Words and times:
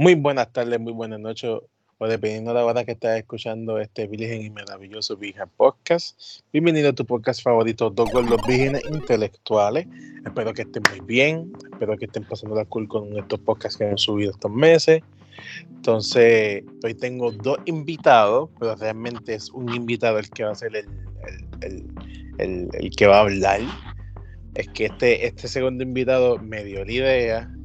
Muy 0.00 0.14
buenas 0.14 0.52
tardes, 0.52 0.78
muy 0.78 0.92
buenas 0.92 1.18
noches, 1.18 1.50
o 1.98 2.06
dependiendo 2.06 2.52
de 2.52 2.60
la 2.60 2.64
hora 2.64 2.84
que 2.84 2.92
estés 2.92 3.18
escuchando 3.18 3.80
este 3.80 4.06
virgen 4.06 4.42
y 4.42 4.48
maravilloso 4.48 5.16
Virgen 5.16 5.48
Podcast. 5.56 6.40
Bienvenido 6.52 6.90
a 6.90 6.92
tu 6.92 7.04
podcast 7.04 7.42
favorito, 7.42 7.90
Dos 7.90 8.12
los 8.12 8.40
Vírgenes 8.46 8.84
Intelectuales. 8.92 9.88
Espero 10.24 10.54
que 10.54 10.62
estén 10.62 10.84
muy 10.88 11.00
bien, 11.00 11.50
espero 11.72 11.96
que 11.96 12.04
estén 12.04 12.22
pasando 12.22 12.54
la 12.54 12.64
cool 12.66 12.86
con 12.86 13.18
estos 13.18 13.40
podcasts 13.40 13.76
que 13.76 13.88
hemos 13.88 14.02
subido 14.02 14.30
estos 14.30 14.52
meses. 14.52 15.02
Entonces, 15.68 16.62
hoy 16.84 16.94
tengo 16.94 17.32
dos 17.32 17.58
invitados, 17.64 18.50
pero 18.60 18.76
realmente 18.76 19.34
es 19.34 19.50
un 19.50 19.74
invitado 19.74 20.20
el 20.20 20.30
que 20.30 20.44
va 20.44 20.52
a 20.52 20.54
ser 20.54 20.76
el, 20.76 20.86
el, 21.62 21.84
el, 22.38 22.68
el 22.72 22.90
que 22.90 23.08
va 23.08 23.16
a 23.16 23.20
hablar. 23.22 23.62
Es 24.54 24.68
que 24.68 24.84
este, 24.84 25.26
este 25.26 25.48
segundo 25.48 25.82
invitado 25.82 26.38
me 26.38 26.62
dio 26.62 26.84
la 26.84 26.92
idea 26.92 27.57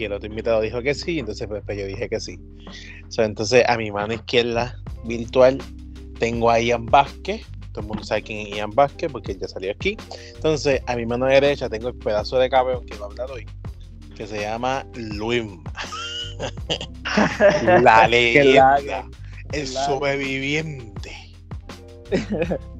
y 0.00 0.04
el 0.04 0.12
otro 0.12 0.28
invitado 0.28 0.60
dijo 0.60 0.82
que 0.82 0.94
sí, 0.94 1.18
entonces 1.18 1.46
pues, 1.46 1.62
pues 1.64 1.78
yo 1.78 1.86
dije 1.86 2.08
que 2.08 2.20
sí. 2.20 2.38
entonces 3.18 3.64
a 3.68 3.76
mi 3.76 3.90
mano 3.90 4.14
izquierda 4.14 4.76
virtual 5.04 5.58
tengo 6.18 6.50
a 6.50 6.60
Ian 6.60 6.86
Vázquez, 6.86 7.42
todo 7.72 7.82
el 7.82 7.86
mundo 7.88 8.02
sabe 8.04 8.22
quién 8.22 8.46
es 8.46 8.56
Ian 8.56 8.70
Vázquez 8.70 9.10
porque 9.10 9.36
ya 9.36 9.48
salió 9.48 9.70
aquí. 9.70 9.96
Entonces 10.34 10.82
a 10.86 10.96
mi 10.96 11.06
mano 11.06 11.26
derecha 11.26 11.68
tengo 11.68 11.88
el 11.88 11.94
pedazo 11.96 12.38
de 12.38 12.50
cabrón 12.50 12.84
que 12.84 12.96
va 12.98 13.06
a 13.06 13.08
hablar 13.08 13.30
hoy, 13.30 13.46
que 14.16 14.26
se 14.26 14.40
llama 14.40 14.86
Luis. 14.94 15.44
La 17.82 18.08
leyenda, 18.08 19.06
el 19.52 19.66
sobreviviente. 19.66 21.10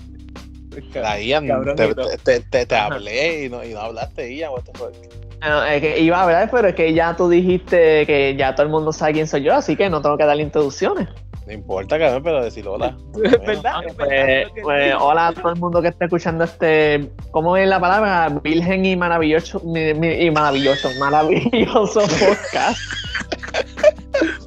Ian, 1.21 1.47
te, 1.77 2.41
te, 2.41 2.67
te, 2.67 2.77
hablé 2.77 3.45
y 3.45 3.49
no, 3.49 3.65
y 3.65 3.71
no 3.71 3.81
hablaste, 3.81 4.33
Ian, 4.33 4.53
what 4.53 4.63
the 4.63 4.73
fuck. 4.79 4.95
Bueno, 5.41 5.65
es 5.65 5.81
que 5.81 6.01
iba 6.01 6.19
a 6.19 6.23
hablar, 6.25 6.51
pero 6.51 6.69
es 6.69 6.75
que 6.75 6.93
ya 6.93 7.17
tú 7.17 7.29
dijiste 7.29 8.05
que 8.05 8.37
ya 8.37 8.55
todo 8.55 8.67
el 8.67 8.73
mundo 8.73 8.93
sabe 8.93 9.15
quién 9.15 9.27
soy 9.27 9.43
yo, 9.43 9.55
así 9.55 9.75
que 9.75 9.89
no 9.89 10.03
tengo 10.03 10.19
que 10.19 10.27
darle 10.27 10.43
introducciones. 10.43 11.09
No 11.47 11.53
importa, 11.55 11.99
cabrón, 11.99 12.23
pero 12.23 12.45
decir 12.45 12.69
hola. 12.69 12.95
¿Verdad? 13.47 13.81
Pues, 13.97 14.49
pues, 14.63 14.95
hola 15.01 15.29
a 15.29 15.33
todo 15.33 15.51
el 15.51 15.59
mundo 15.59 15.81
que 15.81 15.89
esté 15.89 16.05
escuchando 16.05 16.45
este, 16.45 17.11
¿cómo 17.31 17.57
es 17.57 17.67
la 17.67 17.81
palabra? 17.81 18.29
Virgen 18.43 18.85
y 18.85 18.97
maravilloso, 18.97 19.63
y 19.65 20.31
maravilloso, 20.31 20.91
maravilloso 20.99 22.01
podcast. 22.03 22.79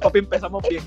Papi, 0.00 0.20
empezamos 0.20 0.62
bien. 0.68 0.84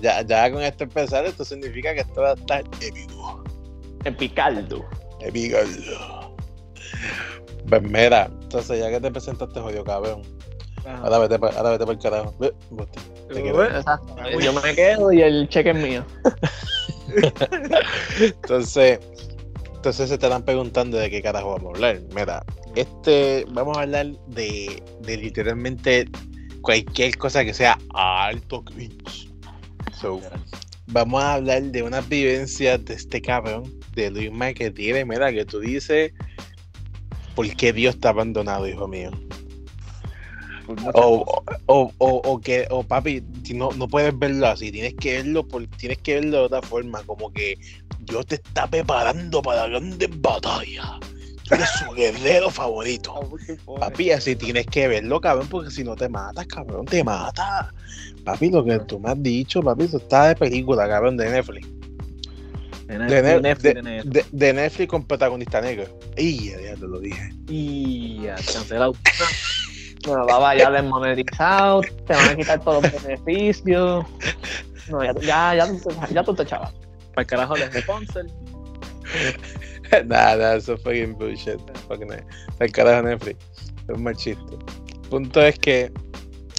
ya, 0.00 0.22
ya 0.22 0.50
con 0.50 0.60
esto 0.60 0.84
empezar, 0.84 1.24
esto 1.24 1.44
significa 1.44 1.94
que 1.94 2.00
esto 2.00 2.20
va 2.20 2.30
a 2.30 2.34
estar 2.34 2.64
épico. 2.80 3.44
Epicaldo. 4.04 4.84
Epicaldo. 5.20 6.34
Pues 7.68 7.82
mira, 7.82 8.30
entonces 8.42 8.78
ya 8.78 8.90
que 8.90 9.00
te 9.00 9.10
presentaste, 9.10 9.60
jodido 9.60 9.84
cabrón. 9.84 10.22
Ahora 10.86 11.18
vete, 11.18 11.34
ahora 11.34 11.70
vete 11.70 11.84
por 11.84 11.94
el 11.94 12.00
carajo. 12.00 12.34
Yo 14.40 14.52
me 14.52 14.74
quedo 14.74 15.12
y 15.12 15.22
el 15.22 15.48
cheque 15.48 15.70
es 15.70 15.76
mío. 15.76 16.04
entonces, 18.20 18.98
entonces 19.74 20.08
se 20.08 20.14
estarán 20.14 20.42
preguntando 20.42 20.96
de 20.96 21.10
qué 21.10 21.22
carajo 21.22 21.52
vamos 21.52 21.72
a 21.72 21.76
hablar. 21.76 22.00
Mira, 22.14 22.42
este, 22.74 23.44
vamos 23.50 23.76
a 23.76 23.82
hablar 23.82 24.06
de, 24.28 24.82
de 25.00 25.16
literalmente 25.16 26.08
cualquier 26.62 27.16
cosa 27.18 27.44
que 27.44 27.54
sea 27.54 27.78
alto 27.94 28.64
cringe. 28.64 29.30
So, 29.92 30.20
vamos 30.86 31.22
a 31.22 31.34
hablar 31.34 31.62
de 31.62 31.82
unas 31.82 32.08
vivencias 32.08 32.84
de 32.84 32.94
este 32.94 33.20
cabrón, 33.20 33.72
de 33.94 34.10
Luis 34.10 34.32
Mike 34.32 34.64
que 34.64 34.70
tiene, 34.70 35.04
mira, 35.04 35.32
que 35.32 35.44
tú 35.44 35.60
dices 35.60 36.12
¿por 37.40 37.56
qué 37.56 37.72
Dios 37.72 37.94
está 37.94 38.10
abandonado, 38.10 38.68
hijo 38.68 38.86
mío? 38.86 39.10
O, 40.92 41.42
o, 41.66 41.92
o, 41.98 42.40
que, 42.40 42.66
o 42.68 42.82
papi, 42.82 43.24
no, 43.54 43.70
no 43.72 43.88
puedes 43.88 44.16
verlo 44.18 44.46
así, 44.46 44.70
tienes 44.70 44.92
que 44.94 45.14
verlo, 45.14 45.48
por, 45.48 45.66
tienes 45.78 45.96
que 45.98 46.16
verlo 46.16 46.36
de 46.36 46.44
otra 46.44 46.60
forma, 46.60 47.02
como 47.04 47.32
que 47.32 47.58
Dios 48.00 48.26
te 48.26 48.34
está 48.34 48.66
preparando 48.66 49.40
para 49.40 49.68
grandes 49.68 50.10
batallas. 50.20 50.86
Tú 51.44 51.54
eres 51.54 51.70
su 51.70 51.90
guerrero 51.92 52.50
favorito. 52.50 53.14
Papi, 53.80 54.10
así 54.10 54.36
tienes 54.36 54.66
que 54.66 54.86
verlo, 54.86 55.18
cabrón, 55.18 55.48
porque 55.48 55.70
si 55.70 55.82
no 55.82 55.96
te 55.96 56.10
matas, 56.10 56.46
cabrón, 56.46 56.84
te 56.84 57.02
mata. 57.02 57.72
Papi, 58.22 58.50
lo 58.50 58.62
que 58.62 58.80
tú 58.80 59.00
me 59.00 59.12
has 59.12 59.22
dicho, 59.22 59.62
papi, 59.62 59.84
eso 59.84 59.96
está 59.96 60.28
de 60.28 60.36
película, 60.36 60.86
cabrón, 60.86 61.16
de 61.16 61.30
Netflix. 61.30 61.79
De, 62.98 64.52
Netflix, 64.52 64.88
con 64.88 65.04
protagonista 65.04 65.60
negro. 65.60 65.86
Y 66.16 66.50
ya 66.50 66.74
te 66.74 66.86
lo 66.86 66.98
dije. 66.98 67.30
Y 67.48 68.22
ya, 68.22 68.34
cancelado. 68.34 68.94
bueno, 70.06 70.26
va, 70.26 70.38
va 70.38 70.56
ya 70.56 70.70
desmonetizado, 70.70 71.82
te 71.82 72.14
van 72.14 72.28
a 72.30 72.36
quitar 72.36 72.60
todos 72.60 72.82
los 72.82 73.04
beneficios. 73.04 74.04
No, 74.88 75.04
ya, 75.04 75.14
ya, 75.20 75.54
ya, 75.54 76.08
ya 76.12 76.24
tú 76.24 76.34
te 76.34 76.42
echabas. 76.42 76.72
Para 77.14 77.22
el 77.22 77.26
carajo 77.26 77.54
de 77.54 77.80
sponsor. 77.80 78.26
nada, 79.92 80.04
nada, 80.04 80.56
eso 80.56 80.76
fue 80.78 81.00
fucking 81.00 81.16
bullshit. 81.16 81.60
Fucking 81.86 82.08
Para 82.08 82.24
el 82.60 82.72
carajo 82.72 83.02
Netflix. 83.02 83.38
Es 83.88 83.94
un 83.94 84.02
mal 84.02 84.16
chiste. 84.16 84.54
El 85.02 85.08
punto 85.08 85.42
es 85.42 85.58
que, 85.58 85.92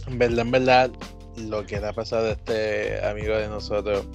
en 0.07 0.17
verdad, 0.17 0.39
en 0.45 0.51
verdad, 0.51 0.91
lo 1.37 1.65
que 1.65 1.79
le 1.79 1.87
ha 1.87 1.93
pasado 1.93 2.27
a 2.27 2.31
este 2.31 3.05
amigo 3.05 3.35
de 3.35 3.49
nosotros 3.49 4.05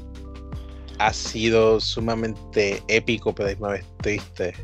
ha 0.98 1.12
sido 1.12 1.80
sumamente 1.80 2.82
épico, 2.88 3.34
pero 3.34 3.48
misma 3.48 3.70
vez 3.70 3.84
triste. 4.02 4.54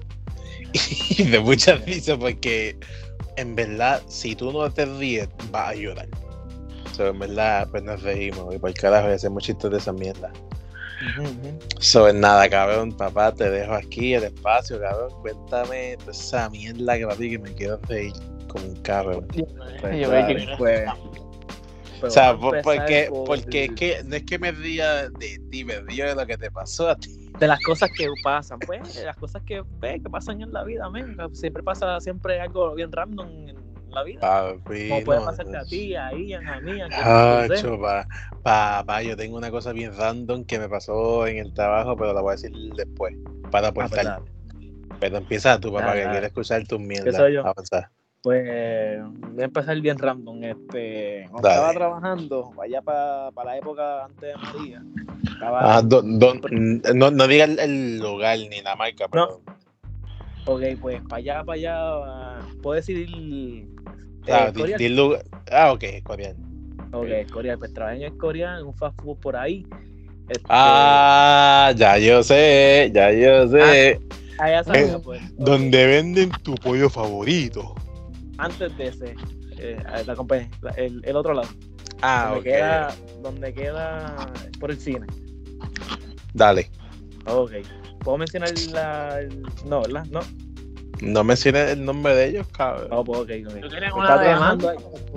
Y 1.18 1.24
de 1.24 1.38
mucha 1.38 1.74
risa 1.74 2.16
porque 2.16 2.78
en 3.36 3.54
verdad, 3.54 4.02
si 4.08 4.34
tú 4.34 4.52
no 4.52 4.70
te 4.70 4.86
ríes, 4.86 5.28
vas 5.50 5.70
a 5.70 5.74
llorar. 5.74 6.08
So, 6.92 7.08
en 7.08 7.18
verdad, 7.18 7.68
pues 7.70 7.82
nos 7.82 8.02
reímos. 8.02 8.54
Y 8.54 8.58
por 8.58 8.72
carajo, 8.74 9.08
hacemos 9.08 9.42
chistes 9.44 9.70
de 9.70 9.78
esa 9.78 9.92
mierda. 9.92 10.30
So, 11.80 12.08
en 12.08 12.20
nada, 12.20 12.48
cabrón, 12.48 12.92
papá, 12.92 13.32
te 13.32 13.50
dejo 13.50 13.72
aquí 13.72 14.14
el 14.14 14.24
espacio, 14.24 14.80
cabrón. 14.80 15.10
Cuéntame 15.22 15.96
esa 16.08 16.48
mierda 16.50 16.98
que 16.98 17.06
papi 17.06 17.30
que 17.30 17.38
me 17.38 17.52
quiero 17.54 17.80
reír 17.88 18.12
como 18.48 18.66
un 18.66 18.76
cabrón. 18.82 19.26
Yo, 19.34 19.44
pues, 22.02 22.10
o 22.10 22.14
sea, 22.14 22.36
porque, 22.36 23.08
porque 23.12 23.64
es 23.64 23.70
que 23.74 24.02
no 24.04 24.16
es 24.16 24.24
que 24.24 24.36
me 24.36 24.50
ría 24.50 25.08
de 25.08 25.38
ti, 25.52 25.64
me 25.64 25.78
río 25.82 26.06
de 26.06 26.16
lo 26.16 26.26
que 26.26 26.36
te 26.36 26.50
pasó 26.50 26.88
a 26.88 26.96
ti. 26.96 27.30
De 27.38 27.46
las 27.46 27.60
cosas 27.60 27.90
que 27.96 28.08
pasan, 28.24 28.58
pues, 28.58 28.96
de 28.96 29.04
las 29.04 29.16
cosas 29.16 29.40
que, 29.46 29.62
que 29.80 30.10
pasan 30.10 30.42
en 30.42 30.52
la 30.52 30.64
vida, 30.64 30.90
man. 30.90 31.16
Siempre 31.32 31.62
pasa 31.62 32.00
siempre 32.00 32.40
algo 32.40 32.74
bien 32.74 32.90
random 32.90 33.28
en 33.48 33.56
la 33.90 34.02
vida. 34.02 34.20
Papi, 34.20 34.88
Como 34.88 35.04
puede 35.04 35.20
pasarte 35.20 35.56
a 35.56 35.64
ti, 35.64 35.94
a 35.94 36.12
Ian, 36.12 36.48
a 36.48 36.60
mí, 36.60 36.80
a 36.80 36.88
pa, 36.88 38.06
Papá, 38.42 39.02
yo 39.02 39.16
tengo 39.16 39.36
una 39.36 39.52
cosa 39.52 39.72
bien 39.72 39.96
random 39.96 40.44
que 40.44 40.58
me 40.58 40.68
pasó 40.68 41.28
en 41.28 41.38
el 41.38 41.54
trabajo, 41.54 41.96
pero 41.96 42.12
la 42.12 42.20
voy 42.20 42.30
a 42.30 42.32
decir 42.32 42.50
después, 42.74 43.14
para 43.52 43.68
ah, 43.68 43.72
pues 43.72 43.92
aportar. 43.92 44.22
pero 44.98 45.18
empieza 45.18 45.60
tú, 45.60 45.72
papá, 45.72 45.94
que 45.94 46.02
quiero 46.02 46.26
escuchar 46.26 46.66
tus 46.66 46.80
mierdas. 46.80 47.22
Avanzar. 47.44 47.90
Pues 48.22 49.00
voy 49.32 49.42
a 49.42 49.44
empezar 49.44 49.80
bien 49.80 49.98
random. 49.98 50.44
Este, 50.44 51.26
cuando 51.30 51.48
estaba 51.48 51.72
trabajando, 51.72 52.52
allá 52.62 52.80
para 52.80 53.32
la 53.44 53.56
época 53.56 54.04
antes 54.04 54.20
de 54.20 54.36
María. 54.36 54.82
ah, 55.42 55.82
no, 56.94 57.10
no 57.10 57.26
diga 57.26 57.44
el, 57.44 57.98
lugar 57.98 58.38
ni 58.38 58.62
la 58.62 58.76
marca, 58.76 59.08
pero. 59.10 59.40
No. 59.44 59.52
Ok, 60.44 60.62
pues 60.80 61.00
para 61.08 61.16
allá, 61.16 61.44
para 61.44 61.56
allá, 61.56 62.46
puedo 62.62 62.76
decir. 62.76 63.66
Ah, 64.28 64.52
ah, 65.50 65.72
ok, 65.72 65.84
coreano. 66.04 66.38
Ok, 66.92 67.30
coreano. 67.32 67.58
Pues 67.58 67.74
trabajé 67.74 68.06
en 68.06 68.18
Corea, 68.18 68.58
en 68.58 68.66
un 68.66 68.74
fast 68.74 69.00
food 69.02 69.18
por 69.18 69.34
ahí. 69.34 69.66
Este, 70.28 70.46
ah, 70.48 71.72
ya 71.74 71.98
yo 71.98 72.22
sé, 72.22 72.88
ya 72.94 73.10
yo 73.10 73.48
sé. 73.48 74.00
Ah, 74.38 74.44
allá 74.44 74.62
sabía, 74.62 74.98
pues. 75.00 75.20
Donde 75.36 75.86
venden 75.86 76.30
tu 76.44 76.54
pollo 76.54 76.88
favorito 76.88 77.74
antes 78.42 78.76
de 78.76 78.86
ese, 78.88 79.14
eh, 79.58 79.76
la 80.06 80.16
compañía, 80.16 80.50
el, 80.76 81.00
el, 81.04 81.16
otro 81.16 81.32
lado. 81.32 81.48
Ah, 82.02 82.30
donde 82.34 82.50
Queda, 82.50 82.94
donde 83.22 83.54
queda 83.54 84.32
por 84.58 84.70
el 84.70 84.80
cine. 84.80 85.06
Dale. 86.34 86.68
Ok. 87.26 87.52
¿Puedo 88.00 88.18
mencionar 88.18 88.50
la, 88.72 89.20
no, 89.66 89.82
¿verdad? 89.82 90.04
No. 90.06 90.20
No 91.00 91.24
menciones 91.24 91.70
el 91.70 91.84
nombre 91.84 92.14
de 92.14 92.28
ellos, 92.28 92.46
cabrón. 92.48 92.88
No, 92.90 93.04
pues 93.04 93.20
ok, 93.20 93.30
ok. 93.48 93.96
Una 93.96 94.18
demanda. 94.18 94.74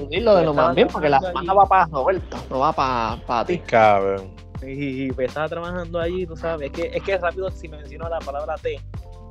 Dilo 0.10 0.36
de 0.36 0.46
lo 0.46 0.54
más 0.54 0.76
bien, 0.76 0.88
porque 0.88 1.10
la 1.10 1.20
demanda 1.20 1.54
va 1.54 1.66
para 1.66 1.86
Roberto, 1.86 2.38
no 2.50 2.60
va 2.60 2.74
para, 2.74 3.26
para 3.26 3.46
ti. 3.46 3.60
Cabrón. 3.60 4.34
Y, 4.64 5.12
pues 5.12 5.28
estaba 5.28 5.48
trabajando 5.48 6.00
allí, 6.00 6.26
tú 6.26 6.36
sabes. 6.36 6.72
Es 6.72 6.74
que, 6.74 6.98
es 6.98 7.04
que 7.04 7.18
rápido 7.18 7.52
si 7.52 7.68
menciono 7.68 8.10
la 8.10 8.20
palabra 8.20 8.56
T, 8.56 8.80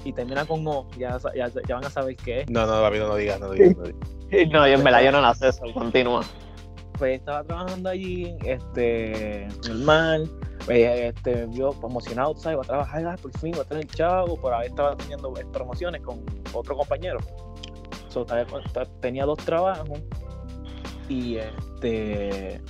y 0.05 0.13
termina 0.13 0.45
con 0.45 0.67
O, 0.67 0.89
ya, 0.99 1.19
ya, 1.35 1.49
ya 1.49 1.75
van 1.75 1.85
a 1.85 1.91
saber 1.91 2.17
qué 2.17 2.43
es. 2.43 2.51
No, 2.51 2.67
no, 2.67 2.81
David, 2.81 3.01
no 3.01 3.17
digas, 3.17 3.41
no 3.41 3.51
digas. 3.51 3.77
No, 3.77 3.85
digas. 3.85 4.51
no, 4.53 4.69
yo 4.69 4.75
en 4.75 4.85
verdad 4.85 5.03
yo 5.03 5.13
no 5.13 5.21
la 5.21 5.35
sé, 5.35 5.49
eso, 5.49 5.65
continúa. 5.73 6.23
Pues 6.99 7.19
estaba 7.19 7.43
trabajando 7.43 7.91
allí, 7.91 8.37
este, 8.45 9.49
normal, 9.69 10.31
pues, 10.65 11.15
este, 11.17 11.47
yo 11.51 11.75
emocionado, 11.83 12.37
¿sabes? 12.37 12.57
Voy 12.57 12.65
a 12.65 12.69
trabajar, 12.69 13.19
por 13.19 13.37
fin, 13.39 13.51
voy 13.53 13.63
a 13.63 13.65
tener 13.65 13.87
chavo, 13.89 14.37
por 14.41 14.55
ahí 14.55 14.69
estaba 14.69 14.97
teniendo 14.97 15.33
promociones 15.53 16.03
con 16.03 16.25
otro 16.53 16.77
compañero. 16.77 17.19
So, 18.09 18.25
tenía 19.01 19.25
dos 19.25 19.39
trabajos 19.39 20.01
Y 21.09 21.37
este 21.39 22.61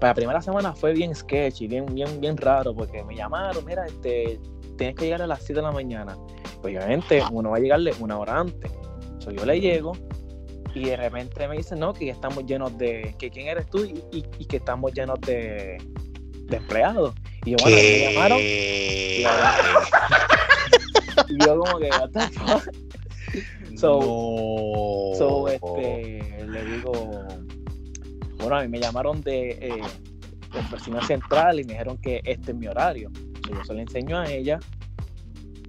para 0.00 0.10
la 0.10 0.14
primera 0.14 0.42
semana 0.42 0.74
fue 0.74 0.92
bien 0.92 1.14
sketchy, 1.14 1.68
bien, 1.68 1.86
bien, 1.86 2.20
bien 2.20 2.36
raro, 2.36 2.74
porque 2.74 3.02
me 3.04 3.14
llamaron, 3.14 3.64
mira, 3.64 3.86
este, 3.86 4.38
tienes 4.76 4.96
que 4.96 5.04
llegar 5.04 5.22
a 5.22 5.26
las 5.26 5.40
7 5.40 5.54
de 5.54 5.62
la 5.62 5.72
mañana. 5.72 6.16
Pues 6.62 6.76
obviamente 6.76 7.22
uno 7.30 7.50
va 7.50 7.56
a 7.56 7.60
llegarle 7.60 7.92
una 8.00 8.18
hora 8.18 8.40
antes. 8.40 8.70
So, 9.18 9.30
yo 9.30 9.44
le 9.44 9.60
llego 9.60 9.92
y 10.74 10.84
de 10.84 10.96
repente 10.96 11.48
me 11.48 11.56
dicen, 11.56 11.80
no, 11.80 11.92
que 11.94 12.06
ya 12.06 12.12
estamos 12.12 12.44
llenos 12.44 12.76
de, 12.76 13.14
que 13.18 13.30
quién 13.30 13.48
eres 13.48 13.68
tú 13.70 13.84
y, 13.84 14.22
que 14.22 14.58
estamos 14.58 14.92
llenos 14.92 15.20
de, 15.22 15.78
de 16.44 16.56
empleados. 16.56 17.14
Y 17.44 17.52
yo, 17.52 17.56
bueno, 17.62 17.76
me 17.76 18.12
llamaron. 18.12 18.38
Y, 18.40 19.22
yo 21.44 21.58
como 21.58 21.78
que, 21.78 21.88
what 21.88 22.10
the 22.10 22.20
fuck? 22.28 22.62
So, 23.76 25.12
so 25.16 25.48
este, 25.48 26.46
le 26.46 26.64
digo, 26.64 26.92
bueno, 28.38 28.56
a 28.56 28.62
mí 28.62 28.68
me 28.68 28.80
llamaron 28.80 29.20
de, 29.22 29.50
eh, 29.50 29.82
oficina 30.58 31.06
central 31.06 31.60
y 31.60 31.64
me 31.64 31.72
dijeron 31.72 31.98
que 31.98 32.20
este 32.24 32.52
es 32.52 32.56
mi 32.56 32.66
horario. 32.66 33.10
Yo 33.54 33.64
se 33.64 33.74
lo 33.74 33.80
enseño 33.80 34.18
a 34.18 34.30
ella 34.30 34.58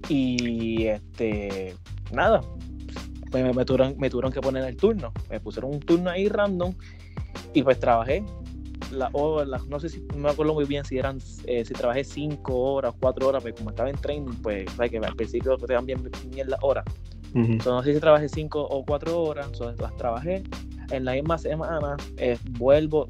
y 0.08 0.86
este, 0.86 1.74
nada, 2.12 2.40
pues 3.30 3.54
me, 3.54 3.64
tuvieron, 3.64 3.94
me 3.98 4.10
tuvieron 4.10 4.32
que 4.32 4.40
poner 4.40 4.64
el 4.64 4.76
turno. 4.76 5.12
Me 5.30 5.40
pusieron 5.40 5.72
un 5.74 5.80
turno 5.80 6.10
ahí 6.10 6.28
random 6.28 6.74
y 7.54 7.62
pues 7.62 7.78
trabajé. 7.78 8.24
La, 8.90 9.10
no 9.10 9.80
sé 9.80 9.90
si 9.90 10.00
no 10.14 10.16
me 10.16 10.30
acuerdo 10.30 10.54
muy 10.54 10.64
bien 10.64 10.82
si 10.82 10.96
eran 10.96 11.18
eh, 11.44 11.62
si 11.62 11.74
trabajé 11.74 12.04
cinco 12.04 12.56
horas, 12.56 12.94
cuatro 12.98 13.28
horas, 13.28 13.42
pero 13.42 13.54
como 13.56 13.70
estaba 13.70 13.90
en 13.90 13.96
training, 13.96 14.32
pues 14.42 14.70
sabes 14.72 14.90
que 14.90 14.98
al 14.98 15.14
principio 15.14 15.58
te 15.58 15.74
dan 15.74 15.84
bien, 15.84 16.10
bien 16.30 16.48
las 16.48 16.58
horas. 16.62 16.86
no 17.34 17.82
sé 17.82 17.92
si 17.92 18.00
trabajé 18.00 18.30
cinco 18.30 18.62
o 18.62 18.84
cuatro 18.86 19.20
horas, 19.22 19.50
las 19.78 19.96
trabajé. 19.96 20.42
En 20.90 21.04
la 21.04 21.12
misma 21.12 21.36
semana 21.36 21.98
eh, 22.16 22.38
vuelvo, 22.52 23.06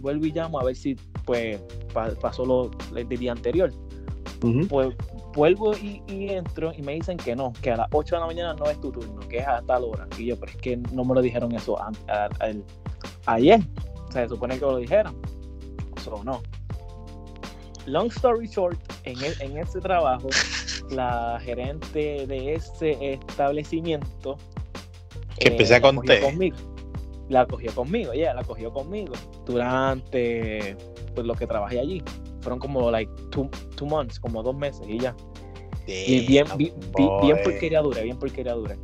vuelvo 0.00 0.26
y 0.26 0.32
llamo 0.32 0.58
a 0.58 0.64
ver 0.64 0.74
si 0.74 0.96
pues 1.24 1.60
pasó 2.20 2.44
lo 2.44 2.72
el 2.96 3.08
día 3.08 3.30
anterior. 3.30 3.72
Pues 4.40 4.96
vuelvo 5.34 5.76
y, 5.76 6.02
entro 6.08 6.72
y 6.76 6.82
me 6.82 6.94
dicen 6.94 7.18
que 7.18 7.36
no, 7.36 7.52
que 7.60 7.72
a 7.72 7.76
las 7.76 7.88
8 7.92 8.16
de 8.16 8.20
la 8.20 8.26
mañana 8.26 8.54
no 8.54 8.66
es 8.66 8.80
tu 8.80 8.90
turno, 8.90 9.20
que 9.28 9.38
es 9.38 9.46
a 9.46 9.60
tal 9.62 9.84
hora. 9.84 10.06
Y 10.18 10.26
yo, 10.26 10.38
pero 10.38 10.52
es 10.52 10.58
que 10.58 10.76
no 10.76 11.04
me 11.04 11.14
lo 11.14 11.20
dijeron 11.20 11.52
eso 11.52 11.76
ayer. 13.26 13.60
O 14.08 14.12
sea, 14.12 14.22
se 14.22 14.28
supone 14.30 14.58
que 14.58 14.64
lo 14.64 14.78
dijeron. 14.78 15.20
Eso 15.96 16.22
no. 16.24 16.42
Long 17.86 18.08
story 18.08 18.46
short, 18.48 18.78
en, 19.04 19.18
en 19.40 19.58
ese 19.58 19.80
trabajo, 19.80 20.28
la 20.90 21.38
gerente 21.42 22.26
de 22.26 22.54
ese 22.54 23.14
establecimiento 23.14 24.36
que 25.38 25.48
empecé 25.48 25.74
a 25.74 25.78
eh, 25.78 25.82
contar 25.82 26.20
conmigo. 26.20 26.56
La 27.28 27.46
cogió 27.46 27.72
conmigo, 27.74 28.12
ya, 28.12 28.34
la 28.34 28.42
cogió 28.42 28.72
conmigo 28.72 29.12
durante 29.46 30.76
pues, 31.14 31.26
lo 31.26 31.34
que 31.34 31.46
trabajé 31.46 31.78
allí 31.78 32.02
fueron 32.40 32.58
como 32.58 32.90
like 32.90 33.10
two, 33.30 33.48
two 33.76 33.86
months, 33.86 34.18
como 34.18 34.42
dos 34.42 34.56
meses 34.56 34.82
y 34.88 34.98
ya. 34.98 35.14
y 35.86 36.26
bien, 36.26 36.46
bien, 36.56 36.74
bien, 37.22 37.38
porquería 37.42 37.80
dura, 37.80 38.02
bien 38.02 38.18
porquería 38.18 38.54
dura. 38.54 38.76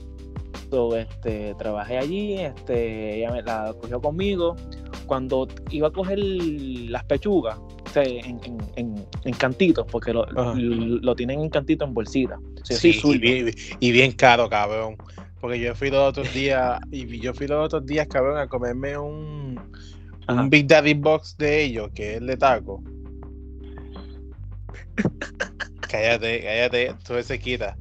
So, 0.71 0.97
este, 0.97 1.55
trabajé 1.55 1.99
allí, 1.99 2.35
este, 2.35 3.19
ella 3.19 3.31
me 3.31 3.43
la 3.43 3.75
cogió 3.81 4.01
conmigo. 4.01 4.57
Cuando 5.07 5.47
iba 5.71 5.89
a 5.89 5.93
coger 5.93 6.19
las 6.19 7.05
pechugas, 7.05 7.59
en, 7.95 8.41
en, 8.77 9.07
en, 9.25 9.33
cantitos, 9.35 9.87
porque 9.91 10.13
lo, 10.13 10.27
lo, 10.27 11.17
tienen 11.17 11.41
en 11.41 11.49
cantitos 11.49 11.89
en 11.89 11.95
bolsita. 11.95 12.39
sí, 12.63 13.01
y, 13.03 13.19
bien, 13.19 13.51
y 13.81 13.91
bien 13.93 14.13
caro, 14.13 14.51
cabrón. 14.51 14.97
Porque 15.41 15.61
yo 15.61 15.75
fui 15.75 15.91
los 15.91 16.09
otros 16.09 16.33
días, 16.35 16.81
y 16.91 17.21
yo 17.21 17.33
fui 17.33 17.47
los 17.47 17.65
otros 17.65 17.87
días, 17.87 18.07
cabrón, 18.09 18.39
a 18.39 18.49
comerme 18.49 18.99
un, 18.99 19.59
un 20.29 20.51
Big 20.51 20.67
Daddy 20.67 20.95
Box 20.95 21.37
de 21.39 21.65
ellos, 21.65 21.91
que 21.95 22.13
es 22.13 22.17
el 22.19 22.27
de 22.27 22.37
taco 22.37 22.83
cállate, 25.81 26.43
cállate, 26.43 26.95
tú 27.07 27.15
se 27.23 27.39
quita. 27.39 27.77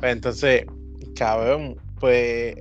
Pues 0.00 0.12
entonces, 0.12 0.66
cabrón, 1.14 1.76
pues 2.00 2.56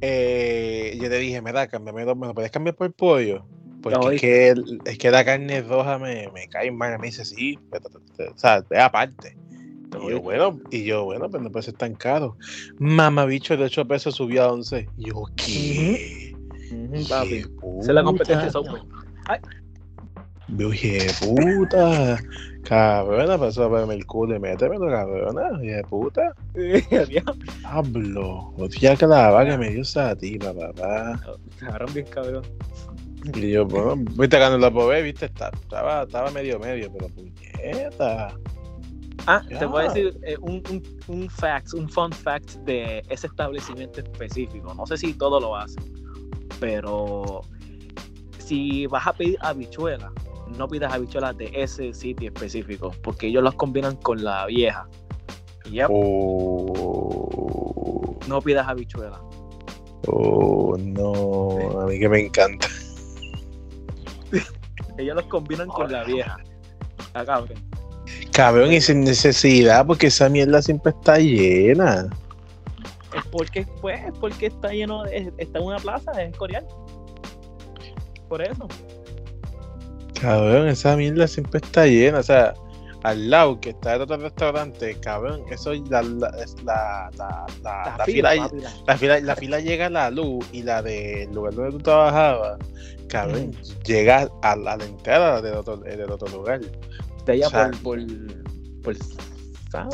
eh, 0.00 0.98
yo 1.00 1.08
te 1.08 1.18
dije, 1.18 1.40
mira, 1.40 1.66
cámbiame 1.66 2.04
dos, 2.04 2.16
¿me 2.16 2.32
puedes 2.34 2.50
cambiar 2.50 2.76
por 2.76 2.92
pollo? 2.92 3.44
Porque 3.82 4.14
es, 4.14 4.20
que, 4.20 4.54
es 4.84 4.98
que 4.98 5.10
la 5.10 5.24
carne 5.24 5.60
roja 5.62 5.98
me, 5.98 6.28
me 6.32 6.46
cae 6.48 6.70
mal. 6.70 6.98
Me 7.00 7.06
dice, 7.06 7.24
sí, 7.24 7.58
o 7.72 8.38
sea, 8.38 8.64
es 8.70 8.78
aparte. 8.78 9.36
Y 10.00 10.10
yo, 10.10 10.20
bueno, 10.20 10.58
y 10.70 10.84
yo, 10.84 11.04
bueno, 11.04 11.28
pero 11.30 11.42
no 11.42 11.50
puede 11.50 11.64
ser 11.64 11.74
tan 11.74 11.94
caro. 11.94 12.36
Mamá, 12.78 13.26
bicho, 13.26 13.56
de 13.56 13.64
8 13.64 13.86
pesos 13.86 14.14
subió 14.14 14.44
a 14.44 14.52
11. 14.52 14.88
Y 14.96 15.06
yo, 15.06 15.24
¿qué? 15.36 16.34
Esa 16.92 17.24
es 17.24 17.86
la 17.88 18.02
competencia 18.02 18.60
de. 18.60 18.80
Ay. 19.26 19.40
Dije, 20.48 21.06
puta, 21.20 22.18
cabrona, 22.64 23.38
pasó 23.38 23.64
a 23.64 23.68
verme 23.68 23.94
el 23.94 24.06
culo 24.06 24.36
y 24.36 24.38
métemelo, 24.40 24.88
cabrona, 24.88 25.58
dije, 25.58 25.82
puta. 25.84 26.34
Hablo, 27.64 28.52
hostia 28.56 28.96
clava 28.96 29.44
que 29.44 29.58
me 29.58 29.70
dio 29.70 29.82
esa 29.82 30.16
tipa, 30.16 30.52
papá. 30.52 31.20
Cabrón, 31.58 31.94
bien 31.94 32.06
cabrón. 32.06 32.44
Y 33.34 33.52
yo, 33.52 33.66
bueno, 33.66 33.96
viste 34.16 34.38
cuando 34.38 34.58
lo 34.58 34.72
probé, 34.72 35.02
viste, 35.02 35.26
estaba, 35.26 36.02
estaba 36.02 36.30
medio 36.30 36.58
medio, 36.58 36.92
pero 36.92 37.08
puñeta. 37.08 38.34
Ah, 39.26 39.42
te 39.48 39.64
voy 39.66 39.84
a 39.84 39.88
decir 39.88 40.18
eh, 40.24 40.36
un, 40.40 40.62
un, 40.70 40.82
un 41.06 41.30
fact, 41.30 41.74
un 41.74 41.88
fun 41.88 42.10
fact 42.12 42.56
de 42.64 43.04
ese 43.08 43.28
establecimiento 43.28 44.00
específico. 44.00 44.74
No 44.74 44.84
sé 44.86 44.96
si 44.96 45.14
todo 45.14 45.38
lo 45.38 45.54
hacen, 45.54 45.84
pero 46.58 47.42
si 48.38 48.86
vas 48.88 49.06
a 49.06 49.12
pedir 49.12 49.38
habichuela, 49.40 50.10
no 50.56 50.68
pidas 50.68 50.92
habichuelas 50.92 51.36
de 51.36 51.50
ese 51.54 51.92
sitio 51.94 52.28
específico, 52.28 52.92
porque 53.02 53.26
ellos 53.28 53.42
las 53.42 53.54
combinan 53.54 53.96
con 53.96 54.22
la 54.22 54.46
vieja. 54.46 54.88
Yep. 55.70 55.88
Oh. 55.90 57.22
No 58.28 58.40
pidas 58.40 58.68
habichuelas. 58.68 59.20
Oh, 60.08 60.76
no, 60.78 61.80
a 61.80 61.86
mí 61.86 61.98
que 61.98 62.08
me 62.08 62.20
encanta. 62.26 62.68
ellos 64.98 65.16
los 65.16 65.26
combinan 65.26 65.68
con 65.68 65.90
la 65.92 66.04
vieja. 66.04 66.38
Ah, 67.14 67.24
cabrón. 67.24 67.58
Cabrón, 68.32 68.72
y 68.72 68.80
sin 68.80 69.04
necesidad, 69.04 69.86
porque 69.86 70.08
esa 70.08 70.28
mierda 70.28 70.60
siempre 70.62 70.90
está 70.90 71.18
llena. 71.18 72.08
Es 73.14 73.24
porque, 73.30 73.66
pues, 73.80 74.00
porque 74.20 74.46
está 74.46 74.70
lleno, 74.70 75.04
está 75.04 75.58
en 75.58 75.64
una 75.64 75.76
plaza, 75.78 76.10
es 76.22 76.36
Coreal. 76.36 76.66
Por 78.28 78.42
eso. 78.42 78.66
Cabrón, 80.22 80.68
esa 80.68 80.96
mierda 80.96 81.26
siempre 81.26 81.58
está 81.58 81.84
llena. 81.84 82.20
O 82.20 82.22
sea, 82.22 82.54
al 83.02 83.28
lado 83.28 83.60
que 83.60 83.70
está 83.70 83.96
el 83.96 84.02
otro 84.02 84.16
restaurante, 84.18 84.96
cabrón, 85.00 85.42
eso 85.50 85.74
la, 85.90 86.00
la, 86.02 86.30
la, 86.62 87.10
la, 87.60 88.04
fila, 88.04 88.32
la, 88.86 88.96
fila, 88.96 89.18
la 89.18 89.34
fila 89.34 89.58
llega 89.58 89.86
a 89.86 89.90
la 89.90 90.10
luz 90.12 90.46
y 90.52 90.62
la 90.62 90.80
del 90.80 91.32
lugar 91.34 91.54
donde 91.54 91.72
tú 91.72 91.78
trabajabas, 91.80 92.56
cabrón, 93.08 93.50
llega 93.84 94.30
a, 94.42 94.54
la 94.54 94.74
entrada 94.74 95.42
del 95.42 95.54
otro, 95.54 95.78
del 95.78 96.08
otro 96.08 96.28
lugar. 96.28 96.60
De 97.26 97.32
allá 97.32 97.70
por, 97.82 98.00
por, 98.82 98.96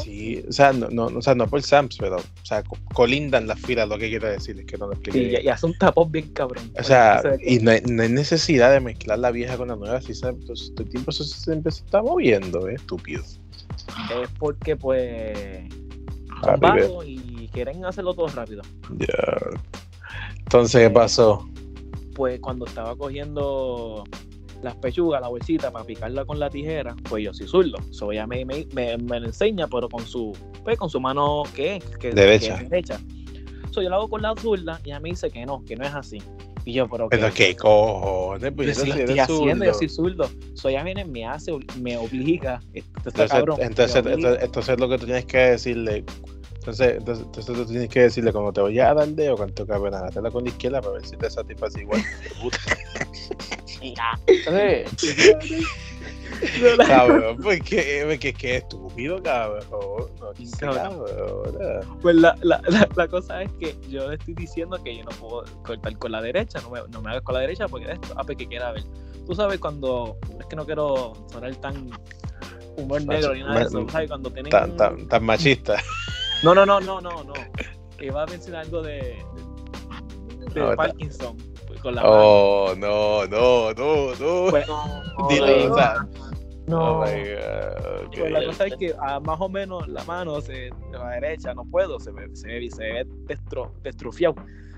Sí, 0.03 0.43
o 0.49 0.53
sea, 0.53 0.73
no, 0.73 0.89
no, 0.89 1.07
o 1.07 1.23
sea, 1.23 1.35
no 1.35 1.47
por 1.47 1.63
Sams, 1.63 1.97
pero, 1.99 2.17
o 2.17 2.45
sea, 2.47 2.63
colindan 2.95 3.47
las 3.47 3.61
filas, 3.61 3.89
lo 3.89 3.99
que 3.99 4.09
quiero 4.09 4.29
decir, 4.29 4.59
es 4.59 4.67
que 4.67 4.77
no 4.77 4.87
lo 4.87 4.93
explique. 4.93 5.37
Sí, 5.37 5.45
ya, 5.45 5.57
son 5.57 5.75
tapos 5.79 6.11
bien 6.11 6.33
cabrón. 6.33 6.71
O 6.79 6.83
sea, 6.83 7.23
y 7.45 7.59
no 7.61 7.71
hay, 7.71 7.81
no 7.83 8.03
hay, 8.03 8.09
necesidad 8.09 8.73
de 8.73 8.81
mezclar 8.81 9.19
la 9.19 9.31
vieja 9.31 9.57
con 9.57 9.69
la 9.69 9.77
nueva, 9.77 10.01
si 10.01 10.15
sabes, 10.15 10.41
entonces, 10.41 10.73
todo 10.75 10.85
el 10.85 10.91
tiempo 10.91 11.13
se, 11.13 11.25
siempre 11.25 11.73
se 11.73 11.85
está 11.85 12.03
moviendo, 12.03 12.69
¿eh? 12.69 12.75
estúpido. 12.75 13.23
Es 13.23 14.31
porque, 14.39 14.77
pues, 14.77 15.69
son 16.43 16.61
vagos 16.61 17.05
y 17.07 17.49
quieren 17.53 17.85
hacerlo 17.85 18.15
todo 18.15 18.29
rápido. 18.29 18.63
Ya. 18.99 19.39
Entonces, 20.39 20.83
¿qué 20.83 20.91
pasó? 20.91 21.49
Pues 22.15 22.41
cuando 22.41 22.67
estaba 22.67 22.97
cogiendo 22.97 24.05
las 24.63 24.77
pechugas, 24.77 25.21
la 25.21 25.29
bolsita, 25.29 25.71
para 25.71 25.85
picarla 25.85 26.25
con 26.25 26.39
la 26.39 26.51
tijera, 26.51 26.97
pues 27.09 27.25
yo 27.25 27.33
soy 27.33 27.47
zurdo. 27.47 27.79
So 27.91 28.13
ella 28.13 28.27
me, 28.27 28.45
me, 28.45 28.67
me, 28.73 28.97
lo 28.99 29.27
enseña, 29.27 29.67
pero 29.69 29.89
con 29.89 30.05
su, 30.07 30.37
pues, 30.65 30.79
con 30.79 30.91
su 30.91 31.01
mano 31.01 31.45
que, 31.55 31.83
que, 32.01 32.11
derecha. 32.11 32.59
Que 32.59 32.65
es 32.65 32.71
derecha. 32.71 33.01
So 33.71 33.83
yo 33.83 33.91
lo 33.91 33.97
hago 33.97 34.09
con 34.09 34.23
la 34.23 34.35
zurda 34.37 34.81
y 34.85 34.91
ella 34.91 35.01
me 35.01 35.11
dice 35.11 35.31
que 35.31 35.45
no, 35.47 35.65
que 35.65 35.77
no 35.77 35.85
es 35.85 35.95
así. 35.95 36.23
Y 36.65 36.73
yo, 36.73 36.89
pero. 36.89 37.09
Pero 37.09 37.33
qué 37.33 37.57
cojones, 37.57 38.53
pues 38.55 38.77
yo, 38.77 38.95
estoy 38.95 39.19
haciendo, 39.19 39.65
yo 39.65 39.75
soy 39.75 39.89
zurdo. 39.89 40.29
So 40.55 40.69
ella 40.69 40.83
viene, 40.83 41.05
me 41.05 41.25
hace, 41.25 41.53
me 41.81 41.97
obliga. 41.97 42.61
Entonces, 42.75 43.31
cabrón, 43.31 43.59
entonces, 43.61 43.97
entonces, 44.05 44.39
entonces, 44.43 44.81
lo 44.81 44.89
que 44.89 44.99
tú 44.99 45.07
tienes 45.07 45.25
que 45.25 45.39
decirle 45.39 46.05
entonces, 46.69 46.97
entonces, 46.99 47.25
entonces, 47.25 47.57
tú 47.57 47.65
tienes 47.65 47.89
que 47.89 48.01
decirle 48.01 48.31
cuando 48.33 48.53
te 48.53 48.61
voy 48.61 48.79
a 48.79 48.93
dar 48.93 49.09
el 49.09 49.17
dedo, 49.17 49.37
cuánto 49.37 49.67
cabe 49.67 49.91
nada, 49.91 50.11
la 50.21 50.31
con 50.31 50.45
la 50.45 50.51
izquierda 50.51 50.83
para 50.83 50.95
ver 50.95 51.07
si 51.07 51.17
te 51.17 51.31
satisface 51.31 51.81
igual. 51.81 52.03
cabrón, 56.87 57.37
porque, 57.43 58.05
porque 58.09 58.29
es 58.31 58.37
que 58.37 58.57
es 58.57 58.63
estúpido, 58.63 59.23
cabrón. 59.23 59.65
No, 59.71 59.97
Cabrón. 60.61 61.05
cabrón. 61.07 61.99
Pues 62.01 62.17
la, 62.17 62.37
la, 62.43 62.61
la, 62.69 62.89
la 62.95 63.09
cosa 63.09 63.43
es 63.43 63.53
que 63.55 63.77
yo 63.89 64.09
le 64.09 64.17
estoy 64.17 64.35
diciendo 64.35 64.83
que 64.83 64.97
yo 64.97 65.05
no 65.05 65.11
puedo 65.11 65.45
cortar 65.65 65.97
con 65.99 66.13
la 66.13 66.23
derecha, 66.23 66.61
no 66.61 66.71
me, 66.71 66.81
no 66.91 67.03
me 67.03 67.11
hagas 67.11 67.23
con 67.23 67.35
la 67.35 67.41
derecha 67.41 67.67
porque 67.69 67.87
de 67.87 67.93
esto, 67.95 68.15
ah, 68.17 68.25
pues 68.25 68.39
que 68.39 68.47
quiera 68.47 68.73
ver. 68.73 68.85
Tú 69.27 69.35
sabes 69.35 69.59
cuando, 69.59 70.17
es 70.39 70.47
que 70.47 70.57
no 70.57 70.65
quiero 70.65 71.13
sonar 71.31 71.55
tan 71.57 71.91
humor 72.77 73.05
negro 73.05 73.35
ni 73.35 73.41
nada 73.41 73.61
de 73.61 73.65
eso, 73.67 73.87
¿sabes? 73.91 74.09
Cuando 74.09 74.31
tienen... 74.31 74.51
Tan, 74.51 74.77
tan, 74.77 75.07
tan 75.09 75.25
machista. 75.25 75.77
No, 76.43 76.55
no, 76.55 76.65
no, 76.65 76.81
no, 76.81 77.01
no, 77.01 77.25
no. 77.25 77.33
Iba 78.01 78.23
a 78.23 78.27
mencionar 78.27 78.65
algo 78.65 78.81
de, 78.81 78.93
de, 78.93 79.17
de 80.55 80.61
No, 80.61 80.71
está- 80.71 80.77
Parkinson 80.77 81.37
pues, 81.37 81.58
con 81.79 81.95
la 81.95 82.03
mano. 82.03 82.15
Oh, 82.17 82.75
no, 82.77 83.27
no, 83.27 83.73
no, 83.73 84.15
no. 84.15 84.51
Pues, 84.51 84.67
Dilo, 85.29 85.47
pues, 85.47 85.67
o 85.71 85.75
sea, 85.75 85.95
No. 86.67 87.01
Oh 87.01 87.05
my 87.05 87.13
God. 87.13 88.07
ok. 88.07 88.15
pues 88.19 88.33
la 88.33 88.45
cosa 88.45 88.67
es 88.67 88.77
que 88.77 88.95
ah, 89.01 89.21
más 89.21 89.41
o 89.41 89.49
menos 89.49 89.89
la 89.89 90.05
mano 90.05 90.41
se, 90.41 90.53
de 90.53 90.73
la 90.93 91.11
derecha 91.11 91.55
no 91.55 91.65
puedo, 91.65 91.99
se 91.99 92.11
ve, 92.13 92.29
se 92.35 92.47
ve, 92.49 92.69
se 92.71 92.85
ve 92.85 93.07
destro, 93.27 93.73
destrofiado. 93.83 94.35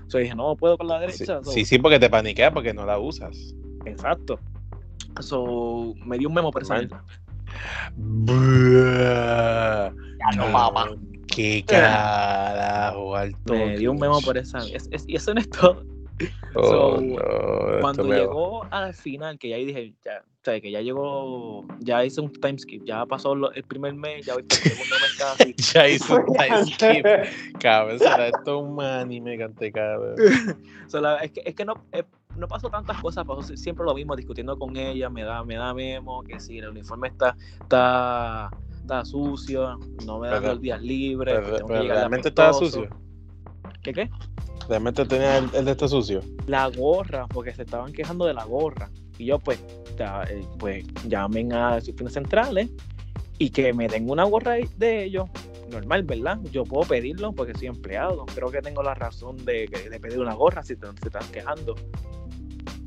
O 0.07 0.09
sea, 0.09 0.21
dije, 0.21 0.35
no 0.35 0.55
puedo 0.55 0.77
con 0.77 0.87
la 0.87 0.95
Sí, 0.99 1.05
derecha. 1.25 1.43
so- 1.43 1.51
sí, 1.51 1.65
sí, 1.65 1.77
porque 1.79 1.99
te 1.99 2.09
paniqueas 2.09 2.51
porque 2.53 2.73
no 2.73 2.85
la 2.85 2.97
usas. 2.99 3.53
Exacto. 3.85 4.39
So, 5.19 5.93
me 6.05 6.17
dio 6.17 6.29
un 6.29 6.35
memo. 6.35 6.51
Buah. 7.97 9.89
Ya 9.91 10.37
no, 10.37 10.51
papá. 10.51 10.89
Qué 11.27 11.63
carajo, 11.65 13.15
alto. 13.15 13.53
Me 13.53 13.77
dio 13.77 13.91
un 13.91 13.99
memo 13.99 14.19
por 14.21 14.37
esa. 14.37 14.59
Es, 14.59 14.87
es- 14.91 15.05
y 15.07 15.15
eso 15.15 15.33
no 15.33 15.39
es 15.41 15.49
todo. 15.49 15.83
Oh, 16.55 16.63
So, 16.63 17.01
no, 17.01 17.79
Cuando 17.81 18.03
llegó 18.05 18.65
al 18.71 18.93
final, 18.93 19.37
que 19.39 19.49
ya 19.49 19.55
ahí 19.55 19.65
dije, 19.65 19.93
ya, 20.03 20.19
o 20.21 20.43
sea, 20.43 20.59
que 20.59 20.71
ya 20.71 20.81
llegó, 20.81 21.65
ya 21.79 22.03
hice 22.03 22.19
un 22.21 22.31
time 22.33 22.57
skip, 22.57 22.83
ya 22.83 23.05
pasó 23.05 23.35
lo- 23.35 23.51
el 23.53 23.63
primer 23.63 23.93
mes, 23.93 24.25
ya 24.25 24.33
voy 24.33 24.43
por 24.43 24.57
el 24.57 24.63
segundo 24.63 24.95
mes 24.99 25.15
casi. 25.17 25.55
Ya 25.73 25.87
hizo 25.87 26.15
un 26.15 26.25
time 26.37 26.65
skip. 26.65 27.59
Cabrón, 27.61 27.99
será 27.99 28.27
esto 28.27 28.57
un 28.59 28.81
anime, 28.81 29.37
cante 29.37 29.71
cabrón. 29.71 30.15
So, 30.87 30.99
la- 30.99 31.17
es, 31.17 31.31
que, 31.31 31.41
es 31.45 31.55
que 31.55 31.63
no, 31.63 31.75
eh, 31.93 32.03
no 32.35 32.47
pasó 32.47 32.69
tantas 32.69 32.99
cosas, 33.01 33.25
pasó 33.25 33.41
si- 33.43 33.55
siempre 33.57 33.85
lo 33.85 33.93
mismo, 33.93 34.15
discutiendo 34.15 34.57
con 34.59 34.75
ella, 34.75 35.09
me 35.09 35.23
da, 35.23 35.43
me 35.43 35.55
da 35.55 35.73
memo, 35.73 36.21
que 36.23 36.39
si 36.39 36.57
el 36.57 36.67
uniforme 36.69 37.07
está, 37.09 37.35
está, 37.61 38.49
está 38.75 39.05
sucio, 39.05 39.77
no 40.05 40.19
me 40.19 40.27
da 40.27 40.39
Pero- 40.41 40.53
los 40.53 40.61
días 40.61 40.81
libres, 40.81 41.35
Pero, 41.35 41.45
tengo 41.55 41.67
que 41.67 41.73
pero 41.73 41.83
llegar 41.83 41.97
realmente 41.97 42.27
estaba 42.29 42.51
sucio. 42.53 42.89
¿Qué 43.81 43.93
qué? 43.93 44.09
Realmente 44.69 45.05
tenía 45.05 45.37
el, 45.39 45.49
el 45.53 45.65
de 45.65 45.71
esto 45.71 45.87
sucio. 45.87 46.21
La 46.47 46.67
gorra, 46.69 47.27
porque 47.27 47.53
se 47.53 47.63
estaban 47.63 47.91
quejando 47.93 48.25
de 48.25 48.33
la 48.33 48.45
gorra. 48.45 48.89
Y 49.17 49.25
yo, 49.25 49.39
pues, 49.39 49.63
ya, 49.97 50.23
eh, 50.29 50.41
pues 50.59 50.85
llamen 51.07 51.51
a 51.53 51.75
oficinas 51.75 52.13
centrales 52.13 52.69
y 53.37 53.49
que 53.49 53.73
me 53.73 53.87
den 53.87 54.09
una 54.09 54.23
gorra 54.23 54.55
de 54.77 55.03
ellos. 55.03 55.25
Normal, 55.69 56.03
¿verdad? 56.03 56.37
Yo 56.51 56.63
puedo 56.65 56.87
pedirlo 56.87 57.31
porque 57.31 57.53
soy 57.57 57.67
empleado. 57.67 58.25
Creo 58.35 58.51
que 58.51 58.61
tengo 58.61 58.83
la 58.83 58.93
razón 58.93 59.37
de, 59.45 59.67
de 59.89 59.99
pedir 59.99 60.19
una 60.19 60.33
gorra 60.33 60.63
si 60.63 60.75
te, 60.75 60.85
se 61.01 61.07
están 61.07 61.25
quejando. 61.31 61.75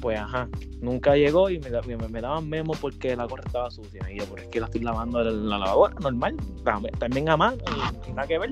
Pues, 0.01 0.19
ajá, 0.19 0.49
nunca 0.83 1.17
llegó 1.17 1.49
y 1.49 1.59
me, 1.61 1.71
da- 1.71 1.81
me, 1.83 1.97
me 1.97 2.21
daban 2.21 2.47
memo 2.49 2.75
porque 2.79 3.17
la 3.17 3.25
gorra 3.25 3.43
estaba 3.47 3.71
sucia. 3.71 4.03
Y 4.13 4.19
yo, 4.19 4.27
pero 4.27 4.43
es 4.43 4.49
que 4.49 4.61
la 4.61 4.67
estoy 4.67 4.83
lavando 4.83 5.23
en 5.23 5.49
la 5.49 5.59
lavadora, 5.59 5.95
normal. 6.01 6.37
También, 6.63 6.95
también 6.99 7.29
a 7.31 7.37
mano 7.39 7.57
y, 8.07 8.11
y 8.11 8.13
nada 8.13 8.29
que 8.29 8.39
ver. 8.39 8.51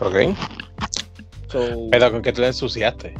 Ok. 0.00 0.36
So, 1.48 1.88
Pero 1.90 2.10
con 2.10 2.22
que 2.22 2.32
tú 2.32 2.40
la 2.40 2.48
ensuciaste. 2.48 3.14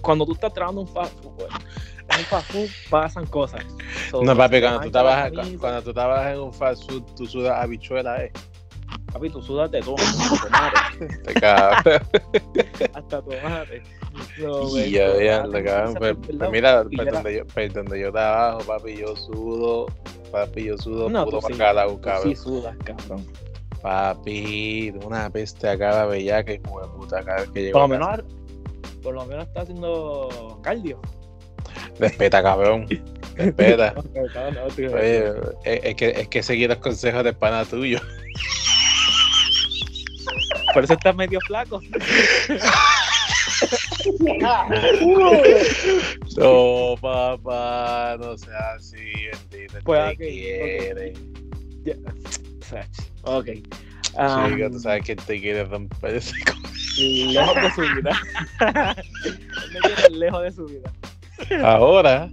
cuando 0.00 0.26
tú 0.26 0.32
estás 0.32 0.52
trabajando 0.52 0.82
un 0.82 0.88
fast 0.88 1.14
food, 1.22 1.32
pues, 1.36 1.48
en 2.10 2.18
un 2.18 2.24
fast 2.26 2.52
food 2.52 2.68
pasan 2.90 3.26
cosas. 3.26 3.64
So, 4.10 4.22
No, 4.22 4.36
papi, 4.36 4.56
te 4.56 4.60
cuando 4.62 4.80
tú, 5.30 5.36
camisa, 5.36 5.58
cuando 5.58 5.82
tú 5.82 5.92
trabajas 5.94 6.34
en 6.34 6.40
un 6.40 6.52
fast 6.52 6.90
food, 6.90 7.02
tú 7.16 7.26
sudas 7.26 7.58
habichuela, 7.62 8.22
eh. 8.22 8.32
Papi, 9.12 9.30
tú 9.30 9.40
sudas 9.40 9.70
de 9.70 9.80
todo, 9.80 9.94
Te 11.24 11.34
cabrón. 11.34 11.82
hasta 12.94 13.22
tomate. 13.22 13.82
So, 14.38 14.78
Y 14.78 14.90
yo, 14.90 15.20
ya, 15.20 15.42
cabrón. 15.42 15.64
camisa 15.64 15.98
Pues, 15.98 16.16
pues 16.38 16.50
mira, 16.50 16.84
pues 16.84 17.10
donde 17.10 17.36
yo, 17.36 17.46
pues 17.46 17.74
donde 17.74 18.00
yo 18.00 18.12
trabajo, 18.12 18.58
papi, 18.66 18.96
yo 18.96 19.16
sudo. 19.16 19.86
Papi, 20.32 20.64
yo 20.64 20.76
sudo 20.78 21.08
No, 21.08 21.24
sí, 21.40 21.54
cabrón. 21.56 22.00
Sí 22.22 22.34
sudas, 22.36 22.76
cabrón. 22.84 23.24
Papi, 23.84 24.94
una 25.04 25.28
peste 25.28 25.68
acá, 25.68 26.06
bellaca 26.06 26.54
y 26.54 26.56
de 26.56 26.62
puta, 26.62 27.22
cada 27.22 27.42
vez 27.42 27.50
que 27.50 27.62
llego 27.64 27.72
Por 27.78 27.80
lo 27.80 27.84
a 27.84 27.98
menos, 27.98 28.24
por 29.02 29.14
lo 29.14 29.26
menos 29.26 29.46
está 29.46 29.60
haciendo 29.60 30.58
cardio. 30.62 31.02
Respeta, 31.98 32.42
cabrón. 32.42 32.86
Respeta. 33.34 33.92
No, 34.34 34.50
no, 34.52 34.68
tío. 34.68 34.90
Oye, 34.90 35.34
es, 35.64 35.94
que, 35.96 36.08
es 36.16 36.28
que 36.28 36.42
seguir 36.42 36.70
los 36.70 36.78
consejos 36.78 37.24
del 37.24 37.36
pana 37.36 37.66
tuyo. 37.66 38.00
Por 40.72 40.84
eso 40.84 40.94
estás 40.94 41.14
medio 41.14 41.38
flaco. 41.46 41.78
No, 46.36 46.94
papá, 47.00 48.16
no 48.18 48.36
sea 48.36 48.72
así, 48.76 48.96
bendito. 49.50 49.78
Pues, 49.84 50.18
te 50.18 50.24
ok, 50.24 50.30
quiere. 50.30 51.12
Ok. 53.24 53.48
Um, 54.16 54.52
Chica, 54.52 54.70
tú 54.70 54.78
sabes 54.78 55.04
que 55.04 55.16
te 55.16 55.40
quiere 55.40 55.64
romper 55.64 56.16
ese 56.16 56.34
lejos 56.98 57.54
de 57.56 57.70
su 57.72 57.80
vida. 57.94 58.20
Lejos 60.10 60.42
de 60.42 60.52
su 60.52 60.66
vida. 60.66 60.92
Ahora, 61.64 62.30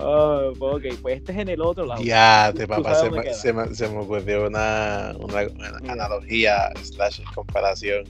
Oh, 0.00 0.52
pues, 0.56 0.74
ok, 0.92 1.00
pues 1.02 1.16
este 1.16 1.32
es 1.32 1.38
en 1.38 1.48
el 1.48 1.60
otro 1.60 1.84
lado. 1.84 2.00
ya, 2.02 2.52
te 2.54 2.68
papá, 2.68 2.94
se 2.94 3.10
me, 3.10 3.34
se, 3.34 3.52
me, 3.52 3.74
se 3.74 3.88
me 3.88 3.98
ocurrió 3.98 4.46
una, 4.46 5.12
una, 5.18 5.42
una 5.48 5.80
Mira. 5.80 5.92
analogía 5.92 6.70
slash 6.82 7.20
comparación. 7.34 8.04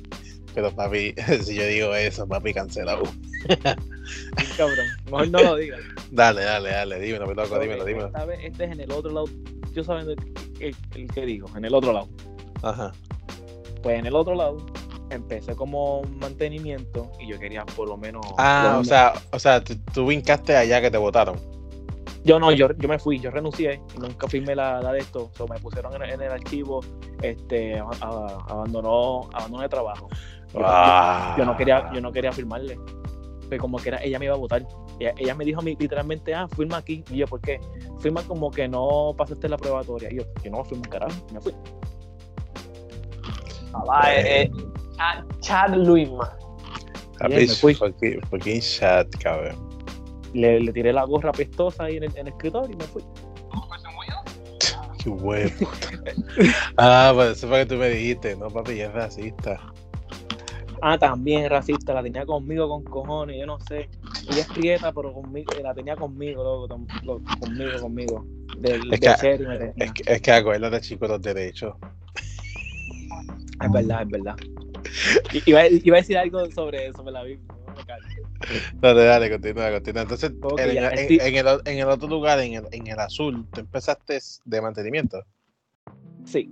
Pero 0.54 0.70
papi, 0.74 1.14
si 1.42 1.54
yo 1.54 1.64
digo 1.66 1.94
eso, 1.94 2.26
papi, 2.26 2.52
cancelado. 2.54 3.02
Cabrón, 4.56 4.86
mejor 5.06 5.28
no 5.28 5.42
lo 5.42 5.56
digas. 5.56 5.80
Dale, 6.10 6.42
dale, 6.42 6.70
dale, 6.70 6.98
dímelo, 7.00 7.26
me 7.26 7.34
loco, 7.34 7.54
Ok, 7.54 7.60
dímelo, 7.62 7.84
dímelo. 7.84 8.06
Esta 8.06 8.24
vez 8.24 8.40
este 8.42 8.64
es 8.64 8.72
en 8.72 8.80
el 8.80 8.90
otro 8.92 9.10
lado. 9.12 9.26
Yo 9.74 9.84
sabiendo 9.84 10.12
el, 10.12 10.18
el- 10.60 10.76
el 10.94 11.06
que 11.12 11.26
digo, 11.26 11.48
en 11.54 11.64
el 11.66 11.74
otro 11.74 11.92
lado. 11.92 12.08
Ajá. 12.62 12.92
Pues 13.82 13.98
en 13.98 14.06
el 14.06 14.14
otro 14.16 14.34
lado 14.34 14.56
empecé 15.10 15.54
como 15.54 16.02
mantenimiento 16.18 17.10
y 17.20 17.28
yo 17.28 17.38
quería 17.38 17.64
por 17.66 17.88
lo 17.88 17.96
menos. 17.98 18.24
Ah, 18.38 18.70
lo 18.74 18.80
o 18.80 18.84
sea, 18.84 19.12
o 19.32 19.38
sea, 19.38 19.62
tú, 19.62 20.06
vincaste 20.06 20.56
allá 20.56 20.80
que 20.80 20.90
te 20.90 20.96
votaron. 20.98 21.38
Yo 22.24 22.38
no, 22.40 22.50
yo, 22.52 22.68
yo 22.76 22.88
me 22.88 22.98
fui, 22.98 23.20
yo 23.20 23.30
renuncié 23.30 23.80
y 23.96 24.00
nunca 24.00 24.26
firmé 24.28 24.54
la, 24.54 24.80
la 24.82 24.92
de 24.92 24.98
esto. 25.00 25.30
So, 25.36 25.46
me 25.46 25.58
pusieron 25.60 25.94
en, 25.94 26.02
en 26.10 26.20
el 26.22 26.32
archivo, 26.32 26.80
este, 27.22 27.78
a- 27.78 27.84
a- 28.00 28.44
abandonó, 28.48 29.30
el 29.62 29.68
trabajo. 29.68 30.08
Yo, 30.52 30.60
Ah. 30.64 31.34
yo- 31.36 31.42
yo 31.44 31.50
no 31.50 31.56
quería, 31.56 31.92
yo 31.92 32.00
no 32.00 32.12
quería 32.12 32.32
firmarle. 32.32 32.78
Pero 33.48 33.62
como 33.62 33.78
que 33.78 33.88
era, 33.88 34.02
ella 34.02 34.18
me 34.18 34.26
iba 34.26 34.34
a 34.34 34.38
votar. 34.38 34.66
Ella, 35.00 35.14
ella 35.16 35.34
me 35.34 35.44
dijo 35.44 35.60
a 35.60 35.62
mí 35.62 35.74
literalmente, 35.78 36.34
ah, 36.34 36.46
firma 36.48 36.76
aquí. 36.78 37.02
Y 37.10 37.18
yo, 37.18 37.26
¿por 37.26 37.40
qué? 37.40 37.60
Firma 38.00 38.22
como 38.22 38.50
que 38.50 38.68
no 38.68 39.14
pasaste 39.16 39.48
la 39.48 39.56
probatoria. 39.56 40.12
Y 40.12 40.16
yo, 40.16 40.22
yo 40.44 40.50
no 40.50 40.64
firmo 40.64 40.82
un 40.84 40.90
carajo, 40.90 41.14
me 41.32 41.40
fui. 41.40 41.54
Papá, 43.72 44.14
eh, 44.14 44.42
eh, 44.42 44.50
Chad, 44.96 45.24
Chad 45.40 45.74
Luisma. 45.76 46.36
Fucking, 47.78 48.60
cabrón. 49.20 49.68
Le, 50.34 50.60
le 50.60 50.72
tiré 50.72 50.92
la 50.92 51.04
gorra 51.04 51.32
pestosa 51.32 51.84
ahí 51.84 51.96
en 51.96 52.04
el, 52.04 52.10
en 52.12 52.26
el 52.26 52.28
escritorio 52.28 52.70
y 52.72 52.76
me 52.76 52.84
fui. 52.84 53.02
Qué 55.02 55.08
huevo. 55.10 55.50
ah, 56.76 57.12
pues 57.14 57.38
eso 57.38 57.48
fue 57.48 57.60
que 57.60 57.66
tú 57.66 57.74
me 57.76 57.88
dijiste. 57.88 58.36
No, 58.36 58.48
papi, 58.48 58.72
ella 58.72 58.86
es 58.86 58.92
racista. 58.94 59.60
Ah, 60.82 60.98
también 60.98 61.48
racista, 61.48 61.94
la 61.94 62.02
tenía 62.02 62.24
conmigo 62.26 62.68
con 62.68 62.84
cojones, 62.84 63.38
yo 63.38 63.46
no 63.46 63.58
sé. 63.60 63.88
Ella 64.28 64.40
es 64.42 64.48
prieta, 64.48 64.92
pero 64.92 65.12
conmigo, 65.12 65.52
la 65.62 65.74
tenía 65.74 65.96
conmigo, 65.96 66.42
loco, 66.42 66.68
conmigo, 67.40 67.80
conmigo. 67.80 68.26
Del, 68.58 68.92
Es 68.92 69.00
que- 69.00 69.38
me 69.38 69.58
tenía. 69.58 69.72
Es 69.76 69.92
que, 69.92 70.02
es 70.14 70.20
que 70.22 70.32
acuérdate, 70.32 70.80
chicos, 70.80 71.08
los 71.08 71.22
derechos. 71.22 71.74
Es 73.62 73.72
verdad, 73.72 74.02
es 74.02 74.08
verdad. 74.08 74.36
Iba, 75.46 75.66
iba 75.66 75.96
a 75.96 76.00
decir 76.00 76.16
algo 76.18 76.50
sobre, 76.50 76.92
sobre 76.92 77.12
la 77.12 77.22
Biblia. 77.24 77.46
no 77.48 77.74
me. 77.74 78.80
Dale, 78.80 79.04
dale, 79.04 79.30
continúa, 79.30 79.70
continúa. 79.70 80.02
Entonces, 80.02 80.30
en, 80.58 80.74
ya, 80.74 80.88
el, 80.88 81.60
en 81.64 81.78
el 81.78 81.88
otro 81.88 82.08
lugar, 82.08 82.40
en 82.40 82.54
el, 82.54 82.64
en 82.72 82.86
el 82.86 82.98
azul, 82.98 83.46
tú 83.52 83.60
empezaste 83.60 84.18
de 84.44 84.60
mantenimiento. 84.60 85.22
Sí. 86.24 86.50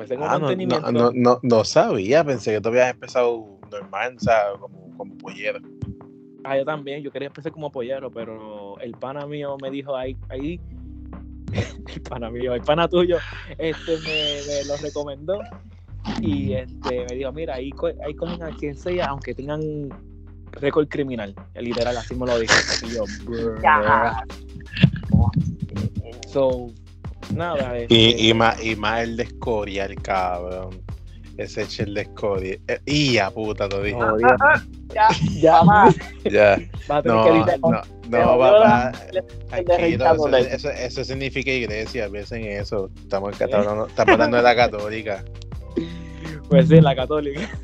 Pues 0.00 0.08
tengo 0.08 0.24
Ah, 0.24 0.38
no, 0.38 0.46
mantenimiento. 0.46 0.92
no, 0.92 0.98
no, 0.98 1.12
no, 1.14 1.40
no 1.42 1.62
sabía, 1.62 2.24
pensé 2.24 2.52
que 2.54 2.60
tú 2.62 2.70
habías 2.70 2.90
empezado 2.90 3.58
normal, 3.70 4.16
o 4.16 4.20
sea, 4.20 4.44
como, 4.58 4.96
como 4.96 5.14
pollero. 5.18 5.58
Ah, 6.42 6.56
yo 6.56 6.64
también, 6.64 7.02
yo 7.02 7.12
quería 7.12 7.28
empezar 7.28 7.52
como 7.52 7.70
pollero, 7.70 8.10
pero 8.10 8.80
el 8.80 8.92
pana 8.94 9.26
mío 9.26 9.58
me 9.60 9.70
dijo 9.70 9.94
ahí, 9.94 10.16
ahí, 10.30 10.58
el 11.94 12.00
pana 12.08 12.30
mío, 12.30 12.54
el 12.54 12.62
pana 12.62 12.88
tuyo, 12.88 13.20
este 13.58 13.98
me, 13.98 14.42
me 14.44 14.64
lo 14.64 14.78
recomendó 14.78 15.38
y 16.22 16.54
este 16.54 17.04
me 17.04 17.14
dijo, 17.16 17.30
mira, 17.32 17.56
ahí, 17.56 17.70
co- 17.72 17.92
ahí 18.02 18.14
cogen 18.14 18.42
a 18.42 18.48
quien 18.56 18.78
sea, 18.78 19.08
aunque 19.08 19.34
tengan 19.34 19.60
récord 20.52 20.88
criminal, 20.88 21.34
literal, 21.56 21.94
así 21.98 22.14
me 22.14 22.24
lo 22.24 22.38
dijo. 22.38 22.54
Y 22.80 22.94
yo. 22.94 23.04
So, 26.26 26.72
nada. 27.34 27.78
Y, 27.78 27.82
este, 27.82 28.22
y, 28.22 28.34
más, 28.34 28.64
y 28.64 28.76
más 28.76 29.02
el 29.02 29.16
de 29.16 29.22
Escorial, 29.24 29.94
cabrón. 30.02 30.80
Ese 31.36 31.66
el 31.82 31.94
de 31.94 32.02
Escorial. 32.02 32.60
Eh, 32.68 32.80
y 32.86 33.18
a 33.18 33.30
puta, 33.30 33.66
lo 33.68 33.82
dije. 33.82 33.96
jodido. 33.98 34.28
Ya, 34.92 35.08
Ya, 35.40 35.52
papá. 35.60 35.88
Ya. 36.24 36.56
vas 36.88 36.98
a 36.98 37.02
tener 37.02 37.16
No, 37.16 37.24
que 37.24 37.30
editar. 37.30 37.60
no, 37.60 37.70
no, 38.08 38.38
papá. 38.38 38.92
eso, 39.52 40.28
eso, 40.36 40.70
eso 40.70 41.04
significa 41.04 41.50
iglesia, 41.52 42.08
piensen 42.10 42.44
en 42.44 42.60
eso. 42.60 42.90
Estamos, 43.00 43.32
estamos 43.32 43.54
hablando, 43.54 43.86
estamos 43.86 44.12
hablando 44.14 44.36
de 44.38 44.42
la 44.42 44.56
católica. 44.56 45.24
Pues 46.48 46.66
sí, 46.68 46.80
la 46.80 46.96
católica. 46.96 47.40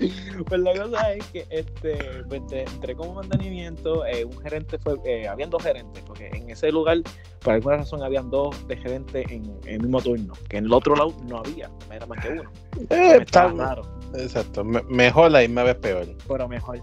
Pues 0.46 0.60
la 0.60 0.72
cosa 0.74 1.12
es 1.14 1.24
que 1.28 1.46
este, 1.50 1.98
pues, 2.28 2.42
entré 2.52 2.94
como 2.94 3.14
mantenimiento, 3.14 4.04
eh, 4.06 4.24
un 4.24 4.36
gerente 4.38 4.78
fue, 4.78 4.96
eh, 5.04 5.26
habían 5.26 5.50
dos 5.50 5.62
gerentes, 5.62 6.02
porque 6.06 6.28
en 6.28 6.50
ese 6.50 6.70
lugar, 6.70 6.98
por 7.40 7.54
alguna 7.54 7.78
razón, 7.78 8.02
habían 8.02 8.30
dos 8.30 8.54
de 8.68 8.76
gerentes 8.76 9.24
en, 9.30 9.44
en 9.64 9.68
el 9.74 9.80
mismo 9.80 10.00
turno, 10.02 10.34
que 10.48 10.58
en 10.58 10.66
el 10.66 10.72
otro 10.72 10.94
lado 10.94 11.14
no 11.28 11.38
había, 11.38 11.70
era 11.90 12.06
más 12.06 12.20
que 12.22 12.28
uno. 12.32 12.42
Eh, 12.90 13.18
está- 13.22 13.48
raro, 13.48 13.82
exacto. 14.14 14.62
Me- 14.62 14.82
mejor 14.82 15.30
la 15.30 15.40
misma 15.40 15.62
vez 15.62 15.76
peor. 15.76 16.06
pero 16.28 16.46
mejor. 16.48 16.78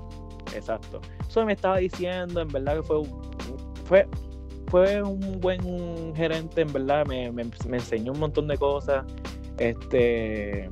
Exacto. 0.56 1.00
Eso 1.28 1.46
me 1.46 1.54
estaba 1.54 1.78
diciendo, 1.78 2.42
en 2.42 2.48
verdad 2.48 2.78
que 2.78 2.84
fue 2.84 3.00
un, 3.00 3.22
fue, 3.86 4.08
fue 4.68 5.02
un 5.04 5.40
buen 5.40 6.16
gerente, 6.16 6.62
en 6.62 6.74
verdad, 6.74 7.06
me, 7.06 7.32
me, 7.32 7.44
me 7.68 7.78
enseñó 7.78 8.12
un 8.12 8.20
montón 8.20 8.48
de 8.48 8.58
cosas. 8.58 9.06
Este 9.58 10.68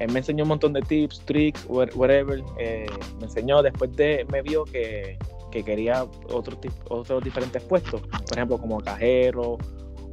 él 0.00 0.10
me 0.12 0.18
enseñó 0.20 0.44
un 0.44 0.48
montón 0.48 0.72
de 0.72 0.82
tips, 0.82 1.20
tricks, 1.24 1.64
wha- 1.68 1.88
whatever. 1.94 2.42
eh, 2.58 2.86
me 3.18 3.24
enseñó, 3.26 3.62
después 3.62 3.94
de, 3.96 4.26
me 4.32 4.42
vio 4.42 4.64
que, 4.64 5.18
que 5.50 5.62
quería 5.64 6.04
otro 6.32 6.56
tip- 6.60 6.72
otros 6.90 7.22
diferentes 7.22 7.62
puestos, 7.62 8.00
por 8.02 8.32
ejemplo, 8.36 8.58
como 8.58 8.80
cajero 8.80 9.58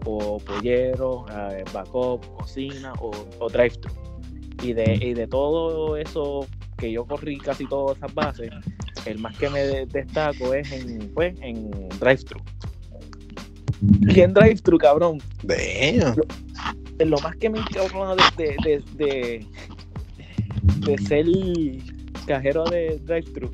o 0.05 0.38
pollero, 0.39 1.25
eh, 1.51 1.63
backup, 1.73 2.25
cocina 2.38 2.93
o, 3.00 3.11
o 3.39 3.50
drive-thru. 3.50 3.91
Y 4.63 4.73
de, 4.73 4.93
y 5.01 5.13
de 5.13 5.27
todo 5.27 5.97
eso 5.97 6.45
que 6.77 6.91
yo 6.91 7.05
corrí 7.05 7.38
casi 7.38 7.65
todas 7.67 7.97
esas 7.97 8.13
bases, 8.13 8.50
el 9.05 9.17
más 9.19 9.35
que 9.38 9.50
me 9.50 9.59
de- 9.65 9.85
destaco 9.88 10.53
es 10.53 10.71
en, 10.71 11.11
pues, 11.13 11.35
en 11.41 11.69
drive-thru. 12.00 12.39
Y 14.07 14.19
en 14.21 14.33
drive-thru, 14.33 14.77
cabrón, 14.77 15.17
Damn. 15.43 16.15
Lo 17.05 17.17
más 17.20 17.36
que 17.38 17.50
me 17.50 17.60
encabrona 17.60 18.15
de, 18.38 18.55
de, 18.63 18.84
de, 18.93 19.48
de, 20.77 20.98
ser 21.00 21.25
cajero 22.25 22.63
de 22.65 23.00
drive-thru 23.00 23.51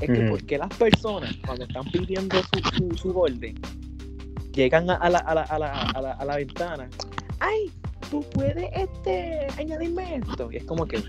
es 0.00 0.10
que 0.10 0.26
porque 0.28 0.58
las 0.58 0.74
personas 0.76 1.36
cuando 1.46 1.64
están 1.64 1.84
pidiendo 1.90 2.36
su, 2.42 2.76
su, 2.76 2.96
su 2.96 3.18
orden 3.18 3.54
llegan 4.52 4.90
a, 4.90 5.10
la, 5.10 5.18
a, 5.18 5.34
la, 5.34 5.42
a, 5.42 5.58
la, 5.58 5.72
a, 5.72 6.02
la, 6.02 6.12
a 6.12 6.24
la 6.24 6.36
ventana 6.36 6.88
ay 7.40 7.70
tú 8.10 8.24
puedes 8.32 8.70
este 8.74 9.46
añadirme 9.58 10.16
esto 10.16 10.50
y 10.50 10.56
es 10.56 10.64
como 10.64 10.86
que 10.86 11.02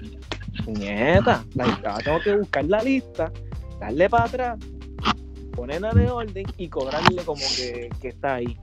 la, 0.66 1.44
ahora 1.86 2.04
tengo 2.04 2.20
que 2.22 2.36
buscar 2.38 2.66
la 2.66 2.82
lista 2.82 3.32
darle 3.80 4.10
para 4.10 4.26
atrás 4.26 4.60
ponerla 5.52 5.92
de 5.94 6.10
orden 6.10 6.46
y 6.58 6.68
cobrarle 6.68 7.24
como 7.24 7.42
que, 7.56 7.90
que 8.02 8.10
está 8.10 8.36
ahí 8.36 8.58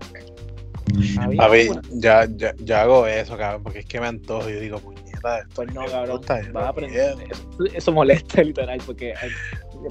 A 1.39 1.49
ver, 1.49 1.69
ya, 1.93 2.27
ya, 2.37 2.55
ya 2.59 2.83
hago 2.83 3.07
eso, 3.07 3.37
cabrón, 3.37 3.63
porque 3.63 3.81
es 3.81 3.87
que 3.87 4.01
me 4.01 4.07
antojo. 4.07 4.49
Yo 4.49 4.61
digo, 4.61 4.79
puñeta, 4.79 5.39
esto 5.39 5.55
Pues 5.55 5.75
no, 5.75 5.85
cabrón. 5.87 6.17
gusta, 6.19 6.43
yo 6.43 6.53
Vas 6.53 6.63
a 6.63 6.65
no 6.65 6.71
aprender. 6.71 7.17
Eso, 7.31 7.65
eso 7.73 7.93
molesta 7.93 8.43
literal 8.43 8.81
porque 8.85 9.15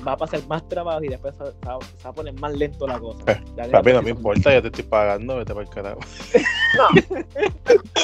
va 0.07 0.13
a 0.13 0.17
pasar 0.17 0.45
más 0.47 0.67
trabajo 0.67 1.03
y 1.03 1.09
después 1.09 1.35
se, 1.35 1.43
va, 1.43 1.77
se 1.97 2.03
va 2.03 2.09
a 2.09 2.13
poner 2.13 2.33
más 2.35 2.53
lento 2.53 2.87
la 2.87 2.99
cosa. 2.99 3.23
Eh, 3.27 3.41
Dale, 3.55 3.71
Papi, 3.71 3.93
no 3.93 4.01
me 4.01 4.11
importa, 4.11 4.51
ya 4.51 4.61
te 4.61 4.67
estoy 4.67 4.83
pagando, 4.83 5.37
vete 5.37 5.53
para 5.53 5.65
el 5.65 5.69
carajo. 5.69 5.99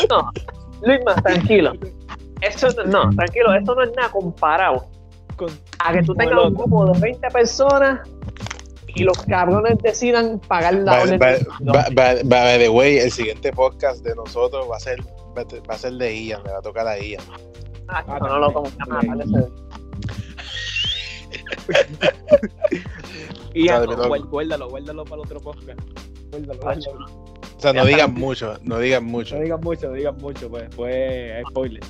No, 0.10 0.32
Luisma, 0.82 1.15
tranquilo. 1.15 1.74
Eso 2.41 2.67
no, 2.86 3.10
tranquilo, 3.12 3.53
eso 3.53 3.74
no 3.74 3.84
es 3.84 3.91
nada 3.96 4.12
comparado 4.12 4.89
Con, 5.38 5.48
a 5.79 5.94
que 5.94 6.03
tú 6.03 6.13
tengas 6.13 6.46
un 6.46 6.53
grupo 6.53 6.91
de 6.91 7.00
20 7.00 7.29
personas 7.29 8.01
y 8.98 9.04
los 9.04 9.18
cabrones 9.24 9.77
decidan 9.80 10.39
pagar 10.39 10.74
la 10.75 10.92
By, 10.94 11.01
orden. 11.04 11.20
by- 11.20 11.46
by- 11.62 11.94
by- 11.94 12.24
by 12.24 12.58
the 12.60 12.70
way, 12.70 12.98
el 12.98 13.12
siguiente 13.12 13.52
podcast 13.52 14.04
de 14.04 14.15
nosotros 14.15 14.67
va 14.69 14.78
a 14.78 14.80
ser, 14.80 15.00
va 15.38 15.74
a- 15.74 15.78
ser 15.78 15.93
de 15.93 16.15
Ian, 16.15 16.43
le 16.43 16.52
va 16.52 16.60
a 16.60 16.62
tocar 16.62 16.88
a 16.88 16.98
Ian. 17.00 17.21
Ah, 17.89 18.04
Ah, 18.08 18.19
no, 18.19 18.28
no 18.28 18.39
lo 18.39 18.54
como 18.54 18.69
mi 18.69 19.26
loco. 19.26 19.54
guárdalo, 24.30 24.69
guárdalo, 24.69 25.04
para 25.06 25.15
el 25.15 25.21
otro 25.21 25.39
podcast. 25.39 25.80
Guárdalo, 26.32 26.60
guárdalo. 26.62 27.06
O 27.58 27.60
sea, 27.60 27.74
no 27.74 27.86
digan 27.86 28.13
mucho, 28.13 28.58
no 28.63 28.78
digan 28.80 29.06
mucho. 29.06 29.36
No 29.36 29.41
digan 29.43 29.62
mucho, 29.62 29.88
no 29.88 29.93
digan 29.93 30.17
mucho, 30.17 30.50
pues, 30.50 30.63
pues, 30.76 31.43
spoiler. 31.50 31.84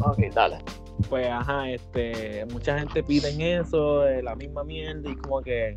Ok, 0.00 0.18
dale. 0.34 0.58
Pues, 1.10 1.26
ajá, 1.28 1.70
este, 1.70 2.46
mucha 2.50 2.78
gente 2.78 3.02
pide 3.02 3.28
en 3.30 3.40
eso, 3.60 4.00
de 4.00 4.22
la 4.22 4.34
misma 4.34 4.64
mierda, 4.64 5.10
y 5.10 5.16
como 5.16 5.42
que, 5.42 5.76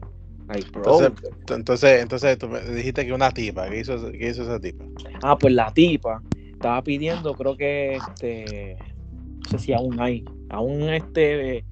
like, 0.50 0.70
bro. 0.72 1.00
Entonces, 1.02 1.32
entonces, 1.50 2.02
entonces 2.02 2.38
tú 2.38 2.48
me 2.50 2.60
dijiste 2.62 3.06
que 3.06 3.14
una 3.14 3.32
tipa, 3.32 3.70
¿qué 3.70 3.80
hizo, 3.80 4.12
qué 4.12 4.30
hizo 4.30 4.44
esa 4.44 4.60
tipa? 4.60 4.84
Ah, 5.22 5.38
pues 5.38 5.54
la 5.54 5.72
tipa 5.74 6.22
estaba 6.52 6.82
pidiendo, 6.84 7.34
creo 7.36 7.56
que 7.56 7.96
este, 7.96 8.78
no 9.40 9.50
sé 9.50 9.60
si 9.60 9.74
aún 9.74 10.00
hay, 10.00 10.26
aún 10.50 10.90
este, 10.90 11.64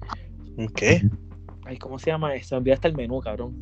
¿Qué? 0.74 1.02
ay, 1.66 1.76
¿cómo 1.78 1.98
se 1.98 2.10
llama? 2.10 2.32
Se 2.40 2.54
me 2.54 2.60
olvidó 2.60 2.74
hasta 2.74 2.88
el 2.88 2.96
menú, 2.96 3.20
cabrón. 3.20 3.56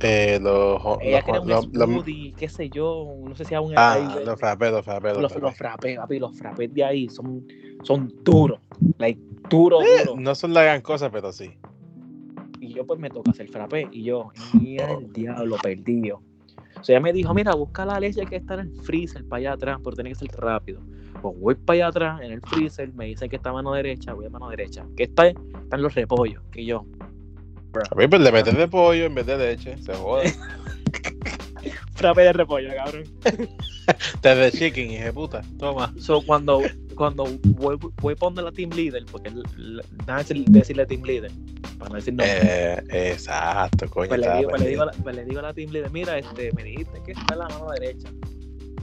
Eh, 0.00 0.38
los, 0.42 0.82
Ella 1.00 1.22
quería 1.22 1.40
un 1.40 1.62
smoothie, 1.62 2.34
qué 2.36 2.48
sé 2.48 2.68
yo, 2.68 3.14
no 3.22 3.34
sé 3.34 3.44
si 3.46 3.54
aún 3.54 3.72
ah, 3.76 3.94
hay. 3.94 4.24
los 4.26 4.38
frappés, 4.38 4.70
los 4.70 4.84
frappés, 4.84 5.12
los 5.14 5.22
los, 5.40 5.56
frappés. 5.56 5.96
papi, 5.96 6.18
los 6.18 6.36
frappés 6.36 6.74
de 6.74 6.84
ahí 6.84 7.08
son, 7.08 7.46
son 7.82 8.12
duros, 8.22 8.60
like, 8.98 9.18
duro, 9.48 9.80
Eh, 9.80 10.04
duro. 10.04 10.20
no 10.20 10.34
son 10.34 10.52
la 10.52 10.64
gran 10.64 10.82
cosa, 10.82 11.10
pero 11.10 11.32
sí. 11.32 11.56
Yo 12.76 12.86
pues 12.86 13.00
me 13.00 13.08
toca 13.08 13.30
hacer 13.30 13.48
frappé, 13.48 13.88
y 13.90 14.02
yo, 14.02 14.28
mira 14.52 14.92
el 14.92 15.10
diablo, 15.10 15.56
perdido. 15.62 16.20
O 16.78 16.84
sea, 16.84 16.96
ella 16.96 17.02
me 17.02 17.14
dijo, 17.14 17.32
mira, 17.32 17.54
busca 17.54 17.86
la 17.86 17.98
leche 17.98 18.26
que 18.26 18.36
está 18.36 18.52
en 18.52 18.60
el 18.60 18.80
freezer 18.82 19.24
para 19.24 19.38
allá 19.38 19.52
atrás, 19.52 19.78
porque 19.82 20.02
tiene 20.02 20.10
que 20.10 20.16
ser 20.16 20.28
rápido. 20.32 20.82
Pues 21.22 21.40
voy 21.40 21.54
para 21.54 21.74
allá 21.74 21.86
atrás, 21.86 22.20
en 22.20 22.32
el 22.32 22.42
freezer, 22.42 22.92
me 22.92 23.06
dice 23.06 23.30
que 23.30 23.36
está 23.36 23.48
a 23.48 23.54
mano 23.54 23.72
derecha, 23.72 24.12
voy 24.12 24.26
a 24.26 24.28
mano 24.28 24.50
derecha. 24.50 24.84
Que 24.94 25.04
está, 25.04 25.28
están 25.28 25.80
los 25.80 25.94
repollos, 25.94 26.42
que 26.52 26.66
yo, 26.66 26.84
A 27.90 27.94
mí, 27.94 28.06
pues 28.08 28.20
le 28.20 28.30
metes 28.30 28.54
de 28.54 28.68
pollo 28.68 29.06
en 29.06 29.14
vez 29.14 29.24
de 29.24 29.38
leche, 29.38 29.78
se 29.78 29.94
jode. 29.94 30.34
frappé 31.94 32.22
de 32.24 32.32
repollo, 32.34 32.68
cabrón. 32.76 33.04
Te 34.20 34.34
de 34.34 34.52
chicken, 34.52 34.90
hija 34.90 35.04
de 35.06 35.12
puta. 35.14 35.40
Toma. 35.58 35.94
So, 35.98 36.20
cuando, 36.20 36.60
cuando 36.96 37.24
voy, 37.44 37.76
voy 38.00 38.12
a 38.14 38.16
poner 38.16 38.44
la 38.44 38.52
team 38.52 38.70
leader, 38.70 39.04
porque 39.10 39.30
nada 40.06 40.22
decir- 40.22 40.44
decirle 40.48 40.86
team 40.86 41.02
leader, 41.04 41.30
para 41.78 41.90
no 41.90 41.96
decir 41.96 42.14
no. 42.14 42.24
Eh, 42.24 42.82
exacto, 42.90 43.88
coño. 43.88 44.08
Pues 44.08 44.20
le, 44.20 44.36
digo, 44.38 44.50
pues, 44.50 44.62
le 44.62 44.68
digo 44.70 44.82
a 44.82 44.86
la, 44.86 44.92
pues 44.92 45.16
le 45.16 45.24
digo 45.24 45.38
a 45.38 45.42
la 45.42 45.54
team 45.54 45.70
leader, 45.70 45.90
mira, 45.90 46.18
este, 46.18 46.50
me 46.52 46.64
dijiste 46.64 47.02
que 47.04 47.12
está 47.12 47.34
en 47.34 47.38
la 47.40 47.48
mano 47.48 47.70
derecha. 47.78 48.08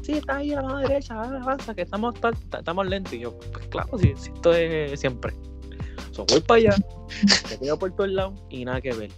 Sí, 0.04 0.12
está 0.14 0.38
ahí 0.38 0.50
en 0.52 0.58
la 0.58 0.62
mano 0.64 0.78
derecha, 0.80 1.22
avanza, 1.22 1.74
que 1.74 1.82
estamos, 1.82 2.14
ta- 2.20 2.32
ta- 2.50 2.60
estamos 2.60 2.88
lentos. 2.88 3.14
Y 3.14 3.20
yo, 3.20 3.38
pues 3.52 3.68
claro, 3.68 3.98
sí, 3.98 4.14
sí, 4.18 4.32
esto 4.34 4.54
es 4.54 5.00
siempre. 5.00 5.34
So, 6.12 6.26
voy 6.30 6.42
para 6.42 6.58
allá, 6.60 6.76
me 7.50 7.58
quedo 7.60 7.80
por 7.80 7.96
todos 7.96 8.10
lados 8.12 8.40
y 8.50 8.66
nada 8.66 8.80
que 8.82 8.94
ver. 8.94 9.12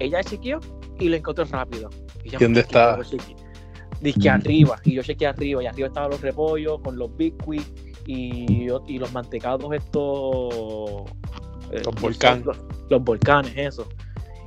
Ella 0.00 0.22
chequeó 0.24 0.58
y 0.98 1.08
lo 1.08 1.16
encontró 1.16 1.44
rápido. 1.44 1.88
Y 2.24 2.30
yo, 2.30 2.38
¿Y 2.40 2.42
dónde 2.42 2.60
estaba? 2.60 2.96
yo 3.02 3.04
chequeé. 3.18 3.36
Dice 4.00 4.28
arriba, 4.30 4.80
y 4.82 4.94
yo 4.94 5.02
chequeé 5.02 5.28
arriba, 5.28 5.62
y 5.62 5.66
arriba 5.66 5.86
estaban 5.86 6.10
los 6.10 6.20
repollos 6.22 6.80
con 6.82 6.96
los 6.98 7.16
biscuits 7.16 7.70
y, 8.06 8.68
y 8.86 8.98
los 8.98 9.12
mantecados 9.12 9.72
estos... 9.74 11.04
eh, 11.70 11.82
Los 11.84 11.94
volcán. 12.00 12.42
Los, 12.44 12.58
los 12.88 13.02
volcanes, 13.02 13.52
eso. 13.56 13.88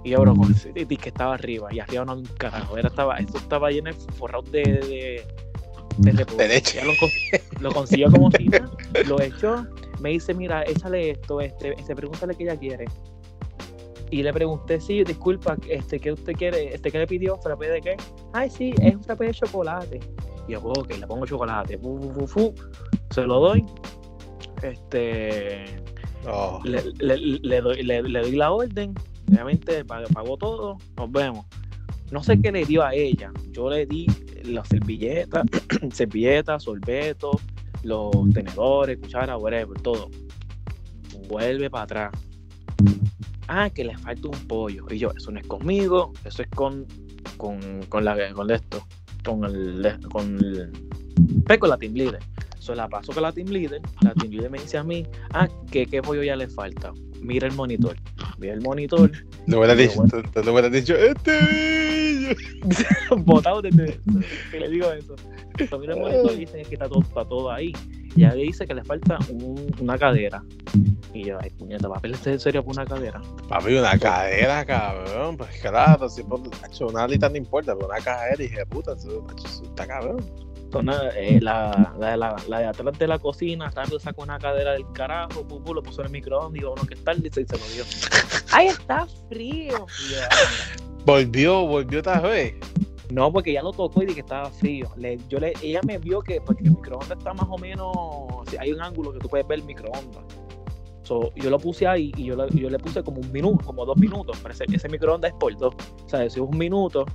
Y 0.03 0.11
yo, 0.11 0.21
bro, 0.21 0.35
con- 0.35 0.53
di 0.73 0.97
que 0.97 1.09
estaba 1.09 1.33
arriba, 1.33 1.73
y 1.73 1.79
arriba 1.79 2.05
no 2.05 2.11
había 2.11 2.23
un 2.29 2.37
carajo. 2.37 2.77
Era, 2.77 2.89
estaba, 2.89 3.17
eso 3.17 3.37
estaba 3.37 3.71
lleno 3.71 3.91
de 3.91 3.97
forrado 4.13 4.43
de, 4.51 4.61
de, 5.97 6.15
de 6.37 6.47
leche. 6.47 6.79
Lo, 6.83 6.91
lo 7.61 7.71
consiguió 7.73 8.11
como 8.11 8.29
si 8.31 8.49
lo 9.07 9.19
echó, 9.21 9.65
me 10.01 10.09
dice, 10.11 10.33
mira, 10.35 10.63
échale 10.63 11.09
esto, 11.11 11.41
este, 11.41 11.73
este, 11.73 11.95
pregúntale 11.95 12.35
qué 12.35 12.43
ella 12.43 12.57
quiere. 12.57 12.85
Y 14.11 14.21
le 14.21 14.31
pregunté, 14.31 14.79
sí, 14.79 15.03
disculpa, 15.03 15.57
este, 15.67 15.99
¿qué 15.99 16.11
usted 16.11 16.33
quiere? 16.33 16.75
Este, 16.75 16.91
¿qué 16.91 16.99
le 16.99 17.07
pidió? 17.07 17.37
¿Frappé 17.37 17.69
de 17.69 17.81
qué? 17.81 17.97
Ay, 18.33 18.51
sí, 18.51 18.75
es 18.79 18.93
un 18.95 19.03
frappé 19.03 19.25
de 19.25 19.31
chocolate. 19.33 19.99
Y 20.47 20.51
yo, 20.53 20.61
ok, 20.61 20.97
le 20.97 21.07
pongo 21.07 21.25
chocolate. 21.25 21.77
Fu, 21.77 22.11
fu, 22.13 22.27
fu. 22.27 22.53
Se 23.11 23.21
lo 23.23 23.39
doy. 23.39 23.65
Este, 24.61 25.65
Oh, 26.27 26.59
le, 26.63 26.81
le- 26.97 27.17
le 27.17 27.61
doy, 27.61 27.83
le, 27.83 28.01
doy 28.01 28.31
la 28.31 28.51
orden. 28.51 28.95
Obviamente 29.29 29.85
pag- 29.85 30.11
pagó 30.11 30.37
todo. 30.37 30.77
Nos 30.97 31.11
vemos. 31.11 31.45
No 32.11 32.23
sé 32.23 32.39
qué 32.41 32.51
le 32.51 32.65
dio 32.65 32.83
a 32.83 32.93
ella. 32.95 33.31
Yo 33.51 33.69
le 33.69 33.85
di 33.85 34.07
las 34.43 34.67
servilletas, 34.67 35.43
servilletas, 35.91 36.63
sorbetos, 36.63 37.35
los 37.83 38.11
tenedores, 38.33 38.97
cucharas, 38.97 39.39
whatever, 39.39 39.79
todo. 39.81 40.09
Vuelve 41.27 41.69
para 41.69 41.83
atrás. 41.83 42.11
Ah, 43.47 43.69
que 43.69 43.83
le 43.83 43.95
falta 43.97 44.27
un 44.27 44.47
pollo. 44.47 44.85
Y 44.89 44.97
yo, 44.97 45.11
eso 45.15 45.29
no 45.31 45.39
es 45.39 45.45
conmigo, 45.47 46.11
eso 46.23 46.41
es 46.41 46.47
con 46.49 46.85
con, 47.37 47.83
con, 47.89 48.05
la, 48.05 48.31
con 48.33 48.49
esto, 48.49 48.85
con 49.25 49.43
el, 49.43 49.99
con 50.09 50.37
pues, 51.45 51.59
con 51.59 51.69
la 51.69 51.77
team 51.77 51.93
leader. 51.93 52.19
So, 52.59 52.73
la 52.73 52.87
paso 52.87 53.11
con 53.11 53.23
la 53.23 53.31
team 53.31 53.47
leader, 53.47 53.81
la 54.01 54.13
team 54.13 54.31
leader 54.31 54.49
me 54.49 54.59
dice 54.59 54.77
a 54.77 54.83
mí, 54.83 55.05
ah, 55.33 55.47
que 55.69 55.85
qué 55.85 56.01
pollo 56.01 56.23
ya 56.23 56.35
le 56.35 56.47
falta. 56.47 56.93
Mira 57.25 57.47
el 57.47 57.53
monitor. 57.53 57.95
Mira 58.37 58.53
el 58.53 58.61
monitor. 58.61 59.11
Lo 59.47 59.57
hubieras 59.59 59.77
Y 59.79 59.81
dicho, 59.87 60.03
lo 60.43 60.51
hubieras 60.51 60.71
dicho, 60.71 60.95
este 60.95 62.35
botado 63.17 63.61
desde 63.61 63.99
que 64.51 64.59
le 64.59 64.69
digo 64.69 64.91
eso. 64.91 65.15
So, 65.69 65.79
mira 65.79 65.93
el 65.93 65.99
monitor 66.01 66.31
y 66.33 66.37
dice 66.37 66.61
que 66.63 66.75
está 66.75 66.87
todo, 66.87 67.01
está 67.01 67.25
todo 67.25 67.51
ahí. 67.51 67.73
Y 68.15 68.21
ella 68.23 68.33
dice 68.33 68.65
que 68.65 68.73
le 68.73 68.83
falta 68.83 69.17
un- 69.29 69.73
una 69.79 69.97
cadera. 69.97 70.41
Y 71.13 71.25
yo, 71.25 71.37
ay, 71.41 71.49
puñeta, 71.51 71.89
papel, 71.89 72.13
¿este 72.13 72.31
en 72.33 72.39
serio 72.39 72.63
por 72.63 72.73
una 72.75 72.85
cadera? 72.85 73.21
Papi, 73.49 73.75
una 73.75 73.97
cadera, 73.97 74.65
cabrón. 74.65 75.37
Pues 75.37 75.49
claro, 75.61 76.07
si 76.09 76.23
por 76.23 76.41
una 76.81 77.03
alita 77.03 77.27
no 77.29 77.37
importa, 77.37 77.75
pero 77.75 77.87
una 77.87 77.99
cadera, 77.99 78.41
hija 78.43 78.59
de 78.59 78.65
puta, 78.65 78.93
eso 78.93 79.25
está 79.63 79.85
cabrón. 79.87 80.17
Eh, 81.15 81.39
la, 81.41 81.93
la, 81.99 82.11
de 82.11 82.17
la, 82.17 82.35
la 82.47 82.59
de 82.59 82.65
atrás 82.65 82.97
de 82.99 83.07
la 83.07 83.19
cocina, 83.19 83.69
rápido 83.69 83.99
sacó 83.99 84.23
una 84.23 84.37
cadera 84.39 84.73
del 84.73 84.85
carajo, 84.93 85.47
pupu, 85.47 85.73
lo 85.73 85.81
puso 85.83 86.01
en 86.01 86.07
el 86.07 86.11
microondas 86.13 86.61
y 86.61 86.65
uno 86.65 86.75
que 86.87 86.93
está 86.95 87.13
se, 87.13 87.41
y 87.41 87.45
se 87.45 87.57
lo 87.57 87.65
dio. 87.73 87.83
¡Ay, 88.51 88.67
está 88.67 89.07
frío! 89.29 89.85
Volvió, 91.05 91.65
volvió 91.67 91.99
otra 91.99 92.19
vez. 92.21 92.55
No, 93.11 93.31
porque 93.31 93.51
ella 93.51 93.61
lo 93.61 93.71
tocó 93.71 94.01
y 94.01 94.05
dije 94.05 94.15
que 94.15 94.21
estaba 94.21 94.49
frío. 94.49 94.91
Le, 94.97 95.19
yo 95.29 95.39
le, 95.39 95.53
ella 95.61 95.79
me 95.85 95.97
vio 95.99 96.21
que, 96.21 96.41
porque 96.41 96.63
el 96.63 96.71
microondas 96.71 97.17
está 97.17 97.33
más 97.33 97.45
o 97.49 97.57
menos, 97.57 97.91
si 98.49 98.57
hay 98.57 98.71
un 98.71 98.81
ángulo 98.81 99.13
que 99.13 99.19
tú 99.19 99.29
puedes 99.29 99.47
ver 99.47 99.59
el 99.59 99.65
microondas. 99.65 100.23
So, 101.03 101.31
yo 101.35 101.51
lo 101.51 101.59
puse 101.59 101.85
ahí 101.85 102.11
y 102.17 102.25
yo, 102.25 102.35
le- 102.35 102.49
yo 102.59 102.67
le 102.67 102.79
puse 102.79 103.03
como 103.03 103.21
un 103.21 103.31
minuto, 103.31 103.63
como 103.63 103.85
dos 103.85 103.95
minutos. 103.97 104.39
Pero 104.41 104.53
ese, 104.55 104.65
ese 104.73 104.89
microondas 104.89 105.31
es 105.31 105.37
por 105.39 105.55
dos. 105.55 105.75
O 106.03 106.09
sea, 106.09 106.21
si 106.21 106.25
es 106.25 106.37
un 106.37 106.57
minuto, 106.57 107.05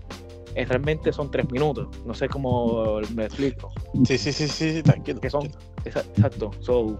eh, 0.54 0.64
realmente 0.64 1.12
son 1.12 1.30
tres 1.30 1.50
minutos. 1.50 1.88
No 2.06 2.14
sé 2.14 2.28
cómo 2.28 3.00
me 3.14 3.24
explico. 3.26 3.70
Sí, 4.04 4.18
sí, 4.18 4.32
sí, 4.32 4.48
sí, 4.48 4.82
tranquilo. 4.82 5.20
Que 5.20 5.30
son- 5.30 5.50
Exacto. 5.84 6.50
So, 6.60 6.98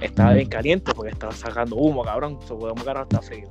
estaba 0.00 0.32
bien 0.34 0.48
caliente 0.48 0.92
porque 0.94 1.10
estaba 1.12 1.32
sacando 1.32 1.76
humo, 1.76 2.02
cabrón. 2.04 2.38
So, 2.46 2.58
podemos 2.58 2.86
ahora 2.86 3.02
está 3.02 3.20
frío. 3.22 3.48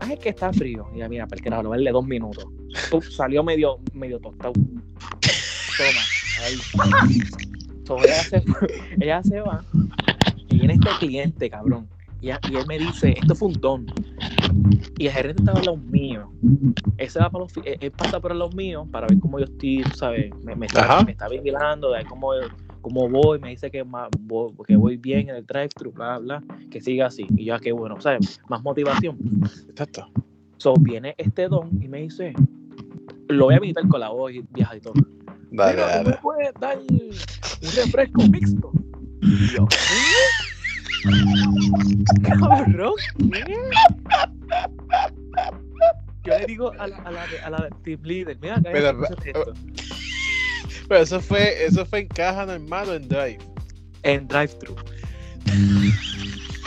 ¿Sabes 0.00 0.18
que 0.18 0.28
está 0.30 0.52
frío? 0.52 0.86
Mira, 0.92 1.08
mira, 1.08 1.26
para 1.26 1.38
el 1.38 1.44
carajo, 1.44 1.62
lo 1.64 1.70
darle 1.70 1.90
dos 1.90 2.06
minutos. 2.06 2.44
Uf, 2.92 3.08
salió 3.10 3.42
medio, 3.44 3.78
medio 3.92 4.18
tostado. 4.18 4.52
Toma, 4.54 6.00
ahí. 6.42 6.56
So, 7.86 7.98
ella, 7.98 8.22
se, 8.22 8.42
ella 9.00 9.22
se 9.22 9.40
va 9.40 9.62
y 10.48 10.58
viene 10.58 10.74
este 10.74 10.88
cliente, 11.00 11.50
cabrón. 11.50 11.88
Y, 12.22 12.28
y 12.28 12.32
él 12.56 12.66
me 12.66 12.78
dice, 12.78 13.14
esto 13.20 13.34
fue 13.34 13.48
un 13.48 13.54
don. 13.60 13.86
Y 14.98 15.06
el 15.06 15.12
gerente 15.12 15.42
estaba 15.42 15.60
a 15.60 15.64
los 15.64 15.82
míos. 15.82 16.28
Él, 16.98 17.08
se 17.08 17.18
va 17.18 17.30
para 17.30 17.44
los, 17.44 17.56
él, 17.64 17.76
él 17.80 17.90
pasa 17.90 18.20
por 18.20 18.34
los 18.34 18.54
míos 18.54 18.86
para 18.90 19.06
ver 19.06 19.18
cómo 19.18 19.38
yo 19.38 19.44
estoy, 19.46 19.82
tú 19.82 19.96
¿sabes? 19.96 20.32
Me, 20.44 20.54
me 20.54 20.66
está, 20.66 21.02
me 21.04 21.12
está 21.12 21.28
vigilando, 21.28 21.90
de 21.90 21.98
ver 21.98 22.06
cómo, 22.06 22.32
cómo 22.80 23.08
voy. 23.08 23.38
Me 23.38 23.50
dice 23.50 23.70
que, 23.70 23.82
ma- 23.84 24.08
voy, 24.20 24.52
que 24.66 24.76
voy 24.76 24.96
bien 24.96 25.28
en 25.30 25.36
el 25.36 25.46
drive-thru, 25.46 25.92
bla, 25.92 26.18
bla. 26.18 26.42
Que 26.70 26.80
siga 26.80 27.06
así. 27.06 27.26
Y 27.36 27.46
yo, 27.46 27.54
ah, 27.54 27.60
qué 27.60 27.72
bueno, 27.72 28.00
¿sabes? 28.00 28.40
Más 28.48 28.62
motivación. 28.62 29.18
Exacto. 29.68 30.06
So, 30.58 30.74
viene 30.74 31.14
este 31.16 31.48
don 31.48 31.70
y 31.82 31.88
me 31.88 32.02
dice, 32.02 32.34
lo 33.28 33.46
voy 33.46 33.54
a 33.54 33.58
imitar 33.58 33.88
con 33.88 34.00
la 34.00 34.10
voz 34.10 34.32
y 34.32 34.44
vieja 34.50 34.76
y 34.76 34.80
todo. 34.80 34.94
¿tú 34.94 35.06
dale. 35.50 36.10
me 36.10 36.16
puedes 36.16 36.52
dar 36.60 36.78
un 36.78 37.10
refresco 37.76 38.22
mixto? 38.28 38.72
Y 39.22 39.54
yo. 39.56 39.66
Cabrón, 42.22 42.92
¿qué? 43.32 43.56
Yo 46.24 46.38
le 46.38 46.46
digo 46.46 46.72
a 46.78 46.86
la, 46.86 46.96
a 46.98 47.10
la, 47.10 47.24
a 47.44 47.50
la 47.50 47.68
team 47.82 48.00
leader, 48.02 48.36
mira, 48.40 48.56
escúchate 48.56 49.30
esto. 49.30 49.52
Pero 50.88 51.02
eso 51.02 51.20
fue, 51.20 51.64
eso 51.64 51.86
fue 51.86 52.00
en 52.00 52.08
caja 52.08 52.46
normal 52.46 52.88
o 52.88 52.94
en 52.94 53.08
drive. 53.08 53.38
En 54.02 54.26
drive-thru. 54.26 54.74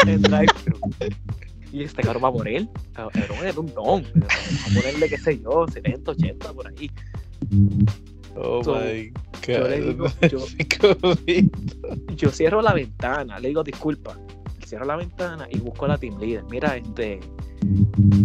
en 0.07 0.21
drive-thru. 0.21 0.79
Y 1.71 1.83
este 1.83 2.03
cabrón 2.03 2.23
va 2.23 2.27
a 2.29 2.31
morir. 2.31 2.69
Cabrón, 2.93 3.37
era 3.43 3.59
un 3.59 3.73
don. 3.73 4.03
Va 4.03 4.27
a 4.27 4.73
ponerle, 4.73 5.09
qué 5.09 5.17
sé 5.17 5.39
yo, 5.39 5.65
70, 5.67 6.11
80 6.11 6.53
por 6.53 6.67
ahí. 6.67 6.89
Oh 8.35 8.63
So, 8.63 8.75
my 8.75 9.11
god. 9.11 9.47
yo 9.47 9.67
le 9.67 9.81
digo, 9.81 10.05
yo- 12.15 12.29
cierro 12.31 12.61
la 12.61 12.73
ventana, 12.73 13.39
le 13.39 13.49
digo 13.49 13.63
disculpa, 13.63 14.17
cierro 14.65 14.85
la 14.85 14.95
ventana 14.95 15.47
y 15.51 15.59
busco 15.59 15.85
a 15.85 15.89
la 15.89 15.97
team 15.97 16.17
leader. 16.19 16.43
Mira, 16.49 16.77
este, 16.77 17.19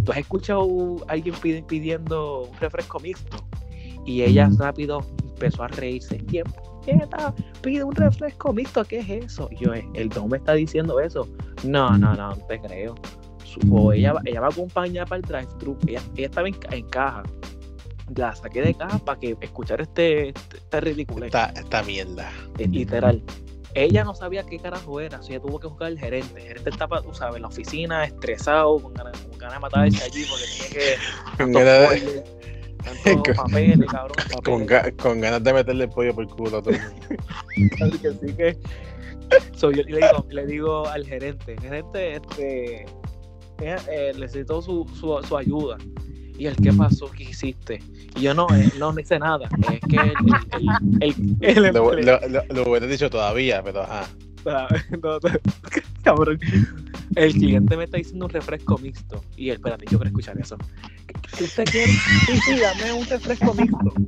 ¿tú 0.04 0.12
has 0.12 0.18
escuchado 0.18 0.96
a 1.08 1.12
alguien 1.12 1.34
pidi- 1.36 1.64
pidiendo 1.66 2.44
un 2.44 2.56
refresco 2.58 2.98
mixto? 3.00 3.36
Y 4.06 4.22
ella 4.22 4.48
rápido 4.58 5.00
empezó 5.22 5.62
a 5.64 5.68
reírse. 5.68 6.16
¿Quién 6.26 6.44
pide 7.60 7.84
un 7.84 7.94
refresco 7.94 8.52
mixto? 8.54 8.82
¿Qué 8.84 9.00
es 9.00 9.10
eso? 9.10 9.48
Y 9.52 9.56
yo, 9.62 9.74
"Eh, 9.74 9.86
el 9.94 10.08
don 10.08 10.28
me 10.30 10.38
está 10.38 10.54
diciendo 10.54 10.98
eso. 11.00 11.28
No, 11.64 11.90
no, 11.98 12.14
no, 12.14 12.30
no 12.30 12.36
te 12.46 12.58
creo. 12.60 12.94
O 13.70 13.92
ella, 13.92 14.14
va- 14.14 14.22
ella 14.24 14.40
va 14.40 14.46
a 14.46 14.50
acompañar 14.50 15.06
para 15.06 15.16
el 15.20 15.22
drive-thru. 15.22 15.76
Ella, 15.86 16.00
ella 16.16 16.26
estaba 16.26 16.48
en, 16.48 16.56
en 16.70 16.86
caja. 16.88 17.22
La 18.16 18.34
saqué 18.34 18.62
de 18.62 18.74
caja 18.74 18.98
para 18.98 19.18
que 19.20 19.36
escuchar 19.40 19.80
este, 19.80 20.28
este, 20.30 20.56
este 20.56 20.80
ridículo. 20.80 21.26
Esta, 21.26 21.46
esta 21.56 21.82
mierda. 21.82 22.30
Eh, 22.58 22.66
literal. 22.68 23.22
Ella 23.74 24.02
no 24.02 24.14
sabía 24.14 24.44
qué 24.44 24.58
carajo 24.58 24.98
era, 25.00 25.18
así 25.18 25.32
que 25.32 25.40
tuvo 25.40 25.60
que 25.60 25.66
buscar 25.68 25.88
el 25.88 25.98
gerente. 25.98 26.40
El 26.40 26.46
gerente 26.48 26.70
estaba, 26.70 27.02
tú 27.02 27.12
sabes, 27.14 27.36
en 27.36 27.42
la 27.42 27.48
oficina, 27.48 28.04
estresado, 28.04 28.78
con 28.80 28.94
ganas, 28.94 29.18
con 29.20 29.38
ganas 29.38 29.54
de 29.54 29.60
matarse 29.60 30.04
allí 30.04 30.24
porque 30.28 30.44
tenía 30.46 30.96
que. 30.96 30.96
Con 32.84 33.04
tantos 33.04 33.36
papeles, 33.36 33.86
cabrón. 33.90 34.16
Con, 34.44 34.66
ga- 34.66 34.96
con 34.96 35.20
ganas 35.20 35.42
de 35.42 35.52
meterle 35.52 35.84
el 35.84 35.90
pollo 35.90 36.14
por 36.14 36.24
el 36.24 36.30
culo 36.30 36.58
a 36.58 36.62
todo 36.62 36.70
el 36.74 36.80
mundo. 36.80 37.06
así 37.82 37.98
que 37.98 38.10
sí 38.12 38.34
que. 38.36 38.58
So, 39.54 39.70
yo 39.70 39.82
le 39.82 39.96
digo, 39.98 40.26
le 40.30 40.46
digo 40.46 40.86
al 40.88 41.04
gerente, 41.04 41.56
gerente, 41.60 42.14
este. 42.14 42.82
eh, 42.82 43.76
eh, 43.90 44.12
necesito 44.18 44.62
su, 44.62 44.86
su, 44.98 45.20
su 45.26 45.36
ayuda. 45.36 45.76
Y 46.38 46.46
el, 46.46 46.56
¿qué 46.56 46.72
pasó? 46.72 47.10
¿Qué 47.10 47.24
hiciste? 47.24 47.82
Y 48.16 48.20
yo 48.22 48.32
no, 48.34 48.46
eh, 48.54 48.70
no, 48.78 48.92
no 48.92 49.00
hice 49.00 49.18
nada. 49.18 49.48
Es 49.72 49.80
que 49.88 49.96
el, 49.96 51.36
el, 51.40 51.66
el, 51.66 51.72
Lo, 51.74 51.92
lo, 51.94 52.20
lo, 52.28 52.42
lo 52.48 52.70
hubiera 52.70 52.86
dicho 52.86 53.10
todavía, 53.10 53.62
pero 53.62 53.82
ajá. 53.82 54.08
No, 55.02 55.18
no, 55.18 55.18
cabrón. 56.02 56.38
El 57.16 57.32
cliente 57.32 57.76
me 57.76 57.84
está 57.84 57.96
diciendo 57.98 58.26
un 58.26 58.30
refresco 58.30 58.78
mixto. 58.78 59.22
Y 59.36 59.48
él, 59.50 59.56
espérate, 59.56 59.84
yo 59.90 59.98
quiero 59.98 60.06
escuchar 60.06 60.38
eso. 60.38 60.56
¿Qué- 61.06 61.14
qué 61.36 61.44
usted 61.44 61.64
quiere? 61.64 61.92
Sí, 61.92 62.38
sí, 62.46 62.58
dame 62.60 62.92
un 62.92 63.04
refresco 63.06 63.52
mixto. 63.54 63.92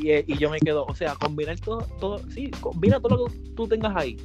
Y, 0.00 0.10
eh, 0.10 0.24
y 0.26 0.36
yo 0.36 0.50
me 0.50 0.58
quedo, 0.58 0.84
o 0.86 0.94
sea, 0.94 1.14
combinar 1.14 1.58
todo, 1.60 1.78
todo, 2.00 2.20
sí, 2.30 2.50
combina 2.60 3.00
todo 3.00 3.16
lo 3.16 3.26
que 3.26 3.38
tú 3.56 3.66
tengas 3.66 3.96
ahí. 3.96 4.16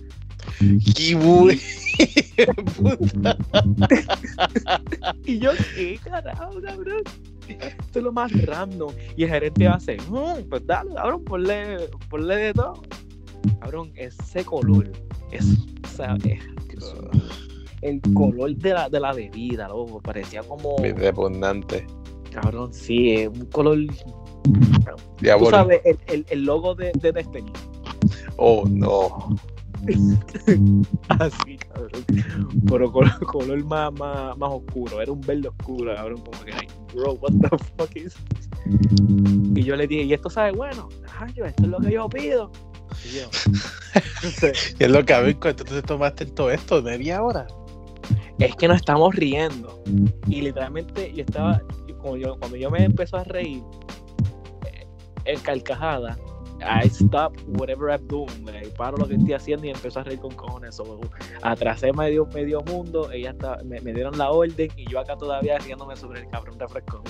¡Qué 0.60 1.16
bu- 1.18 1.60
puta! 2.98 3.38
Y 5.26 5.40
yo, 5.40 5.52
¿qué 5.76 6.00
carajo, 6.04 6.62
cabrón? 6.62 7.04
Esto 7.48 8.00
es 8.00 8.04
lo 8.04 8.12
más 8.12 8.32
random. 8.46 8.92
Y 9.18 9.24
el 9.24 9.30
gerente 9.30 9.68
hace, 9.68 9.98
"Mm, 10.10 10.48
pues 10.50 10.66
dale, 10.66 10.94
cabrón, 10.96 11.24
ponle, 11.24 11.90
ponle 12.10 12.36
de 12.36 12.54
todo. 12.54 12.82
Cabrón, 13.60 13.92
ese 13.96 14.44
color, 14.46 14.92
es, 15.32 15.46
o 15.84 15.88
sea, 15.88 16.16
es- 16.24 16.40
el 17.82 18.00
color 18.14 18.56
de 18.56 18.74
la, 18.74 18.90
de 18.90 19.00
la 19.00 19.12
bebida, 19.14 19.68
loco, 19.68 20.00
parecía 20.02 20.44
como, 20.44 20.76
repugnante. 20.78 21.86
cabrón, 22.32 22.72
sí, 22.74 23.12
es 23.14 23.28
un 23.28 23.46
color, 23.48 23.80
tú 24.44 24.54
Diabólico. 25.20 25.50
sabes, 25.52 25.82
el, 25.86 25.98
el, 26.08 26.26
el 26.30 26.44
logo 26.46 26.76
de, 26.76 26.92
de 27.02 27.12
Destiny. 27.12 27.52
Oh, 28.38 28.64
no. 28.70 29.36
Así, 31.10 31.58
cabrón. 31.58 32.06
Pero 32.68 32.92
color, 32.92 33.26
color 33.26 33.64
más, 33.66 33.92
más, 33.94 34.38
más 34.38 34.52
oscuro. 34.52 35.02
Era 35.02 35.12
un 35.12 35.22
verde 35.22 35.50
oscuro, 35.50 35.96
cabrón. 35.96 36.22
Como 36.22 36.44
que, 36.44 36.52
bro, 36.94 37.14
what 37.14 37.32
the 37.42 37.58
fuck 37.78 37.96
is 37.96 38.14
this? 38.14 38.50
Y 39.56 39.64
yo 39.64 39.76
le 39.76 39.88
dije, 39.88 40.04
¿y 40.04 40.14
esto 40.14 40.30
sabe 40.30 40.52
bueno? 40.52 40.90
Yo, 41.36 41.46
esto 41.46 41.64
es 41.64 41.70
lo 41.70 41.80
que 41.80 41.92
yo 41.92 42.10
pido. 42.10 42.52
Y 43.06 43.20
yo, 43.20 43.30
entonces, 43.94 44.76
Y 44.80 44.84
es 44.84 44.92
lo 44.92 45.06
que 45.06 45.38
¿cuánto 45.40 45.64
te 45.64 45.82
tomaste 45.82 46.26
todo 46.26 46.52
esto? 46.52 46.82
¿Media 46.82 47.22
hora? 47.24 47.48
es 48.40 48.56
que 48.56 48.68
nos 48.68 48.78
estamos 48.78 49.16
riendo. 49.16 49.84
Y 50.28 50.42
literalmente 50.42 51.14
yo 51.14 51.24
estaba, 51.24 51.62
como 52.02 52.18
yo, 52.18 52.38
cuando 52.40 52.58
yo 52.58 52.72
me 52.72 52.84
empezó 52.84 53.18
a 53.18 53.24
reír, 53.24 53.62
eh, 54.66 54.88
en 55.26 55.40
carcajada, 55.42 56.18
I 56.64 56.88
stop 56.90 57.34
whatever 57.58 57.90
I'm 57.92 58.08
doing, 58.08 58.46
like, 58.46 58.70
paro 58.78 58.98
lo 58.98 59.08
que 59.08 59.16
estoy 59.16 59.34
haciendo 59.34 59.66
y 59.66 59.70
empezó 59.72 60.00
a 60.00 60.04
reír 60.04 60.20
con 60.20 60.32
cojones. 60.36 60.76
So, 60.76 61.00
atrasé 61.42 61.92
medio, 61.94 62.28
medio 62.34 62.62
mundo, 62.62 63.12
ella 63.12 63.32
está, 63.32 63.58
me, 63.64 63.82
me 63.82 63.94
dieron 63.94 64.18
la 64.18 64.32
orden 64.32 64.70
y 64.76 64.86
yo 64.90 65.00
acá 65.00 65.16
todavía 65.18 65.58
riéndome 65.60 65.96
sobre 65.96 66.22
el 66.22 66.30
cabrón 66.30 66.60
refresco. 66.60 67.02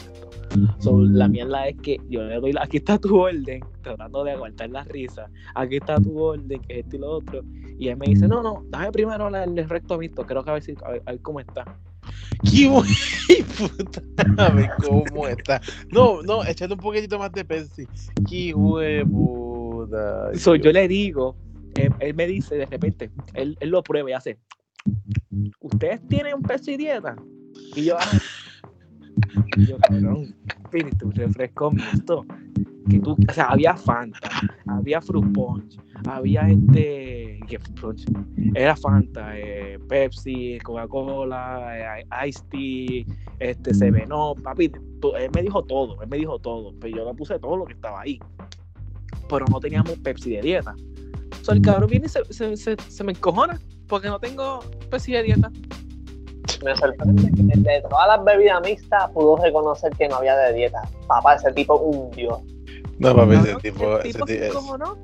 So, 0.79 0.97
la 0.99 1.27
mierda 1.27 1.67
es 1.67 1.77
que 1.81 1.97
yo 2.09 2.23
le 2.23 2.35
doy, 2.39 2.53
la- 2.53 2.63
aquí 2.63 2.77
está 2.77 2.97
tu 2.97 3.17
orden, 3.19 3.61
tratando 3.81 4.23
de 4.23 4.31
aguantar 4.31 4.69
la 4.69 4.83
risa, 4.83 5.29
aquí 5.55 5.77
está 5.77 5.95
tu 5.99 6.17
orden, 6.21 6.61
que 6.61 6.79
esto 6.79 6.95
y 6.95 6.99
lo 6.99 7.09
otro, 7.11 7.41
y 7.77 7.87
él 7.87 7.97
me 7.97 8.07
dice, 8.07 8.27
no, 8.27 8.41
no, 8.43 8.63
dame 8.69 8.91
primero 8.91 9.29
la- 9.29 9.43
el 9.43 9.69
recto 9.69 9.97
visto, 9.97 10.25
creo 10.25 10.43
que 10.43 10.49
a 10.49 10.53
ver, 10.53 10.63
si, 10.63 10.73
a 10.83 10.91
ver, 10.91 11.03
a 11.05 11.11
ver 11.11 11.21
cómo 11.21 11.39
está. 11.39 11.63
¡Qué 12.43 12.67
puta! 13.57 14.01
A 14.37 14.49
ver 14.49 14.69
cómo 14.83 15.27
está. 15.27 15.61
No, 15.91 16.21
no, 16.23 16.43
echando 16.45 16.75
un 16.75 16.81
poquitito 16.81 17.19
más 17.19 17.31
de 17.31 17.45
Pepsi. 17.45 17.87
¡Qué 18.29 18.53
puta! 19.09 20.33
So, 20.35 20.55
yo 20.55 20.71
le 20.71 20.87
digo, 20.87 21.35
él, 21.75 21.93
él 21.99 22.13
me 22.13 22.27
dice 22.27 22.55
de 22.55 22.65
repente, 22.65 23.11
él, 23.33 23.57
él 23.59 23.69
lo 23.69 23.83
prueba 23.83 24.09
y 24.09 24.13
hace, 24.13 24.39
¿ustedes 25.59 26.05
tienen 26.07 26.35
un 26.35 26.41
Pepsi 26.41 26.77
dieta? 26.77 27.15
Y 27.75 27.85
yo, 27.85 27.97
ah. 27.99 28.19
Y 29.57 29.65
yo 29.67 29.77
cabrón, 29.77 30.35
espíritu, 30.71 31.11
refresco 31.11 31.71
mixto. 31.71 32.25
Que 32.89 32.99
tú, 32.99 33.15
o 33.29 33.33
sea, 33.33 33.45
había 33.45 33.75
Fanta, 33.75 34.19
había 34.65 35.01
Fruit 35.01 35.31
Punch, 35.33 35.77
había 36.07 36.47
este. 36.47 37.39
Era 38.55 38.75
Fanta, 38.75 39.37
eh, 39.37 39.77
Pepsi, 39.87 40.57
Coca-Cola, 40.63 41.99
eh, 41.99 42.05
Ice 42.27 42.41
Tea, 42.49 43.15
este, 43.39 43.73
Seven 43.73 44.11
Up, 44.11 44.41
papi, 44.41 44.71
él 45.19 45.29
me 45.33 45.43
dijo 45.43 45.63
todo, 45.63 46.01
él 46.01 46.09
me 46.09 46.17
dijo 46.17 46.39
todo, 46.39 46.73
pero 46.79 46.97
yo 46.97 47.05
le 47.05 47.13
puse 47.13 47.37
todo 47.39 47.57
lo 47.57 47.65
que 47.65 47.73
estaba 47.73 48.01
ahí. 48.01 48.19
Pero 49.29 49.45
no 49.51 49.59
teníamos 49.59 49.91
Pepsi 49.99 50.31
de 50.31 50.41
dieta. 50.41 50.75
O 51.41 51.45
sea, 51.45 51.55
el 51.55 51.61
cabrón 51.61 51.89
viene 51.89 52.07
y 52.07 52.09
se, 52.09 52.23
se, 52.33 52.57
se, 52.57 52.75
se 52.77 53.03
me 53.03 53.11
encojona 53.11 53.59
porque 53.87 54.07
no 54.07 54.19
tengo 54.19 54.59
Pepsi 54.89 55.11
de 55.11 55.23
dieta. 55.23 55.51
Me 56.63 56.75
sorprende 56.75 57.31
que 57.35 57.57
de 57.59 57.81
todas 57.89 58.07
las 58.07 58.23
bebidas 58.23 58.61
mixtas 58.63 59.09
pudo 59.11 59.37
reconocer 59.37 59.91
que 59.97 60.07
no 60.07 60.17
había 60.17 60.35
de 60.37 60.53
dieta. 60.53 60.81
Papá, 61.07 61.35
ese 61.35 61.51
tipo 61.53 61.75
un 61.77 62.11
dios. 62.11 62.39
No, 62.99 63.15
papi, 63.15 63.33
ese 63.35 63.55
tipo, 63.55 63.97
ese 63.99 64.13
tipo 64.13 64.27
se 64.27 64.35
es- 64.47 64.49
encojonó. 64.51 64.97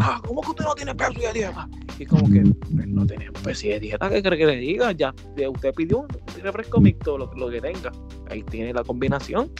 Ah, 0.00 0.20
¿cómo 0.26 0.40
que 0.42 0.50
usted 0.50 0.64
no 0.64 0.74
tiene 0.74 0.94
Pepsi 0.94 1.20
de 1.20 1.32
dieta? 1.32 1.68
Y 2.00 2.04
como 2.04 2.28
que 2.30 2.42
pues, 2.74 2.86
no 2.88 3.06
tenemos 3.06 3.40
Pepsi 3.42 3.68
de 3.68 3.80
dieta, 3.80 4.10
¿qué 4.10 4.22
cree 4.22 4.36
que 4.38 4.46
le 4.46 4.56
diga? 4.56 4.92
Ya, 4.92 5.14
ya 5.36 5.48
usted 5.48 5.72
pidió 5.72 6.00
un 6.00 6.08
refresco 6.42 6.80
mixto, 6.80 7.16
lo, 7.16 7.32
lo 7.34 7.48
que 7.48 7.60
tenga. 7.60 7.90
Ahí 8.28 8.42
tiene 8.42 8.72
la 8.74 8.82
combinación. 8.84 9.50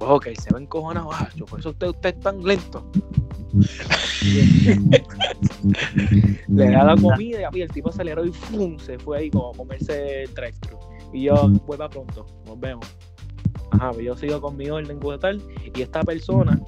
Ok, 0.00 0.28
se 0.40 0.52
va 0.52 0.60
encojonado. 0.60 1.10
Ah, 1.12 1.28
por 1.48 1.60
eso 1.60 1.70
usted, 1.70 1.88
usted 1.88 2.14
es 2.16 2.20
tan 2.20 2.42
lento. 2.42 2.84
Le 6.48 6.70
da 6.70 6.84
la 6.84 6.96
comida 6.96 7.40
y 7.40 7.44
a 7.44 7.50
mí 7.50 7.60
el 7.62 7.70
tipo 7.70 7.88
aceleró 7.90 8.24
y 8.24 8.32
¡fum! 8.32 8.78
se 8.78 8.98
fue 8.98 9.18
ahí 9.18 9.30
como 9.30 9.50
a 9.50 9.56
comerse 9.56 10.24
el 10.24 10.34
drive-thru. 10.34 10.78
Y 11.12 11.22
yo, 11.24 11.48
vuelva 11.66 11.88
pronto, 11.88 12.26
nos 12.46 12.58
vemos. 12.60 12.86
Ajá, 13.70 13.92
pues 13.92 14.04
yo 14.04 14.16
sigo 14.16 14.40
con 14.40 14.56
mi 14.56 14.68
orden 14.68 14.98
tal. 15.20 15.42
Y 15.74 15.82
esta 15.82 16.02
persona 16.02 16.60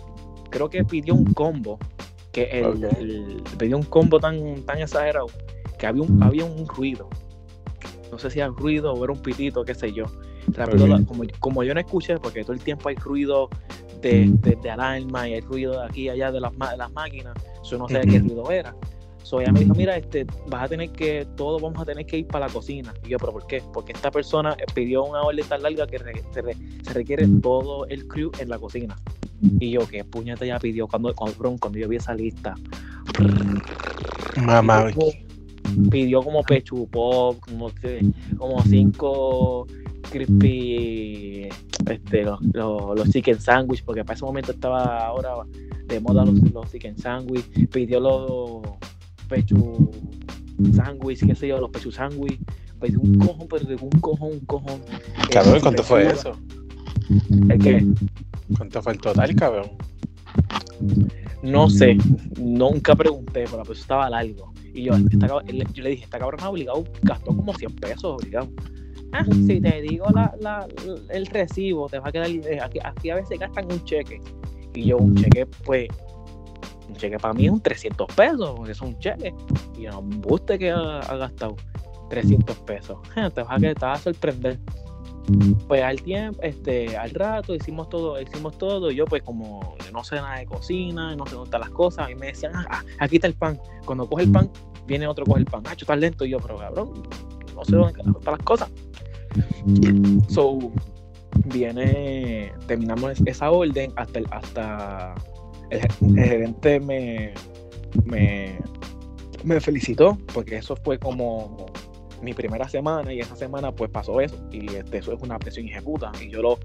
creo 0.50 0.68
que 0.70 0.84
pidió 0.84 1.14
un 1.14 1.32
combo. 1.34 1.78
Que 2.32 2.44
el- 2.60 3.42
pidió 3.58 3.76
un 3.76 3.82
combo 3.84 4.18
tan, 4.20 4.62
tan 4.62 4.78
exagerado 4.78 5.26
que 5.78 5.86
había 5.86 6.02
un, 6.02 6.22
había 6.22 6.44
un 6.44 6.66
ruido. 6.66 7.08
No 8.10 8.18
sé 8.18 8.30
si 8.30 8.40
era 8.40 8.50
un 8.50 8.56
ruido 8.56 8.92
o 8.92 9.04
era 9.04 9.12
un 9.12 9.20
pitito, 9.20 9.64
qué 9.64 9.74
sé 9.74 9.92
yo. 9.92 10.06
Rápido, 10.58 10.86
como, 11.06 11.24
como 11.38 11.64
yo 11.64 11.74
no 11.74 11.80
escuché, 11.80 12.18
porque 12.18 12.42
todo 12.42 12.52
el 12.52 12.60
tiempo 12.60 12.88
hay 12.88 12.96
ruido 12.96 13.48
de, 14.02 14.30
de, 14.42 14.56
de 14.62 14.70
alarma 14.70 15.28
y 15.28 15.34
hay 15.34 15.40
ruido 15.40 15.80
de 15.80 15.86
aquí 15.86 16.02
y 16.02 16.08
allá 16.08 16.30
de 16.30 16.40
las, 16.40 16.52
de 16.52 16.76
las 16.76 16.92
máquinas. 16.92 17.34
Yo 17.64 17.78
no 17.78 17.88
sé 17.88 18.00
qué 18.02 18.18
ruido 18.20 18.50
era. 18.50 18.74
So 19.24 19.40
ella 19.42 19.52
me 19.52 19.60
dijo, 19.60 19.74
mira, 19.74 19.96
este, 19.96 20.24
vas 20.48 20.62
a 20.64 20.68
tener 20.68 20.90
que, 20.90 21.26
todos 21.36 21.60
vamos 21.60 21.82
a 21.82 21.84
tener 21.84 22.06
que 22.06 22.18
ir 22.18 22.26
para 22.28 22.46
la 22.46 22.52
cocina. 22.52 22.94
Y 23.04 23.10
yo, 23.10 23.18
pero 23.18 23.32
¿por 23.32 23.46
qué? 23.46 23.62
Porque 23.74 23.92
esta 23.92 24.10
persona 24.10 24.56
pidió 24.74 25.04
una 25.04 25.20
orden 25.20 25.44
tan 25.46 25.62
larga 25.62 25.86
que 25.86 25.98
re- 25.98 26.24
se, 26.32 26.40
re- 26.40 26.56
se 26.82 26.92
requiere 26.94 27.28
todo 27.42 27.86
el 27.88 28.06
crew 28.08 28.30
en 28.38 28.48
la 28.48 28.58
cocina. 28.58 28.96
Y 29.60 29.70
yo, 29.72 29.86
¿qué 29.86 30.02
puñeta 30.02 30.46
ya 30.46 30.58
pidió? 30.58 30.88
Cuando, 30.88 31.14
cuando, 31.14 31.56
cuando 31.60 31.78
yo 31.78 31.88
vi 31.88 31.96
esa 31.96 32.14
lista. 32.14 32.54
Mamá, 34.36 34.86
Pidió, 34.92 35.12
pidió 35.90 36.22
como 36.22 36.42
pechu 36.42 36.88
pop, 36.88 37.38
como, 37.40 37.70
como 38.38 38.62
cinco 38.64 39.66
crispy, 40.08 41.48
este, 41.88 42.22
los, 42.22 42.40
los, 42.52 42.96
los 42.98 43.10
chicken 43.10 43.40
sandwich, 43.40 43.82
porque 43.84 44.04
para 44.04 44.14
ese 44.14 44.24
momento 44.24 44.52
estaba 44.52 45.06
ahora 45.06 45.30
de 45.86 46.00
moda 46.00 46.24
los, 46.24 46.40
los 46.52 46.70
chicken 46.70 46.96
sandwich. 46.98 47.44
Pidió 47.70 48.00
los 48.00 48.62
pechu 49.28 49.90
sandwich, 50.74 51.26
qué 51.26 51.34
sé 51.34 51.48
yo, 51.48 51.60
los 51.60 51.70
pechu 51.70 51.90
sandwich. 51.90 52.38
Pidió 52.80 53.00
un 53.00 53.18
cojón, 53.18 53.46
pero 53.48 53.64
de 53.64 53.74
un 53.74 53.90
cojón, 54.00 54.32
un 54.32 54.40
cojón. 54.40 54.80
cabrón, 55.30 55.56
Eh, 55.56 55.60
¿cuánto 55.62 55.82
fue 55.82 56.06
eso? 56.06 56.32
¿Cuánto 58.56 58.82
fue 58.82 58.92
el 58.92 58.98
total, 58.98 59.34
cabrón? 59.34 59.70
No 61.42 61.70
sé, 61.70 61.96
nunca 62.38 62.94
pregunté, 62.94 63.44
pero 63.50 63.62
pues 63.62 63.80
estaba 63.80 64.08
largo. 64.10 64.52
Y 64.74 64.84
yo, 64.84 64.94
esta 64.94 65.26
yo 65.26 65.82
le 65.82 65.90
dije, 65.90 66.04
esta 66.04 66.18
cabrona 66.18 66.48
obligado 66.48 66.84
gastó 67.02 67.34
como 67.34 67.54
100 67.54 67.76
pesos 67.76 68.04
obligado. 68.04 68.48
Ah, 69.12 69.24
si 69.24 69.60
te 69.60 69.80
digo 69.82 70.06
la, 70.10 70.66
el 71.08 71.26
recibo, 71.26 71.88
te 71.88 71.98
va 71.98 72.08
a 72.08 72.12
quedar. 72.12 72.28
eh, 72.28 72.60
Aquí, 72.62 72.78
aquí 72.82 73.10
a 73.10 73.16
veces 73.16 73.38
gastan 73.38 73.64
un 73.70 73.82
cheque. 73.84 74.20
Y 74.74 74.84
yo, 74.86 74.98
un 74.98 75.14
cheque, 75.14 75.46
pues, 75.64 75.88
un 76.88 76.94
cheque 76.94 77.18
para 77.18 77.34
mí 77.34 77.46
es 77.46 77.50
un 77.52 77.60
300 77.60 78.06
pesos, 78.14 78.52
porque 78.56 78.72
es 78.72 78.80
un 78.80 78.98
cheque. 78.98 79.34
Y 79.78 79.82
yo, 79.82 80.02
me 80.02 80.16
guste 80.16 80.58
que 80.58 80.70
ha, 80.70 81.00
ha 81.00 81.16
gastado 81.16 81.56
300 82.10 82.56
pesos. 82.58 82.98
Te 83.34 83.42
vas 83.42 83.50
a, 83.50 83.58
te 83.58 83.74
vas 83.74 84.00
a 84.00 84.02
sorprender. 84.02 84.58
Pues 85.66 85.82
al 85.82 86.00
tiempo, 86.00 86.40
este, 86.42 86.96
al 86.96 87.10
rato 87.10 87.54
hicimos 87.54 87.90
todo, 87.90 88.18
hicimos 88.18 88.56
todo, 88.56 88.90
y 88.90 88.94
yo 88.94 89.04
pues 89.04 89.22
como 89.22 89.76
no 89.92 90.02
sé 90.02 90.16
nada 90.16 90.38
de 90.38 90.46
cocina, 90.46 91.14
no 91.16 91.26
sé 91.26 91.34
dónde 91.34 91.48
están 91.48 91.60
las 91.60 91.70
cosas, 91.70 92.06
a 92.06 92.08
mí 92.08 92.14
me 92.14 92.28
decían, 92.28 92.52
ah, 92.54 92.64
ah, 92.70 92.82
aquí 93.00 93.16
está 93.16 93.26
el 93.26 93.34
pan. 93.34 93.60
Cuando 93.84 94.08
coge 94.08 94.22
el 94.22 94.32
pan, 94.32 94.50
viene 94.86 95.06
otro 95.06 95.26
coge 95.26 95.40
el 95.40 95.44
pan. 95.44 95.62
Ah, 95.66 95.74
estás 95.78 95.98
lento, 95.98 96.24
y 96.24 96.30
yo, 96.30 96.38
pero 96.38 96.56
cabrón, 96.56 97.02
no 97.54 97.62
sé 97.62 97.76
dónde 97.76 98.00
están 98.00 98.32
las 98.32 98.42
cosas. 98.42 98.70
So, 100.28 100.58
viene, 101.46 102.52
terminamos 102.66 103.12
es- 103.12 103.22
esa 103.26 103.50
orden 103.50 103.92
hasta 103.96 104.18
el, 104.18 104.26
hasta 104.30 105.14
el, 105.70 105.80
ge- 105.80 105.88
el 106.06 106.24
gerente 106.24 106.80
me, 106.80 107.32
me, 108.04 108.58
me 109.44 109.60
felicitó, 109.60 110.18
porque 110.34 110.56
eso 110.56 110.76
fue 110.76 110.98
como 110.98 111.66
mi 112.22 112.34
primera 112.34 112.68
semana 112.68 113.12
y 113.12 113.20
esa 113.20 113.36
semana 113.36 113.70
pues 113.72 113.90
pasó 113.90 114.20
eso 114.20 114.36
y 114.50 114.66
este, 114.74 114.98
eso 114.98 115.12
es 115.12 115.22
una 115.22 115.38
presión 115.38 115.66
ejecuta 115.68 116.10
y 116.20 116.30
yo 116.30 116.42
lo, 116.42 116.58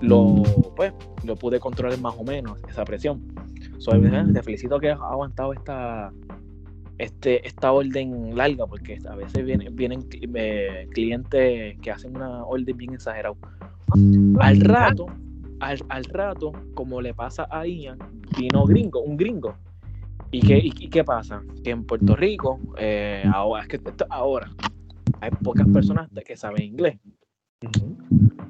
lo, 0.00 0.42
pues, 0.76 0.92
lo 1.24 1.34
pude 1.36 1.58
controlar 1.58 1.98
más 2.00 2.14
o 2.16 2.22
menos, 2.24 2.60
esa 2.68 2.84
presión. 2.84 3.20
So, 3.78 3.94
eh, 3.96 4.24
te 4.32 4.42
felicito 4.42 4.78
que 4.78 4.90
has 4.90 5.00
aguantado 5.00 5.52
esta, 5.52 6.12
este, 7.02 7.46
esta 7.46 7.72
orden 7.72 8.36
larga 8.36 8.66
porque 8.66 8.98
a 9.08 9.16
veces 9.16 9.44
vienen, 9.44 9.74
vienen 9.74 10.06
eh, 10.34 10.86
clientes 10.92 11.76
que 11.80 11.90
hacen 11.90 12.16
una 12.16 12.44
orden 12.44 12.76
bien 12.76 12.94
exagerada. 12.94 13.34
Al 14.40 14.60
rato, 14.60 15.06
al, 15.60 15.78
al 15.88 16.04
rato, 16.04 16.52
como 16.74 17.00
le 17.00 17.12
pasa 17.12 17.46
a 17.50 17.66
Ian, 17.66 17.98
vino 18.38 18.64
gringo, 18.64 19.00
un 19.00 19.16
gringo. 19.16 19.54
¿Y 20.30 20.40
qué, 20.40 20.58
y, 20.58 20.72
y 20.78 20.88
qué 20.88 21.04
pasa? 21.04 21.42
Que 21.62 21.70
en 21.70 21.84
Puerto 21.84 22.14
Rico, 22.16 22.58
eh, 22.78 23.24
ahora, 23.32 23.62
es 23.62 23.68
que 23.68 23.76
esto- 23.76 24.06
ahora, 24.08 24.50
hay 25.20 25.30
pocas 25.42 25.66
personas 25.68 26.08
que 26.24 26.36
saben 26.36 26.62
inglés. 26.62 26.98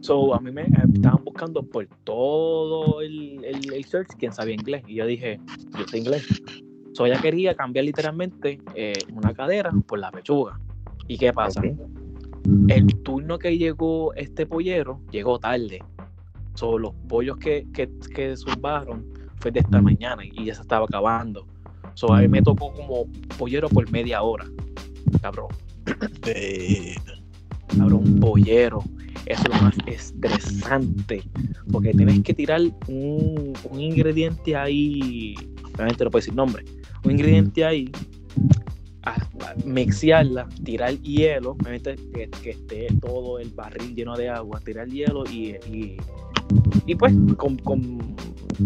So, 0.01 0.35
a 0.35 0.41
mí 0.41 0.51
me 0.51 0.63
eh, 0.63 0.73
estaban 0.95 1.25
buscando 1.25 1.63
por 1.63 1.87
todo 2.05 3.01
el, 3.01 3.45
el, 3.45 3.73
el 3.73 3.85
search 3.85 4.09
quien 4.19 4.33
sabía 4.33 4.55
inglés. 4.55 4.83
Y 4.87 4.97
yo 4.97 5.07
dije, 5.07 5.41
yo 5.79 5.87
sé 5.87 5.99
inglés. 5.99 6.25
So, 6.93 7.07
ella 7.07 7.21
quería 7.21 7.55
cambiar 7.55 7.87
literalmente 7.87 8.61
eh, 8.75 8.93
una 9.13 9.33
cadera 9.33 9.73
por 9.87 9.99
la 9.99 10.11
pechuga. 10.11 10.61
¿Y 11.09 11.17
qué 11.17 11.33
pasa? 11.33 11.63
El 12.69 12.87
turno 13.03 13.39
que 13.39 13.57
llegó 13.57 14.15
este 14.15 14.47
pollero 14.47 15.01
llegó 15.11 15.39
tarde. 15.39 15.83
So, 16.55 16.79
los 16.79 16.93
pollos 17.09 17.39
que, 17.39 17.67
que, 17.73 17.89
que 18.15 18.37
zumbaron 18.37 19.07
fue 19.37 19.51
de 19.51 19.61
esta 19.61 19.81
mañana 19.81 20.23
y 20.25 20.45
ya 20.45 20.55
se 20.55 20.63
estaba 20.63 20.85
acabando. 20.85 21.47
So, 21.95 22.13
a 22.13 22.21
mí 22.21 22.29
me 22.29 22.43
tocó 22.43 22.73
como 22.73 23.07
pollero 23.39 23.69
por 23.69 23.91
media 23.91 24.23
hora. 24.23 24.47
Cabrón. 25.21 25.49
Eh, 26.27 26.95
cabrón, 27.77 28.05
un 28.07 28.21
pollero. 28.21 28.85
Eso 29.27 29.43
es 29.43 29.49
lo 29.49 29.63
más 29.63 29.77
estresante. 29.87 31.23
Porque 31.73 31.93
tienes 31.93 32.23
que 32.23 32.35
tirar 32.35 32.61
un, 32.87 33.53
un 33.71 33.81
ingrediente 33.81 34.55
ahí. 34.55 35.35
Obviamente 35.75 36.05
no 36.05 36.11
puedo 36.11 36.21
decir 36.21 36.35
nombre. 36.35 36.65
Un 37.05 37.11
ingrediente 37.13 37.65
ahí. 37.65 37.91
A, 39.05 39.15
a 39.15 39.55
mixearla, 39.65 40.49
tirar 40.65 40.97
hielo. 41.01 41.53
Obviamente 41.53 41.97
que, 42.15 42.29
que 42.43 42.51
esté 42.51 42.87
todo 43.01 43.39
el 43.39 43.51
barril 43.51 43.95
lleno 43.95 44.17
de 44.17 44.29
agua. 44.29 44.61
Tirar 44.65 44.89
hielo 44.89 45.25
y. 45.27 45.57
y, 45.71 45.97
y 46.87 46.95
pues 46.95 47.13
con, 47.37 47.57
con- 47.59 48.15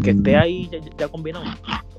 que 0.02 0.10
esté 0.10 0.36
ahí 0.36 0.68
ya, 0.70 0.78
ya 0.98 1.08
combinado. 1.08 1.44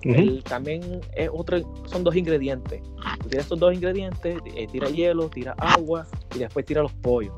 El- 0.03 0.43
también 0.43 1.01
es 1.15 1.29
otro, 1.33 1.57
son 1.87 2.03
dos 2.03 2.15
ingredientes. 2.15 2.81
Tú 3.21 3.29
tienes 3.29 3.45
estos 3.45 3.59
dos 3.59 3.73
ingredientes, 3.73 4.37
eh, 4.55 4.67
tira 4.71 4.89
hielo, 4.89 5.27
tira 5.29 5.53
agua 5.57 6.05
y 6.35 6.39
después 6.39 6.65
tira 6.65 6.83
los 6.83 6.93
pollos. 6.93 7.33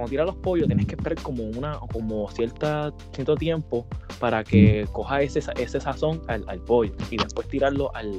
Cuando 0.00 0.10
tira 0.12 0.24
los 0.24 0.36
pollos 0.36 0.66
tienes 0.66 0.86
que 0.86 0.94
esperar 0.94 1.22
como 1.22 1.44
una, 1.44 1.78
como 1.92 2.26
cierta, 2.30 2.90
cierto 3.12 3.36
tiempo 3.36 3.86
para 4.18 4.42
que 4.42 4.86
coja 4.92 5.20
ese, 5.20 5.40
ese 5.58 5.78
sazón 5.78 6.22
al, 6.26 6.42
al 6.48 6.58
pollo 6.60 6.94
y 7.10 7.18
después 7.18 7.46
tirarlo 7.48 7.94
al, 7.94 8.18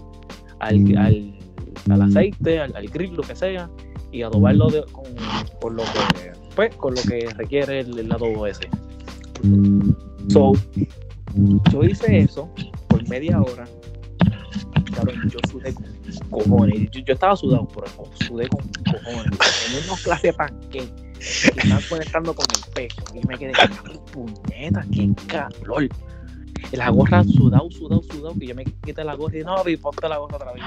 al, 0.60 0.96
al, 0.96 1.34
al 1.90 2.02
aceite, 2.04 2.60
al, 2.60 2.76
al 2.76 2.88
grill, 2.88 3.16
lo 3.16 3.24
que 3.24 3.36
sea, 3.36 3.68
y 4.12 4.22
adobarlo 4.22 4.68
de- 4.70 4.84
con, 4.92 5.06
con 5.60 5.76
lo 5.76 5.82
que 5.82 6.32
pues 6.56 6.76
con 6.76 6.94
lo 6.94 7.02
que 7.02 7.28
requiere 7.36 7.80
el, 7.80 7.98
el 7.98 8.12
adobo 8.12 8.46
ese. 8.46 8.68
So, 10.30 10.54
yo 11.72 11.84
hice 11.84 12.20
eso 12.20 12.48
por 12.90 13.08
media 13.10 13.42
hora. 13.42 13.66
Cabrón, 14.96 15.16
yo 15.32 15.40
sudé 15.50 15.74
con 15.74 15.86
cojones. 16.30 16.92
Yo, 16.92 17.00
yo 17.02 17.14
estaba 17.16 17.36
sudado, 17.36 17.68
pero 17.74 17.88
sudé 18.28 18.48
con 18.50 18.62
cojones. 18.86 19.40
En 19.68 19.84
unos 19.84 20.00
clases 20.02 20.24
de 20.24 20.34
panqueque 20.34 20.86
que 20.86 21.11
estaban 21.58 21.84
conectando 21.90 22.36
con 22.36 22.46
el 22.54 22.74
pecho. 22.74 23.04
Y 23.14 23.26
me 23.28 23.38
quedé, 23.38 23.54
puñeta, 24.12 24.86
qué 24.92 25.10
calor. 25.28 25.88
Y 26.72 26.76
la 26.76 26.90
gorra 26.90 27.24
sudado, 27.24 27.70
sudado, 27.72 28.02
sudado. 28.04 28.36
Que 28.40 28.48
yo 28.48 28.56
me 28.56 28.66
quité 28.66 29.04
la 29.04 29.16
gorra 29.16 29.38
y 29.38 29.44
no, 29.44 29.64
vi, 29.64 29.78
ponte 29.78 30.08
la 30.08 30.18
gorra 30.18 30.36
otra 30.38 30.54
vez. 30.54 30.64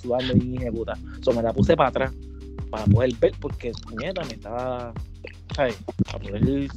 sudando 0.00 0.36
y 0.36 0.54
hija 0.54 0.64
de 0.64 0.72
puta. 0.72 0.94
So, 1.20 1.32
me 1.32 1.42
la 1.42 1.52
puse 1.52 1.76
para 1.76 1.88
atrás 1.90 2.12
para 2.70 2.84
poder 2.86 3.14
ver, 3.20 3.32
porque 3.38 3.72
puñeta 3.82 4.22
me 4.24 4.34
estaba. 4.34 4.94
¿sabes? 5.54 5.76
Para 6.06 6.18
poder 6.18 6.68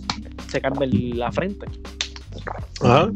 secarme 0.49 0.87
la 0.87 1.31
frente. 1.31 1.65
Ajá. 2.81 3.11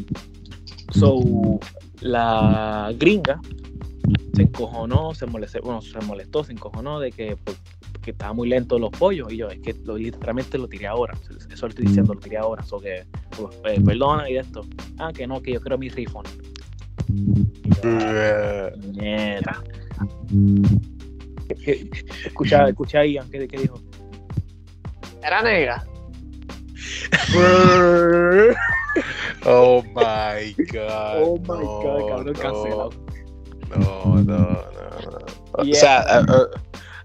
So, 0.94 1.60
la 2.02 2.92
gringa 2.98 3.42
se 4.34 4.44
encojonó, 4.44 5.14
se 5.14 5.26
molestó, 5.26 5.60
bueno, 5.62 5.82
se 5.82 6.00
molestó, 6.02 6.44
se 6.44 6.54
encojonó 6.54 7.00
de 7.00 7.12
que, 7.12 7.36
por- 7.36 7.56
que 8.10 8.14
estaba 8.14 8.34
muy 8.34 8.50
lento 8.50 8.78
los 8.80 8.90
pollos. 8.92 9.32
Y 9.32 9.38
yo, 9.38 9.50
es 9.50 9.60
que 9.60 9.74
lo- 9.86 9.98
literalmente 9.98 10.58
lo 10.58 10.68
tiré 10.68 10.88
ahora. 10.88 11.14
Eso 11.52 11.66
lo 11.66 11.70
estoy 11.70 11.86
diciendo, 11.86 12.14
lo 12.14 12.20
tiré 12.20 12.38
ahora. 12.38 12.64
So 12.64 12.80
que, 12.80 13.06
pues, 13.38 13.56
eh, 13.66 13.82
perdona 13.86 14.30
y 14.30 14.34
de 14.34 14.40
esto. 14.40 14.62
Ah, 14.98 15.12
que 15.14 15.28
no, 15.28 15.42
que 15.42 15.54
yo 15.54 15.62
quiero 15.62 15.78
mi 15.78 15.90
refund. 15.90 16.28
Y 17.08 17.70
yo, 17.70 17.82
ah, 17.84 18.00
Eh, 18.14 18.72
Nieta. 18.94 19.64
¿Qué- 21.48 21.56
qué- 21.56 21.90
Escucha, 22.26 22.68
escucha 22.70 23.00
a 23.00 23.06
Ian, 23.06 23.30
¿qué, 23.30 23.48
qué 23.48 23.58
dijo? 23.58 23.80
Era 25.24 25.42
negra. 25.44 25.84
Oh 29.46 29.82
my 29.84 30.54
god. 30.72 31.22
Oh 31.24 31.38
my 31.38 31.66
God, 31.66 32.08
cabrón, 32.08 32.26
no, 32.26 32.34
cancelado. 32.34 32.90
No, 33.70 34.16
no, 34.16 34.24
no, 34.24 34.56
no. 35.12 35.18
O 35.54 35.64
sea, 35.76 36.02
eh, 36.20 36.26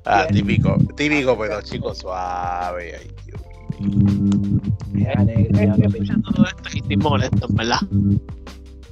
ah, 0.04 0.26
típico, 0.30 0.76
típico, 0.96 1.36
pero 1.38 1.62
chicos, 1.62 1.98
suave. 1.98 2.94
Ay, 5.16 5.48
estoy 6.74 6.96
molesto, 6.96 7.46
¿verdad? 7.50 7.78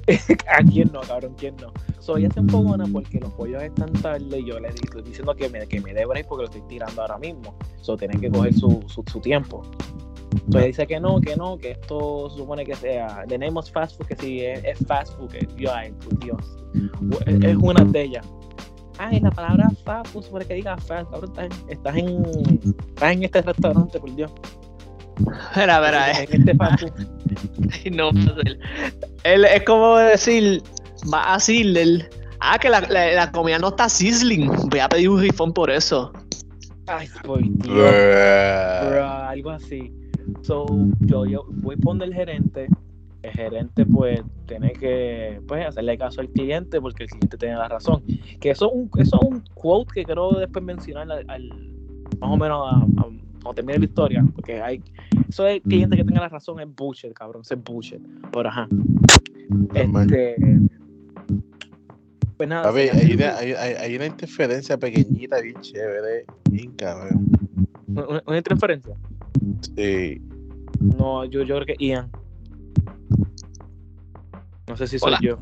¿A 0.47 0.63
quién 0.63 0.91
no, 0.91 1.01
cabrón? 1.01 1.33
¿Quién 1.37 1.55
no? 1.57 1.71
So, 1.99 2.17
ella 2.17 2.29
se 2.31 2.41
enfogona 2.41 2.85
porque 2.91 3.19
los 3.19 3.31
pollos 3.33 3.63
están 3.63 3.93
tarde 3.93 4.39
y 4.39 4.45
yo 4.45 4.59
le 4.59 4.67
estoy 4.67 5.01
diciendo 5.01 5.33
que 5.33 5.47
me, 5.47 5.65
que 5.67 5.79
me 5.79 5.93
dé 5.93 6.05
break 6.05 6.27
porque 6.27 6.43
lo 6.43 6.49
estoy 6.49 6.61
tirando 6.67 7.01
ahora 7.01 7.17
mismo. 7.17 7.55
So, 7.81 7.95
tienen 7.95 8.19
que 8.19 8.29
coger 8.29 8.53
su, 8.53 8.83
su, 8.87 9.03
su 9.09 9.21
tiempo. 9.21 9.63
Ella 10.49 10.65
dice 10.65 10.87
que 10.87 10.99
no, 10.99 11.21
que 11.21 11.35
no, 11.35 11.57
que 11.57 11.71
esto 11.71 12.29
se 12.29 12.37
supone 12.37 12.65
que 12.65 12.75
sea. 12.75 13.23
The 13.27 13.37
name 13.37 13.57
of 13.57 13.69
fast 13.69 13.97
food, 13.97 14.07
que 14.07 14.15
si 14.17 14.41
es, 14.41 14.63
es 14.63 14.79
fast 14.85 15.17
food, 15.17 15.29
que 15.29 15.47
yo, 15.55 15.73
ay, 15.73 15.91
por 15.91 16.19
Dios. 16.19 16.57
Es, 17.25 17.43
es 17.43 17.55
una 17.55 17.83
de 17.85 18.01
ellas. 18.01 18.25
Ay, 18.97 19.19
la 19.19 19.31
palabra 19.31 19.69
food, 20.05 20.23
supone 20.23 20.45
que 20.45 20.55
diga 20.55 20.77
fast. 20.77 21.09
Cabrón, 21.11 21.31
estás 21.31 21.45
en, 21.45 21.69
estás 21.69 21.95
en, 21.95 22.73
estás 22.89 23.11
en 23.13 23.23
este 23.23 23.41
restaurante, 23.41 23.99
por 23.99 24.15
Dios. 24.15 24.31
Espera, 25.49 25.75
espera, 25.75 26.11
eh. 26.11 26.27
En 26.31 26.49
este 26.49 26.55
food. 26.55 27.07
No, 27.91 28.09
él, 28.09 28.59
él 29.23 29.45
es 29.45 29.63
como 29.63 29.97
decir, 29.97 30.61
va 31.11 31.33
así, 31.33 31.61
el, 31.61 32.07
ah, 32.39 32.57
que 32.59 32.69
la, 32.69 32.81
la, 32.81 33.11
la 33.11 33.31
comida 33.31 33.59
no 33.59 33.69
está 33.69 33.89
sizzling. 33.89 34.49
Voy 34.69 34.79
a 34.79 34.87
pedir 34.87 35.09
un 35.09 35.19
rifón 35.19 35.53
por 35.53 35.69
eso. 35.69 36.13
Ay, 36.87 37.07
por 37.23 37.41
Dios. 37.41 37.57
Bruh. 37.59 38.89
Bro, 38.89 39.05
algo 39.05 39.49
así. 39.51 39.93
So, 40.41 40.65
yo, 41.01 41.25
yo 41.25 41.45
voy 41.47 41.75
a 41.75 41.77
poner 41.77 42.09
el 42.09 42.13
gerente. 42.13 42.67
El 43.23 43.31
gerente, 43.31 43.85
pues, 43.85 44.21
tiene 44.47 44.73
que 44.73 45.39
pues, 45.47 45.65
hacerle 45.65 45.97
caso 45.97 46.19
al 46.21 46.29
cliente 46.29 46.79
porque 46.81 47.03
el 47.03 47.09
cliente 47.09 47.37
tiene 47.37 47.55
la 47.55 47.69
razón. 47.69 48.03
Que 48.41 48.51
eso 48.51 48.67
es 48.67 48.71
un, 48.75 48.89
eso 49.01 49.17
es 49.21 49.27
un 49.29 49.43
quote 49.53 49.91
que 49.93 50.03
quiero 50.03 50.31
después 50.31 50.63
mencionar 50.63 51.09
al, 51.09 51.25
al- 51.29 51.49
más 52.19 52.29
o 52.29 52.35
menos 52.37 52.61
a, 52.71 52.77
a- 52.77 53.09
cuando 53.41 53.53
termine 53.55 53.79
la 53.79 53.85
historia. 53.85 54.25
Porque 54.35 54.61
hay. 54.61 54.81
Eso 55.29 55.47
es 55.47 55.55
el 55.55 55.61
cliente 55.61 55.95
que 55.95 56.03
tenga 56.03 56.19
la 56.21 56.27
razón 56.29 56.59
es 56.59 56.67
bullshit, 56.75 57.13
cabrón. 57.13 57.43
Es 57.49 57.63
bullshit. 57.63 58.01
Pero 58.31 58.49
ajá. 58.49 58.67
Este. 59.73 60.35
Pues 62.35 62.49
nada. 62.49 62.67
A 62.67 62.71
ver, 62.71 62.91
hay 62.93 63.13
una, 63.13 63.37
hay, 63.37 63.95
una 63.95 64.05
interferencia 64.07 64.77
pequeñita, 64.77 65.39
bien 65.39 65.55
chévere, 65.61 66.25
bien 66.49 66.71
cabrón. 66.73 67.25
una, 67.87 68.21
una 68.27 68.41
transferencia. 68.41 68.95
Sí. 69.77 70.21
No, 70.81 71.23
yo, 71.25 71.43
yo 71.43 71.55
creo 71.61 71.65
que 71.77 71.85
Ian. 71.85 72.09
No 74.67 74.77
sé 74.77 74.87
si 74.87 74.97
soy 74.99 75.09
Hola. 75.09 75.19
yo. 75.21 75.37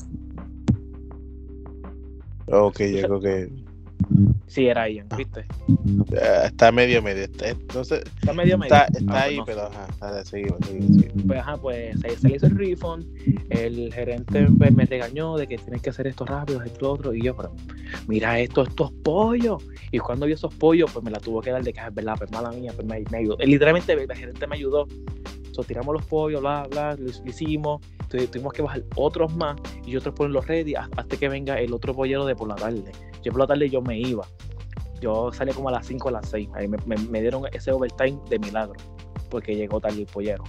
Ok, 2.48 2.80
yo 2.82 3.08
creo 3.08 3.20
que 3.22 3.50
Sí, 4.48 4.66
era 4.68 4.90
Ian, 4.90 5.08
¿viste? 5.16 5.46
eh, 6.12 6.42
está 6.46 6.72
medio 6.74 7.02
medio. 7.02 7.24
Está, 7.24 7.46
no 7.74 7.86
sé, 7.86 8.04
Está 8.20 8.34
medio 8.34 8.58
medio. 8.58 8.76
está, 8.76 8.84
Ah, 8.84 8.88
está 8.92 9.06
pues 9.06 9.24
ahí, 9.24 9.38
no. 9.38 9.46
pero 9.46 9.62
ajá, 9.68 9.88
dale, 10.02 10.26
seguimos, 10.26 10.58
seguimos, 10.66 10.96
seguimos. 10.98 11.24
Pues 11.28 11.40
ajá, 11.40 11.58
pues 11.58 12.00
se, 12.02 12.18
se 12.18 12.28
le 12.28 12.36
hizo 12.36 12.46
el 12.48 12.58
refund. 12.58 13.06
El 13.50 13.94
gerente 13.94 14.48
pues, 14.58 14.74
me 14.74 14.86
regañó 14.86 15.38
de 15.38 15.48
que 15.48 15.58
tienes 15.58 15.82
que 15.82 15.92
hacer 15.92 16.08
esto 16.08 16.26
rápido, 16.26 16.62
esto 16.64 16.92
otro. 16.92 17.14
Y 17.14 17.22
yo, 17.24 17.38
pero 17.38 17.54
mira 18.08 18.38
esto, 18.40 18.64
estos 18.64 18.92
pollos. 18.92 19.64
Y 19.92 20.00
cuando 20.00 20.26
vi 20.26 20.34
esos 20.34 20.54
pollos, 20.56 20.92
pues 20.92 21.06
me 21.06 21.12
la 21.12 21.20
tuvo 21.20 21.40
que 21.40 21.52
dar 21.52 21.64
de 21.64 21.72
que 21.72 21.80
es 21.80 21.94
verdad, 21.94 22.16
pues 22.18 22.30
mala 22.32 22.52
mía, 22.52 22.74
pues 22.76 22.86
me, 22.86 23.02
me 23.10 23.18
ayudó. 23.20 23.38
Él, 23.40 23.52
literalmente 23.52 23.94
el 23.94 24.12
gerente 24.14 24.48
me 24.48 24.56
ayudó. 24.56 24.88
So, 25.54 25.64
tiramos 25.64 25.94
los 25.94 26.06
pollos, 26.06 26.42
bla, 26.42 26.68
bla, 26.70 26.96
lo, 26.96 27.06
lo 27.06 27.30
hicimos. 27.30 27.82
Tu- 28.12 28.28
tuvimos 28.28 28.54
que 28.54 28.62
bajar 28.62 28.84
otros 28.96 29.34
más 29.36 29.56
y 29.86 29.96
otros 29.96 30.14
ponerlos 30.14 30.46
ready 30.48 30.76
hasta 30.76 31.18
que 31.18 31.30
venga 31.30 31.60
el 31.60 31.74
otro 31.74 31.96
pollero 31.96 32.26
de 32.26 32.36
por 32.36 32.48
la 32.50 32.56
tarde. 32.56 32.92
Yo 33.24 33.32
por 33.32 33.40
la 33.42 33.48
tarde 33.48 33.70
yo 33.70 33.82
me 33.82 33.98
iba. 33.98 34.28
Yo 35.00 35.32
salí 35.32 35.52
como 35.54 35.70
a 35.70 35.72
las 35.72 35.88
5 35.88 36.06
o 36.06 36.10
a 36.10 36.12
las 36.14 36.30
6. 36.30 36.50
Ahí 36.54 36.68
me, 36.68 36.78
me- 36.86 36.98
me 36.98 37.22
dieron 37.22 37.44
ese 37.54 37.72
overtime 37.72 38.20
de 38.30 38.38
milagro. 38.40 38.76
Porque 39.30 39.56
llegó 39.56 39.80
tarde 39.80 40.02
el 40.02 40.06
pollero. 40.08 40.44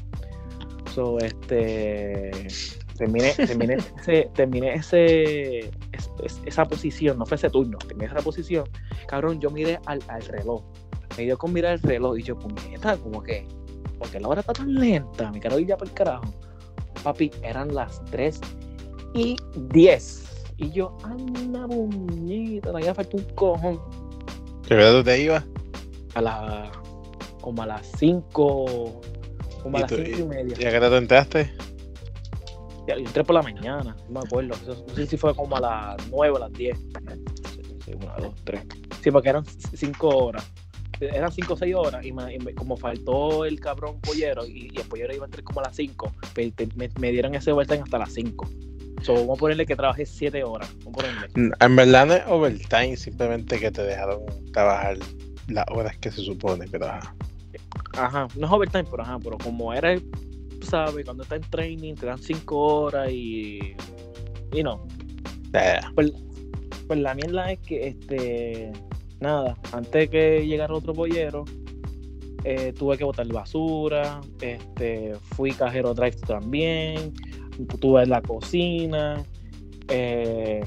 So, 0.95 1.19
este. 1.19 2.49
Terminé, 2.99 3.33
terminé, 3.37 3.77
ese, 3.99 4.31
terminé 4.35 4.75
ese, 4.75 5.59
es- 5.61 6.11
es- 6.23 6.41
esa 6.45 6.65
posición, 6.67 7.19
no 7.19 7.25
fue 7.25 7.37
ese 7.37 7.49
turno, 7.49 7.79
terminé 7.79 8.07
esa 8.07 8.21
posición. 8.23 8.65
Cabrón, 9.09 9.41
yo 9.41 9.51
miré 9.51 9.79
al, 9.87 10.01
al 10.09 10.23
reloj. 10.23 10.63
Me 11.17 11.25
dio 11.25 11.39
con 11.39 11.53
mirar 11.53 11.73
el 11.75 11.83
reloj 11.83 12.19
y 12.19 12.23
yo, 12.23 12.39
puñeta, 12.39 12.97
como 12.99 13.23
que, 13.23 13.47
porque 13.99 14.21
la 14.21 14.29
hora 14.29 14.41
está 14.41 14.53
tan 14.53 14.75
lenta, 14.75 15.31
me 15.33 15.41
quiero 15.41 15.59
ir 15.59 15.69
ya 15.69 15.77
por 15.77 15.89
el 15.89 15.95
carajo. 15.95 16.25
Papi, 17.03 17.31
eran 17.43 17.75
las 17.75 18.05
3 18.07 18.41
y 19.15 19.37
10. 19.57 20.29
Y 20.59 20.71
yo, 20.71 20.97
anda, 21.05 21.67
puñeta, 21.67 22.69
todavía 22.69 22.95
falta 22.95 23.17
un 23.17 23.25
cojón. 23.35 23.81
¿Qué 24.67 24.77
tú 24.77 25.03
te 25.03 25.21
ibas? 25.23 25.45
A 26.15 26.21
las, 26.21 26.71
como 27.41 27.63
a 27.63 27.67
las 27.67 27.91
5, 27.99 29.01
como 29.63 29.77
a 29.77 29.81
¿Y 29.81 29.83
las 29.83 29.91
tú- 29.91 29.97
5 30.05 30.19
y 30.19 30.23
media. 30.25 30.57
¿Y 30.59 30.65
a 30.65 30.71
qué 30.71 30.77
hora 30.77 30.91
te 30.91 30.97
entraste? 30.99 31.53
Yo 32.87 32.95
entré 32.95 33.25
por 33.25 33.35
la 33.35 33.43
mañana, 33.43 33.97
no 34.09 34.21
me 34.21 34.27
acuerdo. 34.27 34.55
No 34.67 34.95
sé 34.95 35.07
si 35.07 35.17
fue 35.17 35.35
como 35.35 35.57
a 35.57 35.61
las 35.61 36.09
9 36.11 36.35
o 36.35 36.37
a 36.37 36.41
las 36.41 36.53
10. 36.53 36.79
Sí, 37.85 37.93
una, 37.95 38.17
dos, 38.17 38.35
tres. 38.45 38.65
Sí, 39.03 39.11
porque 39.11 39.29
eran 39.31 39.45
5 39.47 40.09
horas. 40.09 40.45
Eran 41.01 41.33
5 41.33 41.55
o 41.55 41.57
6 41.57 41.75
horas 41.75 42.05
y, 42.05 42.13
me- 42.13 42.35
y 42.35 42.39
me- 42.39 42.55
como 42.55 42.77
faltó 42.77 43.45
el 43.45 43.59
cabrón 43.61 44.01
pollero 44.01 44.47
y, 44.47 44.71
y 44.73 44.79
el 44.81 44.87
pollero 44.87 45.15
iba 45.15 45.25
a 45.25 45.27
entrar 45.27 45.43
como 45.45 45.61
a 45.61 45.65
las 45.65 45.77
5, 45.77 46.13
pues, 46.35 46.53
me, 46.77 46.89
me 47.01 47.11
dieron 47.13 47.35
ese 47.35 47.51
overtime 47.53 47.81
hasta 47.83 47.99
las 47.99 48.13
5. 48.13 48.49
So, 49.03 49.15
vamos 49.15 49.39
a 49.39 49.41
ponerle 49.41 49.67
que 49.67 49.75
trabajé 49.75 50.07
7 50.07 50.45
horas. 50.45 50.73
Vamos 50.85 51.03
a 51.05 51.07
ponerle. 51.09 51.55
En 51.59 51.77
verdad 51.77 52.07
no 52.07 52.15
es 52.15 52.23
overtime, 52.29 52.97
simplemente 52.97 53.59
que 53.59 53.71
te 53.73 53.83
dejaron 53.83 54.21
trabajar 54.53 54.97
las 55.49 55.65
horas 55.71 55.97
que 55.99 56.11
se 56.13 56.23
supone, 56.23 56.67
pero 56.71 56.87
ajá. 56.87 57.15
Ajá, 57.95 58.29
no 58.37 58.47
es 58.47 58.53
overtime, 58.53 58.85
pero 58.85 59.03
ajá, 59.03 59.19
pero 59.19 59.39
como 59.39 59.75
era, 59.75 59.97
sabes, 60.63 61.05
cuando 61.05 61.25
está 61.25 61.35
en 61.37 61.43
training 61.43 61.95
te 61.95 62.07
dan 62.07 62.19
5 62.19 62.57
horas 62.57 63.11
y. 63.11 63.75
Y 64.53 64.63
no. 64.63 64.87
Eh, 65.55 65.81
Pues, 65.97 66.13
pues 66.87 66.99
la 67.01 67.15
mierda 67.15 67.51
es 67.51 67.59
que, 67.61 67.89
este, 67.89 68.73
nada, 69.23 69.57
antes 69.73 70.11
que 70.11 70.47
llegara 70.47 70.75
otro 70.75 70.93
pollero, 70.93 71.45
eh, 72.45 72.73
tuve 72.77 72.99
que 72.99 73.05
botar 73.05 73.27
basura, 73.29 74.21
este, 74.41 75.15
fui 75.37 75.53
cajero 75.53 75.95
drive 75.95 76.17
también, 76.27 77.15
tuve 77.81 78.05
la 78.07 78.21
cocina, 78.21 79.23
eh, 79.89 80.65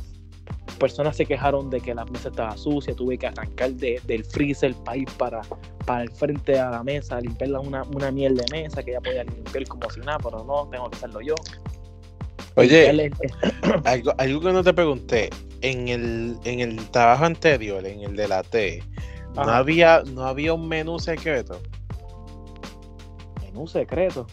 personas 0.79 1.15
se 1.15 1.25
quejaron 1.25 1.69
de 1.69 1.81
que 1.81 1.93
la 1.93 2.05
mesa 2.05 2.29
estaba 2.29 2.55
sucia, 2.57 2.95
tuve 2.95 3.17
que 3.17 3.27
arrancar 3.27 3.71
de- 3.73 4.01
del 4.05 4.23
freezer 4.23 4.73
para 4.83 4.97
ir 4.97 5.07
para, 5.17 5.41
para 5.85 6.03
el 6.03 6.11
frente 6.11 6.59
a 6.59 6.69
la 6.69 6.83
mesa, 6.83 7.19
limpiar 7.19 7.49
la- 7.49 7.59
una, 7.59 7.83
una 7.83 8.11
miel 8.11 8.35
de 8.35 8.45
mesa 8.51 8.83
que 8.83 8.91
ya 8.93 9.01
podía 9.01 9.23
limpiar 9.23 9.65
como 9.67 9.89
si 9.89 9.99
nada, 10.01 10.17
pero 10.23 10.43
no, 10.43 10.67
tengo 10.69 10.89
que 10.89 10.97
hacerlo 10.97 11.21
yo. 11.21 11.35
Oye, 12.55 12.89
el- 12.89 13.11
algo, 13.85 14.13
algo 14.17 14.39
que 14.41 14.53
no 14.53 14.63
te 14.63 14.73
pregunté, 14.73 15.29
en 15.61 15.87
el, 15.89 16.37
en 16.45 16.59
el 16.61 16.89
trabajo 16.91 17.25
anterior, 17.25 17.85
en 17.85 18.01
el 18.01 18.15
de 18.15 18.27
la 18.27 18.43
T, 18.43 18.81
no 19.35 19.41
Ajá. 19.41 19.57
había, 19.57 20.03
no 20.13 20.25
había 20.25 20.53
un 20.53 20.67
menú 20.67 20.99
secreto. 20.99 21.59
Menú 23.41 23.67
secreto. 23.67 24.25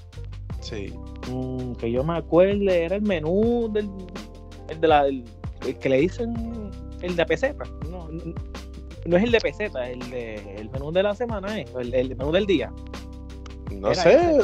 Sí. 0.60 0.92
Mm, 1.28 1.72
que 1.74 1.90
yo 1.90 2.04
me 2.04 2.16
acuerde, 2.16 2.84
era 2.84 2.96
el 2.96 3.02
menú 3.02 3.68
del 3.72 3.88
el 4.68 4.80
de 4.80 4.88
la 4.88 5.06
el, 5.06 5.24
el 5.66 5.76
que 5.78 5.88
le 5.88 5.98
dicen 6.00 6.70
el 7.02 7.16
de 7.16 7.26
peseta. 7.26 7.64
No, 7.90 8.08
no, 8.08 8.34
no 9.06 9.16
es 9.16 9.24
el 9.24 9.32
de 9.32 9.40
peseta, 9.40 9.88
el 9.90 9.98
de 10.10 10.34
el 10.56 10.70
menú 10.70 10.92
de 10.92 11.02
la 11.02 11.14
semana, 11.14 11.58
¿eh? 11.58 11.64
el, 11.80 11.92
el 11.94 12.16
menú 12.16 12.30
del 12.30 12.46
día. 12.46 12.72
No 13.72 13.90
Era 13.90 14.02
sé. 14.02 14.38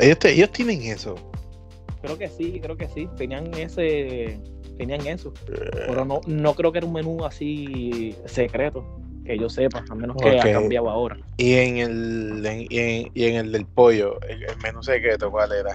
Ellos, 0.00 0.18
ellos 0.24 0.50
tienen 0.52 0.82
eso. 0.82 1.14
Creo 2.06 2.18
que 2.18 2.28
sí, 2.28 2.60
creo 2.62 2.76
que 2.76 2.86
sí. 2.88 3.08
Tenían 3.16 3.52
ese, 3.54 4.38
tenían 4.78 5.04
eso. 5.08 5.32
Pero 5.88 6.04
no, 6.04 6.20
no 6.28 6.54
creo 6.54 6.70
que 6.70 6.78
era 6.78 6.86
un 6.86 6.92
menú 6.92 7.24
así 7.24 8.14
secreto, 8.26 8.84
que 9.24 9.36
yo 9.36 9.48
sepa, 9.48 9.84
a 9.88 9.94
menos 9.96 10.16
que 10.16 10.38
ha 10.38 10.52
cambiado 10.52 10.88
ahora. 10.88 11.18
Y 11.36 11.54
en 11.54 11.78
el, 11.78 12.46
en- 12.46 12.66
y 12.70 12.78
en, 12.78 13.10
y 13.12 13.24
en 13.24 13.34
el 13.34 13.50
del 13.52 13.66
pollo, 13.66 14.20
el, 14.28 14.44
el 14.44 14.56
menú 14.62 14.84
secreto, 14.84 15.32
¿cuál 15.32 15.50
era? 15.52 15.74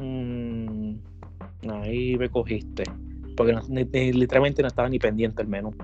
Mm, 0.00 0.94
ahí 1.70 2.16
me 2.16 2.30
cogiste. 2.30 2.84
Porque 3.36 3.52
no- 3.52 3.62
ni- 3.68 3.84
ni- 3.84 4.12
literalmente 4.14 4.62
no 4.62 4.68
estaba 4.68 4.88
ni 4.88 4.98
pendiente 4.98 5.42
el 5.42 5.48
menú. 5.48 5.74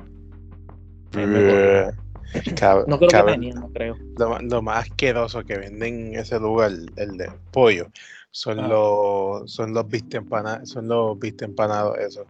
Eh, 2.46 2.54
cab- 2.54 2.86
No 2.86 2.96
creo 2.98 3.08
que 3.10 3.32
tenía, 3.32 3.54
no 3.54 3.68
creo. 3.72 3.96
lo, 4.42 4.62
más 4.62 4.84
asqueroso 4.88 5.42
que 5.44 5.58
venden 5.58 6.08
en 6.08 6.14
ese 6.20 6.38
lugar, 6.38 6.70
el 6.96 7.16
de 7.16 7.30
pollo, 7.50 7.86
son 8.30 8.60
Ah. 8.60 8.68
los 8.68 9.52
son 9.52 9.74
los 9.74 9.88
biste 9.88 10.18
empanados, 10.18 10.68
son 10.70 10.86
los 10.88 11.18
biste 11.18 11.44
empanados 11.44 11.98
esos. 11.98 12.26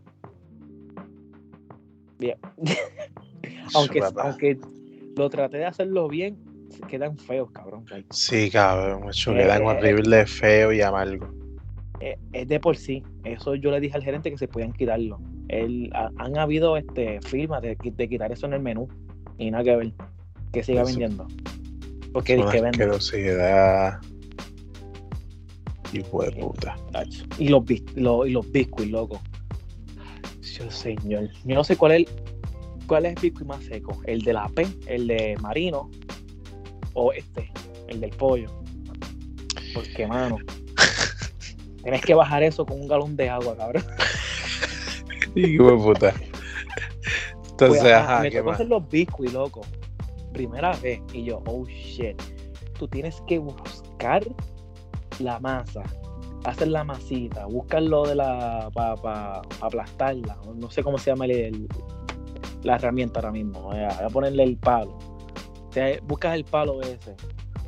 Bien. 2.19 2.37
aunque, 3.75 4.01
aunque 4.23 4.59
lo 5.17 5.29
traté 5.31 5.59
de 5.59 5.67
hacerlo 5.67 6.09
bien, 6.09 6.39
quedan 6.89 7.17
feos, 7.19 7.51
cabrón. 7.51 7.85
Sí, 8.11 8.51
cabrón, 8.51 9.05
macho, 9.05 9.33
Eh, 9.33 9.39
quedan 9.43 9.63
eh, 9.63 9.67
horribles, 9.67 10.31
feo 10.31 10.73
y 10.73 10.81
amargo. 10.83 11.29
eh, 12.01 12.17
es 12.33 12.49
de 12.49 12.61
por 12.61 12.77
sí. 12.77 13.03
Eso 13.25 13.55
yo 13.55 13.71
le 13.71 13.81
dije 13.81 13.97
al 13.97 14.03
gerente 14.05 14.31
que 14.31 14.39
se 14.39 14.49
podían 14.49 14.73
quitarlo. 14.73 15.19
Ha- 15.93 16.11
han 16.19 16.39
habido 16.39 16.77
este 16.77 17.21
firmas 17.23 17.61
de 17.63 17.77
quitar 17.77 18.31
eso 18.33 18.47
en 18.47 18.55
el 18.55 18.61
menú. 18.61 18.89
Y 19.41 19.51
nada 19.51 19.65
que 19.65 19.77
ver. 19.77 19.93
Que 20.53 20.63
siga 20.63 20.83
Eso- 20.83 20.91
vendiendo. 20.91 21.27
Porque 22.13 22.37
dice 22.37 22.49
que 22.51 22.61
vende. 22.61 22.79
Hijo 25.93 26.23
de 26.23 26.33
puta. 26.33 26.77
tacho. 26.93 27.25
Y 27.39 27.49
los, 27.49 27.65
bis- 27.65 27.83
lo- 27.97 28.27
y 28.27 28.31
los 28.33 28.51
biscuits, 28.53 28.91
loco. 28.91 29.21
Dios 30.41 30.75
señor. 30.75 31.29
Yo 31.45 31.55
no 31.55 31.65
sé 31.65 31.77
cuál 31.77 31.93
es 31.93 31.99
el, 32.01 32.09
cuál 32.87 33.07
es 33.07 33.15
el 33.17 33.23
biscuit 33.23 33.47
más 33.49 33.65
seco. 33.65 34.01
El 34.07 34.21
de 34.23 34.33
la 34.35 34.49
P, 34.49 34.67
el 34.87 35.07
de 35.07 35.37
marino. 35.41 35.91
O 36.95 37.13
este, 37.13 37.51
el 37.89 38.01
del 38.01 38.11
pollo. 38.11 38.51
Porque, 39.75 40.07
mano. 40.07 40.37
Tienes 41.83 42.03
que 42.03 42.15
bajar 42.15 42.43
eso 42.43 42.67
con 42.67 42.79
un 42.81 42.87
galón 42.89 43.17
de 43.17 43.31
agua, 43.31 43.57
cabrón. 43.57 43.85
Hijo 45.35 45.71
de 45.71 45.77
puta. 45.77 46.15
Entonces, 47.61 47.83
Pues, 47.83 47.95
ajá, 47.95 48.21
me 48.23 48.31
¿qué 48.31 48.39
tocó 48.39 48.51
hacer 48.53 48.69
los 48.69 48.89
biscuits, 48.89 49.33
loco. 49.33 49.61
Primera 50.33 50.77
vez. 50.77 51.01
Y 51.13 51.25
yo, 51.25 51.43
oh 51.47 51.65
shit. 51.67 52.21
Tú 52.79 52.89
tienes 52.89 53.21
que 53.27 53.39
buscar 53.39 54.23
la 55.19 55.39
masa. 55.41 55.83
Hacer 56.45 56.69
la 56.69 56.85
masita. 56.85 57.47
Buscar 57.47 57.83
lo 57.83 58.05
de 58.07 58.15
la. 58.15 58.71
para 58.75 59.43
aplastarla. 59.61 60.39
No 60.55 60.71
sé 60.71 60.83
cómo 60.83 60.97
se 60.99 61.11
llama 61.11 61.27
el- 61.27 61.31
el- 61.33 61.69
la 62.63 62.77
herramienta 62.77 63.21
ahora 63.21 63.33
mismo. 63.33 63.61
Voy 63.63 63.79
a, 63.79 64.07
ponerle 64.13 64.45
el 64.45 64.57
palo. 64.57 64.97
O 65.69 65.73
sea, 65.73 65.99
buscas 66.05 66.35
el 66.35 66.45
palo 66.45 66.81
ese. 66.83 67.15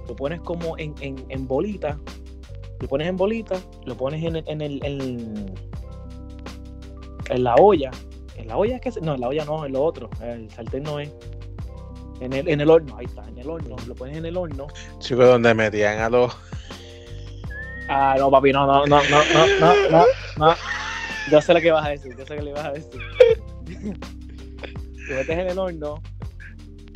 Lo 0.09 0.17
pones 0.17 0.41
como 0.41 0.77
en, 0.79 0.95
en, 1.01 1.17
en 1.29 1.47
bolita. 1.47 1.99
Lo 2.81 2.89
pones 2.89 3.09
en 3.09 3.17
bolita. 3.17 3.57
Lo 3.85 3.95
pones 3.97 4.25
en 4.25 4.37
el. 4.37 4.45
En, 4.47 4.61
el, 4.63 4.81
en 7.29 7.45
la 7.45 7.55
olla 7.57 7.91
en 8.43 8.49
la 8.49 8.57
olla 8.57 8.79
que 8.81 8.91
no, 9.01 9.15
en 9.15 9.21
la 9.21 9.29
olla 9.29 9.45
no, 9.45 9.65
en 9.65 9.73
lo 9.73 9.83
otro, 9.83 10.11
el 10.21 10.51
sartén 10.51 10.83
no 10.83 11.01
es. 11.01 11.11
En 12.21 12.33
el, 12.33 12.49
en 12.49 12.61
el 12.61 12.71
horno, 12.71 12.97
ahí 12.97 13.07
está, 13.07 13.27
en 13.29 13.39
el 13.39 13.49
horno, 13.49 13.77
lo 13.87 13.95
pones 13.95 14.17
en 14.17 14.27
el 14.27 14.37
horno. 14.37 14.67
Chicos, 14.99 15.27
donde 15.27 15.55
metían 15.55 15.99
a 16.01 16.09
los. 16.09 16.37
Ah, 17.89 18.15
no, 18.19 18.31
papi, 18.31 18.53
no, 18.53 18.67
no, 18.67 18.87
no, 18.87 19.01
no, 19.11 19.23
no, 19.61 19.91
no, 19.91 20.05
no. 20.37 20.55
Yo 21.31 21.41
sé 21.41 21.55
lo 21.55 21.61
que 21.61 21.73
vas 21.73 21.87
a 21.87 21.91
decir, 21.91 22.17
yo 22.17 22.25
sé 22.25 22.37
lo 22.37 22.41
que 22.41 22.45
le 22.47 22.53
vas 22.53 22.67
a 22.67 22.73
decir. 22.73 23.01
Lo 25.09 25.17
metes 25.17 25.39
en 25.39 25.49
el 25.49 25.59
horno 25.59 26.01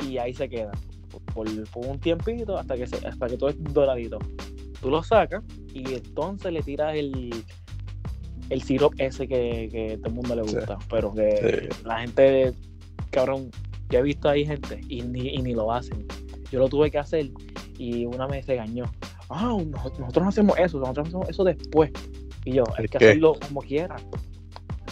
y 0.07 0.17
ahí 0.17 0.33
se 0.33 0.49
queda. 0.49 0.71
Por, 1.33 1.47
por 1.71 1.85
un 1.85 1.99
tiempito 1.99 2.57
hasta 2.57 2.75
que, 2.75 2.87
se, 2.87 3.05
hasta 3.05 3.27
que 3.27 3.37
todo 3.37 3.49
es 3.49 3.55
doradito. 3.73 4.19
Tú 4.81 4.89
lo 4.89 5.03
sacas 5.03 5.43
y 5.73 5.93
entonces 5.93 6.51
le 6.51 6.61
tiras 6.61 6.95
el, 6.95 7.33
el 8.49 8.61
syrup 8.61 8.93
ese 8.97 9.27
que, 9.27 9.69
que 9.71 9.97
todo 9.97 10.07
el 10.09 10.13
mundo 10.15 10.35
le 10.35 10.43
Sí. 10.47 10.55
gusta. 10.55 10.77
Pero 10.89 11.13
que 11.13 11.69
la 11.85 11.99
gente, 12.01 12.53
cabrón, 13.11 13.49
yo 13.89 13.99
he 13.99 14.03
visto 14.03 14.29
ahí 14.29 14.45
gente 14.45 14.81
y 14.87 15.01
ni, 15.01 15.29
y 15.29 15.41
ni 15.41 15.53
lo 15.53 15.71
hacen. 15.71 16.05
Yo 16.51 16.59
lo 16.59 16.69
tuve 16.69 16.89
que 16.91 16.97
hacer 16.97 17.29
y 17.77 18.05
una 18.05 18.27
me 18.27 18.41
regañó. 18.41 18.85
Ah, 19.29 19.49
no- 19.57 19.65
nosotros 19.99 20.23
no 20.23 20.29
hacemos 20.29 20.57
eso, 20.57 20.79
nosotros 20.79 21.07
hacemos 21.07 21.29
eso 21.29 21.43
después. 21.43 21.91
Y 22.45 22.53
yo, 22.53 22.63
hay 22.77 22.85
¿El 22.85 22.89
que 22.89 22.97
qué? 22.97 23.05
hacerlo 23.09 23.35
como 23.47 23.61
quiera. 23.61 23.97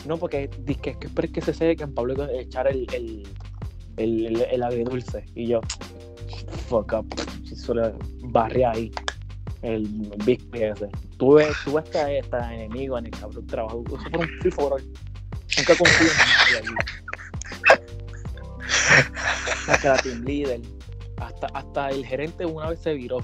No, 0.08 0.18
porque 0.18 0.50
dice 0.66 0.82
que, 0.82 1.08
esperes 1.08 1.32
que 1.32 1.42
se 1.42 1.54
seque 1.54 1.88
Pablo 1.88 2.22
hay 2.24 2.30
que 2.30 2.40
echar 2.42 2.68
el, 2.68 2.86
el, 2.94 3.24
el, 3.98 4.26
el- 4.28 4.42
el 4.52 4.64
agridulce. 4.64 5.24
Y 5.34 5.48
yo, 5.48 5.62
fuck 6.68 6.94
up. 6.94 7.06
Eso 7.52 7.74
le 7.74 7.94
barré 8.24 8.66
ahí. 8.66 8.92
El 9.66 9.88
Big 10.26 10.48
P 10.52 10.70
ese. 10.70 10.88
Tuve, 11.18 11.48
tuve 11.64 11.80
hasta, 11.80 12.08
hasta 12.22 12.54
enemigo 12.54 12.98
en 12.98 13.06
el 13.08 13.12
cabrón 13.12 13.48
trabajo. 13.48 13.84
Eso 13.88 13.98
fue 14.12 14.20
un 14.20 14.28
free 14.42 14.52
for 14.52 14.74
all. 14.74 14.84
Nunca 15.58 15.76
confío 15.76 16.08
en 16.08 16.18
nadie 16.18 16.58
allí. 16.60 16.76
Hasta 19.68 19.90
la 19.90 19.98
team 19.98 20.24
leader. 20.24 20.62
Hasta, 21.18 21.48
hasta 21.48 21.90
el 21.90 22.06
gerente 22.06 22.46
una 22.46 22.70
vez 22.70 22.80
se 22.80 22.94
viró. 22.94 23.20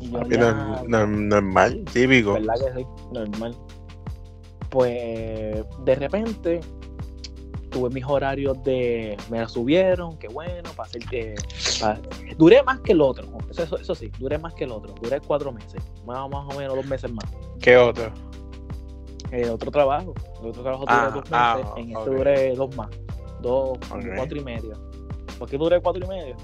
Y 0.00 0.10
yo 0.10 0.18
Papi, 0.18 0.30
ya- 0.34 0.52
norm- 0.52 0.88
norm- 0.88 1.28
normal, 1.28 1.84
típico. 1.92 2.32
¿Verdad 2.32 2.54
que 2.74 2.80
sí? 2.80 2.86
Normal. 3.12 3.56
Pues 4.70 5.64
de 5.84 5.94
repente 5.94 6.60
tuve 7.72 7.90
mis 7.90 8.04
horarios 8.04 8.62
de. 8.62 9.16
Me 9.30 9.40
la 9.40 9.48
subieron, 9.48 10.16
qué 10.18 10.28
bueno, 10.28 10.70
para 10.76 10.88
hacer. 10.88 11.02
eh, 11.12 11.34
pa- 11.80 11.98
duré 12.36 12.62
más 12.62 12.80
que 12.80 12.92
el 12.92 13.00
otro, 13.00 13.26
eso, 13.50 13.62
eso, 13.64 13.76
eso 13.78 13.94
sí, 13.94 14.10
duré 14.18 14.38
más 14.38 14.54
que 14.54 14.64
el 14.64 14.70
otro. 14.72 14.94
Duré 15.02 15.20
cuatro 15.20 15.50
meses, 15.52 15.82
más, 16.06 16.28
más 16.30 16.54
o 16.54 16.58
menos 16.58 16.76
dos 16.76 16.86
meses 16.86 17.10
más. 17.12 17.24
¿Qué 17.60 17.76
otro? 17.76 18.12
El 19.30 19.48
otro 19.48 19.70
trabajo, 19.70 20.12
el 20.42 20.48
otro 20.48 20.62
trabajo 20.62 20.84
duré 20.84 20.94
Ah, 20.94 21.10
dos 21.10 21.22
meses, 21.30 21.32
ah, 21.70 21.74
en 21.76 21.96
este 21.96 22.10
duré 22.10 22.54
dos 22.54 22.76
más, 22.76 22.90
dos, 23.40 23.78
cuatro 24.16 24.38
y 24.38 24.44
medio. 24.44 24.78
¿Por 25.38 25.48
qué 25.48 25.56
duré 25.56 25.80
cuatro 25.80 26.04
y 26.04 26.08
medio? 26.08 26.36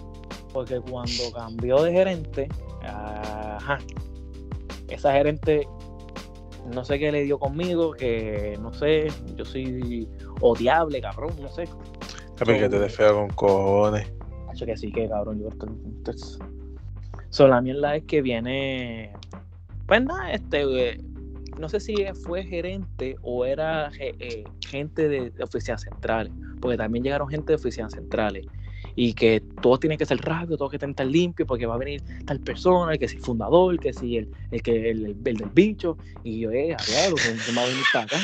Porque 0.52 0.80
cuando 0.80 1.30
cambió 1.34 1.82
de 1.82 1.92
gerente, 1.92 2.48
ajá, 2.82 3.78
esa 4.88 5.12
gerente 5.12 5.68
no 6.74 6.84
sé 6.84 6.98
qué 6.98 7.10
le 7.12 7.22
dio 7.24 7.38
conmigo, 7.38 7.92
que 7.92 8.58
no 8.60 8.72
sé, 8.72 9.08
yo 9.36 9.44
soy 9.44 10.08
odiable, 10.40 11.00
cabrón, 11.00 11.32
no 11.40 11.48
sé. 11.48 11.64
Papi, 12.38 12.58
que 12.58 12.68
te 12.68 12.78
des 12.78 12.94
feo 12.94 13.14
con 13.14 13.28
cojones. 13.30 14.12
Hacho 14.48 14.66
que 14.66 14.76
sí, 14.76 14.90
que 14.92 15.08
cabrón, 15.08 15.40
yo 15.40 15.48
entonces. 15.48 16.38
So, 17.30 17.46
la 17.48 17.60
mierda 17.60 17.96
es 17.96 18.04
que 18.04 18.22
viene. 18.22 19.12
Pues 19.86 20.02
nada, 20.04 20.32
este, 20.32 20.90
eh, 20.90 21.00
no 21.58 21.68
sé 21.68 21.80
si 21.80 21.94
fue 22.24 22.44
gerente 22.44 23.16
o 23.22 23.44
era 23.44 23.90
ge- 23.90 24.14
eh, 24.18 24.44
gente 24.66 25.08
de, 25.08 25.30
de 25.30 25.44
oficinas 25.44 25.82
centrales, 25.82 26.32
porque 26.60 26.76
también 26.76 27.04
llegaron 27.04 27.28
gente 27.28 27.52
de 27.52 27.56
oficinas 27.56 27.92
centrales. 27.92 28.46
Y 29.01 29.14
que 29.14 29.40
todo 29.62 29.78
tiene 29.78 29.96
que 29.96 30.05
ser 30.05 30.18
rápido, 30.18 30.57
todo 30.57 30.70
que 30.70 30.76
estar 30.76 31.07
limpio, 31.07 31.46
porque 31.46 31.66
va 31.66 31.76
a 31.76 31.78
venir 31.78 32.03
tal 32.26 32.40
persona, 32.40 32.94
el 32.94 32.99
que 32.99 33.07
si 33.07 33.18
fundador, 33.18 33.78
que 33.78 33.92
si 33.92 34.16
el, 34.16 34.28
el 34.51 34.61
que 34.61 34.90
el, 34.90 35.07
el 35.07 35.22
del 35.22 35.36
bicho. 35.55 35.96
Y 36.24 36.40
yo, 36.40 36.51
eh, 36.51 36.76
diablo, 36.84 37.14
que 37.14 37.22
que 37.22 37.53
me 37.53 37.59
va 37.59 37.62
a 37.62 37.66
venir 37.68 37.84
para 37.92 38.05
acá. 38.07 38.16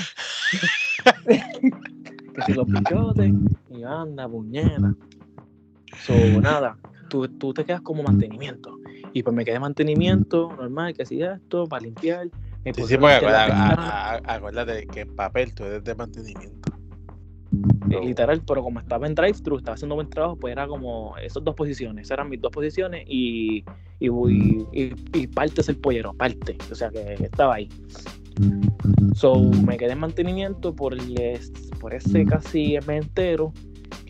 que 2.35 2.43
si 2.43 2.53
los 2.55 2.67
bichotes, 2.67 3.33
y 3.71 3.85
anda, 3.85 4.29
puñeta. 4.29 4.97
So, 6.05 6.13
nada, 6.41 6.77
tú, 7.09 7.29
tú 7.29 7.55
te 7.55 7.65
quedas 7.65 7.83
como 7.83 8.03
mantenimiento. 8.03 8.77
Y 9.13 9.23
pues 9.23 9.37
me 9.37 9.45
quedé 9.45 9.61
mantenimiento, 9.61 10.57
normal, 10.57 10.93
que 10.95 11.05
hacía 11.05 11.35
esto, 11.35 11.69
para 11.69 11.83
limpiar. 11.85 12.31
Sí, 12.65 12.73
sí, 12.85 12.97
porque 12.99 13.29
acuérdate 14.25 14.89
que 14.89 15.03
en 15.03 15.15
papel 15.15 15.55
tú 15.55 15.63
eres 15.63 15.85
de 15.85 15.95
mantenimiento. 15.95 16.73
Literal, 17.89 18.43
pero 18.47 18.63
como 18.63 18.81
estaba 18.81 19.07
en 19.07 19.15
drive-thru, 19.15 19.59
estaba 19.59 19.75
haciendo 19.75 19.95
buen 19.95 20.09
trabajo, 20.09 20.37
pues 20.37 20.53
era 20.53 20.67
como 20.67 21.17
esas 21.19 21.45
dos 21.45 21.55
posiciones, 21.55 22.07
esas 22.07 22.17
eran 22.17 22.29
mis 22.29 22.41
dos 22.41 22.53
posiciones 22.53 23.05
y, 23.07 23.65
y, 24.01 24.09
y, 24.09 24.67
y, 24.73 24.95
y 25.13 25.27
parte 25.27 25.61
es 25.61 25.69
el 25.69 25.77
pollero, 25.77 26.13
parte, 26.15 26.57
o 26.71 26.75
sea 26.75 26.91
que 26.91 27.15
estaba 27.15 27.57
ahí. 27.57 27.69
So, 29.15 29.39
me 29.67 29.77
quedé 29.77 29.93
en 29.93 30.01
mantenimiento 30.01 30.75
por, 30.75 30.93
el, 30.93 31.39
por 31.81 31.95
ese 31.95 32.25
casi 32.25 32.77
mes 32.87 33.05
entero 33.05 33.53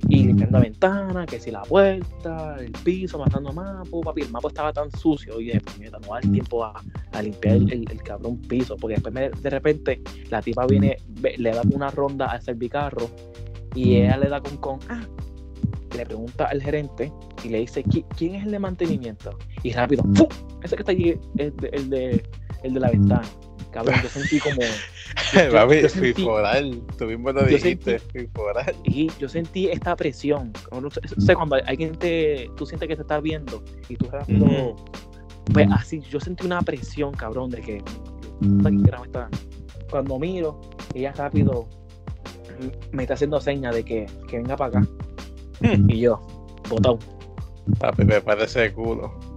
Y 0.08 0.24
limpiando 0.24 0.58
la 0.58 0.64
ventana, 0.64 1.26
que 1.26 1.40
si 1.40 1.50
la 1.50 1.62
puerta, 1.62 2.56
el 2.58 2.72
piso, 2.72 3.18
matando 3.18 3.52
mapo, 3.52 4.00
papi. 4.00 4.22
El 4.22 4.30
mapo 4.30 4.48
estaba 4.48 4.72
tan 4.72 4.90
sucio 4.90 5.40
y 5.40 5.46
después 5.46 5.78
me 5.78 5.90
no 5.90 5.98
va 6.00 6.18
el 6.20 6.30
tiempo 6.30 6.64
a, 6.64 6.82
a 7.12 7.22
limpiar 7.22 7.56
el, 7.56 7.72
el, 7.72 7.90
el, 7.90 8.02
cabrón 8.02 8.38
piso. 8.42 8.76
Porque 8.76 8.94
después 8.94 9.14
me, 9.14 9.30
de 9.30 9.50
repente 9.50 10.02
la 10.30 10.42
tipa 10.42 10.66
viene, 10.66 10.98
le 11.38 11.50
da 11.50 11.62
una 11.72 11.90
ronda 11.90 12.26
al 12.26 12.42
servicarro 12.42 13.08
y 13.74 13.96
ella 13.96 14.16
le 14.16 14.28
da 14.28 14.40
con 14.40 14.56
con, 14.58 14.78
ah, 14.88 15.02
le 15.96 16.06
pregunta 16.06 16.46
al 16.46 16.62
gerente 16.62 17.12
y 17.42 17.48
le 17.48 17.58
dice, 17.60 17.84
¿quién 18.16 18.34
es 18.34 18.44
el 18.44 18.52
de 18.52 18.58
mantenimiento? 18.58 19.38
Y 19.62 19.72
rápido, 19.72 20.02
¡pum! 20.02 20.28
ese 20.62 20.76
que 20.76 20.82
está 20.82 20.92
allí 20.92 21.18
es 21.36 21.56
de, 21.56 21.68
el, 21.72 21.90
de, 21.90 22.22
el 22.64 22.74
de 22.74 22.80
la 22.80 22.90
ventana. 22.90 23.22
Cabrón, 23.70 23.96
yo 24.02 24.08
sentí 24.08 24.38
como. 24.40 24.60
Papi, 25.52 25.80
yo 25.82 25.88
sentí, 25.88 26.14
fiforal, 26.14 26.82
tú 26.98 27.06
mismo 27.06 27.32
lo 27.32 27.44
dijiste, 27.44 27.98
fiforal. 27.98 28.74
Y 28.84 29.10
yo 29.18 29.28
sentí 29.28 29.68
esta 29.68 29.94
presión. 29.96 30.52
Sea, 31.18 31.34
cuando 31.34 31.56
alguien 31.66 31.92
te. 31.96 32.50
Tú 32.56 32.66
sientes 32.66 32.88
que 32.88 32.96
te 32.96 33.02
está 33.02 33.20
viendo 33.20 33.62
y 33.88 33.96
tú 33.96 34.08
rápido. 34.10 34.46
Mm. 34.46 35.52
Pues 35.52 35.68
así, 35.72 36.00
yo 36.08 36.20
sentí 36.20 36.46
una 36.46 36.62
presión, 36.62 37.12
cabrón, 37.12 37.50
de 37.50 37.60
que. 37.60 37.82
Cuando 39.90 40.18
miro, 40.18 40.60
ella 40.94 41.12
rápido 41.12 41.68
me 42.92 43.02
está 43.02 43.14
haciendo 43.14 43.40
señas 43.40 43.74
de 43.74 43.84
que, 43.84 44.06
que 44.28 44.38
venga 44.38 44.56
para 44.56 44.78
acá. 44.78 44.88
Mm. 45.60 45.90
Y 45.90 46.00
yo, 46.00 46.20
botón. 46.68 46.98
Papi, 47.78 48.04
me 48.04 48.20
parece 48.20 48.60
de 48.60 48.72
culo. 48.72 49.33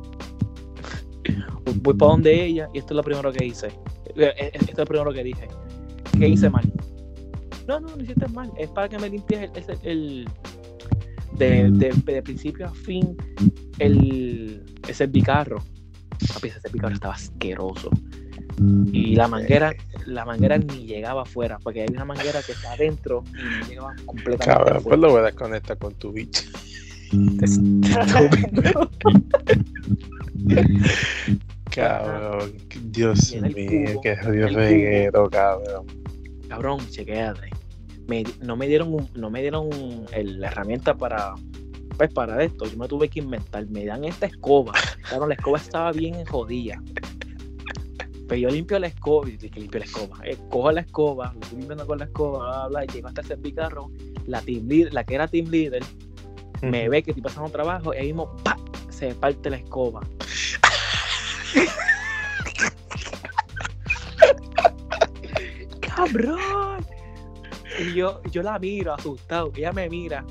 Voy 1.76 1.94
para 1.94 2.12
donde 2.12 2.46
ella 2.46 2.70
y 2.74 2.80
esto 2.80 2.94
es 2.94 2.98
lo 2.98 3.04
primero 3.04 3.32
que 3.32 3.46
hice. 3.46 3.68
Eh, 4.16 4.34
eh, 4.38 4.52
esto 4.54 4.72
es 4.72 4.78
lo 4.78 4.86
primero 4.86 5.14
que 5.14 5.24
dije. 5.24 5.48
¿Qué 6.18 6.28
hice 6.28 6.50
mal? 6.50 6.72
No, 7.68 7.80
no, 7.80 7.96
no 7.96 8.04
hiciste 8.04 8.28
mal. 8.30 8.52
Es 8.58 8.70
para 8.70 8.90
que 8.90 8.98
me 8.98 9.10
limpies 9.10 9.52
el, 9.56 9.78
el, 9.84 10.28
de, 11.34 11.70
de, 11.72 11.94
de, 12.06 12.24
principio 12.24 12.68
a 12.68 12.74
fin 12.74 13.16
el, 13.80 14.64
ese 14.88 15.08
bicarro. 15.08 15.58
Papi, 16.34 16.48
ese 16.48 16.70
bicarro 16.72 16.96
estaba 16.96 17.14
asqueroso. 17.14 17.92
Y 18.92 19.16
la 19.16 19.28
manguera, 19.28 19.72
la 20.08 20.26
manguera 20.26 20.58
ni 20.58 20.88
llegaba 20.88 21.22
afuera, 21.22 21.60
porque 21.62 21.82
hay 21.82 21.88
una 21.92 22.06
manguera 22.06 22.42
que 22.42 22.54
está 22.54 22.72
adentro 22.72 23.24
y 23.28 23.60
no 23.60 23.68
llegaba 23.68 23.96
completamente. 24.06 24.46
Cabrón, 24.46 24.84
pues 24.84 25.00
lo 25.00 25.12
voy 25.12 25.20
a 25.20 25.26
desconectar 25.26 25.78
con 25.78 25.94
tu 25.94 26.12
bicho. 26.12 26.42
Cabrón, 31.78 32.54
Dios 32.86 33.34
mío, 33.34 34.00
qué 34.02 34.16
reguero, 34.16 35.30
cabrón. 35.30 35.86
Cabrón, 36.50 36.80
chequéate. 36.90 37.50
Me, 38.08 38.24
no 38.42 38.56
me 38.56 38.68
dieron 38.68 38.94
un, 38.94 39.10
no 39.16 39.30
me 39.30 39.42
dieron 39.42 39.70
el, 40.14 40.40
la 40.40 40.48
herramienta 40.48 40.96
para 40.96 41.36
pues 41.98 42.14
para 42.14 42.44
esto. 42.44 42.66
Yo 42.66 42.78
me 42.78 42.88
tuve 42.88 43.10
que 43.10 43.20
inventar. 43.20 43.68
Me 43.68 43.86
dan 43.86 44.04
esta 44.06 44.28
escoba. 44.28 44.74
Claro, 45.10 45.28
la 45.28 45.34
escoba 45.34 45.58
estaba 45.58 45.92
bien 45.92 46.26
jodida. 46.26 46.82
Pero 48.28 48.42
yo 48.42 48.50
limpio 48.50 48.78
la 48.78 48.88
escoba, 48.88 49.30
y 49.30 49.38
que 49.38 49.60
limpio 49.60 49.80
la 49.80 49.86
escoba. 49.86 50.18
Eh, 50.26 50.38
cojo 50.50 50.72
la 50.72 50.82
escoba, 50.82 51.34
lo 51.34 51.40
estoy 51.40 51.60
limpiando 51.60 51.88
con 51.88 52.00
la 52.00 52.06
escoba, 52.06 52.68
bla, 52.68 52.68
bla, 52.68 52.86
y 52.86 52.88
llego 52.88 53.08
hasta 53.08 53.22
el 53.22 53.28
servicarro. 53.28 53.90
La 54.26 54.42
team 54.42 54.68
leader, 54.68 54.94
la 54.94 55.06
que 55.06 55.16
era 55.16 55.28
team 55.28 55.48
leader, 55.50 55.82
me 56.62 56.90
ve 56.90 57.04
que 57.04 57.12
estoy 57.12 57.24
pasando 57.24 57.50
trabajo 57.50 57.94
y 57.94 57.98
ahí 57.98 58.08
mismo 58.08 58.36
¡pa! 58.44 58.58
se 58.90 59.14
parte 59.16 59.50
la 59.50 59.58
escoba. 59.58 60.02
¡Cabrón! 65.82 66.86
Y 67.80 67.94
yo, 67.94 68.22
yo 68.32 68.44
la 68.44 68.58
miro 68.60 68.94
asustado, 68.94 69.52
ella 69.56 69.72
me 69.72 69.90
mira. 69.90 70.26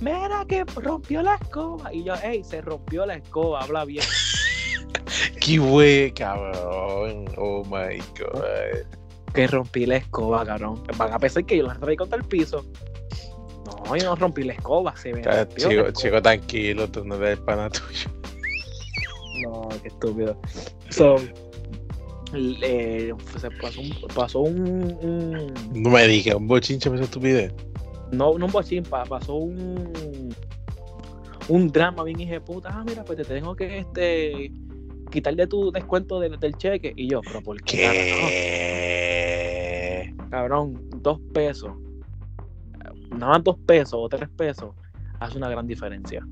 Mira 0.00 0.44
que 0.46 0.64
rompió 0.64 1.22
la 1.22 1.36
escoba. 1.36 1.92
Y 1.92 2.04
yo, 2.04 2.14
hey, 2.22 2.42
se 2.44 2.60
rompió 2.60 3.06
la 3.06 3.14
escoba, 3.14 3.60
habla 3.62 3.84
bien. 3.84 4.04
Qué 5.40 5.58
güey, 5.58 6.12
cabrón. 6.12 7.24
Oh 7.36 7.64
my 7.64 7.98
god. 8.18 8.86
Que 9.32 9.46
rompí 9.46 9.86
la 9.86 9.96
escoba, 9.96 10.44
cabrón. 10.44 10.82
Van 10.96 11.12
a 11.12 11.18
pensar 11.18 11.44
que 11.44 11.58
yo 11.58 11.66
la 11.66 11.74
traí 11.74 11.96
contra 11.96 12.18
el 12.18 12.24
piso. 12.24 12.64
No, 13.66 13.96
yo 13.96 14.04
no 14.04 14.16
rompí 14.16 14.44
la 14.44 14.52
escoba, 14.52 14.96
se 14.96 15.12
ve. 15.12 15.22
Chico, 15.56 15.90
chico, 15.92 16.22
tranquilo, 16.22 16.88
tú 16.88 17.04
no 17.04 17.16
eres 17.16 17.38
pana 17.40 17.68
tuyo. 17.70 18.13
No, 19.40 19.68
qué 19.82 19.88
estúpido. 19.88 20.36
So, 20.90 21.16
eh, 22.34 23.12
se 23.38 23.50
pasó 23.50 23.80
un, 23.80 23.90
pasó 24.14 24.40
un, 24.40 24.96
un, 25.02 25.52
No 25.74 25.90
me 25.90 26.06
digas, 26.06 26.36
un 26.36 26.46
bochinche 26.46 26.90
me 26.90 27.00
estupidez. 27.00 27.52
No, 28.12 28.38
no 28.38 28.46
un 28.46 28.52
bochinche, 28.52 28.90
pasó 29.08 29.34
un 29.34 30.34
un 31.48 31.68
drama 31.68 32.04
bien 32.04 32.20
hijo 32.20 32.32
de 32.32 32.40
puta. 32.40 32.70
Ah, 32.72 32.82
mira, 32.86 33.04
pues 33.04 33.18
te 33.18 33.24
tengo 33.24 33.54
que 33.54 33.78
este 33.78 34.50
quitarle 35.10 35.46
tu 35.46 35.70
descuento 35.70 36.18
del, 36.20 36.38
del 36.38 36.56
cheque. 36.56 36.94
Y 36.96 37.08
yo, 37.08 37.20
pero 37.20 37.42
¿por 37.42 37.60
qué? 37.62 37.76
¿Qué? 40.06 40.14
Cabrón, 40.30 40.88
dos 41.02 41.20
pesos. 41.32 41.72
Nada 43.10 43.34
más 43.34 43.44
dos 43.44 43.58
pesos 43.66 43.94
o 43.94 44.08
tres 44.08 44.28
pesos 44.30 44.74
hace 45.20 45.36
una 45.36 45.48
gran 45.48 45.66
diferencia. 45.66 46.26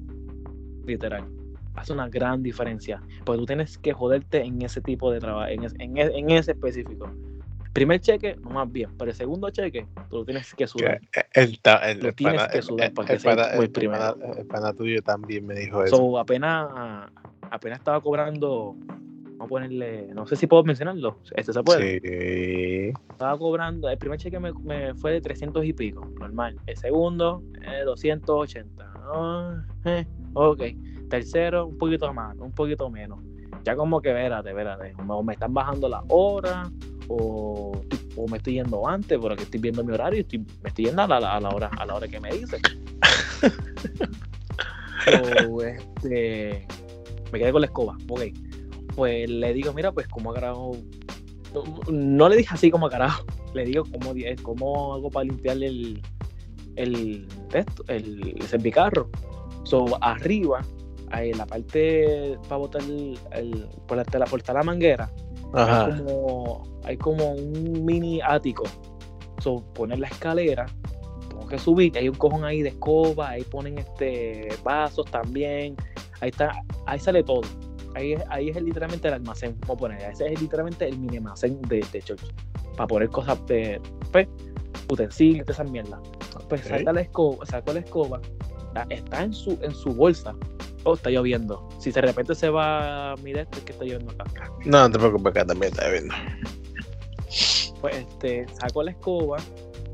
Literal 0.86 1.41
hace 1.74 1.92
una 1.92 2.08
gran 2.08 2.42
diferencia. 2.42 3.02
Porque 3.24 3.38
tú 3.38 3.46
tienes 3.46 3.78
que 3.78 3.92
joderte 3.92 4.42
en 4.42 4.62
ese 4.62 4.80
tipo 4.80 5.10
de 5.10 5.20
trabajo, 5.20 5.48
en, 5.48 5.64
en, 5.80 5.98
en, 5.98 6.30
ese 6.30 6.52
específico. 6.52 7.10
Primer 7.72 8.00
cheque, 8.00 8.36
no 8.36 8.50
más 8.50 8.70
bien, 8.70 8.90
pero 8.98 9.10
el 9.10 9.16
segundo 9.16 9.48
cheque, 9.48 9.86
tú 10.10 10.16
lo 10.16 10.24
tienes 10.26 10.54
que 10.54 10.66
sudar. 10.66 11.00
El, 11.32 11.58
el, 11.82 12.00
lo 12.00 12.12
tienes 12.12 12.42
pana, 12.42 12.52
que 12.52 12.62
sudar 12.62 12.86
el, 12.86 12.92
pana, 12.92 13.48
muy 13.56 13.64
el, 13.64 13.70
primero. 13.70 14.18
pana, 14.18 14.34
el 14.38 14.46
pana 14.46 14.72
tuyo 14.74 15.02
también 15.02 15.46
me 15.46 15.54
dijo 15.54 15.82
eso. 15.82 15.96
So, 15.96 16.18
apenas, 16.18 16.68
apenas 17.50 17.78
estaba 17.78 18.00
cobrando, 18.02 18.76
vamos 19.42 19.46
a 19.46 19.48
ponerle, 19.48 20.08
no 20.14 20.26
sé 20.26 20.36
si 20.36 20.46
puedo 20.46 20.64
mencionarlo, 20.64 21.18
este 21.34 21.52
se 21.52 21.62
puede. 21.62 22.00
Sí. 22.00 22.92
Estaba 23.10 23.36
cobrando, 23.38 23.88
el 23.88 23.98
primer 23.98 24.18
cheque 24.18 24.38
me, 24.38 24.52
me 24.52 24.94
fue 24.94 25.12
de 25.12 25.20
300 25.20 25.64
y 25.64 25.72
pico, 25.72 26.06
normal. 26.18 26.56
El 26.66 26.76
segundo, 26.76 27.42
eh, 27.62 27.82
280. 27.84 28.92
Oh, 29.14 29.52
eh, 29.84 30.06
ok 30.34 30.62
tercero 31.12 31.66
un 31.66 31.76
poquito 31.76 32.10
más, 32.14 32.34
un 32.38 32.52
poquito 32.52 32.88
menos. 32.88 33.18
Ya 33.64 33.76
como 33.76 34.00
que, 34.00 34.08
espérate, 34.08 34.48
espérate, 34.48 34.94
o 35.06 35.22
me 35.22 35.34
están 35.34 35.52
bajando 35.52 35.86
la 35.86 36.02
hora, 36.08 36.70
o, 37.08 37.72
o, 38.16 38.28
me 38.28 38.38
estoy 38.38 38.54
yendo 38.54 38.88
antes, 38.88 39.18
porque 39.18 39.42
estoy 39.42 39.60
viendo 39.60 39.84
mi 39.84 39.92
horario 39.92 40.20
y 40.20 40.22
estoy, 40.22 40.38
me 40.38 40.68
estoy 40.70 40.86
yendo 40.86 41.02
a 41.02 41.06
la, 41.06 41.16
a 41.16 41.38
la, 41.38 41.50
hora, 41.50 41.70
a 41.78 41.84
la 41.84 41.94
hora 41.96 42.08
que 42.08 42.18
me 42.18 42.30
dice. 42.30 42.56
o 45.50 45.62
este, 45.62 46.66
me 47.30 47.38
quedé 47.38 47.52
con 47.52 47.60
la 47.60 47.66
escoba, 47.66 47.98
ok. 48.08 48.20
Pues 48.94 49.28
le 49.28 49.54
digo, 49.54 49.72
mira, 49.72 49.92
pues 49.92 50.08
como 50.08 50.32
carajo, 50.32 50.72
no, 51.90 52.28
le 52.28 52.36
dije 52.36 52.54
así 52.54 52.70
como 52.70 52.88
carajo, 52.88 53.24
le 53.54 53.64
digo 53.64 53.84
cómo, 53.84 54.14
cómo 54.42 54.94
hago 54.94 55.10
para 55.10 55.24
limpiarle 55.24 55.66
el, 55.66 56.02
el, 56.76 57.28
esto, 57.52 57.84
el, 57.88 58.34
el 58.38 58.42
servicarro. 58.42 59.10
So, 59.64 59.86
arriba 60.02 60.62
ahí 61.12 61.32
la 61.32 61.46
parte 61.46 62.38
para 62.48 62.56
botar 62.56 62.82
el, 62.82 63.18
el 63.32 63.68
por, 63.86 63.96
la, 63.96 64.04
por 64.04 64.54
la 64.54 64.62
manguera, 64.62 65.10
Ajá. 65.54 65.86
Hay, 65.86 66.02
como, 66.02 66.62
hay 66.84 66.96
como 66.96 67.32
un 67.32 67.84
mini 67.84 68.20
ático. 68.22 68.64
So, 69.42 69.62
poner 69.74 69.98
la 69.98 70.08
escalera, 70.08 70.66
tengo 71.28 71.46
que 71.46 71.58
subir, 71.58 71.96
hay 71.98 72.08
un 72.08 72.14
cojón 72.14 72.44
ahí 72.44 72.62
de 72.62 72.70
escoba, 72.70 73.30
ahí 73.30 73.42
ponen 73.42 73.78
este 73.78 74.48
vasos 74.62 75.04
también, 75.10 75.76
ahí 76.20 76.30
está, 76.30 76.52
ahí 76.86 76.98
sale 76.98 77.22
todo. 77.22 77.42
Ahí 77.94 78.14
es, 78.14 78.22
ahí 78.30 78.48
es 78.48 78.62
literalmente 78.62 79.08
el 79.08 79.14
almacén, 79.14 79.54
como 79.66 79.76
poner, 79.76 80.00
ese 80.10 80.32
es 80.32 80.40
literalmente 80.40 80.88
el 80.88 80.98
mini 80.98 81.18
almacén 81.18 81.60
de, 81.62 81.84
de 81.92 82.02
church, 82.02 82.22
para 82.76 82.86
poner 82.86 83.08
cosas 83.10 83.44
de 83.46 83.80
pues, 84.10 84.28
utensilios, 84.88 85.46
de 85.46 85.52
esas 85.52 85.70
mierdas. 85.70 86.00
Pues 86.48 86.62
Ok. 86.62 86.68
saca 86.68 86.92
la 86.92 87.00
escoba, 87.02 87.46
saco 87.46 87.72
la 87.72 87.80
escoba, 87.80 88.20
está 88.88 89.22
en 89.22 89.32
su, 89.32 89.58
en 89.62 89.74
su 89.74 89.90
bolsa, 89.90 90.34
oh, 90.84 90.94
está 90.94 91.10
lloviendo. 91.10 91.68
Si 91.78 91.90
de 91.90 92.00
repente 92.00 92.34
se 92.34 92.48
va, 92.48 93.14
mira 93.22 93.42
esto 93.42 93.58
es 93.58 93.64
que 93.64 93.72
está 93.72 93.84
lloviendo 93.84 94.12
acá. 94.12 94.50
No, 94.64 94.80
no 94.80 94.90
te 94.90 94.98
preocupes, 94.98 95.30
acá 95.30 95.44
también 95.44 95.72
está 95.72 95.88
viendo. 95.88 96.14
Pues 97.80 97.96
este, 97.96 98.46
saco 98.60 98.82
la 98.82 98.92
escoba 98.92 99.38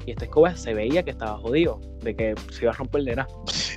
y 0.08 0.12
esta 0.12 0.24
escoba 0.24 0.56
se 0.56 0.72
veía 0.72 1.02
que 1.02 1.10
estaba 1.10 1.36
jodido, 1.38 1.78
de 2.02 2.16
que 2.16 2.34
se 2.50 2.62
iba 2.62 2.72
a 2.72 2.74
romper 2.74 3.02
de 3.02 3.16
nada. 3.16 3.28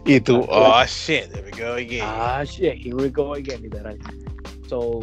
Y 0.05 0.21
tú, 0.21 0.45
oh 0.49 0.83
shit, 0.85 1.29
there 1.29 1.43
we 1.43 1.51
go 1.51 1.73
again. 1.73 2.05
Ah, 2.05 2.43
shit, 2.45 2.75
here 2.75 2.95
we 2.95 3.09
go 3.09 3.33
again, 3.33 3.61
literal. 3.61 3.97
So, 4.69 5.01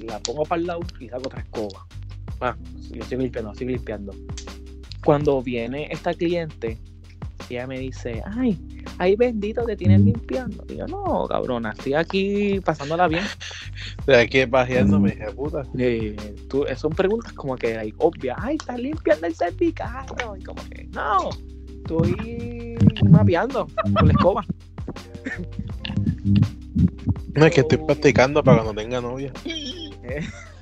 la 0.00 0.18
pongo 0.20 0.44
para 0.44 0.60
el 0.60 0.66
lado 0.66 0.80
y 0.98 1.08
saco 1.10 1.24
otra 1.26 1.40
escoba. 1.40 1.86
Ah, 2.40 2.56
yo 2.90 3.04
sigo 3.04 3.20
limpiando, 3.20 3.54
sigo 3.54 3.72
limpiando. 3.72 4.14
Cuando 5.04 5.42
viene 5.42 5.86
esta 5.90 6.14
cliente, 6.14 6.78
ella 7.50 7.66
me 7.66 7.78
dice, 7.78 8.22
ay, 8.24 8.58
ay 8.96 9.16
bendito 9.16 9.64
te 9.64 9.76
tienes 9.76 10.00
limpiando. 10.00 10.64
Y 10.70 10.76
yo, 10.76 10.86
no, 10.86 11.26
cabrona, 11.28 11.72
estoy 11.72 11.92
aquí 11.92 12.58
pasándola 12.60 13.06
bien. 13.06 13.24
De 14.06 14.16
aquí 14.16 14.46
pajeándome, 14.46 15.10
hija 15.10 15.26
de 15.26 15.32
puta. 15.32 15.62
Eh, 15.78 16.16
tú, 16.48 16.64
son 16.76 16.92
preguntas 16.92 17.32
como 17.34 17.56
que 17.56 17.74
like, 17.74 17.96
obvias. 17.98 18.38
Ay, 18.40 18.56
estás 18.56 18.78
limpiando 18.78 19.26
el 19.26 19.34
cervicarro. 19.34 20.36
Y 20.36 20.42
como 20.42 20.62
que, 20.70 20.84
no, 20.92 21.30
estoy 21.68 22.76
mapeando 23.10 23.66
con 23.94 24.06
la 24.06 24.12
escoba. 24.12 24.44
No 27.34 27.46
es 27.46 27.54
que 27.54 27.60
estoy 27.60 27.78
practicando 27.78 28.42
para 28.42 28.62
cuando 28.62 28.80
tenga 28.80 29.00
novia. 29.00 29.32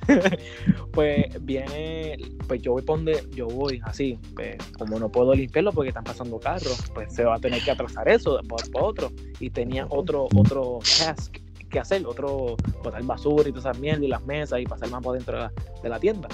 pues 0.91 1.25
viene, 1.41 2.17
pues 2.47 2.61
yo 2.61 2.73
voy 2.73 2.81
por 2.81 2.97
donde 2.97 3.23
yo 3.31 3.47
voy 3.47 3.81
así, 3.83 4.17
pues 4.35 4.57
como 4.77 4.99
no 4.99 5.09
puedo 5.09 5.33
limpiarlo 5.33 5.71
porque 5.71 5.89
están 5.89 6.03
pasando 6.03 6.39
carros, 6.39 6.83
pues 6.93 7.13
se 7.13 7.23
va 7.23 7.35
a 7.35 7.39
tener 7.39 7.61
que 7.63 7.71
atrasar 7.71 8.07
eso 8.09 8.39
por, 8.47 8.69
por 8.71 8.83
otro. 8.83 9.11
Y 9.39 9.49
tenía 9.49 9.85
otro, 9.89 10.27
otro 10.35 10.79
task 10.81 11.37
que 11.69 11.79
hacer, 11.79 12.05
otro 12.05 12.55
botar 12.83 13.03
basura 13.03 13.47
y 13.49 13.51
todas 13.51 13.65
esas 13.65 13.79
mierdas 13.79 14.03
y 14.03 14.07
las 14.07 14.23
mesas 14.25 14.59
y 14.59 14.65
pasar 14.65 14.89
más 14.89 15.01
por 15.03 15.15
dentro 15.15 15.35
de 15.37 15.43
la, 15.43 15.51
de 15.83 15.89
la 15.89 15.99
tienda. 15.99 16.27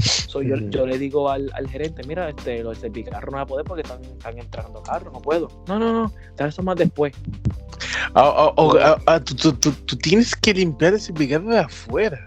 So, 0.00 0.40
yo, 0.40 0.56
yo 0.56 0.86
le 0.86 0.96
digo 0.98 1.28
al, 1.28 1.50
al 1.54 1.68
gerente, 1.68 2.02
mira, 2.06 2.30
este, 2.30 2.62
lo 2.62 2.70
del 2.70 2.78
servicarro 2.78 3.30
no 3.30 3.36
va 3.36 3.42
a 3.42 3.46
poder 3.46 3.64
porque 3.66 3.82
están, 3.82 4.02
están 4.02 4.38
entrando 4.38 4.82
carros, 4.82 5.12
no 5.12 5.20
puedo. 5.20 5.48
No, 5.68 5.78
no, 5.78 5.92
no, 5.92 6.12
trae 6.34 6.48
eso 6.48 6.62
más 6.62 6.76
después. 6.76 7.12
Ah, 8.14 8.32
ah, 8.36 8.52
oh, 8.56 8.74
ah, 9.06 9.20
tú, 9.20 9.34
tú- 9.34 9.52
tú- 9.52 9.72
tú 9.84 9.96
tienes 9.96 10.34
que 10.34 10.54
limpiar 10.54 10.94
ese 10.94 11.12
picado 11.12 11.50
de 11.50 11.58
afuera. 11.58 12.24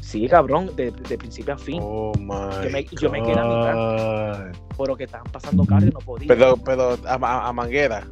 Sí, 0.00 0.26
cabrón, 0.26 0.74
de, 0.76 0.90
de 0.90 1.18
principio 1.18 1.52
a 1.52 1.58
fin. 1.58 1.80
Oh 1.82 2.12
my 2.16 2.64
Yo 2.64 2.70
me- 2.70 2.84
yo 2.84 3.10
me 3.10 3.22
quedé 3.22 3.38
a 3.38 3.44
God. 3.44 4.56
Pero 4.78 4.96
que 4.96 5.04
estaban 5.04 5.30
pasando 5.30 5.66
carros 5.66 5.90
y 5.90 5.92
no 5.92 5.98
podía. 5.98 6.28
Pero, 6.28 6.56
pero 6.56 6.98
a, 7.06 7.14
a- 7.20 7.48
a 7.48 7.52
manguera. 7.52 8.06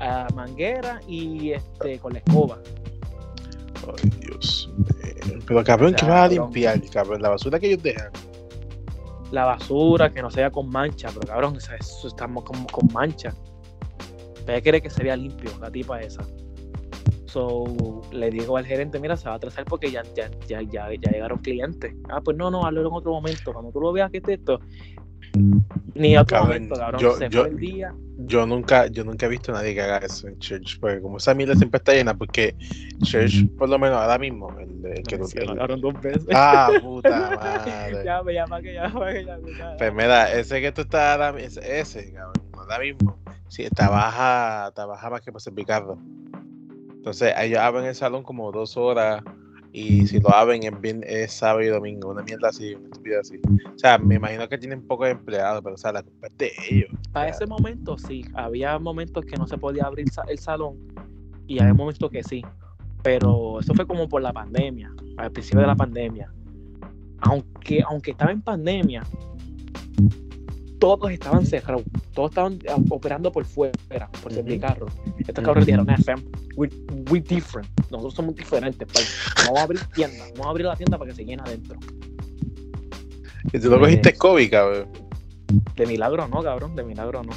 A 0.00 0.28
manguera 0.34 1.00
y 1.06 1.52
este 1.52 1.98
con 1.98 2.12
la 2.12 2.20
escoba. 2.20 2.58
Ay, 3.86 4.10
Dios 4.20 4.70
mío. 4.76 5.40
Pero 5.46 5.64
cabrón, 5.64 5.94
¿qué 5.94 6.06
vas 6.06 6.24
a 6.24 6.28
limpiar, 6.28 6.80
cabrón? 6.90 7.22
La 7.22 7.30
basura 7.30 7.58
que 7.58 7.68
ellos 7.68 7.82
dejan. 7.82 8.10
La 9.30 9.44
basura, 9.44 10.12
que 10.12 10.22
no 10.22 10.30
sea 10.30 10.50
con 10.50 10.70
mancha, 10.70 11.08
pero 11.12 11.26
cabrón, 11.26 11.56
eso, 11.56 11.72
eso 11.78 12.08
estamos 12.08 12.44
como 12.44 12.66
con 12.66 12.88
mancha. 12.92 13.34
Ella 14.46 14.60
quiere 14.62 14.80
que 14.80 14.88
se 14.88 15.02
vea 15.02 15.16
limpio, 15.16 15.50
la 15.60 15.70
tipa 15.70 16.00
esa. 16.00 16.22
So, 17.26 17.66
le 18.10 18.30
digo 18.30 18.56
al 18.56 18.64
gerente, 18.64 18.98
mira, 18.98 19.14
se 19.16 19.26
va 19.26 19.34
a 19.34 19.36
atrasar 19.36 19.66
porque 19.66 19.90
ya, 19.90 20.02
ya, 20.14 20.30
ya, 20.46 20.62
ya, 20.62 20.88
ya 20.88 21.10
llegaron 21.10 21.38
clientes. 21.40 21.94
Ah, 22.08 22.22
pues 22.22 22.36
no, 22.38 22.50
no, 22.50 22.64
hazlo 22.64 22.80
en 22.80 22.86
otro 22.90 23.12
momento. 23.12 23.52
Cuando 23.52 23.70
tú 23.70 23.80
lo 23.80 23.92
veas 23.92 24.10
que 24.10 24.18
es 24.18 24.28
esto, 24.28 24.60
ni 25.94 26.16
otro 26.16 26.36
Cabrón, 26.38 26.48
momento, 26.48 26.76
cabrón. 26.76 27.00
yo- 27.00 27.12
se 27.16 27.28
yo- 27.28 27.40
fue 27.42 27.50
el 27.50 27.56
día. 27.58 27.94
Yo 28.20 28.46
nunca, 28.46 28.88
yo 28.88 29.04
nunca 29.04 29.26
he 29.26 29.28
visto 29.28 29.52
a 29.52 29.56
nadie 29.56 29.74
que 29.74 29.80
haga 29.80 29.98
eso 29.98 30.26
en 30.26 30.36
Church, 30.40 30.78
porque 30.80 31.00
como 31.00 31.18
esa 31.18 31.34
mierda 31.34 31.54
siempre 31.54 31.78
está 31.78 31.92
llena, 31.92 32.14
porque 32.14 32.56
Church, 33.04 33.46
por 33.56 33.68
lo 33.68 33.78
menos 33.78 33.96
ahora 33.98 34.18
mismo, 34.18 34.56
el, 34.58 34.84
el 34.86 35.02
que 35.04 35.22
Sí, 35.24 35.38
el- 35.38 35.50
hablaron 35.50 35.80
dos 35.80 36.00
veces. 36.00 36.26
Ah, 36.34 36.72
puta 36.82 37.30
madre. 37.36 38.02
ya, 38.04 38.22
me 38.24 38.34
llama 38.34 38.60
que 38.60 38.74
ya, 38.74 38.92
que 38.92 39.24
ya. 39.24 39.38
Pues 39.78 39.94
mira, 39.94 40.32
ese 40.32 40.60
que 40.60 40.72
tú 40.72 40.80
estás 40.80 41.20
ahora 41.20 41.38
ese, 41.40 41.80
ese, 41.80 42.12
cabrón, 42.12 42.32
ahora 42.58 42.78
mismo, 42.80 43.16
sí, 43.48 43.68
trabaja, 43.70 44.72
trabaja 44.74 45.10
más 45.10 45.20
que 45.20 45.30
por 45.30 45.40
ser 45.40 45.54
picardo. 45.54 45.96
Entonces, 46.96 47.32
ellos 47.38 47.60
abren 47.60 47.84
el 47.86 47.94
salón 47.94 48.24
como 48.24 48.50
dos 48.50 48.76
horas 48.76 49.22
y 49.78 50.06
si 50.08 50.18
lo 50.18 50.34
abren 50.34 50.64
es, 50.64 50.80
bien, 50.80 51.04
es 51.06 51.32
sábado 51.32 51.62
y 51.62 51.68
domingo, 51.68 52.10
una 52.10 52.22
mierda 52.22 52.48
así, 52.48 52.74
una 52.74 52.86
estupidez 52.86 53.20
así. 53.20 53.36
O 53.46 53.78
sea, 53.78 53.96
me 53.96 54.16
imagino 54.16 54.48
que 54.48 54.58
tienen 54.58 54.84
pocos 54.84 55.08
empleados, 55.08 55.62
pero 55.62 55.76
o 55.76 55.78
sea, 55.78 55.92
la 55.92 56.02
culpa 56.02 56.26
es 56.26 56.36
de 56.36 56.52
ellos. 56.68 56.90
Para 57.12 57.28
ese 57.28 57.46
momento 57.46 57.96
sí, 57.96 58.24
había 58.34 58.76
momentos 58.80 59.24
que 59.24 59.36
no 59.36 59.46
se 59.46 59.56
podía 59.56 59.84
abrir 59.84 60.06
el 60.28 60.38
salón 60.38 60.78
y 61.46 61.60
había 61.60 61.74
momentos 61.74 62.10
que 62.10 62.24
sí, 62.24 62.42
pero 63.04 63.60
eso 63.60 63.72
fue 63.72 63.86
como 63.86 64.08
por 64.08 64.20
la 64.20 64.32
pandemia, 64.32 64.92
al 65.16 65.30
principio 65.30 65.60
de 65.60 65.68
la 65.68 65.76
pandemia. 65.76 66.32
Aunque, 67.20 67.80
aunque 67.88 68.10
estaba 68.10 68.32
en 68.32 68.42
pandemia, 68.42 69.04
todos 70.78 71.10
estaban 71.10 71.44
cerrados, 71.44 71.82
todos 72.14 72.30
estaban 72.30 72.58
ah, 72.68 72.76
operando 72.90 73.32
por 73.32 73.44
fuera, 73.44 73.72
por 74.22 74.32
ser 74.32 74.60
carro. 74.60 74.86
Estos 75.18 75.44
cabros 75.44 75.66
dijeron, 75.66 75.88
"Eh, 75.90 75.96
fam, 76.04 76.22
we, 76.56 76.68
we 77.10 77.20
different, 77.20 77.68
nosotros 77.90 78.14
somos 78.14 78.34
diferentes, 78.34 78.86
pal. 78.92 79.02
vamos 79.46 79.60
a 79.60 79.62
abrir 79.64 79.80
tienda, 79.94 80.24
vamos 80.32 80.46
a 80.46 80.50
abrir 80.50 80.66
la 80.66 80.76
tienda 80.76 80.98
para 80.98 81.10
que 81.10 81.16
se 81.16 81.24
llene 81.24 81.42
adentro. 81.44 81.78
Y 83.52 83.58
tú 83.58 83.70
lo 83.70 83.80
cogiste 83.80 84.12
COVID, 84.14 84.50
cabrón. 84.50 84.88
De 85.76 85.86
milagro 85.86 86.28
no, 86.28 86.42
cabrón, 86.42 86.76
de 86.76 86.84
milagro 86.84 87.22
no. 87.22 87.32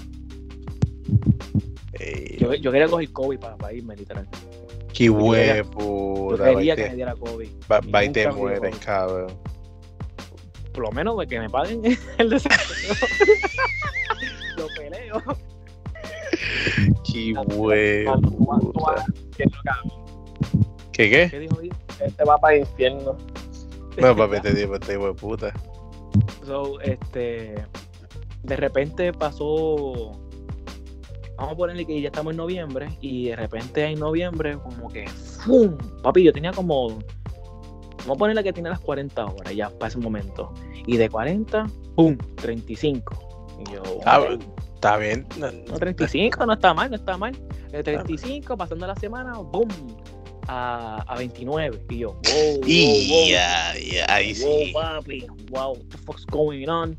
Ey, 1.94 2.38
Yo, 2.40 2.54
yo 2.54 2.72
quería 2.72 2.88
coger 2.88 3.12
COVID 3.12 3.40
para, 3.40 3.56
para 3.58 3.74
irme, 3.74 3.96
literal. 3.96 4.28
qué 4.94 5.06
Yo 5.06 5.14
huevo. 5.14 6.36
quería 6.38 6.76
que 6.76 6.90
me 6.90 6.96
diera 6.96 7.16
COVID. 7.16 7.50
Va, 7.72 8.04
y 8.04 8.10
te 8.10 8.30
mueres, 8.32 8.76
cabrón. 8.80 9.32
Por 10.74 10.84
lo 10.84 10.92
menos 10.92 11.18
de 11.18 11.28
que 11.28 11.40
me 11.40 11.50
paguen 11.50 11.82
el 12.18 12.30
desempleo. 12.30 12.96
Lo 14.58 14.68
peleo. 14.76 15.22
Qué 19.38 19.46
cabrón. 19.64 20.02
¿Qué 20.92 21.10
qué? 21.10 21.28
¿Qué 21.30 21.40
dijo 21.40 21.60
Dios? 21.60 21.76
Este 22.00 22.24
va 22.24 22.38
para 22.38 22.56
el 22.56 22.62
infierno. 22.62 23.18
No, 23.98 24.16
papi, 24.16 24.42
te 24.42 24.54
digo, 24.54 24.80
te 24.80 24.94
digo, 24.94 25.14
puta. 25.16 25.54
So, 26.46 26.80
este, 26.82 27.56
de 28.44 28.56
repente 28.56 29.14
pasó, 29.14 30.12
vamos 31.38 31.54
a 31.54 31.56
ponerle 31.56 31.86
que 31.86 32.02
ya 32.02 32.08
estamos 32.08 32.32
en 32.32 32.38
noviembre 32.38 32.90
y 33.02 33.30
de 33.30 33.36
repente 33.36 33.86
en 33.86 34.00
noviembre 34.00 34.58
como 34.58 34.90
que, 34.90 35.08
¡fum! 35.08 35.78
Papi, 36.02 36.24
yo 36.24 36.34
tenía 36.34 36.52
como, 36.52 37.00
vamos 38.02 38.16
a 38.16 38.20
ponerle 38.20 38.44
que 38.44 38.54
tenía 38.54 38.72
las 38.72 38.80
40 38.80 39.26
horas 39.26 39.56
ya 39.56 39.70
para 39.70 39.88
ese 39.90 39.98
momento. 40.00 40.54
Y 40.86 40.98
de 40.98 41.10
40, 41.10 41.68
¡pum! 41.96 42.18
35. 42.36 43.60
Y 43.68 43.74
yo, 43.74 43.82
Ah. 44.06 44.26
Está 44.76 44.98
bien. 44.98 45.28
No, 45.38 45.52
No, 45.52 45.76
35 45.76 46.44
no 46.46 46.54
está 46.54 46.74
mal, 46.74 46.90
no 46.90 46.96
está 46.96 47.16
mal. 47.16 47.38
De 47.72 47.84
35, 47.84 48.58
pasando 48.58 48.88
la 48.88 48.96
semana, 48.96 49.38
¡boom! 49.38 49.70
A, 50.48 51.04
a 51.08 51.18
29. 51.18 51.86
Y 51.90 52.00
yo, 52.00 52.08
wow, 52.08 52.60
wow. 52.62 52.66
Y 52.68 53.98
ahí 54.10 54.34
sí. 54.34 54.72
Wow, 54.74 54.82
papi, 54.82 55.28
wow, 55.52 55.74
what 55.74 55.86
the 55.90 55.98
fuck's 56.00 56.26
going 56.26 56.68
on? 56.68 56.98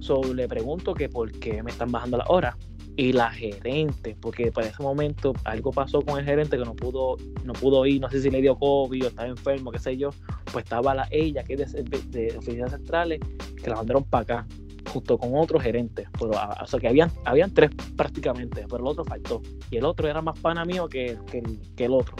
So 0.00 0.22
le 0.32 0.48
pregunto 0.48 0.94
que 0.94 1.08
por 1.08 1.30
qué 1.32 1.62
me 1.62 1.70
están 1.70 1.92
bajando 1.92 2.16
las 2.16 2.30
horas. 2.30 2.54
Y 2.98 3.12
la 3.12 3.30
gerente, 3.30 4.16
porque 4.18 4.50
para 4.50 4.68
ese 4.68 4.82
momento 4.82 5.34
algo 5.44 5.70
pasó 5.70 6.00
con 6.00 6.18
el 6.18 6.24
gerente 6.24 6.56
que 6.56 6.64
no 6.64 6.74
pudo, 6.74 7.16
no 7.44 7.52
pudo 7.52 7.84
ir, 7.84 8.00
no 8.00 8.08
sé 8.10 8.22
si 8.22 8.30
le 8.30 8.40
dio 8.40 8.56
COVID 8.58 9.04
o 9.04 9.08
estaba 9.08 9.28
enfermo, 9.28 9.70
qué 9.70 9.78
sé 9.78 9.98
yo. 9.98 10.10
Pues 10.50 10.64
estaba 10.64 10.94
la, 10.94 11.06
ella, 11.10 11.44
que 11.44 11.54
es 11.54 11.72
de, 11.72 11.82
de, 11.84 12.38
oficinas 12.38 12.70
centrales, 12.70 13.20
que 13.62 13.68
la 13.68 13.76
mandaron 13.76 14.04
para 14.04 14.22
acá, 14.22 14.46
junto 14.90 15.18
con 15.18 15.36
otros 15.36 15.62
gerentes. 15.62 16.08
Pero, 16.18 16.38
a- 16.38 16.62
o 16.62 16.66
sea 16.66 16.80
que 16.80 16.88
habían, 16.88 17.10
habían 17.26 17.52
tres 17.52 17.70
prácticamente, 17.96 18.62
pero 18.62 18.78
el 18.78 18.86
otro 18.86 19.04
faltó. 19.04 19.42
Y 19.70 19.76
el 19.76 19.84
otro 19.84 20.08
era 20.08 20.22
más 20.22 20.38
pana 20.40 20.64
mío 20.64 20.88
que, 20.88 21.18
que 21.76 21.84
el 21.84 21.92
otro. 21.92 22.16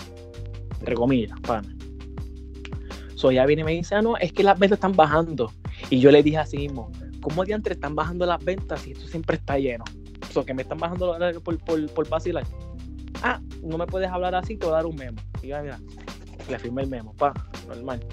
Entre 0.78 0.94
comillas, 0.94 1.40
pana. 1.40 1.74
So 3.14 3.30
ella 3.30 3.46
viene 3.46 3.62
y 3.62 3.64
me 3.64 3.72
dice, 3.72 3.94
ah, 3.94 4.02
no, 4.02 4.18
es 4.18 4.30
que 4.30 4.42
las 4.42 4.58
ventas 4.58 4.76
están 4.76 4.92
bajando. 4.92 5.50
Y 5.88 6.00
yo 6.00 6.10
le 6.10 6.22
dije 6.22 6.36
así 6.36 6.58
mismo, 6.58 6.92
¿cómo 7.22 7.46
diantre 7.46 7.72
están 7.72 7.94
bajando 7.94 8.26
las 8.26 8.44
ventas 8.44 8.82
si 8.82 8.92
esto 8.92 9.06
siempre 9.08 9.36
está 9.36 9.58
lleno? 9.58 9.84
Que 10.44 10.54
me 10.54 10.62
están 10.62 10.78
bajando 10.78 11.16
por, 11.42 11.58
por, 11.58 11.90
por 11.90 12.08
vacilar. 12.08 12.44
Ah, 13.22 13.40
no 13.62 13.78
me 13.78 13.86
puedes 13.86 14.10
hablar 14.10 14.34
así, 14.34 14.56
te 14.56 14.66
voy 14.66 14.74
a 14.74 14.76
dar 14.76 14.86
un 14.86 14.96
memo. 14.96 15.18
Y 15.42 15.48
yo, 15.48 15.62
mira, 15.62 15.78
le 16.48 16.58
firmé 16.58 16.82
el 16.82 16.88
memo, 16.88 17.14
pa, 17.14 17.32
normal. 17.66 18.04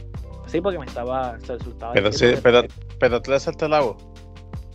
Sí, 0.47 0.61
porque 0.61 0.77
me 0.77 0.85
estaba, 0.85 1.37
se 1.39 1.57
Pero, 1.93 2.11
sí, 2.11 2.33
pero, 2.41 2.63
pero 2.99 3.21
tú 3.21 3.31
le 3.31 3.39
saltas 3.39 3.69
la 3.69 3.81
voz. 3.81 3.97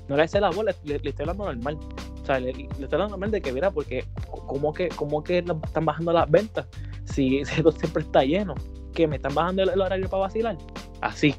no 0.09 0.16
le 0.16 0.24
hice 0.24 0.40
la 0.40 0.51
voz, 0.51 0.64
le, 0.64 0.96
estoy 0.96 1.12
hablando 1.20 1.44
normal. 1.44 1.78
O 2.22 2.26
sea, 2.26 2.40
le, 2.40 2.53
le 2.53 2.64
estoy 2.64 2.84
hablando 2.92 3.11
normal 3.11 3.30
de 3.30 3.40
que, 3.40 3.53
mira, 3.53 3.70
porque 3.70 4.05
¿cómo 4.30 4.72
que, 4.72 4.88
cómo 4.88 5.22
que 5.22 5.38
están 5.38 5.84
bajando 5.84 6.12
las 6.12 6.30
ventas? 6.30 6.66
Si, 7.05 7.44
si 7.44 7.57
esto 7.57 7.72
siempre 7.72 8.03
está 8.03 8.24
lleno. 8.24 8.55
que 8.92 9.07
me 9.07 9.16
están 9.16 9.34
bajando 9.34 9.62
el, 9.62 9.70
el 9.70 9.80
horario 9.80 10.09
para 10.09 10.22
vacilar? 10.22 10.59
Así. 11.01 11.34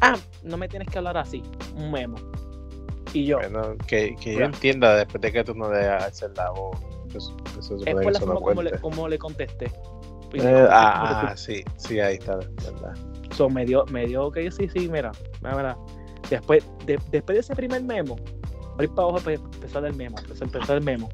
Ah, 0.00 0.16
no 0.42 0.56
me 0.56 0.68
tienes 0.68 0.88
que 0.88 0.98
hablar 0.98 1.16
así. 1.16 1.42
Un 1.76 1.92
memo. 1.92 2.16
Y 3.12 3.24
yo, 3.26 3.38
Bueno, 3.38 3.76
que, 3.86 4.14
que 4.16 4.34
yo 4.34 4.44
entienda 4.44 4.96
después 4.96 5.20
de 5.20 5.32
que 5.32 5.44
tú 5.44 5.54
no 5.54 5.72
le 5.72 5.86
hacer 5.88 6.30
la 6.36 6.50
voz. 6.50 6.76
Eso, 7.14 7.36
eso 7.58 7.76
es 7.84 7.94
por 7.94 8.12
la 8.12 8.20
forma 8.20 8.34
como 8.40 8.62
le, 8.62 8.70
como 8.78 9.08
le 9.08 9.18
contesté. 9.18 9.66
Eh, 9.66 9.70
dijo, 10.32 10.46
ah, 10.70 11.30
ah, 11.30 11.36
sí, 11.36 11.64
sí, 11.76 11.98
ahí 11.98 12.14
está, 12.14 12.36
verdad. 12.36 12.94
So, 13.32 13.48
me 13.48 13.64
dio, 13.64 13.84
me 13.86 14.06
dio 14.06 14.30
que 14.30 14.48
sí, 14.52 14.68
sí, 14.68 14.88
mira, 14.88 15.10
mira, 15.42 15.56
mira. 15.56 15.76
Después, 16.28 16.64
de, 16.86 16.98
después 17.10 17.34
de 17.34 17.40
ese 17.40 17.56
primer 17.56 17.82
memo, 17.82 18.14
voy 18.76 18.86
para 18.86 19.08
abajo 19.08 19.24
para 19.24 19.34
empezar 19.34 19.84
el 19.84 19.94
memo, 19.94 20.16
empezar 20.40 20.76
el 20.76 20.84
memo. 20.84 21.08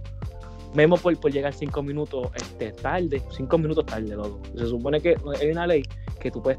Memo 0.75 0.99
por, 0.99 1.17
por 1.19 1.33
llegar 1.33 1.55
cinco 1.55 1.83
minutos 1.83 2.29
este, 2.35 2.73
tarde, 2.73 3.23
cinco 3.31 3.57
minutos 3.57 3.87
tarde, 3.87 4.15
loco. 4.15 4.39
Se 4.55 4.67
supone 4.67 5.01
que 5.01 5.17
hay 5.41 5.51
una 5.51 5.67
ley 5.67 5.83
que 6.21 6.31
tú 6.31 6.43
puedes 6.43 6.59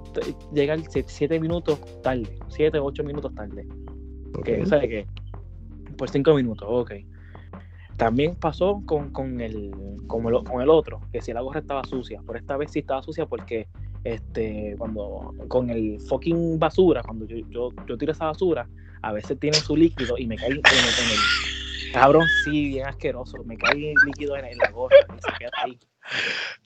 llegar 0.51 0.79
sie- 0.79 1.05
siete 1.07 1.39
minutos 1.39 1.79
tarde, 2.01 2.27
siete, 2.47 2.79
ocho 2.79 3.03
minutos 3.03 3.31
tarde. 3.35 3.67
Que, 4.43 4.61
Ok. 4.61 4.67
¿Sabes 4.67 4.88
qué? 4.89 5.07
Por 5.97 6.09
cinco 6.09 6.33
minutos, 6.35 6.67
ok. 6.69 6.93
También 7.97 8.35
pasó 8.35 8.83
con, 8.85 9.11
con, 9.11 9.41
el, 9.41 9.71
con, 10.05 10.25
el, 10.27 10.43
con 10.43 10.61
el 10.61 10.69
otro, 10.69 11.01
que 11.11 11.21
si 11.21 11.33
la 11.33 11.41
gorra 11.41 11.59
estaba 11.59 11.83
sucia. 11.83 12.21
Por 12.21 12.37
esta 12.37 12.55
vez 12.55 12.71
sí 12.71 12.79
estaba 12.79 13.01
sucia 13.01 13.25
porque 13.25 13.67
este, 14.03 14.75
cuando 14.77 15.33
con 15.47 15.69
el 15.69 15.99
fucking 16.01 16.59
basura, 16.59 17.01
cuando 17.01 17.25
yo, 17.25 17.37
yo, 17.49 17.69
yo 17.87 17.97
tiro 17.97 18.11
esa 18.11 18.25
basura, 18.25 18.69
a 19.01 19.11
veces 19.11 19.39
tiene 19.39 19.57
su 19.57 19.75
líquido 19.75 20.17
y 20.17 20.27
me 20.27 20.35
cae 20.35 20.49
en 20.49 20.53
el, 20.53 20.59
en 20.59 21.11
el, 21.11 21.91
Cabrón, 21.93 22.25
sí, 22.43 22.69
bien 22.69 22.85
asqueroso. 22.85 23.43
Me 23.45 23.57
cae 23.57 23.93
líquido 24.05 24.37
en, 24.37 24.45
en 24.45 24.57
la 24.57 24.69
gorra 24.69 24.95
y 25.09 25.21
se 25.21 25.37
queda 25.39 25.51
ahí. 25.63 25.79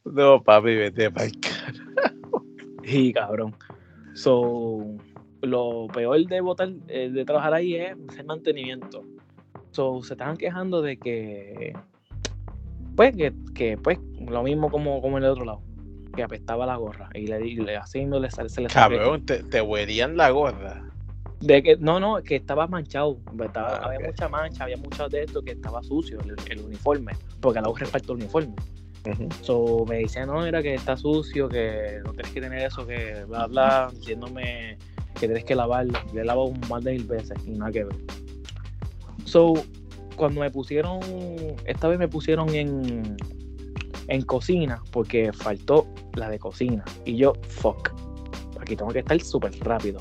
No, 0.05 0.41
papi, 0.41 0.75
vete 0.75 1.11
para 1.11 1.25
el 1.25 1.39
carajo. 1.39 2.45
Sí, 2.83 3.13
cabrón. 3.13 3.55
So, 4.15 4.97
lo 5.41 5.87
peor 5.93 6.25
de 6.25 6.41
botar, 6.41 6.71
eh, 6.87 7.09
de 7.11 7.25
trabajar 7.25 7.53
ahí 7.53 7.75
es 7.75 7.95
hacer 8.09 8.25
mantenimiento. 8.25 9.03
So, 9.71 10.01
se 10.03 10.13
estaban 10.13 10.37
quejando 10.37 10.81
de 10.81 10.97
que, 10.97 11.73
pues, 12.95 13.15
que, 13.15 13.33
que, 13.55 13.77
pues, 13.77 13.99
lo 14.29 14.43
mismo 14.43 14.69
como, 14.69 15.01
como 15.01 15.17
en 15.17 15.23
el 15.23 15.29
otro 15.29 15.45
lado, 15.45 15.61
que 16.15 16.23
apestaba 16.23 16.65
la 16.65 16.75
gorra 16.75 17.09
y 17.13 17.27
le, 17.27 17.47
y 17.47 17.55
le 17.55 17.77
haciendo 17.77 18.19
le, 18.19 18.29
sal- 18.29 18.49
se 18.49 18.61
le 18.61 18.67
Cabrón, 18.67 19.25
te, 19.25 19.43
te 19.43 19.61
huelían 19.61 20.17
la 20.17 20.29
gorra. 20.29 20.83
de 21.39 21.63
que 21.63 21.77
no, 21.77 21.99
no, 21.99 22.21
que 22.21 22.35
estaba 22.35 22.67
manchado, 22.67 23.17
estaba- 23.43 23.77
Ah, 23.77 23.85
había 23.85 24.07
mucha 24.07 24.27
mancha, 24.27 24.63
había 24.65 24.77
mucho 24.77 25.07
de 25.07 25.23
esto 25.23 25.41
que 25.41 25.51
estaba 25.53 25.81
sucio 25.83 26.19
el, 26.19 26.35
el 26.51 26.65
uniforme, 26.65 27.13
porque 27.39 27.59
a 27.59 27.61
la 27.61 27.69
gorra 27.69 27.87
el 27.93 28.11
uniforme. 28.11 28.53
So, 29.41 29.83
me 29.89 29.97
decía, 29.99 30.25
no, 30.27 30.45
era 30.45 30.61
que 30.61 30.75
está 30.75 30.95
sucio, 30.95 31.49
que 31.49 31.99
no 32.05 32.11
tienes 32.11 32.31
que 32.33 32.41
tener 32.41 32.59
eso, 32.67 32.85
que 32.85 33.23
bla, 33.27 33.47
bla, 33.47 33.87
diciéndome 33.91 34.77
que 35.15 35.27
tienes 35.27 35.43
que 35.43 35.55
lavarlo. 35.55 35.97
Le 36.13 36.21
he 36.21 36.25
lavado 36.25 36.51
más 36.69 36.83
de 36.83 36.91
mil 36.91 37.05
veces 37.05 37.35
y 37.47 37.51
nada 37.51 37.71
que 37.71 37.85
ver. 37.85 37.95
So, 39.25 39.53
cuando 40.15 40.41
me 40.41 40.51
pusieron, 40.51 40.99
esta 41.65 41.87
vez 41.87 41.97
me 41.97 42.07
pusieron 42.07 42.53
en, 42.53 43.15
en 44.07 44.21
cocina, 44.23 44.81
porque 44.91 45.31
faltó 45.33 45.87
la 46.15 46.29
de 46.29 46.37
cocina. 46.39 46.83
Y 47.05 47.15
yo, 47.15 47.33
fuck, 47.47 47.89
aquí 48.59 48.75
tengo 48.75 48.91
que 48.91 48.99
estar 48.99 49.19
súper 49.21 49.57
rápido. 49.61 49.99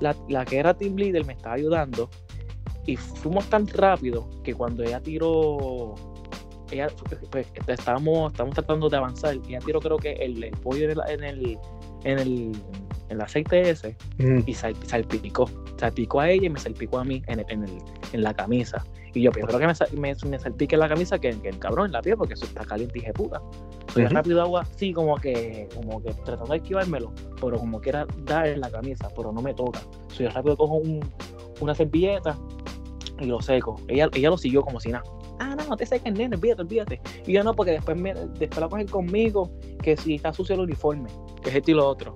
La, 0.00 0.16
la 0.28 0.44
que 0.44 0.58
era 0.58 0.74
team 0.74 0.96
leader 0.96 1.24
me 1.24 1.32
estaba 1.34 1.54
ayudando 1.54 2.10
y 2.86 2.96
fuimos 2.96 3.46
tan 3.48 3.66
rápido 3.68 4.28
que 4.42 4.52
cuando 4.54 4.82
ella 4.82 5.00
tiró 5.00 5.94
ella, 6.72 6.88
pues, 7.30 7.46
estábamos, 7.68 8.32
estábamos 8.32 8.54
tratando 8.54 8.88
de 8.88 8.96
avanzar 8.96 9.36
y 9.36 9.50
ella 9.50 9.60
tiró 9.64 9.78
creo 9.80 9.98
que 9.98 10.12
el, 10.12 10.42
el 10.42 10.52
pollo 10.52 10.90
en 10.90 10.90
el, 10.90 11.00
en 11.08 11.24
el, 11.24 11.58
en 12.04 12.18
el, 12.18 12.28
en 12.28 13.10
el 13.10 13.20
aceite 13.20 13.70
ese 13.70 13.96
Ujú. 14.18 14.42
y 14.46 14.54
sal- 14.54 14.74
salpicó. 14.86 15.48
Salpicó 15.82 16.20
a 16.20 16.30
ella 16.30 16.46
y 16.46 16.50
me 16.50 16.60
salpicó 16.60 16.98
a 17.00 17.04
mí 17.04 17.24
en, 17.26 17.40
el- 17.40 17.46
en, 17.48 17.64
el, 17.64 17.78
en 18.12 18.22
la 18.22 18.32
camisa. 18.32 18.84
Y 19.14 19.22
yo 19.22 19.32
prefiero 19.32 19.58
que 19.58 19.66
me, 19.66 20.00
me, 20.00 20.14
me 20.30 20.38
salpique 20.38 20.76
la 20.76 20.88
camisa 20.88 21.18
que, 21.18 21.32
que 21.40 21.48
el 21.48 21.58
cabrón 21.58 21.86
en 21.86 21.92
la 21.92 22.02
piel 22.02 22.16
porque 22.16 22.34
eso 22.34 22.44
está 22.44 22.64
caliente 22.64 22.98
y 22.98 23.00
dije 23.00 23.12
puta. 23.12 23.40
Soy 23.92 24.04
Ujú. 24.04 24.14
rápido 24.14 24.40
agua, 24.42 24.64
sí, 24.76 24.92
como 24.92 25.16
que, 25.16 25.68
como 25.74 26.00
que 26.00 26.14
tratando 26.24 26.52
de 26.52 26.58
esquivármelo, 26.58 27.12
pero 27.40 27.58
como 27.58 27.80
quiera 27.80 28.06
dar 28.24 28.46
en 28.46 28.60
la 28.60 28.70
camisa, 28.70 29.08
pero 29.16 29.32
no 29.32 29.42
me 29.42 29.54
toca. 29.54 29.80
Soy 30.14 30.28
rápido 30.28 30.56
cojo 30.56 30.76
un, 30.76 31.00
una 31.60 31.74
servilleta 31.74 32.38
y 33.18 33.24
lo 33.26 33.42
seco. 33.42 33.74
Ella, 33.88 34.08
ella 34.14 34.30
lo 34.30 34.38
siguió 34.38 34.62
como 34.62 34.78
si 34.78 34.90
nada. 34.90 35.02
Ah, 35.40 35.56
no, 35.58 35.64
no 35.68 35.76
te 35.76 35.84
seques, 35.84 36.12
nene, 36.12 36.36
olvídate, 36.36 36.62
olvídate. 36.62 37.00
Y 37.26 37.32
yo 37.32 37.42
no, 37.42 37.54
porque 37.54 37.72
después, 37.72 37.96
me, 37.98 38.14
después 38.14 38.58
la 38.60 38.68
cogen 38.68 38.86
conmigo, 38.86 39.50
que 39.82 39.96
si 39.96 40.14
está 40.14 40.32
sucio 40.32 40.54
el 40.54 40.60
uniforme, 40.60 41.10
que 41.42 41.50
es 41.50 41.56
esto 41.56 41.72
y 41.72 41.74
lo 41.74 41.88
otro. 41.88 42.14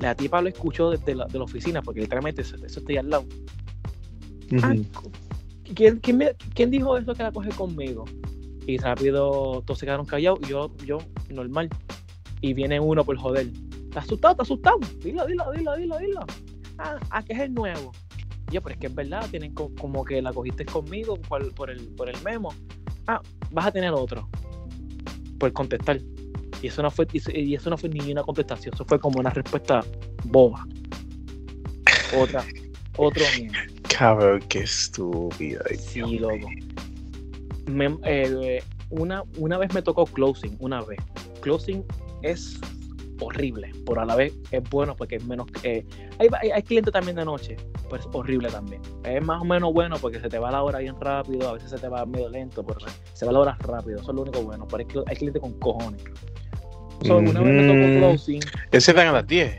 La 0.00 0.14
tipa 0.14 0.40
lo 0.42 0.48
escuchó 0.48 0.90
desde 0.90 1.14
la, 1.14 1.26
de 1.26 1.38
la 1.38 1.44
oficina, 1.44 1.80
porque 1.82 2.00
literalmente 2.00 2.42
eso, 2.42 2.56
eso 2.56 2.80
está 2.80 2.92
ahí 2.92 2.96
al 2.98 3.10
lado. 3.10 3.24
Ah. 4.62 4.74
¿quién, 5.74 5.98
quién, 6.00 6.18
me- 6.18 6.34
quién 6.54 6.70
dijo 6.70 6.96
eso 6.96 7.14
que 7.14 7.22
la 7.22 7.30
coge 7.32 7.50
conmigo? 7.50 8.04
Y 8.66 8.78
rápido 8.78 9.62
todos 9.64 9.78
se 9.78 9.86
quedaron 9.86 10.06
callados 10.06 10.40
y 10.44 10.48
yo, 10.48 10.70
yo 10.84 10.98
normal. 11.30 11.68
Y 12.40 12.54
viene 12.54 12.80
uno 12.80 13.04
por 13.04 13.16
joder. 13.16 13.48
¿Estás 13.84 14.04
asustado? 14.04 14.32
¿Estás 14.32 14.46
asustado? 14.46 14.78
Dilo, 15.02 15.26
dilo, 15.26 15.44
dilo, 15.52 15.76
dilo, 15.76 15.98
dilo. 15.98 16.20
Ah, 16.78 16.98
ah, 17.10 17.22
que 17.22 17.32
es 17.34 17.40
el 17.40 17.52
nuevo. 17.54 17.92
Y 18.50 18.54
Yo, 18.54 18.62
pero 18.62 18.74
es 18.74 18.80
que 18.80 18.86
es 18.86 18.94
verdad, 18.94 19.26
tienen 19.30 19.52
co- 19.52 19.70
como 19.78 20.04
que 20.04 20.22
la 20.22 20.32
cogiste 20.32 20.64
conmigo 20.64 21.16
por, 21.16 21.52
por 21.54 21.70
el, 21.70 21.80
por 21.88 22.08
el 22.08 22.20
memo. 22.22 22.54
Ah, 23.06 23.20
vas 23.50 23.66
a 23.66 23.72
tener 23.72 23.92
otro. 23.92 24.28
Por 25.38 25.52
contestar. 25.52 26.00
Y 26.62 26.66
eso 26.66 26.82
no 26.82 26.90
fue, 26.90 27.06
y 27.12 27.54
eso- 27.54 27.70
no 27.70 27.76
fue 27.78 27.88
ni 27.88 28.12
una 28.12 28.22
contestación, 28.22 28.74
eso 28.74 28.84
fue 28.84 28.98
como 28.98 29.20
una 29.20 29.30
respuesta 29.30 29.82
boba. 30.24 30.66
Otra, 32.16 32.44
otro 32.96 33.24
memo. 33.38 33.52
Cabrón, 33.88 34.40
qué 34.48 34.60
estúpido. 34.60 35.62
Sí, 35.78 36.00
loco. 36.18 36.48
Me- 37.66 37.96
eh, 38.04 38.62
una, 38.90 39.22
una 39.36 39.58
vez 39.58 39.72
me 39.72 39.82
tocó 39.82 40.04
closing, 40.04 40.56
una 40.58 40.82
vez. 40.82 40.98
Closing 41.40 41.84
es 42.22 42.58
horrible, 43.20 43.70
pero 43.86 44.00
a 44.00 44.04
la 44.06 44.16
vez 44.16 44.32
es 44.50 44.62
bueno 44.70 44.96
porque 44.96 45.16
es 45.16 45.24
menos... 45.24 45.46
eh, 45.62 45.84
hay, 46.18 46.28
hay, 46.40 46.50
hay 46.50 46.62
clientes 46.62 46.92
también 46.92 47.16
de 47.16 47.24
noche, 47.24 47.56
pero 47.88 47.96
es 47.96 48.08
horrible 48.12 48.48
también. 48.48 48.80
Es 49.04 49.24
más 49.24 49.42
o 49.42 49.44
menos 49.44 49.72
bueno 49.72 49.96
porque 50.00 50.18
se 50.20 50.28
te 50.28 50.38
va 50.38 50.50
la 50.50 50.62
hora 50.62 50.78
bien 50.78 50.96
rápido, 50.98 51.48
a 51.50 51.52
veces 51.52 51.70
se 51.70 51.78
te 51.78 51.88
va 51.88 52.04
medio 52.06 52.28
lento, 52.30 52.64
pero 52.64 52.80
se 53.12 53.26
va 53.26 53.32
la 53.32 53.38
hora 53.40 53.56
rápido, 53.60 54.00
eso 54.00 54.10
es 54.10 54.16
lo 54.16 54.22
único 54.22 54.42
bueno. 54.42 54.66
Pero 54.68 54.78
hay, 54.82 55.04
hay 55.06 55.16
clientes 55.16 55.40
con 55.42 55.52
cojones. 55.60 56.02
So, 57.06 57.16
Una 57.18 57.40
vez 57.40 57.54
me 57.54 57.66
tocó 57.66 57.98
closing, 58.12 58.40
Ese 58.72 58.92
dan 58.92 59.08
a 59.08 59.12
las 59.12 59.26
10. 59.26 59.58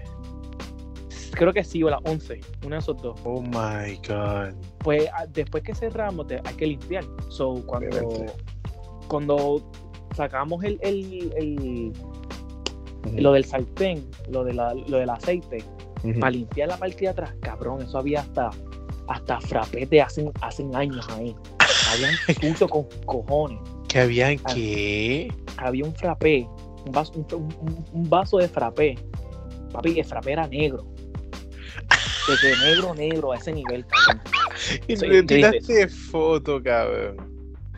creo 1.31 1.51
que 1.53 1.63
sí, 1.63 1.81
o 1.81 1.87
a 1.87 1.91
las 1.91 2.01
11, 2.03 2.39
uno 2.65 2.75
de 2.75 2.79
esos 2.79 3.01
dos. 3.01 3.19
Oh 3.23 3.41
my 3.41 3.95
god. 4.07 4.53
pues 4.79 5.07
a- 5.13 5.25
después 5.27 5.63
que 5.63 5.73
cerramos 5.75 6.27
te- 6.27 6.41
hay 6.43 6.53
que 6.55 6.67
limpiar. 6.67 7.03
So, 7.29 7.55
cuando, 7.65 7.97
Obviamente. 7.97 8.33
cuando 9.07 9.61
sacamos 10.15 10.63
el, 10.63 10.77
el, 10.81 11.33
el- 11.37 11.93
lo 13.23 13.31
del 13.33 13.45
sartén, 13.45 14.05
lo, 14.29 14.43
de 14.43 14.53
la- 14.53 14.73
lo 14.73 14.97
del 14.97 15.09
aceite, 15.09 15.63
para 16.19 16.31
limpiar 16.31 16.67
la 16.69 16.77
parte 16.77 16.97
de 17.01 17.07
atrás, 17.09 17.33
cabrón, 17.41 17.81
eso 17.81 17.97
había 17.97 18.21
hasta, 18.21 18.49
hasta 19.07 19.39
frappé 19.41 19.85
de 19.87 20.01
hace, 20.01 20.29
hace 20.41 20.65
años 20.73 21.07
ahí. 21.17 21.35
Habían 21.93 22.13
sucio 22.55 22.67
con 22.67 22.85
cojones. 23.05 23.59
¿Que 23.87 23.99
habían 24.01 24.37
Ah. 24.45 24.51
qué? 24.53 25.31
Había 25.57 25.85
un 25.85 25.93
frappé, 25.95 26.47
un 26.85 26.91
vaso, 26.91 27.13
un, 27.15 27.25
un- 27.33 27.85
un 27.93 28.09
vaso 28.09 28.37
de 28.37 28.47
frappé. 28.47 28.97
Papi, 29.71 29.99
el 29.99 30.05
frappé 30.05 30.31
era 30.33 30.47
negro. 30.47 30.83
De 32.27 32.35
que 32.41 32.55
negro, 32.65 32.93
negro, 32.93 33.31
a 33.31 33.37
ese 33.37 33.51
nivel, 33.53 33.85
cabrón. 33.85 34.21
Y 34.87 34.95
le 34.95 35.23
tiraste 35.23 35.87
foto, 35.87 36.61
cabrón. 36.61 37.17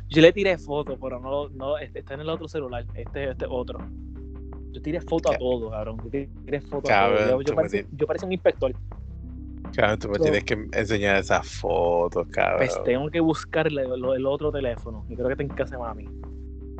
Yo 0.10 0.22
le 0.22 0.34
tiré 0.34 0.58
foto, 0.58 0.98
pero 1.02 1.20
no, 1.20 1.48
no 1.50 1.78
este 1.78 2.00
está 2.00 2.14
en 2.16 2.20
el 2.22 2.30
otro 2.30 2.48
celular, 2.48 2.86
este 2.94 3.32
este 3.32 3.46
otro. 3.48 3.80
Yo 4.72 4.82
tiré 4.82 5.00
foto 5.02 5.32
a 5.32 5.38
todo, 5.38 5.70
cabrón. 5.72 5.98
Yo 6.04 6.10
tiré 6.10 6.60
foto 6.62 6.88
Cabrón, 6.90 7.24
a 7.24 7.28
todo. 7.30 7.32
Yo, 7.32 7.38
tú 7.38 7.44
yo, 7.44 7.52
me 7.52 7.56
parecía, 7.56 7.82
tienes- 7.84 7.98
yo 8.00 8.08
parecía 8.08 8.26
un 8.28 8.34
inspector. 8.34 8.74
Cabrón, 9.76 10.00
tú 10.00 10.10
me 10.10 10.16
So- 10.18 10.24
tienes 10.24 10.44
que 10.44 10.68
enseñar 10.74 11.18
esas 11.18 11.48
fotos, 11.48 12.28
cabrón. 12.32 12.58
Pues 12.68 12.84
tengo 12.84 13.10
que 13.10 13.20
buscarle 13.22 13.88
lo, 13.88 14.14
el 14.14 14.26
otro 14.26 14.52
teléfono. 14.52 15.06
Y 15.10 15.16
creo 15.16 15.36
que 15.36 15.42
en 15.44 15.50
casa 15.50 15.78
de 15.78 15.82
mami. 15.82 16.10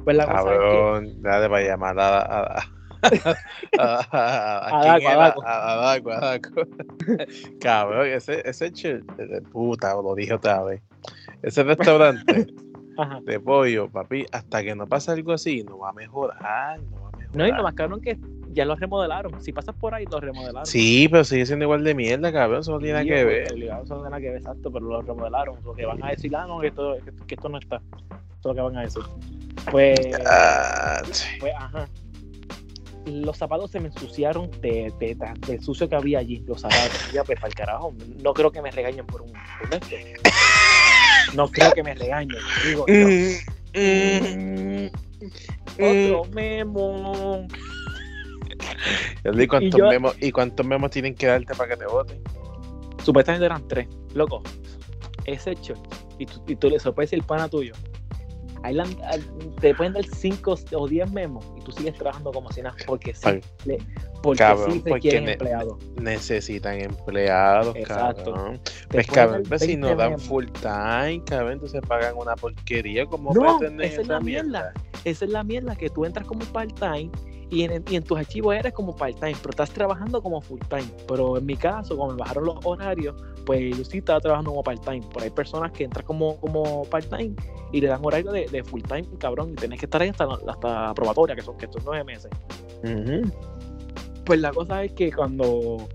Pues 0.04 0.18
la 0.18 0.26
cosa 0.26 0.40
es 0.40 0.46
que. 0.46 0.54
Cabrón, 0.60 1.22
dale 1.22 1.50
para 1.50 1.64
llamar 1.64 2.00
a, 2.00 2.20
a, 2.20 2.60
a, 2.60 2.64
a, 3.80 4.68
a, 4.68 4.82
quién 4.82 4.94
Daco, 4.94 5.08
a 5.08 5.12
era? 5.12 5.18
Daco. 5.18 5.44
A- 5.46 5.72
a 5.72 5.76
Daco, 5.76 6.12
a 6.12 6.20
Daco. 6.20 6.62
Cabrón, 7.62 8.08
ese, 8.08 8.42
ese 8.48 8.72
de 8.72 9.42
puta, 9.52 9.94
lo 9.96 10.16
dije 10.16 10.34
otra 10.34 10.64
vez. 10.64 10.82
Ese 11.42 11.64
restaurante 11.64 12.48
Ajá. 12.98 13.20
de 13.24 13.40
pollo, 13.40 13.90
papi, 13.90 14.26
hasta 14.32 14.64
que 14.64 14.76
no 14.76 14.88
pase 14.88 15.12
algo 15.12 15.34
así, 15.34 15.64
no 15.64 15.80
va 15.80 15.90
a 15.90 15.94
mejorar, 15.94 16.80
no 16.82 17.02
va 17.02 17.10
a 17.10 17.18
mejorar. 17.18 17.36
No, 17.36 17.48
y 17.48 17.52
lo 17.52 17.64
más 17.64 17.74
cabrón 17.74 18.00
que 18.02 18.18
ya 18.52 18.66
lo 18.66 18.76
remodelaron. 18.76 19.42
Si 19.42 19.52
pasas 19.52 19.76
por 19.76 19.96
ahí, 19.96 20.06
lo 20.06 20.20
remodelaron. 20.20 20.66
Sí, 20.66 21.08
pero 21.10 21.24
sigue 21.24 21.46
siendo 21.48 21.66
igual 21.66 21.84
de 21.84 21.96
mierda, 21.96 22.32
cabrón, 22.32 22.60
eso 22.62 22.72
no 22.72 22.78
tiene 22.78 22.94
nada 22.94 23.06
que 23.06 23.24
ver. 23.26 23.48
Eso 23.52 23.56
no 23.56 23.84
tiene 23.86 24.04
nada 24.12 24.20
que 24.22 24.30
ver, 24.30 24.38
exacto, 24.38 24.72
pero 24.72 24.86
lo 24.86 25.02
remodelaron. 25.02 25.58
Lo 25.66 25.74
que 25.74 25.86
van 25.86 26.04
a 26.04 26.10
decir, 26.12 26.34
ah, 26.36 26.46
no, 26.48 26.60
que 26.60 26.68
esto, 26.68 26.96
que, 27.04 27.26
que 27.26 27.36
esto 27.36 27.50
no 27.50 27.58
está. 27.58 27.78
Eso 27.78 28.16
es 28.40 28.46
lo 28.46 28.54
que 28.54 28.62
van 28.62 28.78
a 28.78 28.82
decir. 28.82 29.02
Pues. 29.72 30.00
Ajá. 31.58 31.88
Los 33.06 33.38
zapatos 33.38 33.70
se 33.72 33.80
me 33.82 33.88
ensuciaron 33.90 34.50
de, 34.62 34.94
de, 35.00 35.16
de- 35.16 35.34
del 35.48 35.62
sucio 35.62 35.90
que 35.90 35.96
había 35.96 36.20
allí. 36.20 36.42
Los 36.48 36.62
zapatos. 36.62 37.12
Ya, 37.14 37.24
pues, 37.24 37.38
para 37.38 37.50
el 37.50 37.56
carajo. 37.56 37.94
No 38.24 38.34
creo 38.34 38.52
que 38.52 38.62
me 38.62 38.72
regañen 38.72 39.06
por 39.06 39.22
un 39.22 39.32
por 39.34 39.74
esto. 39.74 39.96
No 41.36 41.50
creo 41.50 41.72
que 41.74 41.84
me 41.84 41.94
regañen. 41.96 42.38
Digo, 42.66 42.86
yo, 42.88 43.08
Mm, 43.76 44.86
mm, 44.86 44.90
otro 45.74 46.32
memo. 46.32 47.48
¿Y 49.34 49.48
cuántos, 49.48 49.80
yo- 49.80 49.90
memos, 49.90 50.16
¿Y 50.22 50.32
cuántos 50.32 50.66
memos 50.66 50.92
tienen 50.92 51.16
que 51.16 51.26
darte 51.28 51.56
para 51.56 51.70
que 51.70 51.78
te 51.78 51.86
voten? 51.88 52.22
Supuestamente 53.04 53.46
eran 53.48 53.68
tres. 53.68 53.88
Loco, 54.14 54.44
ese 55.26 55.56
shot. 55.56 55.80
Y 56.20 56.26
tú, 56.28 56.44
y 56.48 56.56
tú 56.56 56.70
le 56.70 56.80
sorprendes 56.80 57.14
el 57.14 57.24
pana 57.24 57.50
tuyo. 57.50 57.74
Ahí 58.64 58.74
la- 58.74 58.84
al- 58.84 59.56
te 59.60 59.76
pueden 59.76 59.94
dar 59.94 60.06
cinco 60.06 60.56
o 60.76 60.88
diez 60.88 61.12
memos. 61.12 61.46
Y 61.58 61.62
tú 61.62 61.72
sigues 61.74 61.94
trabajando 61.96 62.32
como 62.32 62.52
si 62.52 62.62
nada, 62.62 62.76
porque 62.88 63.14
sí, 63.14 63.22
Ay, 63.26 63.42
le- 63.66 63.78
porque 64.22 64.40
cabrón, 64.40 64.72
sí 64.72 64.80
porque 64.80 64.94
requieren 64.96 65.26
ne- 65.26 65.32
empleados. 65.34 65.78
Necesitan 66.02 66.80
empleados, 66.80 67.76
Exacto. 67.76 68.34
cabrón. 68.34 68.62
Pues 68.90 69.08
cabrón, 69.08 69.44
pues, 69.48 69.62
si 69.62 69.68
20 69.68 69.90
no 69.90 69.96
dan 69.96 70.10
memos. 70.12 70.24
full 70.24 70.46
time, 70.62 71.22
cabrón, 71.26 71.52
entonces 71.54 71.82
pagan 71.88 72.16
una 72.18 72.36
porquería. 72.36 73.06
¿Cómo 73.06 73.34
No, 73.34 73.60
esa 73.82 74.02
es 74.02 74.08
la 74.08 74.20
mierda. 74.20 74.74
Esa 75.04 75.26
es 75.26 75.32
la 75.32 75.44
mierda 75.44 75.76
que 75.76 75.90
tú 75.90 76.06
entras 76.06 76.26
como 76.26 76.46
part-time 76.46 77.12
y 77.54 77.64
en, 77.64 77.84
y 77.90 77.96
en 77.96 78.04
tus 78.04 78.18
archivos 78.18 78.56
eres 78.56 78.74
como 78.74 78.96
part-time, 78.96 79.36
pero 79.40 79.52
estás 79.52 79.70
trabajando 79.72 80.22
como 80.22 80.42
full-time. 80.42 80.88
Pero 81.08 81.38
en 81.38 81.46
mi 81.46 81.56
caso, 81.56 81.96
como 81.96 82.12
me 82.12 82.18
bajaron 82.18 82.46
los 82.46 82.56
horarios, 82.66 83.16
pues 83.46 83.78
yo 83.78 83.84
sí 83.86 84.00
estaba 84.00 84.20
trabajando 84.20 84.52
como 84.52 84.64
part-time. 84.64 85.02
Pero 85.14 85.24
hay 85.24 85.30
personas 85.30 85.72
que 85.72 85.84
entran 85.84 86.06
como, 86.06 86.38
como 86.38 86.84
part-time 86.86 87.34
y 87.72 87.82
le 87.82 87.88
dan 87.88 88.00
horario 88.04 88.32
de, 88.32 88.48
de 88.48 88.64
full-time, 88.64 89.06
cabrón, 89.20 89.52
y 89.52 89.56
tenés 89.56 89.80
que 89.80 89.86
estar 89.86 90.02
ahí 90.02 90.10
hasta, 90.10 90.26
la- 90.26 90.40
hasta 90.48 90.94
probatoria, 90.94 91.36
que 91.36 91.42
son, 91.42 91.56
que 91.58 91.68
son 91.72 91.82
nueve 91.86 92.04
meses. 92.04 92.32
Pues 94.26 94.40
la 94.40 94.52
cosa 94.52 94.84
es 94.84 94.94
que 94.94 95.12
cuando 95.12 95.88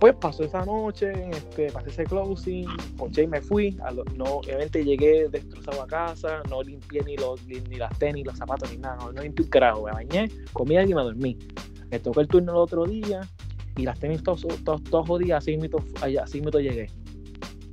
pues 0.00 0.14
pasó 0.14 0.44
esa 0.44 0.64
noche, 0.64 1.12
este, 1.30 1.70
pasé 1.70 1.90
ese 1.90 2.04
closing, 2.04 2.66
ponché 2.96 3.24
y 3.24 3.26
me 3.26 3.42
fui. 3.42 3.76
No, 4.16 4.24
obviamente 4.24 4.82
llegué 4.82 5.28
destrozado 5.28 5.82
a 5.82 5.86
casa, 5.86 6.42
no 6.48 6.62
limpié 6.62 7.02
ni, 7.02 7.18
los, 7.18 7.44
ni, 7.46 7.60
ni 7.60 7.76
las 7.76 7.96
tenis, 7.98 8.24
los 8.24 8.38
zapatos, 8.38 8.70
ni 8.70 8.78
nada, 8.78 8.96
no, 8.96 9.12
no 9.12 9.22
limpié 9.22 9.44
un 9.44 9.50
carajo. 9.50 9.84
Me 9.84 9.92
bañé, 9.92 10.30
comí 10.54 10.74
y 10.74 10.94
me 10.94 11.02
dormí. 11.02 11.38
Me 11.90 11.98
tocó 11.98 12.22
el 12.22 12.28
turno 12.28 12.52
el 12.52 12.58
otro 12.58 12.86
día 12.86 13.20
y 13.76 13.82
las 13.82 14.00
tenis 14.00 14.22
todas 14.22 14.42
jodidas, 15.06 15.42
así 15.42 15.58
mismo, 15.58 15.84
así 16.22 16.40
mismo 16.40 16.58
llegué. 16.58 16.90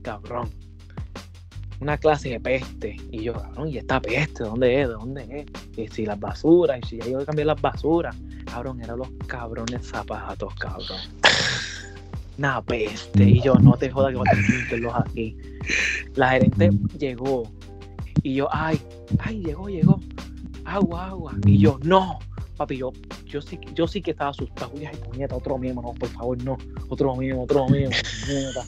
Cabrón. 0.01 0.49
Una 1.79 1.97
clase 1.97 2.29
de 2.29 2.39
peste. 2.41 2.97
Y 3.09 3.23
yo, 3.23 3.33
cabrón, 3.33 3.69
¿y 3.69 3.77
esta 3.77 4.01
peste? 4.01 4.43
¿Dónde 4.43 4.81
es? 4.81 4.87
¿De 4.89 4.93
dónde 4.95 5.45
es? 5.47 5.77
Y 5.77 5.87
si 5.87 6.05
las 6.05 6.19
basuras, 6.19 6.79
y 6.83 6.87
si 6.87 6.97
ya 6.97 7.05
yo 7.05 7.25
cambié 7.25 7.45
las 7.45 7.61
basuras. 7.61 8.17
Cabrón, 8.45 8.81
eran 8.81 8.97
los 8.97 9.09
cabrones 9.27 9.87
zapatos, 9.87 10.53
cabrón. 10.55 10.99
Una 12.37 12.61
peste. 12.61 13.23
Y 13.23 13.41
yo, 13.41 13.55
no 13.55 13.73
te 13.73 13.89
jodas 13.89 14.11
que 14.11 14.17
voy 14.17 14.27
a 14.27 14.31
tener 14.31 14.45
que 14.45 14.57
limpiarlos 14.57 14.93
aquí. 14.95 15.37
La 16.15 16.29
gerente 16.29 16.69
llegó. 16.97 17.43
Y 18.23 18.35
yo, 18.35 18.47
ay, 18.51 18.79
ay, 19.19 19.43
llegó, 19.43 19.69
llegó. 19.69 19.99
Agua, 20.65 21.07
agua. 21.07 21.33
Y 21.45 21.57
yo, 21.57 21.79
no. 21.83 22.19
Papi, 22.57 22.77
yo, 22.77 22.91
yo, 23.25 23.41
sí, 23.41 23.59
yo 23.73 23.87
sí 23.87 24.01
que 24.01 24.11
estaba 24.11 24.31
asustado. 24.31 24.71
Y, 24.79 24.85
ay, 24.85 24.95
puñeta, 24.97 25.35
otro 25.35 25.57
mismo, 25.57 25.81
no, 25.81 25.93
por 25.93 26.09
favor, 26.09 26.43
no. 26.43 26.57
Otro 26.89 27.15
mismo, 27.15 27.43
otro 27.43 27.67
mismo. 27.67 27.91
puñeta. 28.25 28.65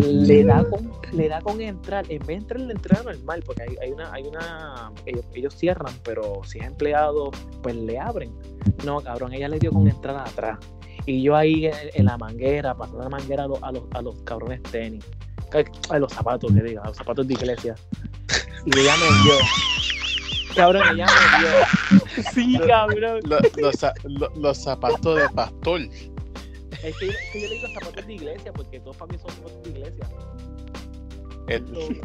le 0.00 0.44
da 0.44 0.64
con 0.64 0.90
le 1.12 1.28
da 1.28 1.40
con 1.40 1.60
entrar 1.60 2.04
en 2.10 2.18
vez 2.20 2.26
de 2.26 2.34
entrar 2.34 2.60
en 2.60 2.66
la 2.68 2.72
entrada 2.72 3.12
normal 3.12 3.42
porque 3.44 3.62
hay, 3.62 3.76
hay 3.82 3.90
una 3.92 4.12
hay 4.12 4.24
una 4.24 4.92
ellos, 5.04 5.24
ellos 5.34 5.54
cierran 5.54 5.92
pero 6.04 6.40
si 6.44 6.58
es 6.58 6.64
empleado 6.64 7.30
pues 7.62 7.76
le 7.76 7.98
abren 7.98 8.32
no 8.84 9.00
cabrón 9.02 9.34
ella 9.34 9.48
le 9.48 9.58
dio 9.58 9.70
con 9.72 9.86
entrada 9.86 10.22
atrás 10.22 10.58
y 11.06 11.22
yo 11.22 11.36
ahí 11.36 11.66
en, 11.66 11.74
en 11.94 12.04
la 12.04 12.18
manguera 12.18 12.74
pasando 12.74 13.02
la 13.04 13.08
manguera 13.08 13.44
a 13.44 13.46
los, 13.48 13.62
a 13.62 13.72
los, 13.72 13.84
a 13.94 14.02
los 14.02 14.14
cabrones 14.22 14.62
tenis. 14.64 15.04
A 15.90 15.98
los 15.98 16.12
zapatos 16.12 16.52
que 16.52 16.60
diga 16.62 16.82
a 16.82 16.88
los 16.88 16.96
zapatos 16.96 17.26
de 17.26 17.34
iglesia. 17.34 17.74
Y 18.66 18.78
ella 18.80 18.94
me 18.96 19.22
dio 19.22 19.34
cabrón 20.56 20.82
ella 20.92 21.06
me 21.06 21.38
dio 21.38 22.22
sí 22.32 22.58
cabrón. 22.66 23.20
Lo- 23.24 23.38
los, 23.56 24.36
los 24.36 24.58
zapatos 24.62 25.16
de 25.16 25.28
pastor. 25.30 25.80
es 25.80 26.96
que, 26.98 27.06
es 27.08 27.16
que 27.32 27.42
yo 27.42 27.48
le 27.48 27.54
digo 27.54 27.68
zapatos 27.74 28.06
de 28.06 28.14
iglesia 28.14 28.52
porque 28.52 28.80
todos 28.80 28.96
para 28.96 29.12
mí 29.12 29.18
son 29.18 29.30
zapatos 29.30 29.62
de 29.62 29.70
iglesia. 29.70 30.06
El- 31.48 32.00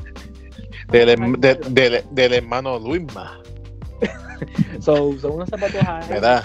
del, 0.89 1.10
herm- 1.10 1.39
de- 1.39 1.56
del- 1.72 2.04
del 2.12 2.34
hermano 2.34 2.78
Luisma, 2.80 3.41
So, 4.82 5.18
son 5.20 5.32
unos 5.34 5.49
zapatos 5.49 5.82
¿verdad? 6.10 6.43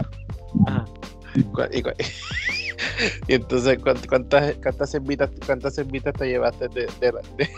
Ajá. 0.66 0.84
Y, 1.36 1.82
y 3.28 3.34
entonces, 3.34 3.78
¿cuántas, 3.78 4.54
cuántas, 4.56 4.90
cervitas, 4.90 5.30
cuántas 5.44 5.74
cervitas 5.74 6.14
te 6.14 6.28
llevaste 6.28 6.68
de, 6.68 6.86
de, 7.00 7.12
de- 7.36 7.48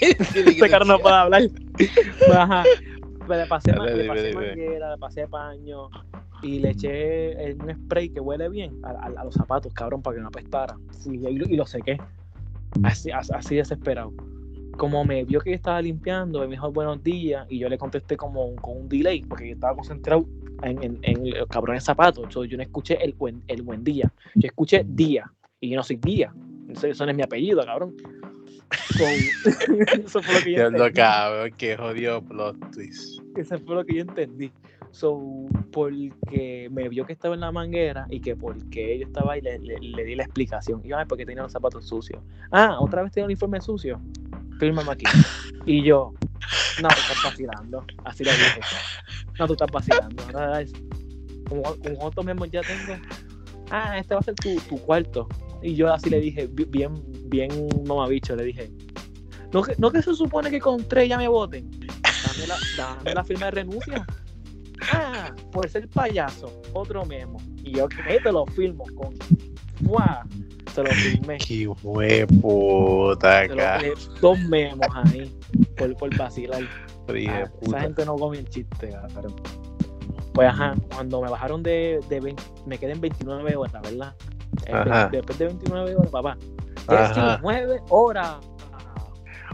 de 0.42 0.50
Este 0.50 0.70
carro 0.70 0.84
no 0.84 0.98
puede 0.98 1.14
hablar. 1.14 1.42
Pues, 2.26 2.38
Ajá. 2.38 2.64
Pues 3.26 3.38
le 3.38 3.46
pasé, 3.46 3.72
Dale, 3.72 3.96
le 3.96 4.34
manguera, 4.34 4.90
le 4.92 4.98
pasé 4.98 5.28
paño 5.28 5.88
y 6.42 6.58
le 6.58 6.70
eché 6.70 7.54
un 7.54 7.72
spray 7.74 8.08
que 8.08 8.18
huele 8.20 8.48
bien 8.48 8.76
a, 8.82 8.90
a- 8.90 9.20
a 9.20 9.24
los 9.24 9.34
zapatos, 9.34 9.72
cabrón, 9.72 10.02
para 10.02 10.16
que 10.16 10.22
no 10.22 10.28
apestara. 10.28 10.76
Sí, 10.98 11.10
y, 11.14 11.18
lo- 11.38 11.46
y 11.46 11.56
lo 11.56 11.66
sequé. 11.66 12.00
Así, 12.82 13.10
as- 13.10 13.30
así 13.30 13.56
desesperado. 13.56 14.12
Como 14.76 15.04
me 15.04 15.24
vio 15.24 15.40
que 15.40 15.50
yo 15.50 15.56
estaba 15.56 15.80
limpiando, 15.82 16.40
me 16.40 16.48
dijo 16.48 16.72
buenos 16.72 17.02
días 17.02 17.46
y 17.50 17.58
yo 17.58 17.68
le 17.68 17.76
contesté 17.78 18.16
como 18.16 18.54
con 18.56 18.78
un 18.82 18.88
delay 18.88 19.22
porque 19.22 19.48
yo 19.48 19.54
estaba 19.54 19.74
concentrado 19.76 20.24
en, 20.62 20.82
en, 20.82 20.98
en 21.02 21.30
los 21.30 21.46
cabrones 21.48 21.84
zapatos. 21.84 22.32
So, 22.32 22.44
yo 22.44 22.56
no 22.56 22.62
escuché 22.62 23.02
el 23.04 23.12
buen, 23.14 23.42
el 23.48 23.62
buen 23.62 23.82
día. 23.84 24.12
Yo 24.34 24.46
escuché 24.46 24.84
día 24.86 25.30
y 25.60 25.70
yo 25.70 25.76
no 25.76 25.82
soy 25.82 25.96
día. 25.96 26.32
Eso, 26.68 26.86
eso 26.86 27.04
no 27.04 27.10
es 27.10 27.16
mi 27.16 27.22
apellido, 27.22 27.64
cabrón. 27.64 27.94
So, 28.96 29.04
eso 30.04 30.22
fue 30.22 30.34
lo 30.34 30.40
que 30.44 30.52
yo 30.52 30.66
entendí. 30.66 30.92
cabrón, 30.92 31.50
qué 31.56 31.76
jodido 31.76 32.22
plot 32.22 32.70
twist. 32.72 33.20
Eso 33.36 33.58
fue 33.58 33.74
lo 33.76 33.84
que 33.84 33.94
yo 33.96 34.02
entendí. 34.02 34.52
So, 34.92 35.46
porque 35.72 36.68
me 36.72 36.88
vio 36.88 37.04
que 37.06 37.12
estaba 37.12 37.34
en 37.34 37.40
la 37.40 37.52
manguera 37.52 38.06
y 38.10 38.20
que 38.20 38.34
porque 38.34 38.98
yo 38.98 39.06
estaba 39.06 39.34
ahí 39.34 39.40
le, 39.40 39.58
le- 39.60 39.78
le 39.80 40.04
di 40.04 40.14
la 40.16 40.24
explicación. 40.24 40.80
Y 40.84 40.88
yo, 40.88 40.98
ay, 40.98 41.04
porque 41.08 41.24
tenía 41.24 41.42
los 41.44 41.52
zapatos 41.52 41.86
sucios. 41.86 42.20
Ah, 42.50 42.76
otra 42.80 43.02
vez 43.02 43.12
tenía 43.12 43.24
el 43.26 43.28
uniforme 43.30 43.60
sucio. 43.60 44.00
Fírmame 44.58 44.90
aquí. 44.92 45.06
Y 45.64 45.82
yo, 45.84 46.12
no, 46.82 46.88
estás 47.12 47.24
vacilando. 47.24 47.84
Así 48.04 48.24
le 48.24 48.32
dije. 48.32 48.60
No, 49.38 49.46
tú 49.46 49.52
estás 49.54 49.68
vacilando. 49.72 50.22
Ahora 50.34 50.60
es- 50.62 50.72
Como, 51.48 51.62
como 51.62 52.10
cuántos 52.12 52.50
ya 52.50 52.60
tengo. 52.62 53.00
Ah, 53.70 53.98
este 53.98 54.14
va 54.14 54.20
a 54.20 54.22
ser 54.24 54.34
tu, 54.34 54.54
tu 54.68 54.78
cuarto. 54.78 55.28
Y 55.62 55.74
yo 55.74 55.92
así 55.92 56.08
le 56.10 56.20
dije, 56.20 56.46
bi- 56.46 56.64
bien, 56.64 56.94
bien 57.26 57.50
mamabicho, 57.86 58.34
le 58.36 58.44
dije. 58.44 58.70
No 59.52 59.62
que, 59.62 59.74
no 59.78 59.90
que 59.90 60.00
se 60.02 60.14
supone 60.14 60.50
que 60.50 60.60
con 60.60 60.86
tres 60.86 61.08
ya 61.08 61.18
me 61.18 61.28
voten. 61.28 61.68
Dame 61.70 62.46
la, 62.46 62.56
dame 62.76 63.14
la 63.14 63.24
firma 63.24 63.46
de 63.46 63.50
renuncia. 63.50 64.06
Ah, 64.92 65.34
por 65.52 65.68
ser 65.68 65.88
payaso, 65.88 66.60
otro 66.72 67.04
memo. 67.04 67.38
Y 67.62 67.72
yo 67.72 67.88
que 67.88 68.20
te 68.20 68.32
lo 68.32 68.46
firmo 68.46 68.84
con. 68.94 69.14
¡Fua! 69.84 70.24
Se 70.74 70.82
lo 70.82 70.90
firmé. 70.90 71.38
Qué 73.48 73.54
lo- 73.54 73.62
eh, 73.86 73.94
dos 74.20 74.38
memos 74.40 74.86
ahí 74.94 75.36
por, 75.76 75.96
por 75.96 76.16
vacilar. 76.16 76.62
Ah, 77.28 77.50
esa 77.60 77.80
gente 77.80 78.04
no 78.04 78.16
come 78.16 78.38
en 78.38 78.46
chiste, 78.46 78.90
cabrón. 78.90 79.34
Pues 80.32 80.48
ajá, 80.48 80.74
cuando 80.94 81.20
me 81.20 81.30
bajaron 81.30 81.62
de, 81.62 82.00
de 82.08 82.20
20 82.20 82.42
me 82.66 82.78
quedé 82.78 82.92
en 82.92 83.00
29 83.00 83.56
horas, 83.56 83.82
¿verdad? 83.82 84.14
Eh, 84.66 84.72
Ajá. 84.72 85.08
Después 85.10 85.38
de 85.38 85.46
29 85.46 85.96
horas, 85.96 86.10
papá. 86.10 86.36
Ajá. 86.86 87.38
19 87.42 87.80
horas. 87.88 88.36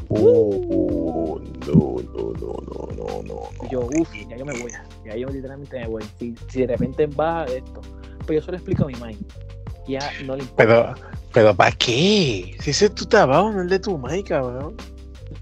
Uh, 0.09 1.41
no, 1.67 1.97
no, 2.15 2.33
no, 2.39 2.53
no, 2.71 2.95
no, 2.95 3.23
no, 3.23 3.71
yo, 3.71 3.81
uff, 3.81 4.15
ya 4.29 4.37
yo 4.37 4.45
me 4.45 4.53
voy. 4.61 4.71
Ya 5.05 5.17
yo 5.17 5.29
literalmente 5.29 5.81
me 5.81 5.89
voy. 5.89 6.05
Si, 6.19 6.35
si 6.49 6.61
de 6.61 6.69
repente 6.69 7.07
baja 7.07 7.45
esto. 7.47 7.81
Pues 8.27 8.41
yo 8.41 8.43
solo 8.43 8.57
explico 8.57 8.85
a 8.85 8.87
mi 8.87 8.95
mind. 8.95 9.25
Ya 9.89 10.11
no 10.25 10.37
le 10.37 10.43
importa. 10.43 10.95
Pero, 10.95 10.95
pero 11.33 11.55
¿para 11.55 11.73
qué? 11.73 12.57
Si 12.61 12.71
ese 12.71 12.87
es 12.87 12.95
tu 12.95 13.07
trabajo, 13.07 13.51
no 13.53 13.63
el 13.63 13.69
de 13.69 13.79
tu 13.79 13.99
mai, 13.99 14.23
cabrón. 14.23 14.77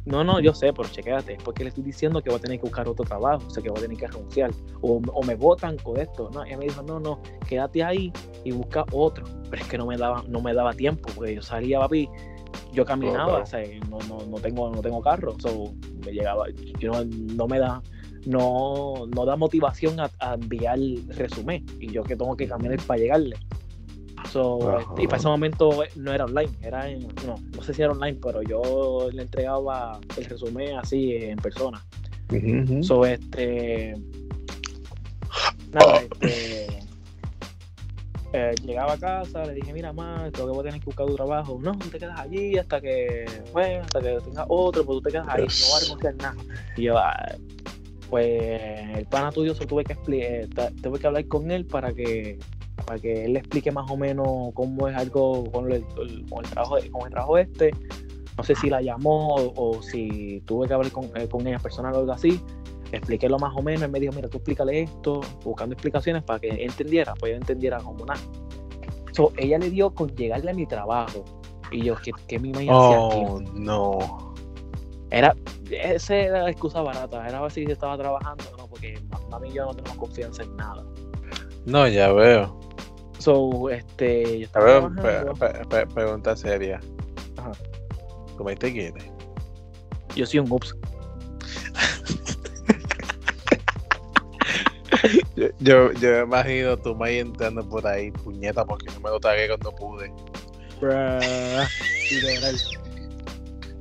No, 0.06 0.22
no, 0.22 0.38
yo 0.38 0.52
sé, 0.52 0.72
pero 0.72 0.88
chequéate. 0.88 1.38
Porque 1.42 1.64
le 1.64 1.70
estoy 1.70 1.82
diciendo 1.82 2.22
que 2.22 2.28
voy 2.28 2.38
a 2.38 2.42
tener 2.42 2.58
que 2.58 2.64
buscar 2.64 2.86
otro 2.88 3.04
trabajo. 3.04 3.42
O 3.46 3.50
sea, 3.50 3.62
que 3.62 3.70
voy 3.70 3.78
a 3.78 3.82
tener 3.82 3.96
que 3.96 4.06
renunciar. 4.06 4.50
O, 4.82 5.00
o 5.12 5.22
me 5.22 5.34
votan 5.34 5.78
con 5.78 5.98
esto. 5.98 6.30
No, 6.32 6.44
ella 6.44 6.58
me 6.58 6.66
dijo, 6.66 6.82
no, 6.82 7.00
no, 7.00 7.20
quédate 7.48 7.82
ahí 7.82 8.12
y 8.44 8.52
busca 8.52 8.84
otro. 8.92 9.24
Pero 9.50 9.62
es 9.62 9.68
que 9.68 9.78
no 9.78 9.86
me 9.86 9.96
daba, 9.96 10.22
no 10.28 10.40
me 10.40 10.52
daba 10.52 10.72
tiempo. 10.74 11.08
Porque 11.14 11.34
yo 11.34 11.42
salía, 11.42 11.80
papi. 11.80 12.08
Yo 12.72 12.84
caminaba, 12.84 13.38
o 13.38 13.46
sea, 13.46 13.62
no, 13.88 13.98
no, 14.08 14.26
no 14.26 14.36
tengo, 14.38 14.70
no 14.70 14.80
tengo 14.82 15.00
carro. 15.00 15.34
So, 15.38 15.72
me 16.04 16.12
llegaba, 16.12 16.46
yo 16.78 16.92
no, 16.92 17.04
no 17.04 17.46
me 17.46 17.58
da, 17.58 17.80
no, 18.26 19.06
no 19.14 19.24
da 19.24 19.36
motivación 19.36 20.00
a, 20.00 20.10
a 20.18 20.34
enviar 20.34 20.78
resumen. 21.08 21.64
Y 21.80 21.90
yo 21.90 22.02
que 22.02 22.16
tengo 22.16 22.36
que 22.36 22.46
caminar 22.46 22.78
para 22.86 23.00
llegarle. 23.00 23.36
So, 24.30 24.78
este, 24.78 25.02
y 25.02 25.06
para 25.06 25.18
ese 25.18 25.28
momento 25.28 25.84
eh, 25.84 25.88
no 25.96 26.12
era 26.12 26.24
online, 26.24 26.50
era 26.62 26.88
en, 26.90 27.06
no, 27.26 27.36
no 27.54 27.62
sé 27.62 27.74
si 27.74 27.82
era 27.82 27.92
online, 27.92 28.18
pero 28.22 28.42
yo 28.42 29.08
le 29.12 29.22
entregaba 29.22 29.98
el 30.16 30.24
resumen 30.24 30.76
así 30.76 31.14
en 31.16 31.36
persona. 31.38 31.82
Ujú. 32.30 32.82
So, 32.82 33.06
este. 33.06 33.94
Nada, 35.72 36.02
este. 36.22 36.78
eh, 38.32 38.54
llegaba 38.64 38.94
a 38.94 38.98
casa, 38.98 39.44
le 39.44 39.54
dije, 39.54 39.72
mira, 39.72 39.92
más, 39.92 40.30
creo 40.32 40.46
que 40.46 40.52
voy 40.52 40.60
a 40.60 40.64
tener 40.64 40.80
que 40.80 40.86
buscar 40.86 41.06
tu 41.06 41.14
trabajo. 41.14 41.58
No, 41.62 41.72
tú 41.78 41.88
te 41.88 41.98
quedas 41.98 42.18
allí 42.18 42.58
hasta 42.58 42.80
que, 42.80 43.24
bueno, 43.52 43.84
hasta 43.84 44.00
que 44.00 44.18
tengas 44.24 44.46
otro, 44.48 44.84
pues 44.84 44.96
tú 44.98 45.02
te 45.02 45.12
quedas 45.12 45.28
ahí, 45.28 45.46
no 45.46 45.66
voy 45.68 45.76
a 45.76 45.80
renunciar 45.84 46.14
nada. 46.16 46.36
Y 46.76 46.82
yo, 46.82 46.98
"Ah". 46.98 47.14
pues, 48.10 48.96
el 48.96 49.06
pana 49.06 49.30
tuyo, 49.32 49.54
se 49.54 49.66
tuve 49.66 49.84
que 49.84 49.96
eh, 50.08 50.48
tuve 50.82 50.98
que 50.98 51.06
hablar 51.06 51.26
con 51.26 51.50
él 51.50 51.64
para 51.66 51.92
que 51.92 52.38
para 52.86 52.98
que 52.98 53.24
él 53.24 53.34
le 53.34 53.38
explique 53.40 53.70
más 53.72 53.90
o 53.90 53.96
menos 53.96 54.26
cómo 54.54 54.88
es 54.88 54.96
algo 54.96 55.50
con 55.50 55.70
el, 55.70 55.84
con 56.28 56.44
el 56.44 56.50
trabajo 56.50 56.76
con 56.90 57.06
el 57.06 57.10
trabajo 57.10 57.38
este 57.38 57.70
no 58.36 58.42
sé 58.42 58.54
si 58.56 58.68
la 58.68 58.82
llamó 58.82 59.36
o, 59.36 59.52
o 59.78 59.82
si 59.82 60.42
tuve 60.44 60.66
que 60.66 60.74
hablar 60.74 60.90
con, 60.90 61.04
eh, 61.16 61.28
con 61.28 61.46
ella 61.46 61.58
personal 61.58 61.94
o 61.94 61.98
algo 62.00 62.12
así 62.12 62.40
expliqué 62.92 63.28
lo 63.28 63.38
más 63.38 63.52
o 63.56 63.62
menos, 63.62 63.82
él 63.82 63.90
me 63.90 64.00
dijo, 64.00 64.12
mira, 64.14 64.28
tú 64.28 64.38
explícale 64.38 64.82
esto, 64.82 65.20
buscando 65.44 65.72
explicaciones 65.74 66.22
para 66.22 66.38
que 66.38 66.48
él 66.50 66.60
entendiera, 66.60 67.14
pues 67.14 67.32
yo 67.32 67.36
entendiera 67.36 67.78
como 67.78 68.04
nada. 68.06 68.20
So, 69.12 69.32
ella 69.36 69.58
le 69.58 69.70
dio 69.70 69.92
con 69.92 70.14
llegarle 70.14 70.50
a 70.50 70.54
mi 70.54 70.66
trabajo. 70.66 71.24
Y 71.70 71.82
yo, 71.82 71.96
¿qué, 71.96 72.12
qué 72.28 72.38
mi 72.38 72.52
hacía 72.52 72.68
Oh, 72.72 73.40
no. 73.54 74.34
Era, 75.10 75.34
esa 75.70 76.16
era 76.16 76.42
la 76.42 76.50
excusa 76.50 76.82
barata, 76.82 77.26
era 77.26 77.40
ver 77.40 77.50
si 77.50 77.62
estaba 77.64 77.96
trabajando 77.96 78.44
no, 78.58 78.66
porque 78.66 79.00
ma- 79.10 79.20
mami 79.30 79.48
y 79.48 79.52
yo 79.54 79.66
no 79.66 79.74
tenemos 79.74 79.96
confianza 79.96 80.42
en 80.42 80.56
nada. 80.56 80.84
No, 81.66 81.88
ya 81.88 82.12
veo. 82.12 82.60
So, 83.18 83.70
este, 83.70 84.40
yo 84.40 84.46
A 84.54 84.60
estaba 84.60 84.88
ver, 84.88 85.24
trabajando, 85.32 85.94
pregunta 85.94 86.36
seria. 86.36 86.80
Ajá. 87.36 87.52
¿Cómo 88.36 88.54
te 88.54 88.72
quieres? 88.72 89.04
yo 90.14 90.26
soy 90.26 90.40
un 90.40 90.52
ups. 90.52 90.74
Yo, 95.36 95.48
yo, 95.58 95.92
yo 95.92 96.10
me 96.10 96.20
imagino 96.20 96.78
tu 96.78 96.94
maíz 96.94 97.22
entrando 97.22 97.68
por 97.68 97.86
ahí, 97.86 98.10
puñeta, 98.10 98.64
porque 98.64 98.86
no 98.94 99.00
me 99.00 99.10
lo 99.10 99.20
tragué 99.20 99.48
cuando 99.48 99.70
pude. 99.74 100.10
Bruh. 100.80 101.20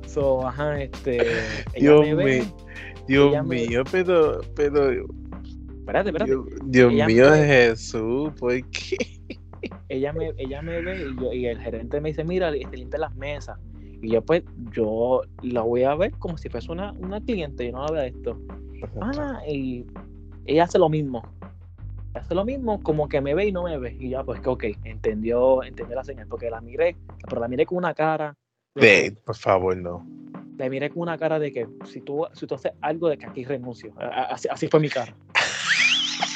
So, 0.06 0.46
ajá, 0.46 0.82
este. 0.82 1.44
Dios 1.78 2.06
mío, 2.06 2.44
Dios 3.06 3.46
mío, 3.46 3.84
pero, 3.90 4.40
pero, 4.54 5.06
Espérate, 5.84 6.08
espérate. 6.08 6.32
Dios, 6.64 6.92
mío 6.92 7.30
me- 7.30 7.46
Jesús, 7.46 8.32
¿por 8.40 8.52
qué? 8.70 8.96
ella 9.90 10.14
me, 10.14 10.32
ella 10.38 10.62
me 10.62 10.80
ve 10.80 10.96
y, 10.96 11.16
yo, 11.20 11.30
y 11.30 11.44
el 11.46 11.60
gerente 11.60 12.00
me 12.00 12.08
dice, 12.08 12.24
mira, 12.24 12.48
este, 12.56 12.78
limpia 12.78 13.00
las 13.00 13.14
mesas. 13.14 13.58
Y 14.00 14.10
yo 14.12 14.22
pues, 14.24 14.44
yo 14.72 15.20
la 15.42 15.60
voy 15.60 15.82
a 15.84 15.94
ver 15.94 16.12
como 16.12 16.38
si 16.38 16.48
fuese 16.48 16.72
una, 16.72 16.92
una 16.92 17.20
cliente, 17.20 17.66
yo 17.66 17.72
no 17.72 17.84
la 17.84 17.92
veo 17.92 18.02
esto. 18.02 18.40
Ah, 19.02 19.42
y 19.46 19.84
ella 20.46 20.64
hace 20.64 20.78
lo 20.78 20.88
mismo. 20.88 21.22
Hace 22.14 22.34
lo 22.34 22.46
mismo, 22.46 22.82
como 22.82 23.06
que 23.06 23.20
me 23.20 23.34
ve 23.34 23.48
y 23.48 23.52
no 23.52 23.64
me 23.64 23.76
ve. 23.76 23.94
Y 24.00 24.08
ya, 24.10 24.24
pues 24.24 24.40
que 24.40 24.48
ok, 24.48 24.64
entendió, 24.84 25.62
entendió 25.62 25.96
la 25.96 26.04
señal, 26.04 26.26
porque 26.28 26.48
la 26.48 26.62
miré, 26.62 26.96
pero 27.28 27.42
la 27.42 27.48
miré 27.48 27.66
con 27.66 27.76
una 27.76 27.92
cara. 27.92 28.34
de 28.74 29.14
por 29.22 29.36
favor, 29.36 29.76
no. 29.76 30.06
la 30.56 30.68
miré 30.70 30.88
con 30.88 31.02
una 31.02 31.18
cara 31.18 31.38
de 31.38 31.52
que 31.52 31.66
si 31.84 32.00
tú, 32.00 32.24
si 32.32 32.46
tú 32.46 32.54
haces 32.54 32.72
algo 32.80 33.10
de 33.10 33.18
que 33.18 33.26
aquí 33.26 33.44
renuncio. 33.44 33.92
Así 34.50 34.66
fue 34.68 34.80
mi 34.80 34.88
cara. 34.88 35.14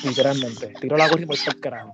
Literalmente. 0.04 0.72
Tiro 0.80 0.96
la 0.96 1.08
gorra 1.08 1.22
y 1.22 1.26
por 1.26 1.60
carajo. 1.60 1.92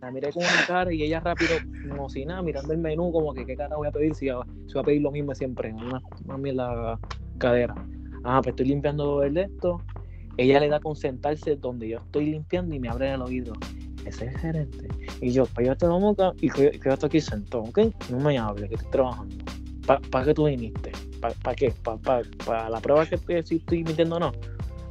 La 0.00 0.10
miré 0.10 0.32
con 0.32 0.42
una 0.42 0.66
cara 0.66 0.92
y 0.92 1.02
ella 1.02 1.20
rápido, 1.20 1.50
como 1.88 2.08
si 2.08 2.24
nada, 2.24 2.40
mirando 2.42 2.72
el 2.72 2.78
menú, 2.78 3.12
como 3.12 3.34
que 3.34 3.44
qué 3.44 3.54
cara 3.54 3.76
voy 3.76 3.88
a 3.88 3.90
pedir 3.90 4.14
si, 4.14 4.26
si 4.26 4.32
voy 4.32 4.80
a 4.80 4.82
pedir 4.82 5.02
lo 5.02 5.10
mismo 5.10 5.34
siempre, 5.34 5.72
una, 5.72 6.00
una 6.24 6.38
mierda 6.38 6.98
cadera. 7.38 7.74
Ah, 8.24 8.40
pues 8.42 8.52
estoy 8.52 8.66
limpiando 8.66 9.22
el 9.22 9.34
de 9.34 9.42
esto. 9.42 9.80
Ella 10.36 10.60
le 10.60 10.68
da 10.68 10.80
con 10.80 10.96
sentarse 10.96 11.56
donde 11.56 11.88
yo 11.88 11.98
estoy 11.98 12.26
limpiando 12.30 12.74
y 12.74 12.78
me 12.78 12.88
abre 12.88 13.12
el 13.12 13.20
oído. 13.20 13.52
Ese 14.06 14.26
es 14.26 14.34
el 14.34 14.38
gerente. 14.38 14.88
Y 15.20 15.32
yo, 15.32 15.44
cállate 15.54 15.86
la 15.86 15.94
boca 15.94 16.32
y 16.40 16.48
que, 16.48 16.80
yo 16.82 16.92
estoy 16.92 17.06
aquí 17.06 17.20
sentado, 17.20 17.64
¿ok? 17.64 17.78
No 18.10 18.20
me 18.20 18.38
hables, 18.38 18.68
que 18.68 18.76
estoy 18.76 18.90
trabajando. 18.90 19.36
¿Para 20.10 20.24
qué 20.24 20.34
tú 20.34 20.46
viniste? 20.46 20.92
¿Para 21.20 21.54
qué? 21.54 21.74
¿Para 21.82 22.70
la 22.70 22.80
prueba 22.80 23.04
que 23.04 23.18
que 23.18 23.42
si 23.42 23.56
estoy 23.56 23.84
mintiendo 23.84 24.16
o 24.16 24.20
no? 24.20 24.32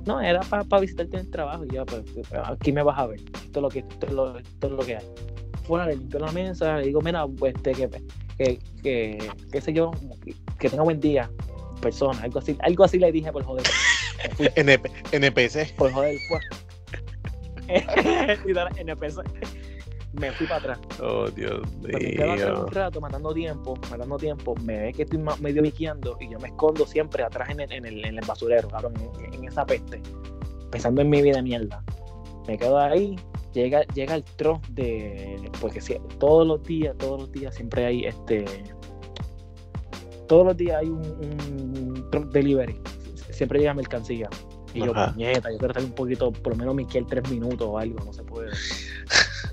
No, 0.09 0.19
era 0.19 0.39
para 0.39 0.81
visitarte 0.81 1.17
en 1.17 1.25
el 1.25 1.29
trabajo 1.29 1.63
y 1.65 1.75
ya, 1.75 1.85
pues, 1.85 2.01
aquí 2.45 2.71
me 2.71 2.81
vas 2.81 2.97
a 2.97 3.05
ver. 3.05 3.19
Esto 3.19 3.59
es 3.59 3.61
lo 3.61 3.69
que, 3.69 3.79
esto 3.79 4.07
es 4.07 4.11
lo, 4.11 4.39
esto 4.39 4.65
es 4.65 4.73
lo 4.73 4.79
que 4.79 4.95
hay. 4.95 5.05
Fuera, 5.65 5.85
le 5.85 5.97
limpio 5.97 6.19
la 6.19 6.31
mesa, 6.31 6.77
le 6.77 6.87
digo, 6.87 6.99
mira, 6.99 7.27
pues, 7.27 7.53
este, 7.53 7.73
que, 7.73 7.89
que, 8.35 8.59
que, 8.81 9.31
qué 9.51 9.61
sé 9.61 9.71
yo, 9.71 9.91
que, 10.25 10.33
que 10.57 10.67
tenga 10.67 10.81
buen 10.81 10.99
día, 10.99 11.29
persona, 11.79 12.19
algo 12.23 12.39
así, 12.39 12.57
algo 12.61 12.85
así 12.85 12.97
le 12.97 13.11
dije 13.11 13.31
por 13.31 13.43
joder. 13.43 13.63
NP, 14.55 14.89
NPC. 15.11 15.75
por 15.75 15.91
joder, 15.91 16.17
pues. 16.27 16.43
NPC. 18.77 19.58
Me 20.13 20.31
fui 20.31 20.47
para 20.47 20.59
atrás. 20.73 20.79
Oh, 21.01 21.29
Dios 21.29 21.61
Pues 21.81 21.93
me 21.93 22.11
quedo 22.13 22.33
mío. 22.35 22.65
un 22.65 22.71
rato 22.71 22.99
matando 22.99 23.33
tiempo, 23.33 23.75
matando 23.91 24.17
tiempo, 24.17 24.55
me 24.63 24.79
ve 24.79 24.93
que 24.93 25.03
estoy 25.03 25.19
medio 25.39 25.61
biqueando 25.61 26.17
y 26.19 26.29
yo 26.29 26.39
me 26.39 26.47
escondo 26.47 26.85
siempre 26.87 27.23
atrás 27.23 27.49
en 27.49 27.59
el, 27.59 27.71
en 27.71 27.85
el, 27.85 28.05
en 28.05 28.17
el 28.17 28.25
basurero, 28.25 28.67
cabrón, 28.69 28.93
en, 29.23 29.33
en 29.35 29.45
esa 29.47 29.65
peste, 29.65 30.01
pensando 30.71 31.01
en 31.01 31.09
mi 31.09 31.21
vida 31.21 31.35
de 31.37 31.43
mierda. 31.43 31.83
Me 32.47 32.57
quedo 32.57 32.79
ahí, 32.79 33.15
llega, 33.53 33.83
llega 33.93 34.15
el 34.15 34.23
truck 34.23 34.65
de, 34.69 35.49
porque 35.61 35.79
si- 35.79 35.99
todos 36.17 36.47
los 36.47 36.63
días, 36.63 36.97
todos 36.97 37.21
los 37.21 37.31
días 37.31 37.53
siempre 37.53 37.85
hay 37.85 38.05
este, 38.05 38.45
todos 40.27 40.45
los 40.45 40.57
días 40.57 40.77
hay 40.81 40.87
un, 40.89 41.01
un 41.01 42.09
truck 42.11 42.31
delivery, 42.31 42.79
siempre 43.31 43.59
llega 43.59 43.73
mercancía. 43.73 44.29
Y 44.73 44.79
yo, 44.79 44.91
Ajá. 44.91 45.13
puñeta, 45.13 45.51
yo 45.51 45.57
quiero 45.57 45.71
estar 45.73 45.83
un 45.83 45.91
poquito, 45.91 46.31
por 46.31 46.53
lo 46.53 46.57
menos 46.57 46.75
me 46.75 46.85
tres 46.85 47.29
minutos 47.29 47.67
o 47.67 47.77
algo, 47.77 47.99
no 48.05 48.13
se 48.13 48.23
puede. 48.23 48.51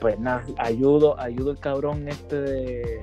Pues 0.01 0.19
nada, 0.19 0.45
ayudo, 0.59 1.19
ayudo 1.19 1.53
el 1.53 1.59
cabrón 1.59 2.07
este 2.09 2.41
de, 2.41 3.01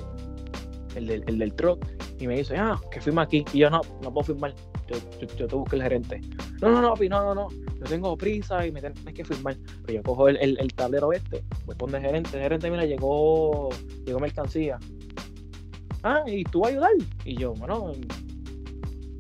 el 0.96 1.08
del, 1.08 1.24
el 1.28 1.40
del 1.40 1.54
truck, 1.54 1.84
y 2.20 2.28
me 2.28 2.38
dice, 2.38 2.56
ah, 2.58 2.80
que 2.92 3.02
firma 3.02 3.24
aquí. 3.24 3.44
Y 3.54 3.60
yo, 3.60 3.70
no, 3.70 3.82
no 4.02 4.14
puedo 4.14 4.26
firmar. 4.26 4.54
Yo, 4.88 4.98
yo, 5.20 5.28
yo 5.36 5.48
te 5.48 5.56
busco 5.56 5.76
el 5.76 5.84
gerente. 5.84 6.22
No, 6.62 6.70
no, 6.72 6.82
no, 6.82 6.94
papi, 6.94 7.10
no, 7.10 7.22
no, 7.22 7.36
no. 7.36 7.48
Yo 7.50 7.84
tengo 7.86 8.16
prisa 8.16 8.66
y 8.66 8.72
me 8.72 8.80
tienes 8.80 9.14
que 9.14 9.26
firmar. 9.26 9.58
Pues 9.84 9.96
yo 9.96 10.04
cojo 10.04 10.30
el, 10.30 10.38
el, 10.38 10.58
el 10.60 10.74
tablero 10.74 11.12
este, 11.12 11.44
voy 11.66 11.76
con 11.76 11.94
el 11.96 12.02
gerente. 12.02 12.38
El 12.38 12.44
gerente, 12.44 12.70
mira, 12.70 12.86
llegó, 12.86 13.70
llegó 14.06 14.20
mercancía. 14.20 14.80
Ah, 16.04 16.24
¿y 16.28 16.44
tú 16.44 16.62
vas 16.62 16.70
a 16.70 16.72
ayudar? 16.72 16.92
Y 17.26 17.38
yo, 17.38 17.54
bueno, 17.56 17.92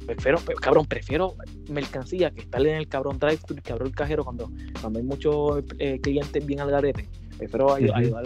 prefiero, 0.05 0.39
cabrón, 0.61 0.85
prefiero 0.85 1.35
mercancía 1.69 2.31
que 2.31 2.41
estar 2.41 2.61
en 2.65 2.75
el 2.75 2.87
cabrón 2.87 3.19
drive-thru, 3.19 3.55
el 3.55 3.61
cabrón 3.61 3.91
cajero 3.91 4.23
cuando, 4.23 4.51
cuando 4.81 4.99
hay 4.99 5.05
muchos 5.05 5.63
eh, 5.79 5.99
clientes 6.01 6.45
bien 6.45 6.59
al 6.59 6.71
garete. 6.71 7.07
Prefiero 7.37 7.73
ayudar 7.73 8.23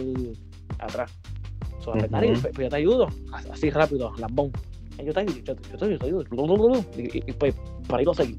atrás. 0.79 1.11
So, 1.79 1.91
pues, 1.91 2.03
Ujú. 2.03 2.11
dale, 2.11 2.27
pues, 2.29 2.41
pues 2.53 2.57
yo 2.57 2.69
te 2.69 2.75
ayudo, 2.75 3.07
As- 3.31 3.45
así 3.47 3.69
rápido, 3.69 4.13
lambón. 4.17 4.51
Yo 5.03 5.13
te 5.13 5.19
ayudo, 5.19 5.35
yo 5.43 5.55
te, 5.55 5.69
yo 5.71 5.77
te 5.77 5.85
ayudo, 5.85 5.93
yo 5.93 5.99
te 5.99 6.05
ayudo. 6.05 6.85
Y, 6.97 7.01
y- 7.17 7.23
y, 7.27 7.31
pues 7.33 7.53
para 7.87 7.99
ahí 7.99 8.05
lo 8.05 8.13
seguí. 8.13 8.37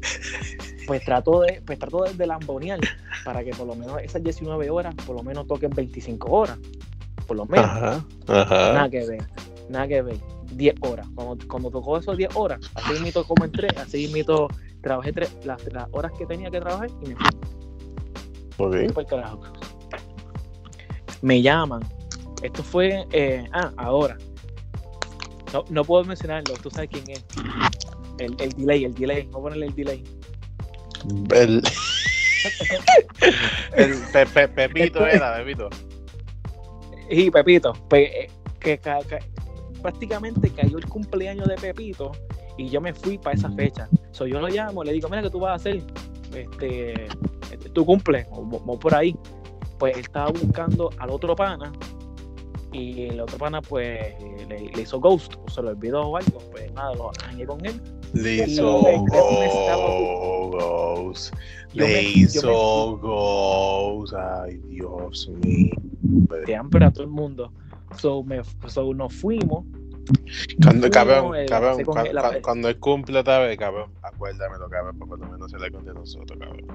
Pues 0.86 1.04
trato 1.04 1.42
de, 1.42 1.62
pues 1.64 1.78
trato 1.78 2.02
de, 2.02 2.14
de 2.14 2.26
lambonear 2.26 2.80
para 3.24 3.44
que 3.44 3.50
por 3.52 3.64
lo 3.64 3.76
menos 3.76 4.00
esas 4.02 4.24
19 4.24 4.70
horas, 4.70 4.92
por 5.06 5.14
lo 5.14 5.22
menos 5.22 5.46
toquen 5.46 5.70
25 5.70 6.28
horas. 6.32 6.58
Por 7.28 7.36
lo 7.36 7.46
menos. 7.46 7.66
Ajá, 7.66 8.04
ajá. 8.26 8.72
Nada 8.72 8.90
que 8.90 9.06
ver, 9.06 9.22
nada 9.68 9.86
que 9.86 10.02
ver. 10.02 10.16
10 10.52 10.74
horas. 10.82 11.06
Cuando, 11.14 11.46
cuando 11.48 11.70
tocó 11.70 11.98
esos 11.98 12.16
10 12.16 12.34
horas, 12.36 12.60
así 12.74 13.00
mito 13.02 13.24
como 13.24 13.44
entré, 13.44 13.68
así 13.76 14.08
mito 14.12 14.48
trabajé 14.82 15.12
tres, 15.12 15.36
las, 15.44 15.62
las 15.72 15.86
horas 15.92 16.12
que 16.18 16.26
tenía 16.26 16.50
que 16.50 16.60
trabajar 16.60 16.88
y 17.02 17.08
me 17.08 17.16
fui 18.92 19.04
carajo. 19.06 19.42
Me 21.22 21.42
llaman. 21.42 21.82
Esto 22.42 22.62
fue, 22.62 23.06
eh, 23.12 23.44
ah, 23.52 23.72
ahora. 23.76 24.16
No, 25.52 25.64
no 25.68 25.84
puedo 25.84 26.04
mencionarlo, 26.04 26.54
tú 26.62 26.70
sabes 26.70 26.88
quién 26.90 27.04
es. 27.10 27.24
El, 28.18 28.36
el 28.40 28.50
delay, 28.52 28.84
el 28.84 28.94
delay, 28.94 29.22
vamos 29.24 29.36
a 29.36 29.40
ponerle 29.42 29.66
el 29.66 29.74
delay. 29.74 30.04
El, 31.34 31.62
el 33.76 33.94
Pe- 34.12 34.26
Pe- 34.26 34.48
Pepito 34.48 35.06
era, 35.06 35.36
Pepito. 35.38 35.68
Y 37.10 37.30
Pepito, 37.30 37.72
pues, 37.88 38.08
eh, 38.10 38.30
que, 38.60 38.78
ca- 38.78 39.00
prácticamente 39.80 40.50
cayó 40.50 40.78
el 40.78 40.86
cumpleaños 40.86 41.48
de 41.48 41.56
Pepito 41.56 42.12
y 42.56 42.68
yo 42.68 42.80
me 42.80 42.94
fui 42.94 43.18
para 43.18 43.36
esa 43.36 43.50
fecha. 43.50 43.88
So, 44.12 44.26
yo 44.26 44.40
lo 44.40 44.48
llamo, 44.48 44.84
le 44.84 44.92
digo, 44.92 45.08
mira, 45.08 45.22
¿qué 45.22 45.30
tú 45.30 45.40
vas 45.40 45.52
a 45.52 45.54
hacer? 45.54 45.82
Este, 46.34 47.06
este, 47.50 47.70
tu 47.70 47.84
cumple, 47.84 48.26
o 48.30 48.78
por 48.78 48.94
ahí. 48.94 49.16
Pues 49.78 49.94
él 49.94 50.00
estaba 50.00 50.30
buscando 50.30 50.90
al 50.98 51.10
otro 51.10 51.34
pana 51.34 51.72
y 52.72 53.06
el 53.06 53.20
otro 53.20 53.38
pana, 53.38 53.62
pues, 53.62 54.14
le, 54.48 54.70
le 54.70 54.82
hizo 54.82 55.00
ghost, 55.00 55.34
o 55.44 55.50
se 55.50 55.62
lo 55.62 55.70
olvidó 55.70 56.02
o 56.02 56.16
algo. 56.16 56.38
Pues 56.50 56.70
nada, 56.72 56.94
lo 56.94 57.10
añadí 57.24 57.46
con 57.46 57.64
él. 57.64 57.80
Le 58.12 58.44
hizo 58.44 58.82
Ghost. 59.06 61.34
Le 61.72 62.02
hizo 62.02 62.98
Ghost. 62.98 64.14
Ay, 64.14 64.58
Dios 64.68 65.30
mío. 65.44 65.74
de 66.46 66.56
hambre 66.56 66.84
a 66.84 66.90
todo 66.90 67.04
el 67.04 67.10
mundo. 67.10 67.52
So, 67.96 68.22
me, 68.22 68.40
so 68.66 68.94
nos 68.94 69.14
fuimos. 69.14 69.64
Cuando, 70.62 70.80
fuimos, 70.82 70.90
cabrón, 70.90 71.36
eh, 71.36 71.46
cabrón, 71.46 71.84
cuando, 71.84 72.12
la- 72.12 72.40
cuando- 72.42 72.68
él 72.68 72.78
cumple 72.78 73.18
otra 73.18 73.38
vez, 73.40 73.56
cabrón, 73.58 73.92
acuérdamelo, 74.02 74.68
cabrón, 74.68 74.98
por 74.98 75.18
lo 75.18 75.28
menos 75.28 75.50
se 75.50 75.58
le 75.58 75.70
conté 75.70 75.90
a 75.90 75.94
nosotros, 75.94 76.38
cabrón. 76.38 76.66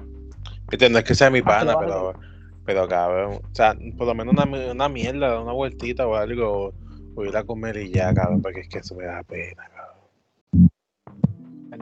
Viste, 0.70 0.88
no 0.90 0.98
es 0.98 1.04
que 1.04 1.14
sea 1.14 1.30
mi 1.30 1.40
Ah, 1.40 1.44
pana, 1.44 1.76
pero 1.78 2.12
pero, 2.12 2.20
pero 2.64 2.88
cabrón, 2.88 3.34
o 3.42 3.54
sea, 3.54 3.76
por 3.96 4.06
lo 4.06 4.14
menos 4.14 4.34
una, 4.34 4.72
una 4.72 4.88
mierda, 4.88 5.40
una 5.40 5.52
vueltita 5.52 6.06
o 6.06 6.14
algo, 6.14 6.72
o 7.14 7.24
ir 7.24 7.36
a 7.36 7.44
comer 7.44 7.76
y 7.78 7.90
ya, 7.92 8.12
cabrón, 8.14 8.42
porque 8.42 8.60
es 8.60 8.68
que 8.68 8.78
eso 8.78 8.94
me 8.94 9.04
da 9.04 9.22
pena, 9.22 9.64
cabrón. 9.74 9.96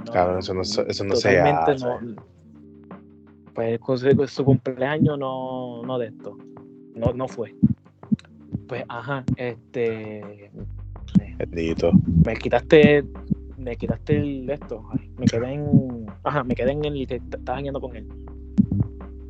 No, 0.05 0.12
Cabrón, 0.12 0.39
eso 0.41 0.55
no 0.55 0.64
se- 0.64 0.85
eso 0.91 1.05
no 1.05 1.14
se 1.14 1.41
hace. 1.41 1.85
no. 1.85 2.01
Pues 3.55 4.30
su 4.32 4.45
cumpleaños 4.45 5.18
no, 5.18 5.82
no 5.85 5.99
de 5.99 6.09
esto. 6.09 6.37
No, 6.97 7.12
no 7.12 7.28
fue. 7.28 7.55
Pues 8.69 8.85
ajá, 8.89 9.25
este 9.37 10.51
Bendito. 11.39 11.93
me 12.25 12.35
quitaste 12.37 13.05
me 13.59 13.77
quitaste 13.77 14.17
el 14.19 14.51
esto. 14.51 14.85
Ay, 14.93 15.11
me 15.19 15.27
quedé 15.27 15.53
en 15.53 16.07
Ajá, 16.25 16.43
me 16.45 16.55
quedé 16.55 16.73
en 16.73 16.85
el 16.85 17.07
que 17.07 17.17
estaba 17.17 17.61
yendo 17.61 17.81
con 17.81 17.97
él. 17.97 18.07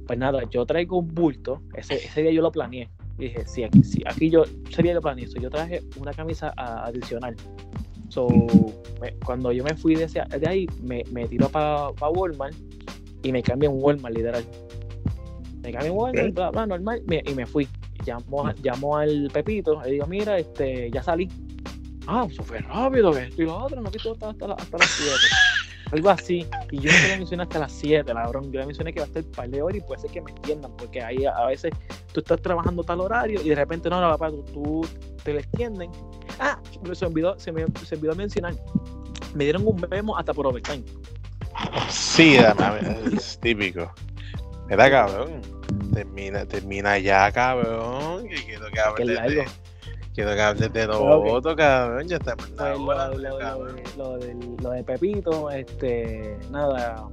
Pues 0.07 0.19
nada, 0.19 0.43
yo 0.51 0.65
traigo 0.67 0.99
un 0.99 1.09
bulto. 1.09 1.63
Ese, 1.75 1.95
ese 1.95 2.23
día 2.23 2.31
yo 2.33 2.43
lo 2.43 2.51
planeé. 2.53 2.89
Dije, 3.19 3.47
sí, 3.47 3.63
aquí, 3.65 3.83
sí, 3.85 4.03
aquí 4.07 4.29
yo, 4.29 4.45
ese 4.71 4.83
día 4.83 4.95
lo 4.95 5.01
planeé. 5.01 5.27
So, 5.29 5.41
yo 5.41 5.49
traje 5.51 5.83
una 6.01 6.13
camisa 6.13 6.53
a- 6.57 6.87
adicional. 6.87 7.37
So, 8.09 8.29
me- 9.01 9.13
cuando 9.25 9.51
yo 9.53 9.63
me 9.65 9.75
fui 9.77 9.95
de, 9.95 10.05
ese- 10.05 10.23
de 10.39 10.49
ahí, 10.49 10.67
me, 10.83 11.05
me 11.13 11.27
tiro 11.27 11.49
para 11.49 11.91
Walmart 11.91 12.55
y 13.23 13.33
me 13.33 13.43
cambié 13.43 13.69
en 13.69 13.77
Walmart, 13.81 14.15
literal. 14.15 14.45
Me 15.63 15.73
cambié 15.73 15.91
en 15.91 15.97
Walmart, 15.97 16.29
Ok. 16.29 16.35
bla, 16.35 16.51
bla, 16.51 16.67
normal, 16.67 17.03
me- 17.07 17.23
y 17.25 17.35
me 17.35 17.47
fui. 17.47 17.67
Llamo, 18.07 18.47
a- 18.47 18.55
llamo 18.63 18.97
al 18.97 19.31
Pepito, 19.33 19.81
le 19.83 19.93
digo, 19.93 20.07
mira, 20.07 20.39
este, 20.39 20.91
ya 20.91 21.03
salí. 21.03 21.29
Ah, 22.07 22.27
eso 22.31 22.43
fue 22.43 22.59
rápido, 22.61 23.13
que 23.13 23.25
esto 23.25 23.43
y 23.43 23.47
lo 23.47 23.57
otro, 23.57 23.81
no 23.81 23.91
vi 23.91 23.99
todo 23.99 24.13
hasta, 24.13 24.31
hasta, 24.31 24.47
la- 24.49 24.55
hasta 24.55 24.79
las 24.79 24.91
7. 24.91 25.13
Algo 25.93 26.11
así. 26.11 26.47
Y 26.71 26.81
yo 26.81 26.91
no 26.91 26.99
te 26.99 27.09
lo 27.09 27.17
mencioné 27.17 27.43
hasta 27.45 27.59
las 27.61 27.73
7, 27.73 28.13
cabrón. 28.13 28.51
Yo 28.51 28.61
le 28.61 28.67
mencioné 28.67 28.93
que 28.93 29.01
va 29.01 29.05
a 29.05 29.07
estar 29.07 29.23
un 29.23 29.31
par 29.31 29.49
de 29.49 29.63
horas 29.63 29.79
y 29.79 29.81
puede 29.81 30.01
ser 30.01 30.11
que 30.11 30.21
me 30.21 30.31
entiendan, 30.33 30.73
porque 30.77 31.01
ahí 31.03 31.25
a, 31.25 31.45
veces 31.47 31.73
tú 32.13 32.21
estás 32.21 32.41
trabajando 32.43 32.83
tal 32.83 33.01
horario 33.01 33.41
y 33.41 33.49
de 33.49 33.55
repente 33.55 33.89
no, 33.89 34.01
no, 34.01 34.09
papá, 34.11 34.31
tú, 34.31 34.43
tú 34.53 34.89
te 35.23 35.33
lo 35.33 35.39
extienden. 35.39 35.91
Ah, 36.41 36.59
se 36.73 36.81
me 36.81 37.13
olvidó, 37.13 37.39
se 37.39 37.53
me, 37.53 37.65
se 37.85 37.95
olvidó 37.95 38.15
mencionar. 38.15 38.55
Me 39.35 39.45
dieron 39.45 39.67
un 39.67 39.87
memo 39.89 40.17
hasta 40.17 40.35
por 40.35 40.47
overtime. 40.47 40.83
Sí, 41.89 42.37
dame, 42.37 42.81
es 43.15 43.39
típico. 43.41 43.91
Mira, 44.69 44.91
cabrón. 44.91 45.41
Termina, 45.93 46.45
termina 46.47 46.99
ya, 46.99 47.31
cabrón. 47.33 48.29
Que 48.29 48.45
quiero 48.45 48.67
que 48.67 48.73
Que 48.73 48.81
hables 48.81 49.23
de, 49.35 49.45
quiero 50.15 50.35
que 50.35 50.43
hables 50.43 50.73
de 50.73 50.87
lo 50.87 51.01
Ok. 51.03 51.27
otro, 51.33 51.57
cabrón. 51.57 52.09
Ya 52.09 52.19
la 52.57 52.75
Pues 52.75 52.79
lo, 52.79 53.35
hora, 53.37 53.55
lo- 53.97 54.17
lo- 54.63 54.71
de 54.71 54.85
Pepito, 54.85 55.51
este, 55.51 56.37
nada, 56.51 57.07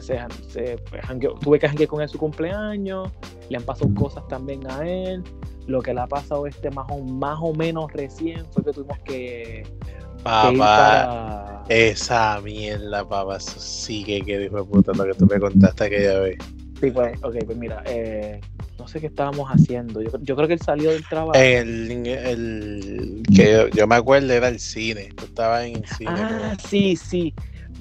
se, 0.00 0.18
se- 0.48 0.78
pues, 0.90 1.02
tuve 1.40 1.58
que 1.58 1.68
janguear 1.68 1.88
con 1.88 2.00
él 2.02 2.08
su 2.08 2.18
cumpleaños, 2.18 3.08
le 3.48 3.56
han 3.56 3.62
pasado 3.64 3.90
cosas 3.94 4.26
también 4.28 4.60
a 4.70 4.86
él, 4.88 5.22
lo 5.66 5.80
que 5.82 5.94
le 5.94 6.00
ha 6.00 6.06
pasado 6.06 6.46
este 6.46 6.70
más 6.70 6.86
o, 6.90 6.98
más 7.02 7.38
o 7.40 7.52
menos 7.54 7.90
recién 7.92 8.44
fue 8.52 8.64
que 8.64 8.72
tuvimos 8.72 8.98
que, 9.00 9.62
que 9.62 10.52
ir 10.52 10.58
Papá, 10.58 10.76
para... 10.76 11.64
esa 11.70 12.40
mierda, 12.42 13.08
papá. 13.08 13.36
Eso 13.36 13.58
sí 13.58 14.04
que 14.04 14.20
quedó 14.22 14.44
hijo 14.44 14.56
de 14.56 14.64
puta 14.64 14.92
lo 14.92 15.04
que 15.04 15.14
tú 15.14 15.26
me 15.26 15.40
contaste 15.40 15.84
aquella 15.84 16.20
vez. 16.20 16.38
Sí, 16.80 16.90
pues, 16.90 17.18
ok, 17.22 17.36
pues 17.44 17.58
mira, 17.58 17.82
eh, 17.86 18.40
no 18.78 18.88
sé 18.88 19.00
qué 19.00 19.08
estábamos 19.08 19.48
haciendo, 19.50 20.00
yo, 20.00 20.10
yo 20.22 20.34
creo 20.34 20.48
que 20.48 20.54
él 20.54 20.60
salió 20.62 20.90
del 20.90 21.06
trabajo. 21.06 21.34
El, 21.34 22.06
el 22.06 23.22
que 23.34 23.52
yo, 23.52 23.68
yo 23.68 23.86
me 23.86 23.96
acuerdo 23.96 24.32
era 24.32 24.48
el 24.48 24.58
cine. 24.58 25.10
Tú 25.14 25.26
estabas 25.26 25.66
en 25.66 25.76
el 25.76 25.86
cine. 25.86 26.10
Ah, 26.10 26.54
pero- 26.56 26.68
sí, 26.68 26.96
sí. 26.96 27.34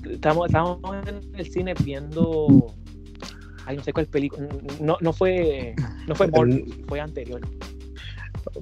Estamos, 0.09 0.47
estamos 0.47 0.79
en 1.07 1.21
el 1.35 1.51
cine 1.51 1.73
viendo. 1.83 2.73
Ay, 3.65 3.77
no 3.77 3.83
sé 3.83 3.93
cuál 3.93 4.07
película. 4.07 4.47
No, 4.81 4.97
no 4.99 5.13
fue. 5.13 5.75
No 6.07 6.15
fue 6.15 6.29
fue 6.87 6.99
anterior. 6.99 7.39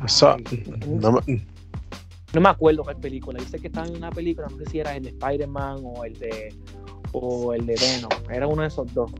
So- 0.07 0.35
Ay, 0.35 0.63
no 0.87 1.11
me- 1.13 1.45
no 2.33 2.41
me 2.41 2.49
acuerdo 2.49 2.83
cuál 2.83 2.97
película. 2.97 3.39
Yo 3.39 3.45
sé 3.45 3.59
que 3.59 3.67
estaba 3.67 3.87
en 3.87 3.95
una 3.95 4.09
película, 4.11 4.47
no 4.49 4.57
sé 4.57 4.65
si 4.69 4.79
era 4.79 4.95
el 4.95 5.03
de 5.03 5.09
Spider-Man 5.09 5.79
o 5.83 6.03
el 6.05 6.13
de. 6.19 6.53
O 7.13 7.53
el 7.53 7.65
de 7.65 7.75
Venom. 7.75 8.11
Era 8.31 8.47
uno 8.47 8.61
de 8.63 8.67
esos 8.67 8.93
dos. 8.93 9.11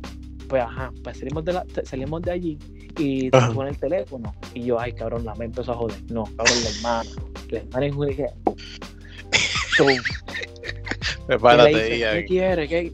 Pues 0.48 0.64
ajá, 0.64 0.92
pues 1.04 1.18
salimos 1.20 1.44
de, 1.46 1.54
la, 1.54 1.66
salimos 1.84 2.22
de 2.22 2.32
allí 2.32 2.58
y 2.98 3.30
Ajá. 3.36 3.54
con 3.54 3.68
el 3.68 3.78
teléfono. 3.78 4.34
Y 4.54 4.64
yo, 4.64 4.80
ay 4.80 4.94
cabrón, 4.94 5.26
la 5.26 5.36
me 5.36 5.46
empezó 5.46 5.74
a 5.74 5.76
joder. 5.76 6.02
No, 6.12 6.24
cabrón, 6.24 6.56
la 6.64 6.70
hermana. 6.70 7.10
La 7.50 7.60
hermana 7.60 7.86
es 7.86 7.94
una 7.96 8.08
dije. 8.08 8.26
Y 9.80 11.26
Prepárate, 11.28 11.72
le 11.74 11.84
dice, 11.84 12.00
Ian. 12.00 12.16
¿qué 12.16 12.26
quiere? 12.26 12.68
¿Qué, 12.68 12.94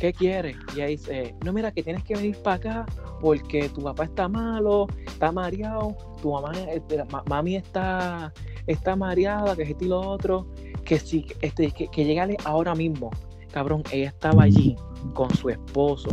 ¿Qué 0.00 0.12
quiere? 0.12 0.56
Y 0.76 0.80
ahí 0.80 0.96
dice, 0.96 1.34
no, 1.44 1.52
mira, 1.52 1.72
que 1.72 1.82
tienes 1.82 2.02
que 2.04 2.14
venir 2.14 2.36
para 2.38 2.56
acá 2.56 2.86
porque 3.20 3.68
tu 3.68 3.82
papá 3.82 4.04
está 4.04 4.28
malo, 4.28 4.86
está 5.06 5.32
mareado, 5.32 5.96
tu 6.22 6.32
mamá, 6.32 6.52
este, 6.72 7.04
ma- 7.10 7.24
mami 7.28 7.56
está, 7.56 8.32
está 8.66 8.94
mareada, 8.94 9.56
que 9.56 9.64
es 9.64 9.70
esto 9.70 9.84
y 9.84 9.88
lo 9.88 10.00
otro, 10.00 10.46
que 10.84 10.98
sí, 11.00 11.26
este, 11.42 11.70
que, 11.72 11.88
que 11.88 12.04
llegale 12.04 12.36
ahora 12.44 12.74
mismo. 12.76 13.10
Cabrón, 13.58 13.82
ella 13.90 14.10
estaba 14.10 14.44
allí 14.44 14.76
con 15.14 15.34
su 15.34 15.48
esposo 15.48 16.10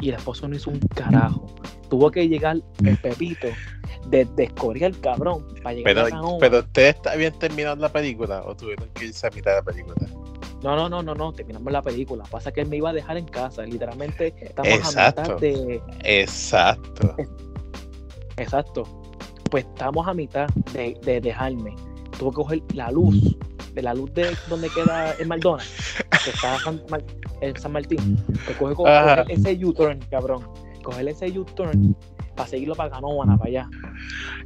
y 0.00 0.08
el 0.08 0.16
esposo 0.16 0.48
no 0.48 0.56
hizo 0.56 0.68
un 0.68 0.80
carajo. 0.80 1.46
Tuvo 1.88 2.10
que 2.10 2.28
llegar 2.28 2.56
el 2.84 2.96
Pepito 2.98 3.46
desde 4.08 4.46
Escorial, 4.46 4.98
cabrón, 4.98 5.46
para 5.62 5.76
llegar 5.76 5.94
Pero, 5.94 6.06
a 6.06 6.10
Caoma. 6.10 6.38
pero 6.40 6.58
ustedes 6.58 6.96
habían 7.06 7.38
terminado 7.38 7.76
la 7.76 7.88
película 7.88 8.42
o 8.44 8.56
tuvieron 8.56 8.88
que 8.94 9.04
irse 9.04 9.28
a 9.28 9.30
mitad 9.30 9.52
de 9.52 9.56
la 9.58 9.62
película. 9.62 10.08
No, 10.64 10.74
no, 10.74 10.88
no, 10.88 11.04
no, 11.04 11.14
no, 11.14 11.32
terminamos 11.32 11.72
la 11.72 11.82
película. 11.82 12.24
Pasa 12.24 12.50
que 12.50 12.62
él 12.62 12.68
me 12.68 12.78
iba 12.78 12.90
a 12.90 12.92
dejar 12.92 13.16
en 13.16 13.26
casa. 13.26 13.62
Literalmente 13.62 14.34
estamos 14.40 14.72
Exacto. 14.72 15.20
a 15.20 15.24
mitad 15.24 15.38
de. 15.38 15.80
Exacto. 16.02 17.14
Exacto. 18.36 18.82
Pues 19.52 19.66
estamos 19.66 20.08
a 20.08 20.14
mitad 20.14 20.48
de, 20.72 20.98
de 21.04 21.20
dejarme. 21.20 21.76
Tuve 22.18 22.30
que 22.30 22.34
coger 22.34 22.62
la 22.74 22.90
luz, 22.90 23.36
de 23.74 23.82
la 23.82 23.94
luz 23.94 24.12
de 24.14 24.36
donde 24.48 24.68
queda 24.70 25.12
el 25.12 25.26
McDonald's, 25.28 26.02
que 26.24 26.30
está 26.30 26.58
San, 26.58 26.80
en 27.40 27.56
San 27.56 27.72
Martín. 27.72 28.16
Pues 28.44 28.56
coge, 28.58 28.74
coge 28.74 29.32
ese 29.32 29.64
U-turn, 29.64 29.98
cabrón. 30.10 30.42
Coger 30.82 31.08
ese 31.08 31.26
U-turn 31.38 31.94
para 32.34 32.48
seguirlo 32.48 32.74
para 32.74 32.90
Canóvana, 32.90 33.36
para 33.36 33.48
allá. 33.50 33.70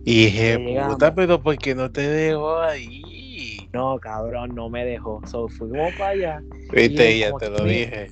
Y 0.05 0.25
dije, 0.27 0.59
puta, 0.89 1.14
pero 1.14 1.41
¿por 1.43 1.57
qué 1.59 1.75
no 1.75 1.91
te 1.91 2.01
dejo 2.03 2.59
ahí? 2.61 3.68
No, 3.73 3.99
cabrón, 3.99 4.55
no 4.55 4.68
me 4.68 4.85
dejó. 4.85 5.20
So, 5.27 5.49
fuimos 5.49 5.93
para 5.95 6.11
allá. 6.11 6.43
Viste, 6.73 7.16
Y 7.16 7.20
ya 7.20 7.33
te 7.33 7.47
que 7.47 7.51
lo 7.51 7.64
dije. 7.64 8.09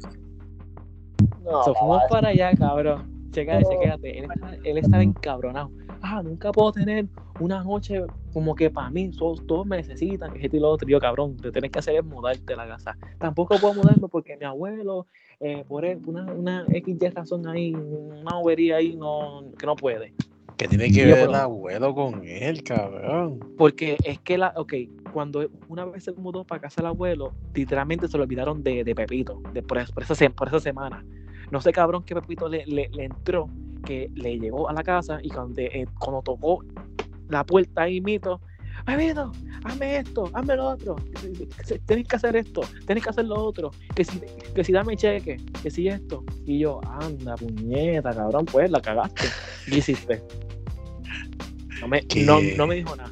No, 1.43 1.65
So, 1.65 1.75
fuimos 1.75 2.03
para 2.09 2.29
allá, 2.29 2.53
cabrón. 2.55 3.11
Chécate, 3.33 3.65
chécate. 3.65 4.19
Él, 4.19 4.25
está- 4.33 4.57
él 4.65 4.79
estaba 4.79 5.03
encabronado. 5.03 5.71
Ah, 6.03 6.23
nunca 6.23 6.51
puedo 6.53 6.73
tener 6.73 7.07
una 7.39 7.63
noche 7.63 8.03
como 8.33 8.55
que 8.55 8.71
para 8.71 8.91
mí. 8.91 9.11
todos 9.11 9.67
me 9.67 9.77
necesitan. 9.77 10.35
Este 10.37 10.57
y 10.57 10.61
lo 10.61 10.71
otro. 10.71 10.89
Yo, 10.89 10.99
cabrón, 11.01 11.37
lo 11.37 11.43
que 11.43 11.53
tienes 11.53 11.71
que 11.71 11.79
hacer 11.79 11.97
es 11.97 12.05
mudarte 12.05 12.55
a 12.55 12.57
la 12.57 12.67
casa. 12.67 12.97
Tampoco 13.19 13.59
puedo 13.59 13.75
mudarme 13.75 14.09
porque 14.09 14.37
mi 14.37 14.45
abuelo, 14.45 15.07
eh, 15.41 15.65
por 15.69 15.85
él, 15.85 16.01
una, 16.07 16.33
una 16.33 16.65
X 16.69 16.97
y 17.01 17.09
razón 17.09 17.47
ahí, 17.49 17.75
una 17.75 18.37
bobería 18.37 18.77
ahí, 18.77 18.97
no, 18.97 19.45
que 19.59 19.67
no 19.67 19.77
puede. 19.77 20.15
Que 20.57 20.69
tiene 20.69 20.91
que 20.91 21.09
Yo, 21.09 21.15
ver 21.15 21.29
el 21.29 21.35
abuelo 21.35 21.95
con 21.95 22.23
él, 22.25 22.63
cabrón. 22.63 23.41
Porque 23.57 23.97
es 24.05 24.19
que, 24.21 24.37
la, 24.37 24.53
ok, 24.57 24.75
cuando 25.13 25.49
una 25.69 25.87
vez 25.87 26.05
se 26.05 26.13
mudó 26.13 26.45
para 26.45 26.61
casa 26.61 26.83
del 26.83 26.89
abuelo, 26.89 27.33
literalmente 27.55 28.09
se 28.09 28.17
lo 28.19 28.25
olvidaron 28.25 28.63
de, 28.63 28.85
de 28.85 28.95
Pepito, 28.95 29.41
de, 29.55 29.63
por, 29.63 29.79
por 29.93 30.03
esa, 30.03 30.31
por 30.31 30.49
esa 30.49 30.61
semana. 30.61 31.05
No 31.51 31.61
sé, 31.61 31.73
cabrón, 31.73 32.05
que 32.05 32.15
Pepito 32.15 32.49
le, 32.49 32.67
le, 32.67 32.91
le 32.91 33.05
entró, 33.07 33.49
que 33.83 34.11
le 34.15 34.39
llegó 34.39 34.69
a 34.69 34.73
la 34.73 34.83
casa 34.83 35.19
y 35.23 35.29
cuando, 35.29 35.61
eh, 35.61 35.87
cuando 35.99 36.23
tocó 36.23 36.65
la 37.29 37.45
puerta 37.45 37.83
ahí 37.83 38.01
mito, 38.01 38.41
Pepito, 38.87 39.31
hazme 39.65 39.99
esto, 39.99 40.31
hazme 40.33 40.57
lo 40.57 40.69
otro, 40.71 40.97
tienes 41.87 42.09
que 42.09 42.17
hacer 42.17 42.35
esto, 42.37 42.63
tienes 42.87 43.05
que 43.05 43.11
hacer 43.11 43.27
lo 43.27 43.37
otro, 43.37 43.71
que 43.95 44.05
si, 44.05 44.21
que 44.55 44.65
si 44.65 44.73
dame 44.73 44.97
cheque, 44.97 45.37
que 45.63 45.71
si 45.71 45.87
esto. 45.89 46.25
Y 46.47 46.61
yo, 46.61 46.81
anda, 47.01 47.35
puñeta, 47.37 48.11
cabrón, 48.15 48.47
pues 48.47 48.71
la 48.71 48.81
cagaste. 48.81 49.29
¿Qué 49.69 49.77
hiciste? 49.79 50.23
No 51.81 51.89
me, 51.89 52.03
no, 52.25 52.41
no 52.57 52.67
me 52.67 52.77
dijo 52.77 52.97
nada. 52.97 53.11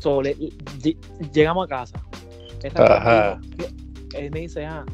So, 0.00 0.20
le- 0.20 0.36
lle- 0.36 0.96
llegamos 1.32 1.66
a 1.66 1.68
casa. 1.68 2.02
Ajá. 2.74 3.40
Él 4.14 4.30
me 4.32 4.40
dice, 4.40 4.66
ah, 4.66 4.84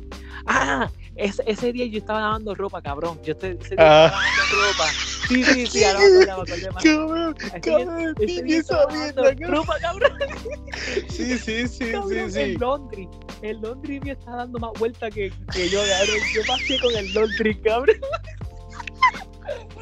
ah, 0.46 0.90
ese, 1.16 1.42
ese 1.46 1.72
día 1.72 1.86
yo 1.86 1.98
estaba 1.98 2.20
lavando 2.20 2.54
ropa, 2.54 2.80
cabrón. 2.82 3.18
Yo 3.24 3.36
te, 3.36 3.52
ese 3.52 3.74
día 3.74 4.04
Ah. 4.04 4.06
estaba 4.06 4.22
lavando 4.22 4.68
ropa. 4.68 4.84
Sí, 5.30 5.44
sí, 5.44 5.66
sí, 5.68 5.84
ahora 5.84 6.00
me 6.00 6.06
acordé, 6.06 6.26
me 6.26 6.32
acordé 6.42 6.70
más. 6.72 6.82
Cabrón, 6.82 7.36
cabrón, 7.62 8.14
esa 8.18 8.42
mierda, 8.42 9.14
cabrón. 9.14 9.52
ropa, 9.52 9.74
cabrón. 9.80 10.12
Sí, 11.08 11.38
sí, 11.38 11.68
sí, 11.68 11.92
Cabrón, 11.92 12.32
sí, 12.32 12.40
El 12.40 12.52
sí. 12.52 12.57
laundry. 12.58 13.08
El 13.42 13.61
laundry 13.61 14.00
me 14.00 14.11
está 14.11 14.32
dando 14.32 14.58
más 14.58 14.72
vuelta 14.80 15.08
que, 15.08 15.32
que 15.52 15.68
yo, 15.68 15.78
cabrón. 15.86 16.16
Yo 16.34 16.42
pasé 16.44 16.78
con 16.80 16.96
el 16.96 17.14
laundry, 17.14 17.61
cabrón. 17.61 17.96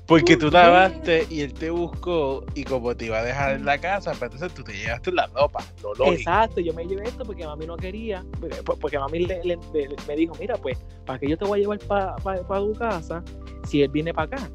Porque 0.06 0.36
tú 0.36 0.52
lavaste 0.52 1.26
y 1.30 1.42
él 1.42 1.54
te 1.54 1.70
buscó 1.70 2.44
y 2.56 2.66
como 2.66 2.94
te 2.96 3.06
iba 3.06 3.20
a 3.20 3.24
dejar 3.24 3.56
en 3.56 3.64
la 3.66 3.78
casa, 3.78 4.12
pues 4.12 4.24
entonces 4.34 4.54
tú 4.54 4.62
te 4.64 4.74
llevaste 4.74 5.12
la 5.14 5.28
ropa, 5.28 5.64
lo 5.82 5.94
lógico. 5.96 6.12
Exacto, 6.18 6.60
yo 6.60 6.74
me 6.74 6.86
llevé 6.86 7.04
esto 7.08 7.24
porque 7.24 7.46
mami 7.46 7.66
no 7.66 7.78
quería, 7.78 8.24
porque, 8.40 8.58
porque 8.64 9.00
mami 9.00 9.20
le- 9.20 9.42
le- 9.46 9.58
le- 9.74 9.96
me 10.06 10.16
dijo, 10.18 10.34
mira, 10.40 10.58
pues, 10.58 10.78
¿para 11.06 11.20
qué 11.20 11.30
yo 11.30 11.38
te 11.38 11.46
voy 11.46 11.60
a 11.60 11.62
llevar 11.62 11.80
para 11.80 12.60
tu 12.60 12.74
casa 12.74 13.24
si 13.66 13.82
él 13.82 13.90
viene 13.90 14.14
para 14.14 14.26
acá? 14.36 14.50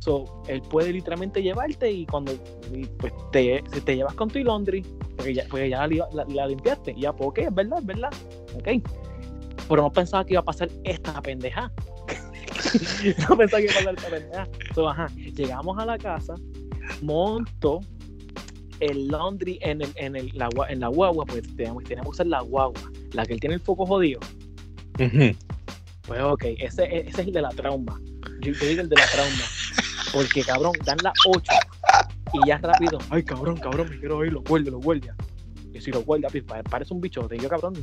So, 0.00 0.42
él 0.48 0.60
puede 0.62 0.92
literalmente 0.92 1.42
llevarte 1.42 1.90
y 1.90 2.04
cuando 2.06 2.32
y, 2.74 2.84
pues, 2.98 3.12
te, 3.32 3.62
si 3.72 3.80
te 3.80 3.96
llevas 3.96 4.14
con 4.14 4.28
tu 4.28 4.38
laundry, 4.38 4.82
porque 5.16 5.34
ya, 5.34 5.44
porque 5.48 5.70
ya 5.70 5.86
la, 5.86 6.08
la- 6.12 6.24
la 6.26 6.46
limpiaste, 6.46 6.92
y 6.96 7.02
ya, 7.02 7.12
pues, 7.14 7.28
ok, 7.28 7.38
es 7.38 7.54
verdad, 7.54 7.78
es 7.78 7.86
verdad, 7.86 8.10
ok. 8.54 8.68
Pero 9.68 9.82
no 9.82 9.92
pensaba 9.92 10.24
que 10.26 10.34
iba 10.34 10.40
a 10.40 10.44
pasar 10.44 10.68
esta 10.84 11.20
pendeja. 11.22 11.72
no 13.28 13.36
pensaba 13.36 13.60
que 13.62 13.64
iba 13.70 13.80
a 13.80 13.94
pasar 13.94 14.10
pendeja. 14.10 14.48
So, 14.74 14.88
ajá, 14.88 15.06
llegamos 15.16 15.78
a 15.78 15.86
la 15.86 15.98
casa, 15.98 16.34
monto 17.02 17.80
el 18.80 19.08
laundry 19.08 19.58
en, 19.62 19.82
el, 19.82 19.92
en, 19.96 20.16
el, 20.16 20.30
la, 20.34 20.48
en 20.68 20.80
la 20.80 20.88
guagua, 20.88 21.24
pues 21.26 21.42
tenemos, 21.56 21.84
tenemos 21.84 22.06
que 22.06 22.10
usar 22.10 22.26
la 22.26 22.40
guagua, 22.40 22.80
la 23.12 23.26
que 23.26 23.34
él 23.34 23.40
tiene 23.40 23.56
el 23.56 23.60
foco 23.60 23.84
jodido. 23.86 24.20
Ujú. 24.98 25.36
Pues 26.06 26.22
ok, 26.22 26.44
ese, 26.58 26.84
ese 27.00 27.08
es 27.08 27.18
el 27.18 27.32
de 27.32 27.42
la 27.42 27.50
trauma. 27.50 28.00
Yo, 28.40 28.52
yo 28.52 28.66
digo 28.66 28.80
el 28.82 28.88
de 28.88 28.96
la 28.96 29.06
trauma. 29.06 29.44
Porque 30.12 30.42
cabrón, 30.42 30.72
dan 30.84 30.96
las 31.02 31.12
8 31.26 31.52
y 32.32 32.48
ya 32.48 32.58
rápido. 32.58 32.98
Ay, 33.10 33.22
cabrón, 33.22 33.58
cabrón, 33.58 33.88
me 33.90 33.98
quiero 33.98 34.24
ir, 34.24 34.32
los 34.32 34.42
guardias, 34.44 34.72
los 34.72 34.82
guardias. 34.84 35.14
Y 35.72 35.80
si 35.80 35.90
los 35.92 36.04
guardias, 36.04 36.32
pa- 36.46 36.62
parece 36.62 36.92
un 36.94 37.00
bichote. 37.00 37.36
Y 37.36 37.40
yo, 37.40 37.48
cabrón, 37.48 37.74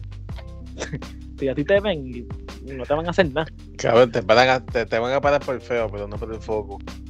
si 1.40 1.48
a 1.48 1.56
ti 1.56 1.64
te 1.64 1.80
ven 1.80 2.08
y 2.08 2.28
no 2.74 2.86
te 2.86 2.94
van 2.94 3.08
a 3.08 3.10
hacer 3.12 3.32
nada. 3.34 3.48
Cabrón, 3.78 4.12
te, 4.12 4.22
van 4.22 4.50
a, 4.50 4.66
te, 4.66 4.86
te 4.86 5.00
van 5.00 5.14
a 5.14 5.22
parar 5.22 5.42
por 5.44 5.56
el 5.56 5.62
feo, 5.62 5.90
pero 5.92 6.08
no 6.08 6.18
por 6.18 6.34
el 6.34 6.42
foco. 6.42 6.78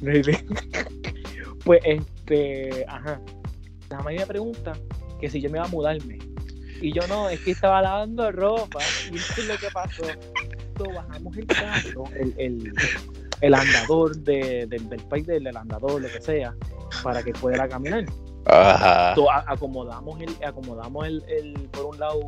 pues 1.64 1.80
este, 1.84 2.84
ajá. 2.88 3.20
La 3.90 4.00
mayoría 4.00 4.26
pregunta 4.26 4.72
que 5.20 5.30
si 5.30 5.40
yo 5.40 5.50
me 5.50 5.58
iba 5.58 5.66
a 5.66 5.70
mudarme. 5.70 6.18
Y 6.80 6.92
yo 6.92 7.06
no, 7.08 7.28
es 7.28 7.40
que 7.40 7.50
estaba 7.50 7.82
lavando 7.82 8.30
ropa. 8.30 8.78
Y 9.12 9.16
esto 9.16 9.40
es 9.40 9.48
lo 9.48 9.56
que 9.56 9.68
pasó. 9.72 10.04
Bajamos 10.94 11.36
el 11.36 11.46
carro, 11.46 12.04
el, 12.14 12.32
el, 12.38 12.72
el 13.40 13.54
andador 13.54 14.16
de, 14.18 14.64
del, 14.68 14.88
del 14.88 15.02
país 15.08 15.26
del, 15.26 15.42
del 15.42 15.56
andador, 15.56 16.00
lo 16.00 16.06
que 16.08 16.20
sea, 16.20 16.54
para 17.02 17.20
que 17.24 17.32
pudiera 17.32 17.68
caminar. 17.68 18.04
Ajá. 18.46 19.14
Acomodamos 19.48 20.20
el, 20.20 20.30
acomodamos 20.46 21.04
el, 21.08 21.24
el- 21.28 21.68
por 21.72 21.86
un 21.86 21.98
lado 21.98 22.20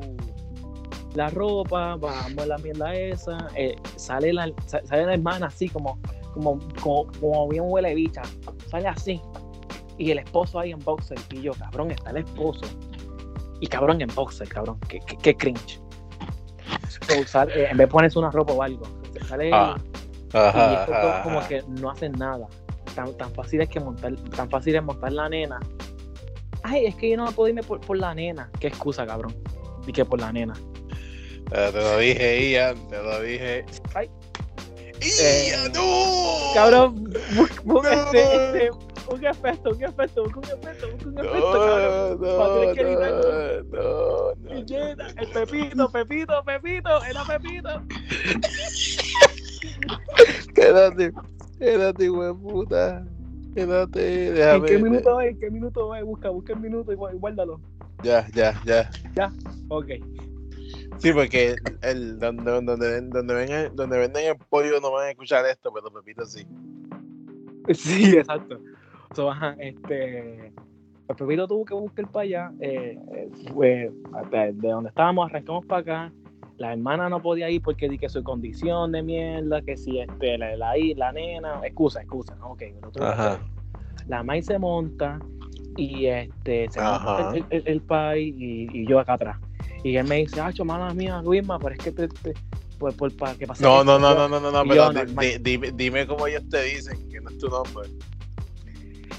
la 1.14 1.28
ropa, 1.30 1.96
bajamos 1.96 2.46
la 2.46 2.58
mierda 2.58 2.94
esa, 2.94 3.48
eh, 3.56 3.76
sale 3.96 4.32
la 4.32 4.50
sa- 4.66 4.80
sale 4.84 5.06
la 5.06 5.14
hermana 5.14 5.46
así 5.46 5.68
como, 5.68 5.98
como, 6.34 6.58
como, 6.82 7.06
como 7.20 7.48
bien 7.48 7.64
huele 7.66 7.94
bicha, 7.94 8.22
sale 8.70 8.88
así. 8.88 9.20
Y 9.98 10.10
el 10.12 10.18
esposo 10.20 10.58
ahí 10.58 10.70
en 10.72 10.78
boxer, 10.78 11.18
y 11.30 11.42
yo, 11.42 11.52
cabrón, 11.52 11.90
está 11.90 12.10
el 12.10 12.18
esposo. 12.18 12.64
Y 13.60 13.66
cabrón 13.66 14.00
en 14.00 14.08
boxer, 14.14 14.48
cabrón, 14.48 14.78
qué, 14.88 15.00
qué, 15.06 15.16
qué 15.16 15.36
cringe. 15.36 15.80
So, 16.88 17.26
sale- 17.26 17.52
eh, 17.54 17.68
en 17.70 17.76
vez 17.76 17.86
de 17.86 17.92
ponerse 17.92 18.18
una 18.18 18.30
ropa 18.30 18.52
o 18.52 18.62
algo, 18.62 18.84
sale 19.28 19.50
Ah, 19.52 19.76
y 20.32 20.36
Ajá. 20.36 20.72
estos 20.74 20.94
dos 21.02 21.12
ajá, 21.12 21.22
como 21.22 21.38
ajá. 21.40 21.48
que 21.48 21.62
no 21.68 21.90
hacen 21.90 22.12
nada. 22.12 22.46
Tan, 22.94 23.16
tan 23.16 23.30
fácil 23.34 23.60
es 23.60 23.68
que 23.68 23.78
montar, 23.80 24.14
tan 24.36 24.48
fácil 24.48 24.74
es 24.76 24.82
montar 24.82 25.12
la 25.12 25.28
nena. 25.28 25.60
Ay, 26.62 26.86
es 26.86 26.94
que 26.94 27.10
yo 27.10 27.16
no 27.16 27.26
puedo 27.32 27.48
irme 27.48 27.62
por, 27.62 27.80
por 27.80 27.96
la 27.98 28.14
nena. 28.14 28.50
Qué 28.60 28.68
excusa, 28.68 29.06
cabrón. 29.06 29.34
Y 29.86 29.92
que 29.92 30.04
por 30.04 30.20
la 30.20 30.32
nena. 30.32 30.54
Eh, 31.52 31.70
te 31.72 31.78
lo 31.80 31.98
dije, 31.98 32.50
Ian, 32.52 32.88
te 32.88 33.02
lo 33.02 33.20
dije. 33.22 33.64
Ay. 33.94 34.08
¡Ian, 35.00 35.66
Eh, 35.66 35.72
no! 35.74 36.52
Cabrón, 36.54 37.04
bu- 37.34 37.62
bu- 37.64 37.86
este, 37.88 38.20
este, 38.66 38.70
un 39.12 39.24
efecto, 39.24 39.70
un 39.70 39.82
efecto, 39.82 40.22
un 40.24 40.44
efecto, 40.44 40.86
un 41.06 41.18
efecto, 41.18 41.52
cabrón. 41.52 42.20
No, 42.20 42.74
que 42.74 42.82
no, 42.84 42.92
no, 43.72 44.34
no. 44.34 44.64
llena, 44.66 45.06
el 45.16 45.28
Pepito, 45.28 45.90
Pepito, 45.90 46.42
Pepito, 46.44 47.04
era 47.04 47.24
Pepito. 47.24 47.82
Quédate, 50.54 51.12
quédate, 51.58 52.08
güey, 52.08 52.34
puta. 52.34 53.04
Quédate, 53.54 54.28
¿En 54.28 54.34
déjame. 54.34 54.68
qué 54.68 54.78
minuto 54.78 55.20
es? 55.20 55.30
¿En 55.32 55.40
qué 55.40 55.50
minuto 55.50 55.94
es? 55.94 56.04
Busca, 56.04 56.28
busca 56.30 56.52
el 56.52 56.60
minuto 56.60 56.92
y 56.92 56.94
guárdalo. 56.94 57.60
Ya, 58.02 58.26
ya, 58.34 58.54
ya. 58.64 58.90
Ok. 59.68 59.88
Sí, 61.00 61.12
porque 61.12 61.56
el, 61.82 62.18
donde, 62.18 62.50
donde, 62.62 63.00
donde, 63.00 63.34
vengan, 63.34 63.74
donde 63.74 63.98
venden 63.98 64.26
el 64.26 64.36
pollo 64.36 64.80
no 64.80 64.92
van 64.92 65.06
a 65.06 65.10
escuchar 65.10 65.46
esto, 65.46 65.72
pero 65.72 65.90
Pepito 65.90 66.26
sí. 66.26 66.46
Sí, 67.72 68.16
exacto. 68.16 68.58
So, 69.14 69.30
ajá, 69.30 69.56
este. 69.58 70.52
El 71.08 71.16
Pepito 71.16 71.48
tuvo 71.48 71.64
que 71.64 71.74
buscar 71.74 72.08
para 72.10 72.22
allá. 72.24 72.52
eh, 72.60 72.98
eh, 73.14 73.30
fue 73.52 73.90
de, 74.30 74.52
de 74.52 74.68
donde 74.68 74.90
estábamos, 74.90 75.28
arrancamos 75.28 75.64
para 75.66 75.80
acá. 75.80 76.12
La 76.58 76.72
hermana 76.74 77.08
no 77.08 77.22
podía 77.22 77.48
ir 77.48 77.62
porque 77.62 77.88
di 77.88 77.96
que 77.96 78.08
su 78.10 78.22
condición 78.22 78.92
de 78.92 79.02
mierda, 79.02 79.62
que 79.62 79.78
si 79.78 79.98
este, 80.00 80.36
la, 80.36 80.54
la, 80.56 80.74
la 80.96 81.12
nena. 81.12 81.60
Excusa, 81.64 82.02
excusa. 82.02 82.34
¿no? 82.36 82.50
Ok, 82.52 82.58
que 82.58 82.74
Ajá. 83.00 83.40
La 84.06 84.22
May 84.22 84.42
se 84.42 84.58
monta 84.58 85.18
y 85.76 86.06
este 86.06 86.68
se 86.70 86.80
monta 86.80 87.32
el, 87.34 87.44
el, 87.48 87.62
el 87.66 87.80
pai 87.80 88.34
y, 88.36 88.68
y 88.72 88.86
yo 88.86 89.00
acá 89.00 89.14
atrás. 89.14 89.38
Y 89.82 89.96
él 89.96 90.06
me 90.06 90.16
dice, 90.16 90.40
ah, 90.40 90.52
mala 90.64 90.92
mía, 90.92 91.20
Luisma, 91.22 91.58
pero 91.58 91.74
es 91.74 91.80
que 91.80 91.92
te, 91.92 92.08
te 92.08 92.34
por, 92.78 92.94
por, 92.96 93.14
para 93.16 93.34
que 93.34 93.46
pase. 93.46 93.62
No, 93.62 93.80
esto". 93.80 93.84
no, 93.84 93.98
no, 93.98 94.14
no, 94.14 94.28
no, 94.28 94.40
no, 94.40 94.50
no, 94.50 94.68
pero 94.68 94.92
yo, 94.92 95.04
di- 95.04 95.38
dime, 95.40 95.72
dime 95.72 96.06
cómo 96.06 96.26
ellos 96.26 96.42
te 96.48 96.62
dicen 96.62 97.08
que 97.08 97.20
no 97.20 97.30
es 97.30 97.38
tu 97.38 97.48
nombre. 97.48 97.88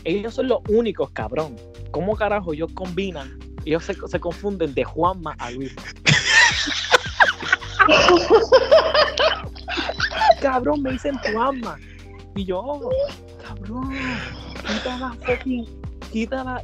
Ellos 0.03 0.33
son 0.33 0.47
los 0.47 0.59
únicos, 0.67 1.11
cabrón. 1.11 1.55
¿Cómo 1.91 2.15
carajo 2.15 2.53
ellos 2.53 2.71
combinan? 2.73 3.37
Ellos 3.65 3.83
se, 3.85 3.95
se 4.07 4.19
confunden 4.19 4.73
de 4.73 4.83
Juanma 4.83 5.35
a 5.37 5.51
Luis. 5.51 5.75
cabrón, 10.41 10.81
me 10.81 10.91
dicen 10.93 11.17
Juanma. 11.31 11.77
Y 12.35 12.45
yo, 12.45 12.59
oh, 12.59 12.89
cabrón, 13.45 13.91
quita 14.67 14.97
la 14.97 15.13
fucking. 15.25 15.65
Quita 16.11 16.43
la. 16.43 16.61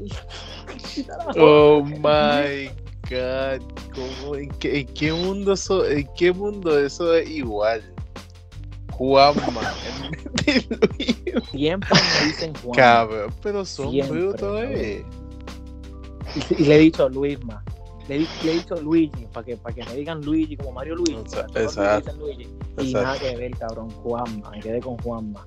Quita 0.96 1.18
la. 1.18 1.32
Oh 1.38 1.84
my 1.84 2.72
god. 3.10 3.62
¿Cómo, 3.94 4.36
en, 4.36 4.50
qué, 4.60 4.80
en 4.80 4.88
qué 4.88 5.14
mundo 5.14 5.54
eso, 5.54 5.86
en 5.86 6.08
qué 6.16 6.32
mundo 6.32 6.80
eso 6.80 7.14
es 7.14 7.30
igual? 7.30 7.82
Juanma. 8.92 9.74
en 10.46 10.46
vez 10.46 10.70
de 10.70 10.78
Luis. 10.98 11.18
Siempre 11.52 11.90
me 11.94 12.28
dicen 12.28 12.54
Juanma. 12.56 12.76
Cabrón, 12.76 13.34
pero 13.42 13.66
son 13.66 13.92
Siempre, 13.92 14.96
eh. 14.96 15.06
Y, 16.36 16.62
y 16.62 16.66
le 16.66 16.76
he 16.76 16.80
dicho 16.80 17.08
Luisma. 17.10 17.64
Le, 18.08 18.20
le 18.20 18.28
he 18.44 18.54
dicho 18.54 18.76
Luigi, 18.76 19.28
para 19.34 19.46
que, 19.46 19.58
para 19.58 19.76
que 19.76 19.84
me 19.84 19.96
digan 19.96 20.22
Luigi 20.24 20.56
como 20.56 20.72
Mario 20.72 20.96
Luigi. 20.96 21.14
Los 21.14 21.34
exacto. 21.56 22.14
Luigi. 22.14 22.44
Y 22.78 22.88
Exacto. 22.88 23.02
nada 23.02 23.20
que 23.20 23.36
ver, 23.36 23.52
cabrón, 23.58 23.90
Juanma. 23.90 24.52
Me 24.52 24.60
quedé 24.60 24.80
con 24.80 24.98
Juanma. 25.00 25.46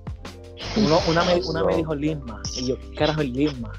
Uno, 0.77 1.01
una, 1.09 1.25
me, 1.25 1.35
una 1.37 1.65
me 1.65 1.77
dijo 1.77 1.95
Lisma. 1.95 2.43
Y 2.57 2.67
yo, 2.67 2.79
¿qué 2.79 2.95
carajo 2.97 3.23
es 3.23 3.31
Lisma? 3.31 3.73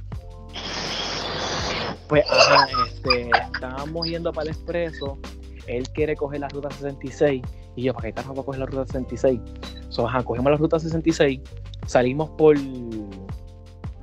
Pues, 2.12 2.26
ajá, 2.30 2.68
este, 2.88 3.30
estábamos 3.54 4.06
yendo 4.06 4.34
para 4.34 4.50
el 4.50 4.54
expreso. 4.54 5.18
Él 5.66 5.88
quiere 5.94 6.14
coger 6.18 6.42
la 6.42 6.50
ruta 6.50 6.70
66. 6.70 7.42
Y 7.78 7.84
yo, 7.84 7.94
¿para 7.94 8.10
qué 8.10 8.14
carajo 8.16 8.36
va 8.36 8.42
a 8.42 8.46
coger 8.46 8.60
la 8.60 8.66
ruta 8.66 8.86
66? 8.86 9.40
So, 9.88 10.06
ajá, 10.06 10.22
cogemos 10.22 10.52
la 10.52 10.58
ruta 10.58 10.78
66. 10.78 11.40
Salimos 11.88 12.30
por. 12.32 12.58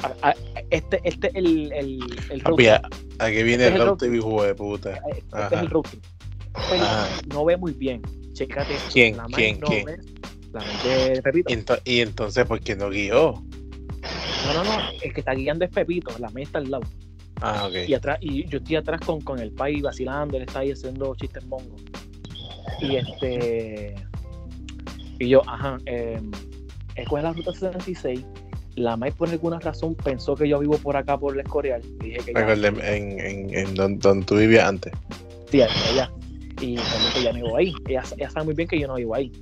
a- 0.02 0.28
a- 0.30 0.34
este, 0.70 1.00
este, 1.04 1.30
el, 1.38 1.70
el, 1.72 1.98
el 2.30 2.40
Papi, 2.40 2.68
a- 2.68 2.80
aquí 3.18 3.42
viene 3.42 3.66
Este 3.66 3.78
es 3.78 3.84
el 3.90 3.96
trip, 3.98 4.14
hijo 4.14 4.42
de 4.42 4.54
puta. 4.54 4.92
Este 5.14 5.24
Ajá. 5.36 5.56
es 5.56 5.60
el. 5.60 5.68
Pero 5.68 6.82
Ajá. 6.82 7.08
no 7.28 7.44
ve 7.44 7.58
muy 7.58 7.72
bien. 7.72 8.00
Chécate. 8.32 8.74
¿Quién? 8.90 9.18
La 9.18 9.24
¿Quién? 9.24 9.60
no 9.60 9.66
¿Quién? 9.66 9.84
ve. 9.84 9.98
La 10.52 10.60
mente 10.60 11.20
Pepito. 11.20 11.52
Y, 11.52 11.56
ento- 11.56 11.80
y 11.84 12.00
entonces, 12.00 12.46
¿por 12.46 12.58
qué 12.60 12.74
no 12.74 12.88
guió? 12.88 13.34
No, 14.46 14.54
no, 14.54 14.64
no. 14.64 14.80
El 15.02 15.12
que 15.12 15.20
está 15.20 15.34
guiando 15.34 15.66
es 15.66 15.70
Pepito. 15.70 16.10
La 16.18 16.28
mente 16.28 16.44
está 16.44 16.58
al 16.58 16.70
lado. 16.70 16.84
Ah, 17.40 17.66
ok. 17.66 17.88
Y 17.88 17.94
atrás, 17.94 18.18
y 18.20 18.48
yo 18.48 18.58
estoy 18.58 18.76
atrás 18.76 19.00
con, 19.04 19.20
con 19.20 19.38
el 19.38 19.52
país 19.52 19.82
vacilando, 19.82 20.36
él 20.36 20.44
está 20.44 20.60
ahí 20.60 20.72
haciendo 20.72 21.14
chistes 21.14 21.44
mongos. 21.46 21.82
Y 22.80 22.96
este. 22.96 23.94
Y 25.18 25.28
yo, 25.28 25.42
ajá, 25.48 25.78
eh, 25.86 26.20
la 27.10 27.32
ruta 27.32 27.52
66. 27.52 28.24
La 28.76 28.96
May 28.96 29.10
por 29.10 29.28
alguna 29.28 29.58
razón 29.58 29.96
pensó 29.96 30.36
que 30.36 30.48
yo 30.48 30.60
vivo 30.60 30.78
por 30.78 30.96
acá 30.96 31.18
por 31.18 31.34
el 31.34 31.40
Escorial. 31.40 31.82
Y 32.00 32.10
dije 32.10 32.18
que 32.18 32.32
ya, 32.32 32.52
en, 32.52 33.18
en, 33.18 33.54
en 33.54 33.74
donde, 33.74 33.98
donde 33.98 34.26
tú 34.26 34.36
vivías 34.36 34.68
antes. 34.68 34.92
sí, 35.50 35.62
allá. 35.62 36.10
Y 36.60 36.76
realmente 36.76 37.22
ya 37.22 37.32
no 37.32 37.44
vivo 37.44 37.56
ahí. 37.56 37.72
Ella, 37.88 38.02
ella 38.16 38.30
sabe 38.30 38.46
muy 38.46 38.54
bien 38.54 38.68
que 38.68 38.78
yo 38.78 38.86
no 38.86 38.94
vivo 38.94 39.14
ahí. 39.14 39.32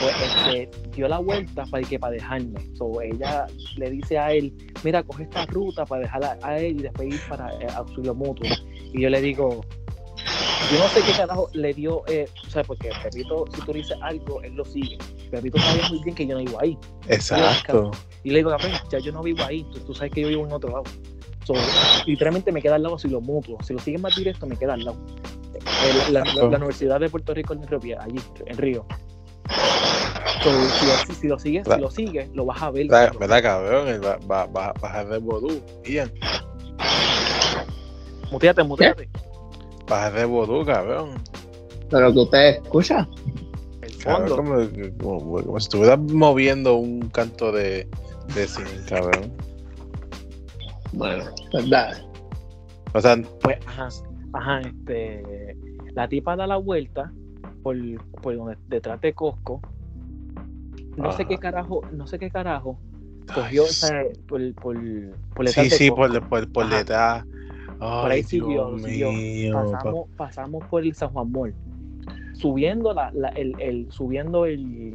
Pues 0.00 0.14
este, 0.22 0.70
dio 0.94 1.08
la 1.08 1.18
vuelta 1.18 1.64
para 1.66 1.82
que 1.82 1.98
para 1.98 2.12
dejarme. 2.12 2.60
So, 2.76 3.00
ella 3.00 3.46
le 3.76 3.90
dice 3.90 4.18
a 4.18 4.32
él, 4.32 4.52
mira, 4.84 5.02
coge 5.02 5.24
esta 5.24 5.44
ruta 5.46 5.84
para 5.84 6.02
dejarla 6.02 6.38
a 6.42 6.58
él 6.58 6.78
y 6.78 6.82
después 6.84 7.08
ir 7.08 7.20
para 7.28 7.52
eh, 7.54 7.66
auxilio 7.74 8.14
mutuo. 8.14 8.46
Y 8.92 9.02
yo 9.02 9.10
le 9.10 9.20
digo, 9.20 9.64
yo 10.70 10.78
no 10.78 10.88
sé 10.88 11.00
qué 11.02 11.12
carajo 11.12 11.48
le 11.52 11.74
dio, 11.74 12.02
eh, 12.08 12.26
o 12.46 12.50
sea, 12.50 12.62
porque 12.62 12.90
Pepito, 13.02 13.44
si 13.54 13.60
tú 13.62 13.72
le 13.72 13.78
dices 13.80 13.96
algo, 14.02 14.40
él 14.42 14.54
lo 14.54 14.64
sigue. 14.64 14.98
Pepito 15.30 15.58
sabía 15.58 15.88
muy 15.88 16.00
bien 16.04 16.14
que 16.14 16.26
yo 16.26 16.34
no 16.34 16.44
vivo 16.44 16.60
ahí. 16.60 16.78
Exacto. 17.08 17.90
Y 18.24 18.30
le 18.30 18.38
digo, 18.38 18.52
ya 18.90 18.98
yo 18.98 19.12
no 19.12 19.22
vivo 19.22 19.42
ahí, 19.44 19.64
tú, 19.72 19.80
tú 19.80 19.94
sabes 19.94 20.12
que 20.12 20.20
yo 20.22 20.28
vivo 20.28 20.46
en 20.46 20.52
otro 20.52 20.70
lado. 20.70 20.84
So, 21.44 21.54
literalmente 22.06 22.52
me 22.52 22.60
queda 22.60 22.74
al 22.76 22.82
lado 22.82 22.98
si 22.98 23.08
lo 23.08 23.20
mutuo. 23.20 23.56
Si 23.62 23.72
lo 23.72 23.78
sigues 23.78 24.00
más 24.00 24.14
directo, 24.14 24.46
me 24.46 24.56
queda 24.56 24.74
al 24.74 24.84
lado. 24.84 24.98
Eh, 25.54 26.12
la- 26.12 26.22
la 26.24 26.56
Universidad 26.56 27.00
de 27.00 27.08
Puerto 27.08 27.32
Rico 27.34 27.54
en 27.54 27.66
Río, 27.66 27.98
allí, 28.00 28.20
en 28.46 28.56
Río. 28.58 28.86
Si, 29.48 30.48
lo- 30.50 31.14
si 31.14 31.26
lo 31.28 31.38
sigues, 31.38 31.66
si 31.68 31.80
lo 31.80 31.90
sigues, 31.90 32.30
lo 32.34 32.44
vas 32.46 32.62
a 32.62 32.70
ver. 32.70 32.86
¿Verdad, 32.88 33.12
verdad, 33.18 33.42
cabrón? 33.42 33.88
Él 33.88 34.04
va, 34.04 34.16
va, 34.30 34.46
va 34.46 34.66
a 34.68 34.72
bajar 34.74 35.08
de 35.08 35.18
vodú. 35.18 35.60
Ian, 35.84 36.10
Muteate, 38.30 38.62
muteate. 38.62 39.08
bajar 39.88 40.12
de 40.12 40.24
vodú, 40.26 40.64
cabrón. 40.64 41.14
Pero 41.90 42.12
que 42.12 42.18
usted 42.20 42.48
escucha. 42.62 43.08
El 43.82 43.96
Cabrón, 43.98 44.28
fondo. 44.28 44.36
como, 45.00 45.20
como, 45.20 45.42
como 45.42 45.60
si 45.60 45.64
estuvieras 45.64 45.98
moviendo 45.98 46.76
un 46.76 47.08
canto 47.08 47.50
de, 47.52 47.88
de 48.34 48.46
cine, 48.46 48.68
cabrón. 48.88 49.32
Bueno, 50.92 51.24
verdad. 51.52 52.02
O 52.94 53.00
sea, 53.00 53.16
Pues, 53.42 53.58
ajá, 53.66 53.88
ajá, 54.34 54.60
este. 54.60 55.56
La 55.94 56.06
tipa 56.08 56.36
da 56.36 56.46
la 56.46 56.56
vuelta 56.58 57.12
por, 57.68 58.20
por 58.22 58.34
donde, 58.36 58.56
detrás 58.68 58.98
de 59.02 59.12
Costco. 59.12 59.60
No 60.96 61.12
sé 61.12 61.22
Ajá. 61.22 61.28
qué 61.28 61.38
carajo, 61.38 61.82
no 61.92 62.06
sé 62.06 62.18
qué 62.18 62.30
carajo. 62.30 62.78
Cogió 63.34 63.64
Ay, 63.64 63.68
o 63.68 63.72
sea, 63.72 64.02
por, 64.26 64.54
por, 64.54 64.76
por 65.34 65.44
detrás 65.46 65.66
Sí, 65.66 65.70
de 65.70 65.76
sí, 65.76 65.88
Costco. 65.90 66.18
por, 66.20 66.28
por, 66.28 66.52
por 66.52 66.68
detrás. 66.70 67.24
Por 67.78 68.10
ahí 68.10 68.18
Ay, 68.18 68.22
siguió, 68.22 68.78
siguió. 68.78 69.10
pasamos, 69.52 70.06
pasamos 70.16 70.64
por 70.64 70.82
el 70.82 70.94
San 70.94 71.10
Juan 71.10 71.30
Mall, 71.30 71.54
subiendo 72.32 72.92
la, 72.94 73.10
la- 73.12 73.28
el, 73.28 73.54
el- 73.60 73.92
subiendo 73.92 74.46
el 74.46 74.94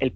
el, 0.00 0.14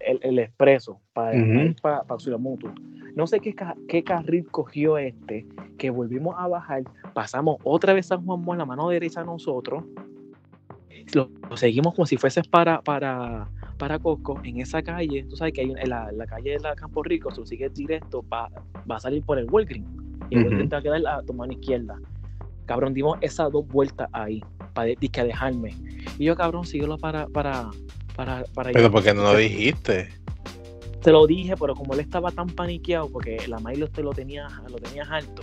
el, 0.00 0.18
el, 0.22 0.38
expreso 0.38 0.98
para, 1.12 1.36
Ujú. 1.36 1.74
para, 1.82 2.02
para 2.04 2.18
Ciudad 2.18 2.38
Mutua. 2.38 2.72
No 3.14 3.26
sé 3.26 3.38
qué, 3.40 3.54
qué 3.86 4.02
carril 4.02 4.46
cogió 4.50 4.96
este, 4.96 5.46
que 5.76 5.90
volvimos 5.90 6.34
a 6.38 6.48
bajar, 6.48 6.84
pasamos 7.12 7.58
otra 7.64 7.92
vez 7.92 8.06
San 8.06 8.24
Juan 8.24 8.42
Mall, 8.42 8.56
la 8.56 8.64
mano 8.64 8.88
derecha 8.88 9.20
a 9.20 9.24
nosotros, 9.24 9.84
lo, 11.14 11.30
lo 11.48 11.56
seguimos 11.56 11.94
como 11.94 12.06
si 12.06 12.16
fuese 12.16 12.42
para, 12.42 12.80
para, 12.82 13.48
para 13.78 13.98
Costco, 13.98 14.40
en 14.44 14.60
esa 14.60 14.82
calle, 14.82 15.24
tú 15.28 15.36
sabes 15.36 15.54
que 15.54 15.62
hay 15.62 15.72
en 15.76 15.88
la, 15.88 16.10
la 16.12 16.26
calle 16.26 16.52
de 16.52 16.60
la 16.60 16.74
Campo 16.74 17.02
Rico, 17.02 17.30
si 17.30 17.40
lo 17.40 17.46
sigues 17.46 17.74
directo, 17.74 18.24
va, 18.32 18.50
va 18.90 18.96
a 18.96 19.00
salir 19.00 19.22
por 19.22 19.38
el 19.38 19.50
Walgreens, 19.50 19.86
y 20.30 20.36
el. 20.36 20.44
Walgreens 20.44 20.70
te 20.70 20.76
va 20.76 20.80
a 20.80 20.82
quedar 20.82 21.06
a 21.06 21.22
tu 21.22 21.32
mano 21.32 21.52
izquierda. 21.52 21.98
Cabrón, 22.66 22.94
dimos 22.94 23.18
esas 23.20 23.50
dos 23.50 23.66
vueltas 23.66 24.08
ahí, 24.12 24.42
para 24.74 24.86
dizque 24.88 25.24
dejarme. 25.24 25.74
Y 26.18 26.24
yo, 26.26 26.36
cabrón, 26.36 26.64
síguelo 26.64 26.98
para, 26.98 27.26
para, 27.26 27.70
para, 28.14 28.44
para 28.54 28.70
Pero 28.70 28.90
porque 28.90 29.12
no 29.12 29.22
lo 29.22 29.36
dijiste. 29.36 30.08
te 31.02 31.10
lo 31.10 31.26
dije, 31.26 31.54
pero 31.58 31.74
como 31.74 31.94
él 31.94 32.00
estaba 32.00 32.30
tan 32.30 32.48
paniqueado, 32.48 33.08
porque 33.10 33.38
la 33.48 33.58
Milo 33.58 33.88
te 33.88 34.02
lo 34.02 34.12
tenía, 34.12 34.46
lo 34.68 34.76
tenías 34.76 35.10
alto. 35.10 35.42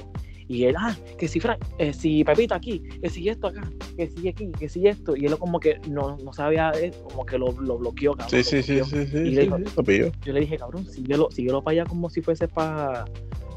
Y 0.50 0.64
él, 0.64 0.76
ah, 0.78 0.96
que 1.18 1.28
si 1.28 1.40
Frank, 1.42 1.60
eh, 1.78 1.92
si 1.92 2.24
Pepito 2.24 2.56
aquí, 2.56 2.80
que 3.02 3.10
si 3.10 3.28
esto 3.28 3.48
acá, 3.48 3.70
que 3.98 4.08
si 4.10 4.30
aquí, 4.30 4.50
que 4.58 4.70
si 4.70 4.88
esto. 4.88 5.16
Y 5.18 5.26
él 5.26 5.38
como 5.38 5.60
que 5.60 5.78
no, 5.90 6.16
no 6.24 6.32
sabía, 6.32 6.72
eh, 6.80 6.92
como 7.04 7.26
que 7.26 7.38
lo, 7.38 7.52
lo 7.52 7.78
bloqueó, 7.78 8.14
cabrón. 8.14 8.30
Sí, 8.30 8.44
sí, 8.44 8.64
sí, 8.64 8.82
sí, 8.84 9.08
sí, 9.08 9.18
Y 9.18 9.32
le 9.32 9.42
dijo- 9.44 9.58
sí. 9.58 10.12
Yo 10.26 10.34
le 10.34 10.40
dije, 10.40 10.58
cabrón, 10.58 10.86
síguelo, 10.86 11.30
síguelo 11.32 11.62
para 11.62 11.82
allá 11.82 11.86
como 11.86 12.10
si 12.10 12.22
fuese 12.22 12.48
para 12.48 13.04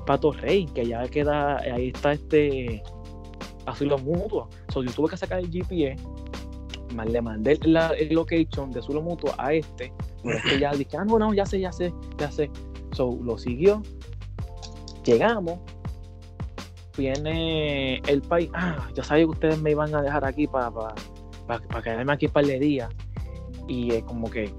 pa 0.06 0.18
Torrey, 0.18 0.66
que 0.66 0.84
ya 0.86 1.06
queda, 1.08 1.58
ahí 1.58 1.88
está 1.94 2.12
este 2.12 2.82
asilo 3.66 3.96
mutuo. 3.98 4.48
So, 4.72 4.82
yo 4.82 4.90
tuve 4.90 5.10
que 5.10 5.16
sacar 5.16 5.38
el 5.38 5.48
GPS, 5.50 6.02
le 7.06 7.22
mandé 7.22 7.56
la, 7.62 7.88
el 7.90 8.14
location 8.14 8.72
de 8.72 8.80
asilo 8.80 9.00
mutuo 9.00 9.32
a 9.38 9.52
este, 9.54 9.92
pero 10.24 10.36
este 10.38 10.58
ya 10.58 10.70
dije, 10.74 10.96
ah, 10.96 11.04
no, 11.04 11.20
no, 11.20 11.32
ya 11.34 11.46
sé, 11.46 11.60
ya 11.60 11.70
sé, 11.70 11.92
ya 12.18 12.30
sé. 12.32 12.50
So, 12.92 13.16
lo 13.22 13.38
siguió, 13.38 13.80
llegamos, 15.04 15.60
viene 16.96 17.96
el 18.06 18.22
país, 18.22 18.50
ah, 18.54 18.88
ya 18.94 19.02
sabía 19.02 19.24
que 19.24 19.30
ustedes 19.30 19.60
me 19.60 19.70
iban 19.72 19.94
a 19.94 20.02
dejar 20.02 20.24
aquí 20.24 20.46
para 20.46 20.70
pa, 20.70 20.94
pa- 21.46 21.60
pa 21.60 21.82
quedarme 21.82 22.12
aquí 22.12 22.28
para 22.28 22.46
el 22.46 22.60
día. 22.60 22.88
Y 23.68 23.92
es 23.92 24.02
como 24.04 24.28
que, 24.30 24.52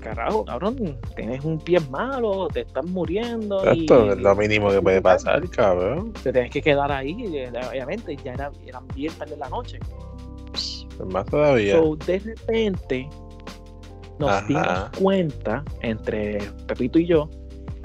carajo, 0.00 0.44
cabrón, 0.44 0.98
tienes 1.16 1.44
un 1.44 1.58
pie 1.58 1.78
malo, 1.90 2.48
te 2.48 2.60
estás 2.62 2.84
muriendo. 2.86 3.60
y 3.74 3.80
Esto 3.80 4.12
es 4.12 4.18
lo 4.18 4.34
mínimo 4.36 4.70
que 4.70 4.80
puede 4.80 5.02
pasar, 5.02 5.48
cabrón. 5.50 6.12
Te 6.22 6.32
tienes 6.32 6.50
que 6.50 6.62
quedar 6.62 6.90
ahí, 6.92 7.14
eh, 7.36 7.52
obviamente, 7.70 8.16
ya 8.24 8.32
era, 8.32 8.50
eran 8.66 8.86
bien 8.88 9.12
tarde 9.14 9.32
de 9.32 9.38
la 9.38 9.48
noche. 9.48 9.78
Más 11.06 11.26
todavía. 11.26 11.76
So, 11.76 11.96
de 11.96 12.18
repente, 12.20 13.08
nos 14.18 14.30
Ajá. 14.30 14.46
dimos 14.46 14.90
cuenta, 14.98 15.64
entre 15.80 16.38
Pepito 16.68 16.98
y 16.98 17.06
yo, 17.06 17.28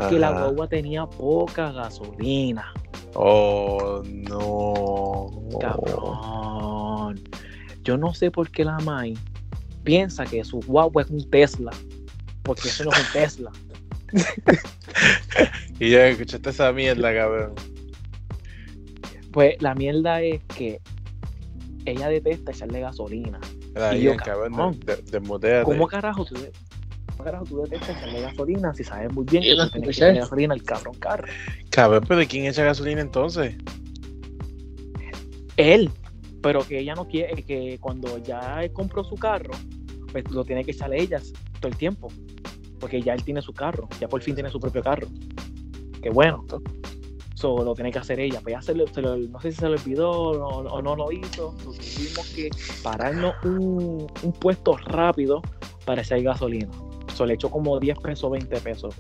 que 0.10 0.18
la 0.20 0.30
guagua 0.32 0.68
tenía 0.68 1.06
poca 1.08 1.72
gasolina. 1.72 2.72
Oh, 3.16 4.02
no. 4.06 5.60
Cabrón. 5.60 7.20
Yo 7.84 7.98
no 7.98 8.14
sé 8.14 8.32
por 8.32 8.50
qué 8.50 8.64
la 8.64 8.78
Mai 8.80 9.16
piensa 9.84 10.26
que 10.26 10.44
su 10.44 10.60
guagua 10.62 11.04
es 11.04 11.10
un 11.10 11.30
Tesla. 11.30 11.72
Porque 12.44 12.70
eso 12.70 12.86
no 12.86 12.92
es 12.92 13.00
un 13.00 13.14
Tesla. 13.14 13.52
Y 15.80 15.92
ya 15.92 16.08
escuchaste 16.08 16.50
esa 16.50 16.72
mierda, 16.72 17.14
cabrón. 17.14 17.54
Pues 19.32 19.62
la 19.62 19.76
mierda 19.76 20.22
es 20.22 20.44
que 20.56 20.82
ella 21.86 22.10
detesta 22.10 22.52
echarle 22.52 22.82
gasolina. 22.82 23.40
Ahí, 23.76 24.02
yo, 24.04 24.18
cabrón, 24.18 24.80
de-. 24.80 25.64
¿Cómo 25.64 25.88
carajo 25.88 26.26
tú, 26.26 26.36
carajo 27.24 27.46
tú 27.46 27.62
detestas 27.62 27.98
echarle 27.98 28.22
gasolina 28.22 28.74
si 28.74 28.84
sabes 28.84 29.12
muy 29.14 29.26
bien 29.26 29.44
que 29.44 29.56
no 29.56 29.66
tú 29.66 29.72
tienes 29.72 29.86
que 29.88 29.90
escuché. 29.92 30.06
echarle 30.06 30.20
gasolina 30.22 30.54
al 30.54 30.64
cabrón 30.64 30.94
carro? 31.00 31.28
Cabrón, 31.70 32.04
pero 32.08 32.22
¿quién 32.28 32.46
echa 32.46 32.64
gasolina 32.64 33.02
entonces? 33.02 33.56
Él. 35.58 35.90
Pero 36.42 36.66
que 36.66 36.80
ella 36.80 36.96
no 36.96 37.06
quiere, 37.08 37.44
que 37.44 37.78
cuando 37.82 38.18
ya 38.20 38.64
él 38.64 38.72
compró 38.72 39.04
su 39.04 39.16
carro, 39.16 39.52
pues 40.12 40.24
lo 40.32 40.46
tiene 40.46 40.64
que 40.64 40.72
echarle 40.72 41.02
ella 41.02 41.22
todo 41.60 41.70
el 41.70 41.78
tiempo. 41.78 42.08
Porque 42.80 43.02
ya 43.02 43.14
él 43.14 43.24
tiene 43.26 43.42
su 43.42 43.52
carro, 43.52 43.90
ya 44.00 44.08
por 44.08 44.22
fin 44.22 44.36
tiene 44.36 44.50
su 44.50 44.60
propio 44.60 44.82
carro. 44.82 45.08
Qué 46.02 46.10
bueno. 46.10 46.46
So, 47.36 47.62
lo 47.64 47.74
tiene 47.74 47.92
que 47.92 48.00
hacer 48.00 48.22
ella. 48.22 48.40
Pues 48.42 48.54
ya 48.54 48.62
se 48.62 48.74
lo- 48.74 48.86
no 49.18 49.42
sé 49.42 49.52
si 49.52 49.58
se 49.60 49.68
le 49.68 49.74
olvidó 49.76 50.10
o 50.12 50.64
no, 50.64 50.70
o 50.70 50.82
no 50.82 50.96
lo 50.96 51.12
hizo. 51.12 51.54
So, 51.62 51.72
tuvimos 51.74 52.30
que 52.34 52.50
pararnos 52.82 53.34
un, 53.44 54.08
un 54.24 54.32
puesto 54.34 54.78
rápido 54.78 55.42
para 55.86 56.02
echar 56.02 56.22
gasolina. 56.22 56.70
Le 57.26 57.36
echó 57.36 57.50
como 57.50 57.80
10 57.80 58.00
pesos, 58.00 58.32
20 58.32 58.62
pesos. 58.62 58.96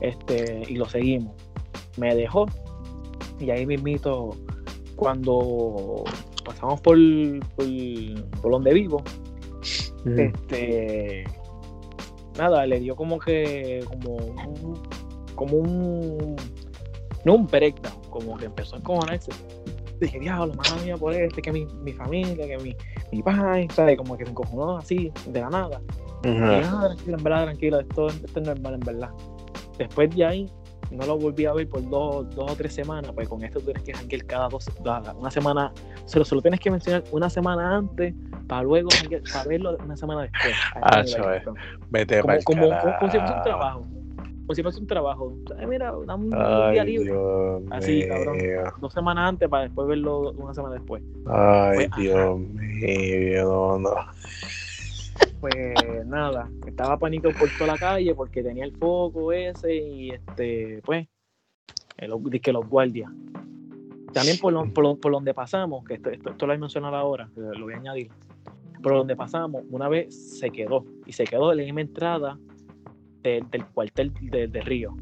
Este, 0.00 0.62
y 0.68 0.76
lo 0.76 0.86
seguimos. 0.86 1.34
Me 1.96 2.14
dejó. 2.14 2.46
Y 3.40 3.50
ahí 3.50 3.66
mismito, 3.66 4.36
cuando 4.96 6.04
pasamos 6.44 6.80
por, 6.80 6.96
por, 7.56 7.66
por 8.40 8.52
donde 8.52 8.72
vivo, 8.72 9.02
este 10.16 11.24
nada, 12.38 12.66
le 12.66 12.80
dio 12.80 12.94
como 12.94 13.18
que 13.18 13.84
como 13.88 14.16
un 14.16 14.82
como 15.34 15.56
un 15.56 16.36
no 17.24 17.34
un 17.34 17.46
breakdown, 17.46 18.00
como 18.10 18.36
que 18.36 18.46
empezó 18.46 18.76
a 18.76 18.78
encojonarse. 18.78 19.32
Dije, 20.00 20.20
diablo, 20.20 20.54
mala 20.54 20.76
mía 20.84 20.96
por 20.96 21.12
este, 21.12 21.42
que 21.42 21.50
mi, 21.50 21.66
mi 21.82 21.92
familia, 21.92 22.46
que 22.46 22.58
mi, 22.58 22.76
mi 23.10 23.68
¿sabes? 23.70 23.96
Como 23.96 24.16
que 24.16 24.24
se 24.24 24.30
encojonó 24.30 24.76
así, 24.76 25.10
de 25.26 25.40
la 25.40 25.50
nada. 25.50 25.80
Y, 26.24 26.28
Ajá. 26.28 26.70
ah, 26.82 26.86
tranquilo, 26.86 27.18
en 27.18 27.24
verdad, 27.24 27.44
tranquilo, 27.44 27.80
esto, 27.80 28.06
esto 28.08 28.40
es 28.40 28.46
normal, 28.46 28.74
en 28.74 28.80
verdad. 28.80 29.10
Después 29.78 30.14
de 30.16 30.24
ahí, 30.24 30.50
no 30.90 31.04
lo 31.06 31.18
volví 31.18 31.46
a 31.46 31.52
ver 31.52 31.68
por 31.68 31.88
dos, 31.88 32.28
dos 32.34 32.52
o 32.52 32.56
tres 32.56 32.74
semanas, 32.74 33.10
pues 33.14 33.28
con 33.28 33.42
esto 33.42 33.58
tú 33.60 33.66
tienes 33.66 33.82
que 33.82 33.92
janguear 33.92 34.24
cada 34.26 34.48
dos, 34.48 34.66
una 35.18 35.30
semana, 35.30 35.72
se 36.06 36.18
lo, 36.18 36.24
se 36.24 36.34
lo 36.34 36.42
tienes 36.42 36.60
que 36.60 36.70
mencionar 36.70 37.04
una 37.10 37.28
semana 37.28 37.76
antes, 37.76 38.14
para 38.46 38.62
luego 38.62 38.88
para 39.32 39.44
verlo 39.44 39.76
una 39.84 39.96
semana 39.96 40.22
después. 40.22 40.54
Ah. 40.82 41.02
Vete 41.90 42.20
como, 42.20 42.38
como, 42.44 42.68
como, 42.68 42.98
como 42.98 43.10
si 43.10 43.18
fuese 43.18 43.34
un 43.34 43.42
trabajo. 43.42 43.80
Como 44.46 44.54
si 44.54 44.62
fuese 44.62 44.78
un 44.78 44.86
trabajo. 44.86 45.36
Ay, 45.58 45.66
mira, 45.66 45.96
un 45.96 46.30
Ay, 46.32 46.72
día 46.72 46.84
libre. 46.84 47.10
Dios 47.10 47.62
Así, 47.70 47.96
mío. 47.96 48.06
cabrón. 48.08 48.38
Dos 48.80 48.92
semanas 48.92 49.28
antes 49.28 49.48
para 49.48 49.64
después 49.64 49.88
verlo 49.88 50.30
una 50.32 50.54
semana 50.54 50.74
después. 50.76 51.02
Ay, 51.26 51.74
Pues, 51.74 51.88
ajá. 51.90 52.00
Dios 52.00 52.38
mío, 52.38 53.44
no, 53.44 53.78
no. 53.80 53.90
Pues 55.40 55.54
nada, 56.06 56.48
estaba 56.66 56.98
pánico 56.98 57.28
por 57.38 57.48
toda 57.58 57.72
la 57.72 57.78
calle 57.78 58.14
porque 58.14 58.42
tenía 58.42 58.64
el 58.64 58.72
foco 58.76 59.32
ese 59.32 59.74
y 59.76 60.10
este, 60.10 60.80
pues, 60.84 61.06
el, 61.98 62.12
que 62.40 62.52
los 62.52 62.68
guardias. 62.68 63.10
También 64.12 64.38
por, 64.38 64.52
lo- 64.52 64.72
por, 64.72 64.84
lo- 64.84 64.96
por 64.96 65.12
donde 65.12 65.34
pasamos, 65.34 65.84
que 65.84 65.94
esto, 65.94 66.10
esto, 66.10 66.30
esto 66.30 66.46
lo 66.46 66.52
he 66.54 66.58
mencionado 66.58 66.96
ahora, 66.96 67.28
lo 67.36 67.64
voy 67.64 67.74
a 67.74 67.76
añadir. 67.76 68.10
Por 68.82 68.92
donde 68.94 69.14
pasamos, 69.16 69.62
una 69.70 69.88
vez 69.88 70.38
se 70.38 70.50
quedó, 70.50 70.84
y 71.06 71.12
se 71.12 71.24
quedó 71.24 71.52
en 71.52 71.58
la 71.58 71.64
misma 71.64 71.80
entrada 71.82 72.38
de- 73.22 73.44
del 73.50 73.66
cuartel 73.66 74.12
de, 74.20 74.48
de 74.48 74.60
Río. 74.62 74.94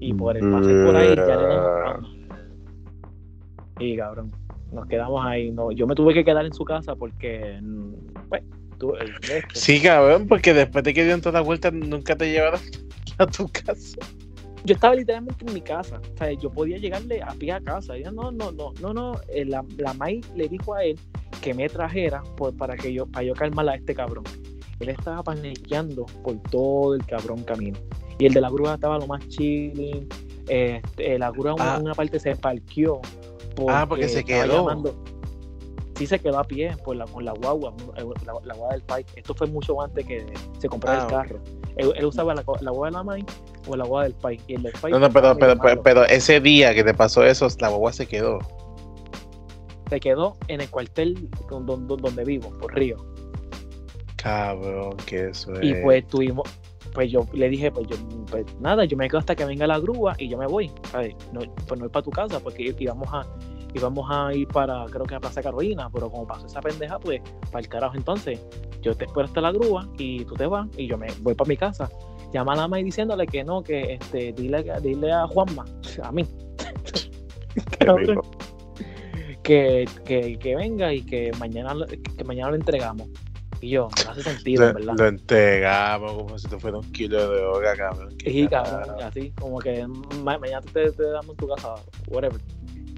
Y 0.00 0.14
por 0.14 0.36
el 0.36 0.48
pasar 0.50 0.84
por 0.84 0.96
ahí 0.96 1.14
ya 1.16 1.36
le 1.36 1.54
encontramos. 1.54 2.16
Y 3.80 3.96
cabrón, 3.96 4.30
nos 4.72 4.86
quedamos 4.86 5.24
ahí. 5.26 5.50
No, 5.50 5.72
yo 5.72 5.86
me 5.86 5.94
tuve 5.94 6.14
que 6.14 6.24
quedar 6.24 6.46
en 6.46 6.52
su 6.52 6.64
casa 6.64 6.94
porque, 6.96 7.58
mm, 7.60 7.94
Sí, 9.54 9.80
cabrón, 9.80 10.26
porque 10.28 10.54
después 10.54 10.84
de 10.84 10.94
que 10.94 11.02
dieron 11.04 11.20
toda 11.20 11.40
la 11.40 11.46
vuelta, 11.46 11.70
nunca 11.70 12.16
te 12.16 12.30
llevaron 12.30 12.60
a 13.18 13.26
tu 13.26 13.48
casa. 13.48 13.98
yo 14.64 14.74
estaba 14.74 14.94
literalmente 14.94 15.44
en 15.46 15.54
mi 15.54 15.60
casa. 15.60 16.00
O 16.14 16.18
sea, 16.18 16.32
yo 16.32 16.50
podía 16.50 16.78
llegarle 16.78 17.22
a 17.22 17.32
pie 17.32 17.52
a 17.52 17.60
casa. 17.60 17.96
Yo, 17.96 18.10
no, 18.12 18.30
no, 18.30 18.52
no, 18.52 18.72
no, 18.80 18.92
no. 18.94 19.20
Eh, 19.28 19.44
La, 19.44 19.64
la 19.76 19.92
May 19.94 20.20
le 20.36 20.48
dijo 20.48 20.74
a 20.74 20.84
él 20.84 20.98
que 21.42 21.54
me 21.54 21.68
trajera 21.68 22.22
por, 22.36 22.56
para 22.56 22.76
que 22.76 22.92
yo, 22.92 23.06
para 23.06 23.24
yo 23.24 23.34
calmar 23.34 23.68
a 23.68 23.74
este 23.76 23.94
cabrón. 23.94 24.24
Él 24.80 24.90
estaba 24.90 25.22
paniqueando 25.24 26.06
por 26.22 26.40
todo 26.50 26.94
el 26.94 27.04
cabrón 27.06 27.42
camino. 27.44 27.78
Y 28.18 28.26
el 28.26 28.32
de 28.34 28.40
la 28.40 28.50
grúa 28.50 28.74
estaba 28.74 28.98
lo 28.98 29.06
más 29.06 29.26
chilling. 29.28 30.08
Este, 30.48 31.18
la 31.18 31.30
grúa 31.30 31.54
Ah. 31.58 31.76
en 31.78 31.84
una 31.84 31.94
parte 31.94 32.18
se 32.20 32.34
parqueó. 32.36 33.00
Ah, 33.68 33.86
porque 33.88 34.08
se 34.08 34.24
quedó. 34.24 34.68
llamando- 34.68 35.02
Sí 35.98 36.06
se 36.06 36.18
quedó 36.20 36.38
a 36.38 36.44
pie 36.44 36.74
por 36.84 36.94
la, 36.96 37.04
con 37.06 37.24
la 37.24 37.32
guagua, 37.32 37.74
la, 37.96 38.04
la 38.44 38.54
guagua 38.54 38.72
del 38.72 38.82
país. 38.82 39.04
Esto 39.16 39.34
fue 39.34 39.48
mucho 39.48 39.80
antes 39.82 40.06
que 40.06 40.24
se 40.58 40.68
comprara 40.68 40.96
Ah, 40.96 41.00
el 41.00 41.04
ok. 41.06 41.10
carro. 41.10 41.40
Él, 41.76 41.92
él 41.96 42.04
usaba 42.04 42.34
la, 42.34 42.44
la 42.60 42.70
guagua 42.70 42.86
de 42.86 42.92
la 42.92 43.02
May 43.02 43.24
o 43.66 43.76
la 43.76 43.84
guagua 43.84 44.04
del 44.04 44.14
país. 44.14 44.40
Y 44.46 44.54
el 44.54 44.62
del 44.62 44.72
país 44.80 44.92
No, 44.92 45.00
no, 45.00 45.10
pero, 45.10 45.36
pero, 45.36 45.82
pero, 45.82 46.04
ese 46.04 46.40
día 46.40 46.72
que 46.74 46.84
te 46.84 46.94
pasó 46.94 47.24
eso, 47.24 47.48
la 47.60 47.68
boba 47.68 47.92
se 47.92 48.06
quedó. 48.06 48.38
se 49.90 49.98
quedó 50.00 50.36
en 50.46 50.60
el 50.60 50.70
cuartel 50.70 51.28
don- 51.50 51.66
don- 51.66 51.86
don- 51.88 52.00
donde 52.00 52.24
vivo, 52.24 52.50
por 52.60 52.72
Río. 52.74 52.96
Cabrón, 54.16 54.96
que 55.06 55.28
eso 55.30 55.52
es. 55.54 55.64
Y 55.64 55.74
pues 55.82 56.06
tuvimos, 56.08 56.48
pues 56.92 57.10
yo 57.10 57.26
le 57.32 57.48
dije, 57.48 57.70
pues 57.70 57.86
yo, 57.88 57.96
pues 58.30 58.44
nada, 58.60 58.84
yo 58.84 58.96
me 58.96 59.08
quedo 59.08 59.18
hasta 59.18 59.34
que 59.36 59.44
venga 59.44 59.66
la 59.66 59.78
grúa 59.78 60.14
y 60.18 60.28
yo 60.28 60.36
me 60.38 60.46
voy. 60.46 60.70
¿sabes? 60.90 61.14
No, 61.32 61.40
pues 61.66 61.78
no 61.80 61.86
ir 61.86 61.92
para 61.92 62.02
tu 62.04 62.10
casa, 62.10 62.40
porque 62.40 62.74
íbamos 62.78 63.08
a, 63.12 63.24
íbamos 63.74 64.06
a 64.10 64.32
ir 64.34 64.46
para, 64.48 64.84
creo 64.86 65.04
que 65.04 65.14
a 65.14 65.20
Plaza 65.20 65.42
Carolina, 65.42 65.88
pero 65.92 66.10
como 66.10 66.26
pasó 66.26 66.46
esa 66.46 66.60
pendeja, 66.60 66.98
pues, 66.98 67.20
para 67.50 67.60
el 67.60 67.68
carajo 67.68 67.96
entonces, 67.96 68.40
yo 68.82 68.94
te 68.94 69.04
espero 69.06 69.26
hasta 69.26 69.40
la 69.40 69.52
grúa 69.52 69.88
y 69.98 70.24
tú 70.24 70.34
te 70.34 70.46
vas 70.46 70.68
y 70.76 70.86
yo 70.86 70.96
me 70.96 71.08
voy 71.20 71.34
para 71.34 71.48
mi 71.48 71.56
casa. 71.56 71.88
Llama 72.32 72.52
a 72.52 72.56
la 72.56 72.62
mamá 72.62 72.80
y 72.80 72.84
diciéndole 72.84 73.26
que 73.26 73.42
no, 73.44 73.62
que 73.62 73.94
este, 73.94 74.32
dile, 74.32 74.64
dile 74.82 75.12
a 75.12 75.26
Juanma, 75.26 75.64
a 76.02 76.12
mí, 76.12 76.24
que, 79.42 79.88
que, 80.04 80.38
que 80.38 80.56
venga 80.56 80.92
y 80.92 81.02
que 81.02 81.30
mañana, 81.38 81.74
que 82.16 82.24
mañana 82.24 82.50
lo 82.50 82.56
entregamos. 82.56 83.08
Y 83.60 83.70
yo, 83.70 83.88
no 84.04 84.10
hace 84.12 84.22
sentido, 84.22 84.68
Lo, 84.68 84.74
verdad. 84.74 84.94
lo 84.96 85.06
entregamos 85.08 86.12
como 86.12 86.38
si 86.38 86.46
te 86.48 86.58
fuera 86.60 86.78
un 86.78 86.92
kilo 86.92 87.18
de 87.18 87.40
droga, 87.40 87.74
cabrón. 87.76 88.14
Sí, 88.22 88.46
cabrón, 88.46 89.02
así, 89.02 89.32
como 89.32 89.58
que 89.58 89.84
ma- 90.22 90.38
mañana 90.38 90.60
te, 90.72 90.92
te 90.92 91.02
damos 91.02 91.30
en 91.30 91.36
tu 91.36 91.48
casa, 91.48 91.74
whatever. 92.08 92.40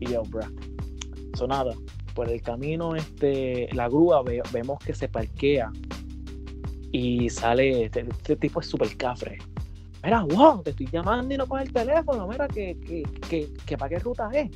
Y 0.01 0.07
yo, 0.07 0.23
bruh. 0.23 0.45
So 1.37 1.47
nada, 1.47 1.75
por 2.15 2.29
el 2.29 2.43
camino, 2.43 2.97
este, 2.97 3.69
la 3.73 3.89
grúa, 3.89 4.23
ve- 4.23 4.43
vemos 4.53 4.79
que 4.81 4.95
se 4.95 5.09
parquea 5.09 5.71
y 6.93 7.31
sale, 7.31 7.85
este, 7.85 8.01
este 8.01 8.37
tipo 8.37 8.61
es 8.61 8.67
súper 8.67 8.97
cafre. 8.97 9.39
Mira, 10.03 10.25
wow, 10.25 10.63
te 10.63 10.71
estoy 10.71 10.89
llamando 10.91 11.35
y 11.35 11.37
no 11.37 11.47
coges 11.47 11.67
el 11.69 11.73
teléfono, 11.73 12.27
mira, 12.27 12.49
que, 12.49 12.77
que, 12.81 13.03
que, 13.29 13.49
que 13.67 13.77
para 13.77 13.91
qué 13.91 13.99
ruta 13.99 14.31
es. 14.33 14.51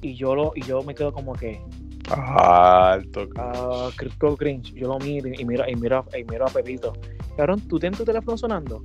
Y 0.00 0.14
yo, 0.14 0.34
lo, 0.34 0.52
y 0.54 0.62
yo 0.62 0.82
me 0.82 0.94
quedo 0.94 1.12
como 1.12 1.32
que, 1.32 1.60
Alto, 2.08 3.26
ah, 3.36 3.90
Crypto 3.96 4.36
Cringe. 4.36 4.72
Yo 4.74 4.86
lo 4.86 4.98
miro 4.98 5.28
y 5.28 5.44
miro, 5.44 5.64
y 5.68 5.74
miro, 5.74 6.04
y 6.16 6.24
miro 6.24 6.46
a 6.46 6.50
Pepito. 6.50 6.92
Cabrón, 7.36 7.60
¿tú 7.68 7.78
tienes 7.80 7.98
tu 7.98 8.04
teléfono 8.04 8.38
sonando? 8.38 8.82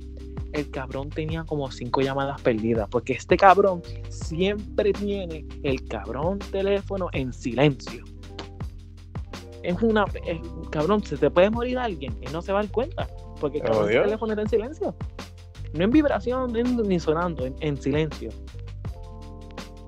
El 0.52 0.70
cabrón 0.70 1.08
tenía 1.08 1.44
como 1.44 1.70
cinco 1.70 2.00
llamadas 2.02 2.40
perdidas. 2.42 2.88
Porque 2.90 3.14
este 3.14 3.36
cabrón 3.36 3.82
siempre 4.10 4.92
tiene 4.92 5.46
el 5.62 5.82
cabrón 5.88 6.38
teléfono 6.38 7.08
en 7.12 7.32
silencio. 7.32 8.04
Es 9.62 9.80
una. 9.80 10.04
es- 10.26 10.40
cabrón, 10.70 11.02
se 11.04 11.16
te 11.16 11.30
puede 11.30 11.48
morir 11.50 11.78
alguien 11.78 12.16
y 12.20 12.26
no 12.32 12.42
se 12.42 12.52
va 12.52 12.60
a 12.60 12.62
dar 12.62 12.72
cuenta. 12.72 13.08
Porque 13.40 13.58
el 13.58 13.64
Oh, 13.64 13.72
cabrón, 13.72 13.90
el 13.92 14.02
teléfono 14.04 14.32
está 14.32 14.42
en 14.42 14.48
silencio. 14.48 14.94
No 15.74 15.84
en 15.84 15.90
vibración 15.90 16.52
ni, 16.86 17.00
sonando, 17.00 17.46
en, 17.46 17.54
en 17.60 17.80
silencio. 17.80 18.28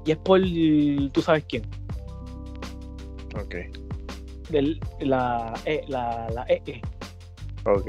Y 0.07 0.13
es 0.13 0.17
por. 0.19 0.41
Tú 1.13 1.21
sabes 1.21 1.45
quién. 1.49 1.63
Ok, 3.37 3.55
Del- 4.51 4.81
la, 5.01 5.53
E- 5.67 5.85
la, 5.89 6.29
la 6.31 6.45
EE. 6.49 6.81
ok, 7.67 7.89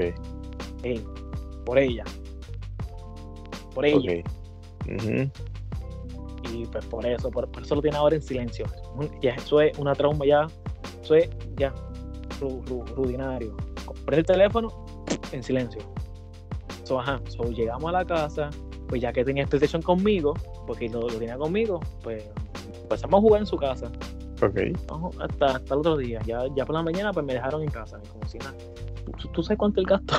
Eh, 0.82 1.02
por 1.64 1.78
ella. 1.78 2.04
Por. 3.76 4.94
Ujú. 4.94 5.30
Y 6.52 6.64
pues 6.66 6.84
por 6.86 7.04
eso, 7.06 7.30
por, 7.30 7.50
por 7.50 7.62
eso 7.62 7.74
lo 7.74 7.82
tiene 7.82 7.96
ahora 7.96 8.16
en 8.16 8.22
silencio. 8.22 8.66
Ya, 9.20 9.34
eso 9.34 9.60
es 9.60 9.76
una 9.78 9.94
trauma 9.94 10.24
ya. 10.24 10.46
Eso 11.02 11.14
es 11.16 11.28
ya 11.56 11.72
ru- 12.40 12.62
ru- 12.64 12.86
rudinario. 12.94 13.56
Prende 14.04 14.20
el 14.20 14.26
teléfono 14.26 14.86
en 15.32 15.42
silencio. 15.42 15.82
So, 16.84 17.00
ajá. 17.00 17.20
So, 17.28 17.44
llegamos 17.50 17.88
a 17.88 17.92
la 17.92 18.04
casa. 18.04 18.50
Pues 18.88 19.02
ya 19.02 19.12
que 19.12 19.24
tenía 19.24 19.44
PlayStation 19.46 19.82
conmigo, 19.82 20.34
porque 20.64 20.88
lo, 20.88 21.00
lo 21.00 21.08
tenía 21.18 21.36
conmigo, 21.36 21.80
pues 22.04 22.24
empezamos 22.82 23.18
a 23.18 23.20
jugar 23.20 23.40
en 23.40 23.46
su 23.46 23.56
casa. 23.56 23.90
Ok. 24.40 24.60
Vamos, 24.86 25.16
hasta, 25.20 25.46
hasta 25.56 25.74
el 25.74 25.80
otro 25.80 25.96
día. 25.96 26.20
Ya, 26.24 26.44
ya 26.54 26.64
por 26.64 26.76
la 26.76 26.84
mañana 26.84 27.12
pues 27.12 27.26
me 27.26 27.34
dejaron 27.34 27.62
en 27.62 27.70
casa. 27.70 27.98
Como 28.12 28.24
si 28.28 28.38
nada. 28.38 28.54
¿Tú, 29.20 29.28
tú 29.32 29.42
sabes 29.42 29.58
cuánto 29.58 29.80
el 29.80 29.86
gasto? 29.86 30.14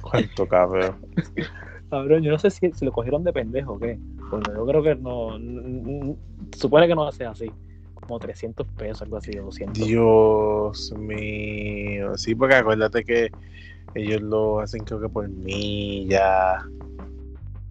¿Cuánto 0.00 0.46
cabrón? 0.48 0.96
Cabrón, 1.90 2.22
yo 2.22 2.32
no 2.32 2.38
sé 2.38 2.50
si, 2.50 2.72
si 2.72 2.84
lo 2.84 2.92
cogieron 2.92 3.22
de 3.24 3.32
pendejo 3.32 3.74
o 3.74 3.78
qué. 3.78 3.98
Porque 4.30 4.50
yo 4.54 4.66
creo 4.66 4.82
que 4.82 4.94
no. 4.96 5.38
supone 6.56 6.88
que 6.88 6.94
no 6.94 7.02
va 7.02 7.10
a 7.10 7.12
ser 7.12 7.28
así. 7.28 7.50
Como 7.94 8.18
300 8.18 8.66
pesos, 8.76 9.02
algo 9.02 9.16
así, 9.16 9.36
o 9.38 9.44
200. 9.44 9.86
Dios 9.86 10.94
mío. 10.98 12.16
Sí, 12.16 12.34
porque 12.34 12.56
acuérdate 12.56 13.04
que 13.04 13.30
ellos 13.94 14.20
lo 14.22 14.60
hacen 14.60 14.84
creo 14.84 15.00
que 15.00 15.08
por 15.08 15.28
milla. 15.28 16.56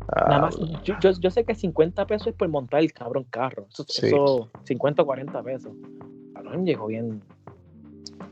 Ah, 0.07 0.25
Nada 0.29 0.39
más, 0.41 0.57
yo, 0.83 0.95
yo, 1.01 1.11
yo 1.19 1.31
sé 1.31 1.43
que 1.45 1.55
50 1.55 2.05
pesos 2.05 2.27
es 2.27 2.33
por 2.35 2.47
montar 2.47 2.79
el 2.81 2.93
cabrón 2.93 3.25
carro. 3.29 3.67
Eso, 3.71 3.85
Sí. 3.87 4.07
eso 4.07 4.49
50 4.63 5.01
o 5.01 5.05
40 5.05 5.43
pesos. 5.43 5.73
Cabrón, 6.33 6.65
llegó 6.65 6.87
bien. 6.87 7.21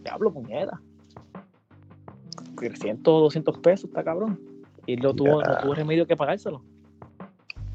Diablo, 0.04 0.32
puñeta. 0.32 0.80
300 2.58 3.14
o 3.14 3.20
200 3.22 3.58
pesos, 3.60 3.86
está 3.86 4.04
cabrón. 4.04 4.40
Y 4.86 4.94
él 4.94 5.00
no 5.02 5.14
tuvo, 5.14 5.42
no 5.42 5.58
tuvo 5.62 5.74
remedio 5.74 6.06
que 6.06 6.16
pagárselo. 6.16 6.64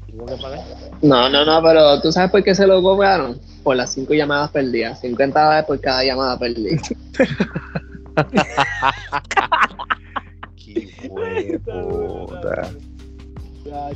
Tuvo 0.07 0.25
que 0.25 0.35
pagar. 0.37 0.59
No, 1.01 1.29
no, 1.29 1.45
no, 1.45 1.61
pero 1.63 2.01
¿tú 2.01 2.11
sabes 2.11 2.31
por 2.31 2.43
qué 2.43 2.53
se 2.53 2.67
lo 2.67 2.81
cobraron? 2.81 3.39
Por 3.63 3.75
las 3.75 3.93
cinco 3.93 4.13
llamadas 4.13 4.51
perdidas. 4.51 4.99
50 5.01 5.41
dólares 5.41 5.65
por 5.65 5.79
cada 5.81 6.03
llamada 6.03 6.37
perdida. 6.37 6.81
qué 10.55 11.09
hueputa. 11.09 12.69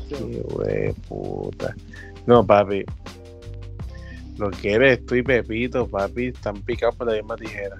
Qué 0.10 0.44
hueputa. 0.54 1.76
No, 2.26 2.46
papi. 2.46 2.86
Lo 4.38 4.50
que 4.50 4.74
eres 4.74 5.06
tú 5.06 5.16
y 5.16 5.24
Pepito, 5.24 5.88
papi, 5.88 6.28
están 6.28 6.62
picados 6.64 6.96
por 6.96 7.08
la 7.08 7.14
misma 7.14 7.36
tijera. 7.36 7.78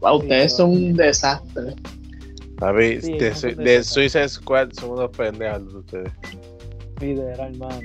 Wow, 0.00 0.18
ustedes 0.18 0.56
son 0.56 0.70
un 0.70 0.96
desastre. 0.96 1.74
Papi, 2.60 3.00
Sí, 3.00 3.18
de, 3.18 3.34
son 3.34 3.56
de 3.56 3.64
de- 3.64 3.82
Suicide 3.84 4.28
Squad 4.28 4.68
son 4.72 4.90
unos 4.90 5.10
pendejos 5.16 5.72
de 5.72 5.78
ustedes. 5.78 6.12
Literal, 7.00 7.52
hermano. 7.54 7.80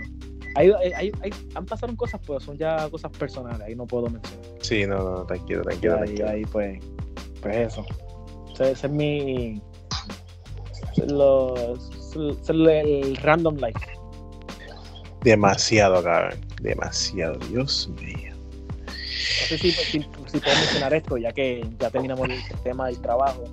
Hay, 0.55 0.69
hay, 0.71 0.91
hay- 0.93 1.11
hay- 1.21 1.33
han 1.55 1.65
pasado 1.65 1.95
cosas, 1.97 2.21
pero 2.25 2.39
son 2.39 2.57
ya 2.57 2.87
cosas 2.89 3.11
personales. 3.17 3.61
Ahí 3.61 3.75
no 3.75 3.87
puedo 3.87 4.09
mencionar. 4.09 4.45
Sí, 4.61 4.85
no, 4.85 4.97
no, 4.97 5.25
tranquilo, 5.25 5.61
tranquilo, 5.63 5.93
ahí, 5.95 5.99
tranquilo. 6.15 6.29
ahí, 6.29 6.45
pues, 6.45 6.79
pues 7.41 7.55
eso. 7.57 7.85
Ese, 8.53 8.71
ese 8.71 8.87
es 8.87 8.93
mi. 8.93 9.61
ese 10.91 11.05
es 11.05 11.11
lo- 11.11 11.55
ese 11.75 12.29
es 12.41 12.49
el, 12.49 12.67
el 12.69 13.15
random 13.17 13.55
life. 13.57 13.79
Demasiado, 15.23 16.03
cabrón. 16.03 16.39
Demasiado, 16.61 17.37
Dios 17.49 17.89
mío. 18.01 18.33
No 18.85 19.47
sé 19.47 19.57
si, 19.57 19.71
si, 19.71 19.99
si 20.01 20.39
puedo 20.39 20.55
mencionar 20.57 20.93
esto, 20.93 21.17
ya 21.17 21.31
que 21.31 21.67
ya 21.79 21.89
terminamos 21.89 22.29
el 22.29 22.41
tema 22.63 22.87
del 22.87 22.99
trabajo. 23.01 23.43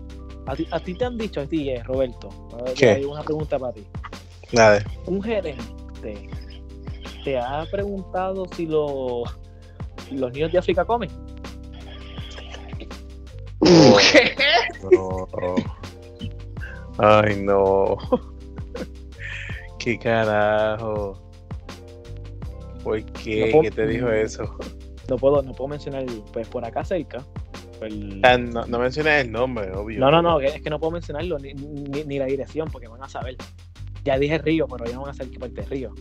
A 0.46 0.56
ti, 0.56 0.66
a 0.70 0.80
ti 0.80 0.94
te 0.94 1.04
han 1.04 1.16
dicho, 1.16 1.40
a 1.40 1.46
ti, 1.46 1.70
eh, 1.70 1.82
Roberto, 1.84 2.28
¿Qué? 2.76 2.90
hay 2.90 3.04
una 3.04 3.22
pregunta 3.22 3.58
para 3.58 3.72
ti. 3.72 3.86
Nada. 4.52 4.82
Un 5.06 5.22
gerente 5.22 6.28
te 7.24 7.38
ha 7.38 7.64
preguntado 7.70 8.44
si 8.56 8.66
los, 8.66 9.38
si 10.08 10.16
los 10.16 10.32
niños 10.32 10.50
de 10.52 10.58
África 10.58 10.84
comen. 10.84 11.10
No. 14.90 15.16
Ay, 16.98 17.36
no. 17.42 17.96
¿Qué 19.78 19.98
carajo? 19.98 21.18
¿Por 22.82 23.02
qué? 23.12 23.46
No 23.46 23.52
puedo- 23.52 23.62
¿Qué 23.62 23.70
te 23.70 23.86
dijo 23.86 24.08
eso? 24.10 24.56
No 25.08 25.16
puedo, 25.16 25.42
no 25.42 25.52
puedo 25.52 25.68
mencionar, 25.68 26.04
pues 26.32 26.48
por 26.48 26.64
acá 26.64 26.84
cerca. 26.84 27.24
El- 27.84 28.20
No, 28.20 28.66
no 28.66 28.78
menciones 28.78 29.24
el 29.24 29.32
nombre, 29.32 29.70
obvio. 29.72 29.98
No, 30.00 30.10
no, 30.10 30.22
no, 30.22 30.40
es 30.40 30.60
que 30.60 30.70
no 30.70 30.78
puedo 30.78 30.92
mencionarlo 30.92 31.38
ni, 31.38 31.52
ni, 31.54 32.04
ni 32.04 32.18
la 32.18 32.26
dirección 32.26 32.68
porque 32.70 32.88
van 32.88 33.02
a 33.02 33.08
saber. 33.08 33.36
Ya 34.04 34.18
dije 34.18 34.38
río, 34.38 34.66
pero 34.68 34.84
ya 34.84 34.94
no 34.94 35.02
van 35.02 35.10
a 35.10 35.14
saber 35.14 35.32
qué 35.32 35.38
parte 35.38 35.60
de 35.62 35.66
río. 35.68 35.94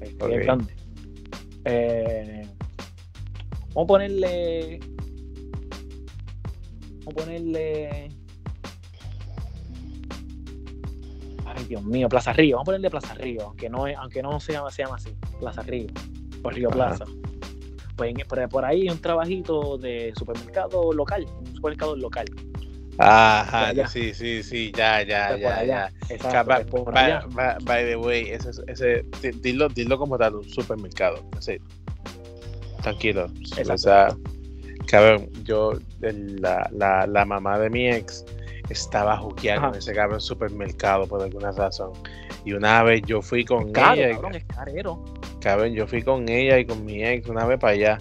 Este, 0.00 0.24
Ok. 0.24 0.30
es 0.32 0.44
grande. 0.44 0.74
Eh, 1.64 2.46
vamos 3.74 3.84
a 3.84 3.86
ponerle. 3.86 4.80
Vamos 7.04 7.12
a 7.12 7.24
ponerle. 7.24 8.08
Ay, 11.46 11.64
Dios 11.68 11.82
mío, 11.84 12.08
Plaza 12.08 12.32
Río. 12.32 12.56
Vamos 12.56 12.64
a 12.64 12.66
ponerle 12.66 12.90
Plaza 12.90 13.14
Río, 13.14 13.42
aunque 13.46 13.70
no, 13.70 13.86
es- 13.86 13.96
aunque 13.96 14.22
no 14.22 14.38
se, 14.40 14.52
llama, 14.52 14.70
se 14.70 14.82
llama 14.82 14.96
así. 14.96 15.10
Plaza 15.40 15.62
Río. 15.62 15.86
O 16.42 16.50
Río 16.50 16.68
Ajá. 16.68 16.76
Plaza. 16.76 17.04
Pues 17.96 18.14
por, 18.28 18.48
por 18.48 18.64
ahí 18.64 18.88
un 18.88 18.98
trabajito 19.00 19.78
de 19.78 20.12
supermercado 20.18 20.92
local. 20.92 21.26
Un 21.40 21.54
supermercado 21.54 21.96
local. 21.96 22.26
Ajá, 22.98 23.72
sí, 23.88 24.14
sí, 24.14 24.42
sí, 24.42 24.72
ya, 24.74 25.02
ya, 25.02 25.36
ya, 25.36 25.58
allá. 25.58 25.64
ya. 25.66 26.14
Exacto, 26.14 26.48
by, 26.48 26.64
por 26.64 26.92
by- 26.92 27.84
the 27.84 27.96
way, 27.96 28.30
ese, 28.30 28.50
ese, 28.68 29.04
di- 29.20 29.32
dilo, 29.42 29.68
dilo 29.68 29.98
como 29.98 30.16
tal, 30.16 30.36
un 30.36 30.48
supermercado. 30.48 31.22
Así. 31.36 31.58
Tranquilo. 32.82 33.26
Exacto. 33.58 33.74
O 33.74 33.78
sea, 33.78 34.16
cabrón, 34.86 35.28
yo, 35.44 35.74
la, 36.00 36.70
la, 36.72 37.06
la 37.06 37.24
mamá 37.26 37.58
de 37.58 37.68
mi 37.68 37.88
ex 37.88 38.24
estaba 38.70 39.16
juqueando 39.18 39.68
en 39.68 39.74
ese 39.74 39.92
cabrón 39.92 40.20
supermercado 40.20 41.06
por 41.06 41.22
alguna 41.22 41.52
razón. 41.52 41.92
Y 42.46 42.52
una 42.54 42.82
vez 42.84 43.02
yo 43.06 43.20
fui 43.20 43.44
con 43.44 43.72
Caro, 43.72 43.94
ella, 44.00 44.10
y- 44.10 44.14
cabrón, 44.14 44.34
es 44.36 44.44
carero. 44.44 45.04
cabrón, 45.40 45.72
yo 45.74 45.86
fui 45.86 46.00
con 46.02 46.28
ella 46.28 46.58
y 46.58 46.64
con 46.64 46.84
mi 46.84 47.04
ex 47.04 47.28
una 47.28 47.44
vez 47.44 47.58
para 47.58 47.72
allá, 47.74 47.98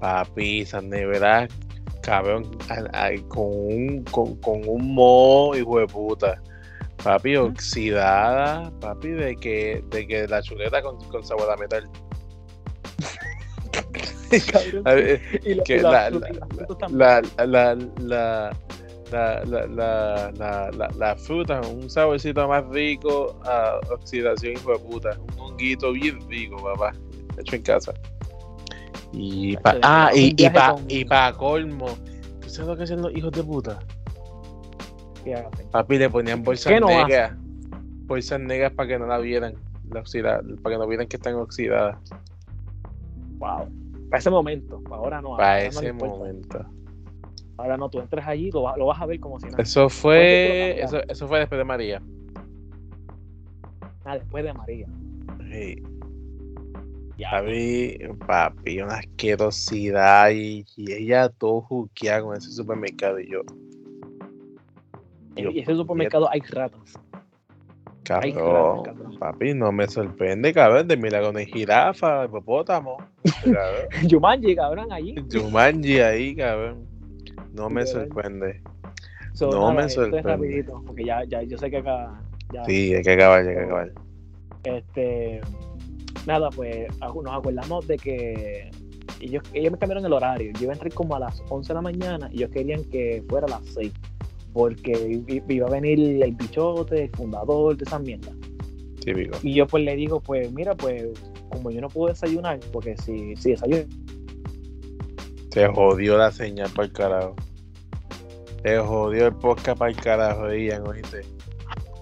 papi, 0.00 0.60
esas 0.62 0.84
neveras 0.84 1.48
cabrón, 2.02 2.48
a- 2.70 3.06
a- 3.06 3.10
con 3.28 3.44
un, 3.48 4.04
con, 4.04 4.36
con 4.36 4.62
un 4.66 4.94
moho, 4.94 5.54
hijo 5.56 5.80
de 5.80 5.86
puta. 5.88 6.40
Papi, 7.04 7.36
oxidada, 7.36 8.72
papi, 8.80 9.08
de 9.10 9.36
que, 9.36 9.84
de 9.90 10.06
que 10.06 10.26
la 10.26 10.40
chuleta 10.42 10.80
con, 10.80 10.96
con 11.10 11.22
sabor 11.24 11.50
a 11.50 11.56
metal. 11.56 11.88
Cabrón, 14.52 14.84
y 15.44 15.54
la- 15.54 15.62
la- 16.90 17.22
la- 17.46 17.74
la- 18.00 18.56
la, 19.10 19.44
la, 19.44 19.66
la, 19.66 20.70
la 20.70 20.88
la 20.96 21.16
fruta, 21.16 21.60
un 21.60 21.88
saborcito 21.88 22.46
más 22.48 22.66
rico 22.68 23.38
a 23.44 23.80
oxidación 23.90 24.54
hijo 24.54 24.72
de 24.72 24.78
puta. 24.78 25.18
Un 25.34 25.40
honguito 25.40 25.92
bien 25.92 26.18
rico, 26.28 26.56
papá. 26.62 26.92
Hecho 27.38 27.56
en 27.56 27.62
casa. 27.62 27.94
Y 29.12 29.56
pa, 29.56 29.78
ah, 29.82 30.10
y, 30.14 30.34
y, 30.36 30.50
pa, 30.50 30.76
y 30.88 31.04
pa 31.04 31.32
colmo. 31.32 31.86
¿Tú 32.40 32.48
sabes 32.50 32.68
lo 32.68 32.76
que 32.76 32.82
hacen 32.82 33.02
los 33.02 33.14
hijos 33.16 33.32
de 33.32 33.42
puta? 33.42 33.78
Papi, 35.70 35.98
le 35.98 36.10
ponían 36.10 36.42
bolsas 36.42 36.80
no 36.80 36.86
negras. 36.86 37.32
Bolsas 38.06 38.40
negras 38.40 38.72
para 38.72 38.88
que 38.88 38.98
no 38.98 39.06
la 39.06 39.18
vieran. 39.18 39.54
La 39.90 40.02
para 40.62 40.74
que 40.74 40.78
no 40.78 40.86
vieran 40.86 41.06
que 41.06 41.16
están 41.16 41.34
oxidadas. 41.34 41.96
Wow. 43.38 43.68
Para 44.10 44.18
ese 44.18 44.30
momento. 44.30 44.82
Ahora 44.90 45.20
no. 45.20 45.36
Para 45.36 45.64
ese 45.64 45.92
momento. 45.92 46.64
Ahora 47.58 47.76
no, 47.76 47.90
tú 47.90 47.98
entras 47.98 48.26
allí, 48.26 48.50
lo, 48.52 48.76
lo 48.76 48.86
vas 48.86 49.00
a 49.00 49.06
ver 49.06 49.18
como 49.18 49.40
si 49.40 49.46
nada. 49.46 49.62
Eso 49.62 49.80
¿Cuánto 49.80 49.94
fue. 49.94 50.80
Eso, 50.80 51.02
eso 51.08 51.26
fue 51.26 51.40
después 51.40 51.58
de 51.58 51.64
María. 51.64 52.00
Ah, 54.04 54.16
después 54.16 54.44
de 54.44 54.54
María. 54.54 54.86
Sí. 55.50 55.82
Ya. 57.16 57.30
Papi, 57.32 57.98
papi, 58.26 58.80
una 58.80 58.94
asquerosidad 58.94 60.30
y, 60.30 60.64
y 60.76 60.92
ella 60.92 61.28
todo 61.28 61.62
juqueada 61.62 62.22
con 62.22 62.36
ese 62.36 62.52
supermercado 62.52 63.18
y 63.18 63.28
yo, 63.28 63.40
En 65.34 65.48
ese 65.58 65.74
supermercado 65.74 66.30
hay 66.30 66.40
ratas. 66.40 66.94
Hay 68.10 68.32
cabrón, 68.32 69.18
papi, 69.18 69.52
no 69.52 69.70
me 69.70 69.86
sorprende, 69.86 70.54
cabrón, 70.54 70.88
de 70.88 70.96
milagro 70.96 71.32
de 71.32 71.44
jirafa, 71.44 72.24
hipopótamo, 72.24 72.96
Jumanji, 74.08 74.56
cabrón, 74.56 74.90
allí. 74.92 75.14
Jumanji 75.30 75.98
ahí, 76.00 76.34
cabrón, 76.34 76.87
no 77.58 77.68
me 77.70 77.86
sorprende, 77.86 78.60
So, 79.34 79.50
No 79.50 79.60
nada, 79.60 79.72
me 79.74 79.86
esto 79.86 80.02
es 80.04 80.10
sorprende. 80.10 80.30
rapidito, 80.32 80.82
porque 80.86 81.04
ya, 81.04 81.22
ya 81.24 81.42
yo 81.42 81.56
sé 81.58 81.70
que 81.70 81.76
acá 81.78 82.20
ya, 82.52 82.64
sí, 82.64 82.94
hay 82.94 83.02
que 83.02 83.12
acabar, 83.12 83.46
hay 83.46 83.54
que 83.54 83.60
acabar, 83.60 83.92
este 84.64 85.40
nada, 86.26 86.50
pues 86.50 86.88
nos 87.00 87.34
acordamos 87.34 87.86
de 87.86 87.96
que 87.96 88.70
ellos, 89.20 89.42
ellos 89.52 89.72
me 89.72 89.78
cambiaron 89.78 90.04
el 90.04 90.12
horario. 90.12 90.52
Yo 90.54 90.64
iba 90.64 90.72
a 90.72 90.74
entrar 90.74 90.92
como 90.92 91.14
a 91.16 91.20
las 91.20 91.42
11 91.48 91.68
de 91.68 91.74
la 91.74 91.80
mañana 91.82 92.28
y 92.32 92.38
ellos 92.38 92.50
querían 92.50 92.84
que 92.84 93.24
fuera 93.28 93.46
a 93.46 93.50
las 93.50 93.64
6. 93.74 93.92
Porque 94.52 95.22
iba 95.48 95.66
a 95.66 95.70
venir 95.70 96.22
el 96.22 96.34
bichote, 96.34 97.04
el 97.04 97.10
fundador 97.10 97.76
de 97.76 97.84
esa 97.84 97.98
mierda. 97.98 98.32
típico, 99.04 99.38
Y 99.42 99.54
yo 99.54 99.66
pues 99.66 99.84
le 99.84 99.96
digo, 99.96 100.20
pues 100.20 100.52
mira, 100.52 100.74
pues 100.74 101.04
como 101.50 101.70
yo 101.70 101.80
no 101.80 101.88
puedo 101.88 102.12
desayunar, 102.12 102.58
porque 102.72 102.96
si, 102.98 103.34
si 103.36 103.50
desayuno, 103.50 103.84
se 105.50 105.66
jodió 105.68 106.16
la 106.18 106.30
señal 106.30 106.70
para 106.74 106.86
el 106.86 106.92
carajo, 106.92 107.36
se 108.62 108.78
jodió 108.78 109.26
el 109.26 109.34
podcast 109.34 109.78
para 109.78 109.90
el 109.90 109.96
carajo, 109.96 110.52
Ian, 110.52 110.86
oíste, 110.86 111.22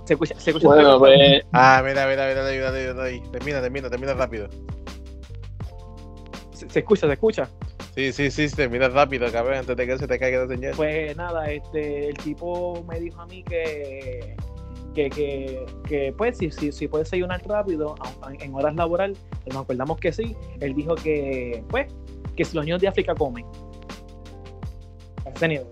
se 0.06 0.14
escucha, 0.14 0.38
se 0.38 0.50
escucha 0.50 0.68
Bueno, 0.68 0.98
pues 1.00 1.44
ah, 1.52 1.82
mira, 1.84 2.06
mira, 2.06 2.28
mira, 2.28 2.44
mira, 2.44 2.70
mira, 2.70 2.92
mira, 2.92 3.04
ahí. 3.04 3.20
termina, 3.32 3.60
termina, 3.60 3.90
termina 3.90 4.14
rápido. 4.14 4.48
se, 6.52 6.68
se 6.70 6.78
escucha, 6.78 7.08
se 7.08 7.12
escucha. 7.14 7.50
Sí, 7.96 8.12
sí, 8.12 8.30
sí, 8.30 8.48
termina 8.54 8.88
rápido, 8.88 9.30
cabrón, 9.32 9.56
antes 9.56 9.76
de 9.76 9.86
que 9.86 9.98
se 9.98 10.06
te 10.06 10.18
caiga 10.18 10.44
la 10.44 10.48
señal. 10.48 10.74
Pues 10.76 11.16
nada, 11.16 11.50
este, 11.50 12.10
el 12.10 12.16
tipo 12.18 12.84
me 12.88 13.00
dijo 13.00 13.20
a 13.20 13.26
mí 13.26 13.42
que, 13.42 14.36
que, 14.94 15.10
que, 15.10 15.66
que, 15.88 16.14
pues 16.16 16.38
si, 16.38 16.52
si, 16.52 16.70
si 16.70 16.86
puede 16.86 17.02
desayunar 17.02 17.42
rápido 17.44 17.96
en 18.38 18.54
horas 18.54 18.76
laborales, 18.76 19.18
nos 19.46 19.64
acordamos 19.64 19.98
que 19.98 20.12
sí. 20.12 20.36
Él 20.60 20.74
dijo 20.74 20.94
que, 20.94 21.64
pues, 21.68 21.92
que 22.36 22.44
si 22.44 22.54
los 22.54 22.64
niños 22.64 22.80
de 22.80 22.88
África 22.88 23.12
comen. 23.14 23.44
A 25.24 25.30
ese 25.30 25.48
nivel. 25.48 25.66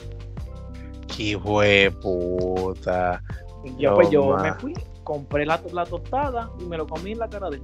¡Qué 1.17 1.93
puta! 2.01 3.23
Y 3.65 3.83
yo, 3.83 3.91
No, 3.91 3.97
pues 3.97 4.11
yo 4.11 4.37
me 4.37 4.53
fui, 4.55 4.75
compré 5.05 5.47
la, 5.47 5.61
la 5.73 5.85
tostada 5.85 6.51
y 6.61 6.65
me 6.65 6.77
lo 6.77 6.87
comí 6.87 7.13
en 7.13 7.19
la 7.21 7.29
cara 7.29 7.51
de 7.51 7.57
él. 7.57 7.63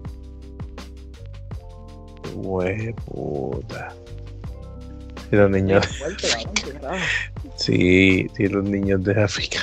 puta! 3.06 3.94
Si 5.28 5.36
los 5.36 5.50
niños, 5.50 5.86
Fuerte, 5.86 6.28
cabrón, 6.80 6.98
sí, 7.56 8.26
sí, 8.34 8.48
los 8.48 8.64
niños 8.64 9.04
de 9.04 9.22
África. 9.22 9.60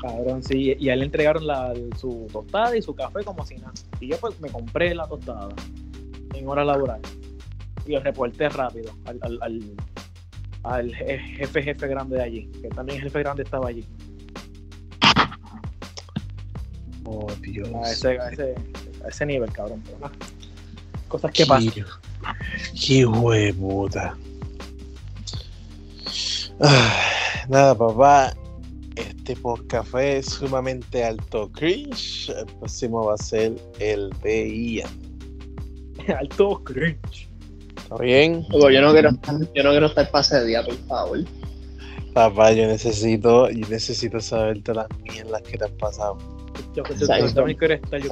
Cabrón, 0.00 0.42
sí, 0.42 0.74
y 0.78 0.88
a 0.88 0.94
él 0.94 1.00
le 1.00 1.04
entregaron 1.06 1.46
la, 1.46 1.74
su 1.98 2.26
tostada 2.32 2.74
y 2.76 2.82
su 2.82 2.94
café 2.94 3.22
como 3.24 3.44
si 3.44 3.56
nada. 3.56 3.72
Y 4.00 4.08
yo 4.08 4.16
pues 4.18 4.40
me 4.40 4.48
compré 4.48 4.94
la 4.94 5.06
tostada 5.06 5.48
en 6.32 6.48
hora 6.48 6.64
laboral. 6.64 7.00
Y 7.86 7.92
lo 7.92 8.00
reporté 8.00 8.48
rápido 8.48 8.92
al, 9.04 9.18
al, 9.22 9.38
al, 9.42 9.60
al 10.62 10.90
je- 10.92 11.18
jefe 11.36 11.62
jefe 11.62 11.86
grande 11.88 12.16
de 12.16 12.22
allí, 12.22 12.46
que 12.60 12.68
también 12.68 12.98
el 12.98 13.04
jefe 13.04 13.18
grande 13.20 13.42
estaba 13.42 13.68
allí. 13.68 13.84
Oh, 17.04 17.26
Dios. 17.40 17.68
A 17.74 17.90
ese, 17.90 18.18
a 18.20 18.28
ese, 18.30 18.54
a 19.04 19.08
ese 19.08 19.26
nivel, 19.26 19.50
cabrón. 19.52 19.82
pero. 19.84 20.10
Cosas 21.08 21.32
que 21.32 21.44
pasan. 21.46 21.70
Qué, 21.72 21.84
qué 22.86 23.06
huevuta. 23.06 24.16
Ah, 26.60 27.00
nada, 27.48 27.74
papá. 27.76 28.34
Este 28.96 29.34
podcast 29.36 29.88
fue 29.90 30.22
sumamente 30.22 31.02
alto 31.04 31.50
cringe. 31.52 32.28
El 32.28 32.46
próximo 32.58 33.06
va 33.06 33.14
a 33.14 33.18
ser 33.18 33.54
el 33.78 34.10
de 34.22 34.48
Ian. 34.48 34.90
Alto 36.18 36.62
cringe. 36.64 37.29
¿Está 37.90 38.02
bien? 38.02 38.46
Yo 38.74 38.80
no 38.80 38.92
quiero 38.92 39.08
estar, 39.10 39.34
yo 39.54 39.62
no 39.62 39.70
quiero 39.70 39.86
estar 39.86 40.10
pase 40.10 40.40
de 40.40 40.46
día, 40.46 40.62
por 40.64 40.74
favor. 40.86 41.18
Papá, 42.14 42.52
yo 42.52 42.66
necesito, 42.66 43.50
yo 43.50 43.68
necesito 43.68 44.20
saber 44.20 44.62
todas 44.62 44.88
las 44.88 44.98
mierdas 45.00 45.42
que 45.42 45.56
te 45.58 45.64
han 45.64 45.72
pasado. 45.72 46.18
Yo, 46.74 46.82
yo, 47.00 47.06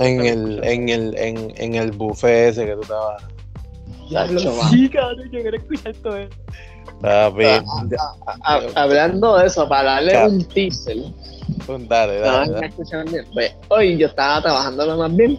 En 0.01 0.21
el, 0.25 0.65
en 0.65 0.89
el, 0.89 1.19
en, 1.19 1.53
en 1.57 1.75
el 1.75 1.91
buffet 1.93 2.51
ese 2.51 2.67
que 2.67 2.75
tú 2.75 2.83
estabas. 2.83 3.23
Sí, 4.71 4.89
cabrón, 4.89 5.31
yo 5.31 5.41
quiero 5.43 5.57
escuchar 5.57 5.95
todo 5.97 6.17
eso. 6.17 6.31
Papi, 7.01 7.45
Ah, 8.01 8.15
A- 8.27 8.55
a- 8.55 8.83
hablando 8.83 9.37
de 9.39 9.47
eso, 9.47 9.69
para 9.69 9.93
darle 9.93 10.13
un 10.29 10.45
teaser, 10.45 10.97
dale, 11.89 12.21
no, 12.21 12.25
dale, 12.33 12.47
me 12.53 12.85
dale. 13.13 13.25
Pues, 13.33 13.53
hoy 13.69 13.97
yo 13.99 14.07
estaba 14.09 14.43
trabajando 14.43 14.87
lo 14.87 14.97
más 14.97 15.15
bien 15.15 15.39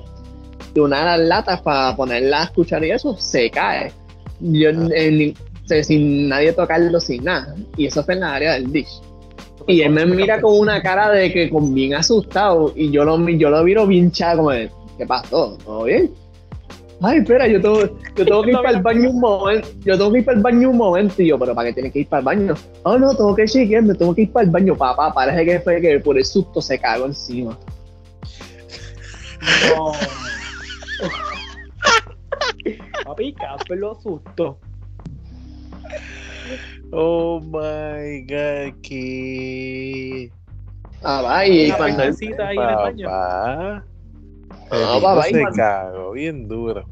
y 0.75 0.79
una 0.79 0.99
de 0.99 1.05
las 1.05 1.19
latas 1.27 1.61
para 1.61 1.95
ponerla 1.95 2.41
a 2.41 2.43
escuchar 2.45 2.83
y 2.85 2.91
eso 2.91 3.15
se 3.17 3.49
cae. 3.49 3.91
Yo 4.39 4.69
Ah. 4.69 4.87
en- 4.93 5.33
se- 5.65 5.83
sin 5.83 6.29
nadie 6.29 6.53
tocarlo, 6.53 6.99
sin 6.99 7.23
nada. 7.23 7.55
Y 7.77 7.85
eso 7.85 8.03
fue 8.03 8.15
en 8.15 8.21
la 8.21 8.35
área 8.35 8.53
del 8.53 8.71
dish. 8.71 9.01
Y 9.67 9.81
él 9.81 9.91
me 9.91 10.05
mira 10.05 10.41
con 10.41 10.57
una 10.57 10.81
cara 10.81 11.11
de 11.11 11.31
que 11.31 11.49
con 11.49 11.73
bien 11.73 11.93
asustado 11.93 12.73
y 12.75 12.89
yo 12.91 13.03
lo, 13.03 13.27
yo 13.29 13.49
lo 13.51 13.63
miro 13.63 13.85
bien 13.85 14.11
chado 14.11 14.37
como 14.37 14.51
de, 14.51 14.69
¿qué 14.97 15.05
pasó? 15.05 15.57
¿Todo 15.63 15.83
bien? 15.83 16.11
Ay, 17.01 17.19
espera, 17.19 17.47
yo 17.47 17.61
tengo, 17.61 17.81
yo 18.15 18.25
tengo 18.25 18.41
que 18.43 18.49
ir 18.49 18.55
para 18.57 18.71
el 18.71 18.81
baño 18.81 19.09
un 19.11 19.19
momento. 19.19 19.67
Yo 19.85 19.97
tengo 19.97 20.11
que 20.11 20.19
ir 20.19 20.25
para 20.25 20.37
el 20.37 20.43
baño 20.43 20.69
un 20.71 20.77
momento. 20.77 21.21
Y 21.21 21.27
yo, 21.27 21.37
¿pero 21.39 21.53
para 21.55 21.69
qué 21.69 21.73
tienes 21.73 21.93
que 21.93 21.99
ir 21.99 22.07
para 22.07 22.19
el 22.19 22.25
baño? 22.25 22.53
Oh, 22.83 22.97
no, 22.97 23.15
tengo 23.15 23.35
que 23.35 23.45
chequearme, 23.45 23.93
tengo 23.93 24.13
que 24.15 24.23
ir 24.23 24.31
para 24.31 24.45
el 24.45 24.49
baño, 24.51 24.75
papá. 24.75 25.13
Parece 25.13 25.45
que 25.45 25.59
fue 25.61 25.79
que 25.79 25.99
por 25.99 26.17
el 26.17 26.25
susto 26.25 26.61
se 26.61 26.79
cagó 26.79 27.05
encima. 27.05 27.57
No. 29.75 29.93
Papi, 33.05 33.33
Casper 33.33 33.77
lo 33.77 33.91
asustó. 33.93 34.59
Oh 36.91 37.39
my 37.39 38.21
god, 38.25 38.73
que. 38.81 40.31
Ah, 41.03 41.21
va, 41.21 41.45
y 41.45 41.71
cuando 41.71 42.03
él, 42.03 42.15
ahí 42.19 42.57
en 42.57 42.69
el 42.69 42.75
baño. 42.75 43.05
Papá. 43.09 43.85
No, 44.71 45.01
papá, 45.01 45.23
se 45.23 45.43
cagó 45.55 46.11
bien 46.11 46.47
duro. 46.47 46.83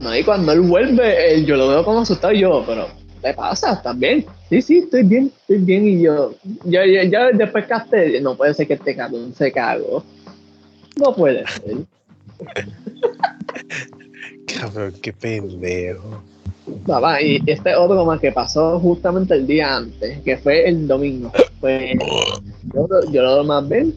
no, 0.00 0.16
y 0.16 0.22
cuando 0.24 0.52
él 0.52 0.60
vuelve, 0.62 1.34
él- 1.34 1.46
yo 1.46 1.56
lo 1.56 1.68
veo 1.68 1.84
como 1.84 2.00
asustado 2.00 2.32
y 2.32 2.40
yo, 2.40 2.62
pero 2.66 2.86
¿qué 2.86 3.28
te 3.28 3.34
pasa? 3.34 3.74
¿Estás 3.74 3.98
bien? 3.98 4.24
Sí, 4.48 4.62
sí, 4.62 4.78
estoy 4.78 5.02
bien, 5.02 5.32
estoy 5.40 5.58
bien. 5.58 5.86
Y 5.86 6.02
yo, 6.02 6.34
ya, 6.64 6.86
ya, 6.86 7.04
ya 7.04 7.30
después 7.32 7.66
casté, 7.66 8.20
no 8.20 8.36
puede 8.36 8.54
ser 8.54 8.66
que 8.66 8.74
este 8.74 8.96
cabrón 8.96 9.32
se 9.34 9.52
cagó. 9.52 10.04
No 10.96 11.14
puede 11.14 11.44
ser. 11.46 11.76
Cabrón, 14.46 14.92
qué 15.02 15.12
pendejo. 15.12 16.22
Papá, 16.86 17.20
y 17.20 17.42
este 17.46 17.74
otro 17.76 18.04
más 18.04 18.20
que 18.20 18.32
pasó 18.32 18.78
justamente 18.80 19.34
el 19.34 19.46
día 19.46 19.76
antes, 19.76 20.20
que 20.22 20.36
fue 20.38 20.68
el 20.68 20.86
domingo. 20.86 21.30
Pues 21.60 21.92
yo, 22.72 22.88
yo 23.10 23.22
lo 23.22 23.44
más 23.44 23.68
bien. 23.68 23.94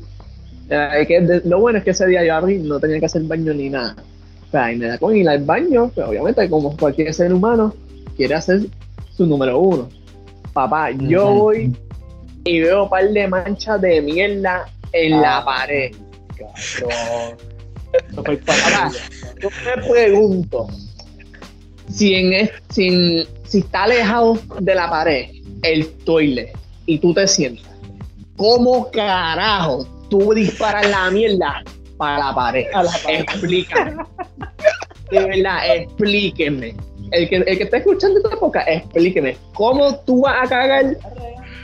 eh, 0.70 1.06
que 1.08 1.22
de- 1.22 1.42
lo 1.46 1.62
bueno 1.62 1.78
es 1.80 1.86
que 1.86 1.92
ese 1.92 2.06
día 2.08 2.26
yo 2.26 2.36
abrí, 2.36 2.58
no 2.60 2.78
tenía 2.80 3.00
que 3.00 3.06
hacer 3.06 3.22
baño 3.24 3.54
ni 3.54 3.70
nada. 3.70 3.96
O 4.48 4.52
sea, 4.52 4.72
y 4.72 4.76
me 4.78 4.88
da 4.88 4.98
con 4.98 5.16
ir 5.16 5.28
al 5.30 5.44
baño, 5.46 5.92
pero 5.96 6.10
obviamente 6.10 6.50
como 6.50 6.76
cualquier 6.76 7.14
ser 7.14 7.34
humano, 7.34 7.74
quiere 8.18 8.36
hacer 8.36 8.62
su 9.16 9.26
número 9.26 9.60
uno. 9.60 9.88
Papá, 10.54 10.92
yo 10.92 11.34
voy 11.36 11.74
y 12.44 12.60
veo 12.60 12.84
un 12.84 12.90
par 12.90 13.10
de 13.10 13.28
manchas 13.28 13.80
de 13.80 14.02
mierda 14.02 14.66
en 14.92 15.12
la 15.22 15.38
Ah, 15.38 15.46
pared. 15.46 15.92
Cabrón. 16.38 17.38
Para 18.46 18.92
yo 19.42 19.50
me 19.66 19.84
pregunto 19.90 20.68
si, 21.90 22.14
en 22.16 22.50
si, 22.70 22.88
en- 22.88 23.28
si 23.46 23.60
está 23.60 23.84
alejado 23.84 24.40
de 24.60 24.76
la 24.76 24.90
pared 24.90 25.30
el 25.64 25.88
toilet 26.04 26.52
y 26.86 27.00
tú 27.00 27.14
te 27.14 27.28
sientas, 27.28 27.66
¿cómo 28.36 28.90
carajo 28.92 29.88
tú 30.10 30.34
disparas 30.34 30.90
la 30.90 31.10
mierda 31.12 31.64
para 31.98 32.20
la 32.20 32.36
pared? 32.36 32.66
A 32.74 32.84
la 32.84 32.92
pared. 33.04 33.22
Explícame. 33.22 33.96
De 35.12 35.26
verdad, 35.26 35.76
explíqueme. 35.76 36.76
El 37.12 37.30
que, 37.30 37.38
el 37.38 37.58
que 37.58 37.64
está 37.64 37.78
escuchando 37.78 38.20
esta 38.20 38.36
época, 38.36 38.64
explíqueme. 38.68 39.38
¿Cómo 39.54 39.98
tú 40.00 40.22
vas 40.22 40.46
a 40.46 40.50
cagar 40.50 40.98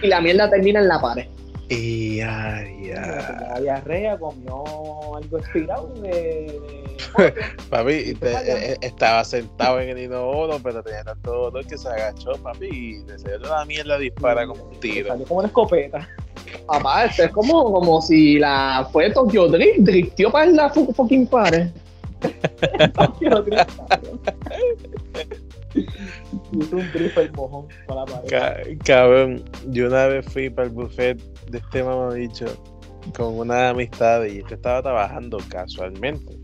y 0.02 0.08
la 0.08 0.22
mierda 0.22 0.50
termina 0.50 0.80
en 0.80 0.88
la 0.88 1.02
pared? 1.02 1.28
Y 1.74 2.22
ay, 2.22 2.92
La 2.94 3.60
diarrea 3.62 4.18
comió 4.18 4.64
algo 5.16 5.38
expirado 5.40 5.88
de, 6.02 6.10
de 6.12 6.94
Papi, 7.70 8.14
te- 8.16 8.72
eh, 8.74 8.78
estaba 8.82 9.24
sentado 9.24 9.80
en 9.80 9.90
el 9.90 10.00
inodoro, 10.04 10.60
pero 10.64 10.84
tenía 10.84 11.04
tanto 11.04 11.32
dolor 11.32 11.66
que 11.66 11.78
se 11.78 11.88
agachó, 11.88 12.32
papi, 12.42 12.66
y 12.68 12.98
de 13.04 13.18
serio 13.20 13.40
la 13.48 13.66
mierda 13.66 13.98
dispara 13.98 14.46
como 14.48 14.64
un 14.66 14.80
tiro. 14.80 15.10
Salió 15.10 15.26
como 15.26 15.40
una 15.40 15.48
escopeta. 15.48 16.08
Papá, 16.68 17.06
esto 17.06 17.24
es 17.24 17.32
como, 17.32 17.72
como 17.74 18.02
si 18.02 18.38
la 18.40 18.88
fue 18.92 19.10
Tokyo 19.12 19.48
Drift, 19.48 19.80
driftió 19.80 20.32
para 20.32 20.46
la 20.48 20.70
fu- 20.70 20.94
fucking 20.94 21.28
pared. 21.28 21.68
Cabrón, 28.84 29.44
yo 29.70 29.88
una 29.88 30.08
vez 30.08 30.26
fui 30.26 30.50
para 30.50 30.68
el 30.68 30.74
buffet 30.74 31.22
de 31.50 31.58
este 31.58 31.84
mamabicho 31.84 32.46
con 33.16 33.38
una 33.38 33.70
amistad 33.70 34.24
y 34.26 34.40
este 34.40 34.56
estaba 34.56 34.82
trabajando 34.82 35.38
casualmente. 35.50 36.38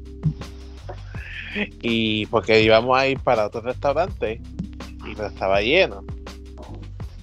Y 1.81 2.25
porque 2.27 2.61
íbamos 2.61 2.97
a 2.97 3.07
ir 3.07 3.19
para 3.19 3.47
otro 3.47 3.61
restaurante 3.61 4.41
y 5.05 5.15
no 5.15 5.25
estaba 5.25 5.61
lleno. 5.61 6.03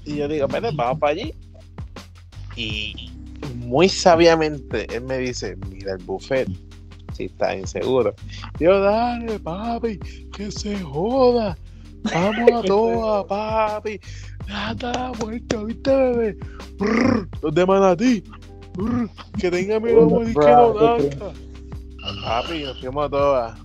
Y 0.05 0.16
yo 0.16 0.28
digo, 0.28 0.49
pero 0.49 0.70
vamos 0.73 0.99
para 0.99 1.12
allí. 1.12 1.35
Y 2.57 3.11
muy 3.57 3.89
sabiamente 3.89 4.87
él 4.95 5.03
me 5.03 5.19
dice, 5.19 5.57
mira 5.69 5.93
el 5.93 6.05
buffet, 6.05 6.49
si 7.12 7.24
está 7.24 7.57
inseguro. 7.57 8.15
Yo, 8.59 8.81
dale, 8.81 9.39
papi, 9.39 9.99
que 10.35 10.51
se 10.51 10.78
joda. 10.81 11.57
Vamos 12.12 12.53
a 12.53 12.62
todas, 12.66 13.24
papi. 13.27 14.01
La 14.49 15.12
vuelta, 15.19 15.65
¿viste, 15.65 15.91
bebé? 15.91 16.37
Brr, 16.78 17.28
los 17.43 17.55
de 17.55 17.66
Manatí. 17.66 18.24
Brr, 18.74 19.11
que 19.39 19.51
tenga 19.51 19.81
miedo 19.81 20.20
a 20.20 20.24
que 20.24 21.16
no. 21.16 21.33
Papi, 22.23 22.62
nos 22.62 22.81
fuimos 22.81 23.07
a 23.07 23.09
todas. 23.11 23.61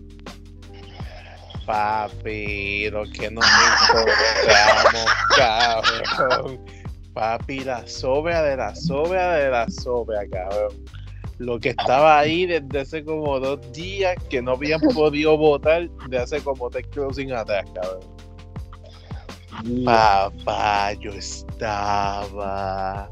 Papi, 1.66 2.90
lo 2.90 3.04
que 3.04 3.30
nos 3.30 3.46
encontramos, 3.46 5.06
cabrón. 5.38 6.66
Papi, 7.14 7.60
la 7.60 7.86
sobra 7.88 8.42
de 8.42 8.58
la 8.58 8.76
sobra 8.76 9.36
de 9.36 9.52
la 9.52 9.70
sobra, 9.70 10.28
cabrón. 10.32 10.84
Lo 11.38 11.60
que 11.60 11.70
estaba 11.70 12.20
ahí 12.20 12.46
desde 12.46 12.80
hace 12.80 13.04
como 13.04 13.40
dos 13.40 13.72
días 13.72 14.16
que 14.30 14.42
no 14.42 14.52
habían 14.52 14.80
podido 14.80 15.38
votar 15.38 15.90
de 16.10 16.18
hace 16.18 16.42
como 16.42 16.70
tres 16.70 16.88
closing 16.88 17.32
atrás, 17.34 17.66
cabrón. 17.74 18.21
Papá, 19.86 20.94
yo 20.94 21.12
estaba. 21.12 23.10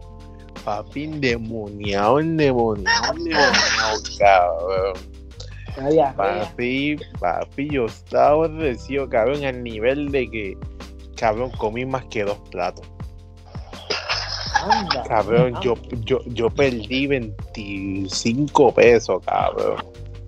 Papi, 0.66 1.06
endemoniado, 1.06 2.20
endemoniado, 2.20 3.14
endemoniado, 3.14 4.02
cabrón. 4.18 4.94
Diarrea. 5.90 6.14
Papi, 6.14 6.98
papi, 7.20 7.70
yo 7.70 7.86
estaba 7.86 8.30
aborrecido, 8.30 9.08
cabrón, 9.08 9.46
al 9.46 9.64
nivel 9.64 10.12
de 10.12 10.30
que, 10.30 10.58
cabrón, 11.16 11.52
comí 11.52 11.86
más 11.86 12.06
que 12.06 12.24
dos 12.24 12.40
platos. 12.52 12.86
Anda. 14.62 15.04
Cabrón, 15.04 15.56
Anda. 15.56 15.62
yo, 15.62 15.76
yo, 16.04 16.20
yo 16.26 16.50
perdí 16.50 17.08
25 17.08 18.74
pesos, 18.74 19.24
cabrón. 19.26 19.78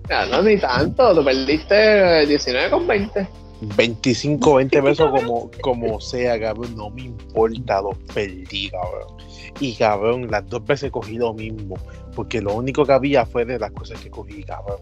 Ya, 0.08 0.26
no, 0.26 0.42
ni 0.42 0.56
tanto, 0.58 1.14
tú 1.14 1.24
perdiste 1.24 2.26
19 2.26 2.70
con 2.70 2.86
20. 2.86 3.41
25, 3.76 4.54
20 4.56 4.82
pesos 4.82 5.10
como, 5.10 5.50
como 5.60 6.00
sea, 6.00 6.38
cabrón, 6.40 6.74
no 6.76 6.90
me 6.90 7.02
importa, 7.02 7.80
los 7.80 7.96
perdí, 8.12 8.70
cabrón. 8.70 9.16
Y 9.60 9.74
cabrón, 9.74 10.30
las 10.30 10.48
dos 10.48 10.64
veces 10.64 10.90
cogí 10.90 11.16
lo 11.16 11.32
mismo, 11.32 11.76
porque 12.16 12.40
lo 12.40 12.54
único 12.54 12.84
que 12.84 12.92
había 12.92 13.24
fue 13.24 13.44
de 13.44 13.58
las 13.58 13.70
cosas 13.70 14.00
que 14.00 14.10
cogí, 14.10 14.42
cabrón. 14.42 14.78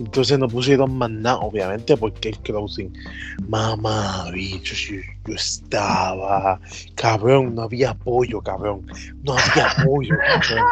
Entonces 0.00 0.38
no 0.38 0.48
pusieron 0.48 0.96
más 0.96 1.10
nada, 1.10 1.38
obviamente, 1.38 1.96
porque 1.96 2.30
el 2.30 2.38
closing. 2.38 2.92
Mamá, 3.46 4.30
bicho, 4.32 4.74
yo, 4.74 5.00
yo 5.26 5.34
estaba. 5.34 6.60
Cabrón, 6.96 7.54
no 7.54 7.62
había 7.62 7.90
apoyo, 7.90 8.40
cabrón. 8.40 8.86
No 9.22 9.36
había 9.38 9.70
apoyo, 9.70 10.14
cabrón. 10.18 10.64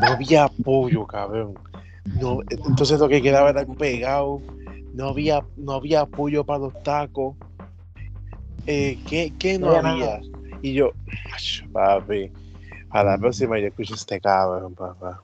No 0.00 0.06
había 0.08 0.44
apoyo, 0.44 1.06
cabrón. 1.06 1.54
No, 2.20 2.40
entonces 2.50 3.00
lo 3.00 3.08
que 3.08 3.20
quedaba 3.20 3.50
era 3.50 3.66
pegado. 3.66 4.40
No 4.98 5.10
había, 5.10 5.44
no 5.56 5.74
había 5.74 6.00
apoyo 6.00 6.42
para 6.44 6.58
los 6.58 6.82
tacos. 6.82 7.36
Eh, 8.66 8.98
¿qué, 9.08 9.32
qué 9.38 9.56
no 9.56 9.68
No 9.68 9.76
había 9.76 10.16
había? 10.16 10.20
Y 10.60 10.72
yo, 10.74 10.90
"Ach, 11.32 11.62
papi, 11.72 12.32
a 12.90 13.04
la 13.04 13.16
próxima 13.16 13.60
yo 13.60 13.68
escucho 13.68 13.94
este 13.94 14.20
cabrón, 14.20 14.74
papá. 14.74 15.22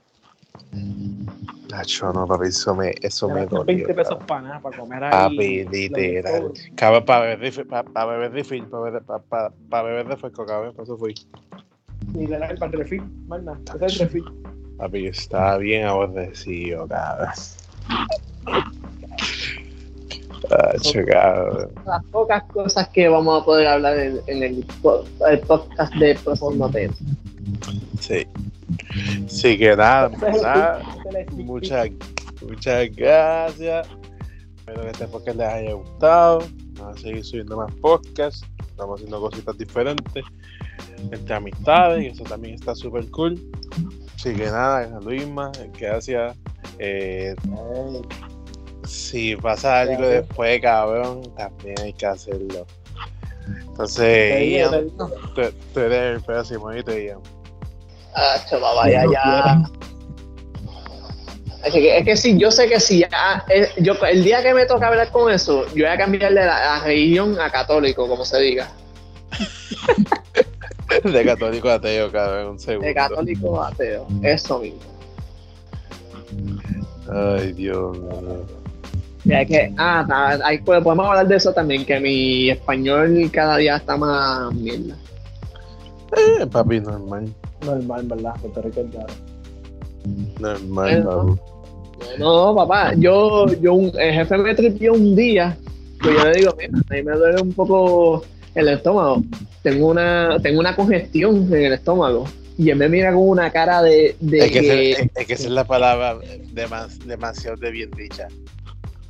Nacho, 1.72 2.12
no, 2.12 2.24
papi, 2.24 2.46
eso 2.46 2.76
me, 2.76 2.94
eso 3.02 3.28
me 3.28 3.46
dolió. 3.46 3.64
20 3.64 3.94
pesos 3.94 4.18
para 4.28 4.42
nada, 4.42 4.60
para 4.60 4.78
comer 4.78 5.02
ahí. 5.02 5.36
Papi, 5.36 5.64
literal. 5.64 6.52
Cabrón, 6.76 7.04
para 7.04 7.20
beber 7.22 7.40
refill, 7.40 7.66
para, 7.66 7.82
para 7.82 8.06
beber 8.12 8.32
refill, 8.32 8.66
para 8.66 8.82
beber, 8.84 9.02
para, 9.02 9.22
para, 9.24 9.50
para 9.68 9.82
beber 9.88 10.06
refresco, 10.06 10.46
cabrón, 10.46 10.72
para 10.72 10.84
eso 10.84 10.96
fui. 10.96 11.14
Y 12.14 12.28
le 12.28 12.38
da 12.38 12.46
el 12.46 12.58
para 12.58 12.70
el 12.70 12.78
refil, 12.78 13.02
más 13.26 13.42
nada. 13.42 13.58
Ese 13.74 13.86
es 13.86 13.92
el 14.00 14.06
refil. 14.06 14.24
Papi, 14.78 15.02
yo 15.02 15.10
estaba 15.10 15.58
bien 15.58 15.84
aborrecido, 15.88 16.86
cabrón. 16.86 17.30
Cabrón. 21.06 21.70
Las 21.86 22.04
pocas 22.06 22.42
cosas 22.44 22.88
que 22.88 23.08
vamos 23.08 23.42
a 23.42 23.44
poder 23.44 23.66
hablar 23.66 23.98
en, 23.98 24.20
en 24.26 24.42
el, 24.42 24.66
po- 24.82 25.04
el 25.28 25.40
podcast 25.40 25.94
de 25.94 26.14
próximo 26.16 26.70
tema. 26.70 26.94
Sí. 28.00 28.26
Sí 29.26 29.58
que 29.58 29.76
nada, 29.76 30.08
Muchas, 31.32 31.90
muchas 32.46 32.88
gracias. 32.96 33.88
Espero 34.58 34.82
que 34.82 34.90
este 34.90 35.06
podcast 35.08 35.38
les 35.38 35.46
haya 35.48 35.72
gustado. 35.74 36.38
Vamos 36.78 36.96
a 36.96 37.00
seguir 37.00 37.24
subiendo 37.24 37.56
más 37.56 37.72
podcasts. 37.76 38.44
Estamos 38.68 38.96
haciendo 38.96 39.20
cositas 39.20 39.56
diferentes 39.58 40.24
entre 41.12 41.34
amistades 41.34 42.02
y 42.02 42.06
eso 42.08 42.24
también 42.24 42.54
está 42.54 42.74
súper 42.74 43.08
cool. 43.10 43.38
Así 44.16 44.34
que 44.34 44.46
nada, 44.46 44.98
Luisma, 45.00 45.52
gracias. 45.78 46.36
Eh, 46.78 47.34
si 48.86 49.36
pasa 49.36 49.80
algo 49.80 50.06
después, 50.06 50.60
cabrón, 50.60 51.22
también 51.36 51.76
hay 51.80 51.92
que 51.92 52.06
hacerlo. 52.06 52.66
Entonces, 53.68 54.50
Ian, 54.50 54.90
tú 54.96 55.10
tú 55.72 55.80
eres 55.80 56.16
el 56.16 56.22
próximo, 56.22 56.72
y 56.72 56.82
te 56.82 57.06
Ian. 57.06 57.20
Ah, 58.14 58.36
chaval, 58.48 58.76
vaya 58.76 59.04
ya. 59.12 59.62
Es 61.64 61.72
que, 61.72 61.98
es 61.98 62.04
que 62.04 62.16
sí, 62.16 62.38
yo 62.38 62.50
sé 62.50 62.68
que 62.68 62.78
si 62.78 63.00
ya, 63.00 63.44
eh, 63.48 63.68
yo, 63.78 63.94
el 64.06 64.22
día 64.22 64.42
que 64.42 64.52
me 64.52 64.66
toca 64.66 64.88
hablar 64.88 65.10
con 65.10 65.32
eso, 65.32 65.64
yo 65.68 65.84
voy 65.84 65.92
a 65.92 65.96
cambiarle 65.96 66.44
la, 66.44 66.46
la 66.46 66.80
religión 66.84 67.40
a 67.40 67.50
católico, 67.50 68.06
como 68.06 68.24
se 68.24 68.38
diga. 68.40 68.70
De 71.02 71.24
católico 71.24 71.70
a 71.70 71.74
ateo, 71.74 72.12
cabrón, 72.12 72.48
un 72.52 72.58
segundo. 72.58 72.86
De 72.86 72.94
católico 72.94 73.60
a 73.60 73.68
ateo, 73.68 74.06
eso 74.22 74.58
mismo. 74.60 74.80
Ay, 77.10 77.52
Dios 77.52 77.98
mío. 77.98 78.63
Ya 79.24 79.44
que, 79.44 79.72
ah, 79.78 80.04
ta- 80.06 80.46
ahí 80.46 80.58
pues, 80.58 80.82
podemos 80.82 81.06
hablar 81.06 81.26
de 81.26 81.36
eso 81.36 81.52
también, 81.52 81.84
que 81.84 81.98
mi 81.98 82.50
español 82.50 83.30
cada 83.32 83.56
día 83.56 83.76
está 83.76 83.96
más 83.96 84.52
mierda. 84.54 84.94
Eh, 86.40 86.46
papi, 86.46 86.80
normal. 86.80 87.32
Normal, 87.64 88.02
¿verdad? 88.06 88.34
Puerto 88.40 88.62
Rico 88.62 88.80
es. 88.80 90.40
Normal, 90.40 91.02
papi. 91.04 91.40
No, 92.18 92.52
no, 92.52 92.54
papá, 92.54 92.92
yo, 92.96 93.46
yo 93.62 93.72
un, 93.74 93.90
el 93.98 94.12
jefe 94.14 94.36
me 94.36 94.54
tripió 94.54 94.92
un 94.92 95.16
día, 95.16 95.56
pues 96.02 96.14
yo 96.16 96.24
le 96.24 96.32
digo, 96.38 96.54
mira, 96.58 96.70
a 96.90 96.94
mí 96.94 97.02
me 97.02 97.12
duele 97.12 97.40
un 97.40 97.52
poco 97.54 98.22
el 98.54 98.68
estómago, 98.68 99.22
tengo 99.62 99.88
una, 99.88 100.36
tengo 100.42 100.60
una 100.60 100.76
congestión 100.76 101.46
en 101.54 101.64
el 101.64 101.72
estómago, 101.72 102.24
y 102.58 102.68
él 102.68 102.76
me 102.76 102.88
mira 102.90 103.12
con 103.12 103.26
una 103.26 103.50
cara 103.50 103.80
de, 103.82 104.16
de 104.20 104.38
Es 104.38 104.44
que, 104.50 104.60
que, 104.60 104.90
esa- 104.92 105.02
es, 105.02 105.10
es 105.14 105.26
que 105.26 105.32
esa 105.32 105.44
es 105.44 105.50
la 105.50 105.64
palabra 105.64 106.18
demas- 106.52 106.98
demasiado 107.06 107.56
de 107.56 107.70
bien 107.70 107.90
dicha. 107.96 108.28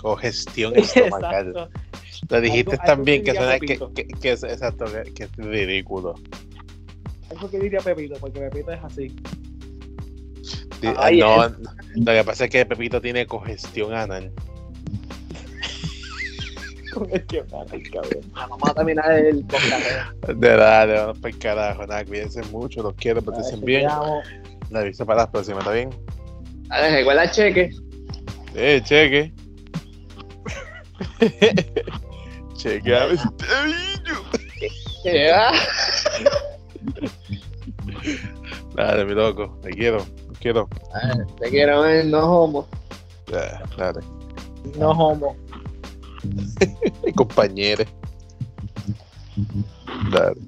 Congestión 0.05 0.77
estomacal. 0.77 1.49
Exacto. 1.49 1.81
Lo 2.29 2.41
dijiste 2.41 2.73
Algo- 2.73 2.83
algo 2.83 2.95
también 2.95 3.25
que 3.25 3.33
que 3.33 3.37
suena 3.39 3.59
que, 3.59 3.79
que, 3.95 4.07
que 4.07 4.33
es 4.33 4.43
exacto, 4.45 4.85
que, 4.85 5.13
que 5.15 5.25
es 5.25 5.37
ridículo. 5.37 6.15
Eso 7.31 7.51
que 7.51 7.59
diría 7.59 7.81
Pepito, 7.81 8.15
porque 8.21 8.39
Pepito 8.41 8.71
es 8.73 8.85
así. 8.85 9.17
Di- 10.81 10.93
Ay, 10.99 11.19
no, 11.21 11.49
lo 11.49 12.13
que 12.13 12.23
pasa 12.25 12.45
es 12.45 12.51
que 12.51 12.67
Pepito 12.67 13.01
tiene 13.01 13.27
congestión 13.27 13.95
anal. 13.95 14.31
Con 16.93 17.11
el 17.11 17.25
que 17.27 17.43
mata 17.45 17.75
el 17.75 17.91
cabrón. 17.91 18.21
Vamos 18.35 18.71
a 18.71 18.75
terminar 18.75 19.11
el 19.13 19.45
podcast. 19.47 20.13
De 20.29 20.35
verdad, 20.35 20.87
de 20.87 20.95
vamos 20.95 21.19
para 21.19 21.35
el 21.35 21.39
carajo. 21.41 21.87
Nada, 21.87 22.05
cuídense 22.05 22.43
mucho, 22.53 22.83
los 22.83 22.95
quiero, 22.95 23.21
pasen 23.23 23.61
Te 23.61 23.67
bien. 23.67 23.89
La 24.71 24.81
aviso 24.81 25.05
para 25.05 25.23
las 25.23 25.31
próximas, 25.31 25.61
¿está 25.63 25.73
bien? 25.73 25.91
Dale, 26.69 26.97
recuerda 26.99 27.25
el 27.25 27.31
cheque. 27.31 27.71
Eh, 28.55 28.81
cheque. 28.85 29.33
cheque, 32.57 32.97
a 32.97 33.07
ver 33.07 33.19
si 33.19 33.29
te 33.37 33.45
pillo. 33.45 34.23
Que 35.03 35.31
va. 35.31 35.53
Dale, 38.75 39.05
mi 39.05 39.15
loco, 39.15 39.59
te 39.63 39.71
quiero, 39.71 39.99
te 39.99 40.39
quiero. 40.41 40.69
Dale, 40.93 41.25
Te 41.39 41.51
quiero 41.51 41.83
ver, 41.83 42.07
no 42.07 42.43
homo. 42.43 42.69
Dale, 43.27 44.01
No 44.79 44.91
homo. 44.91 45.37
compañeros. 47.17 47.87
Dale. 50.11 50.41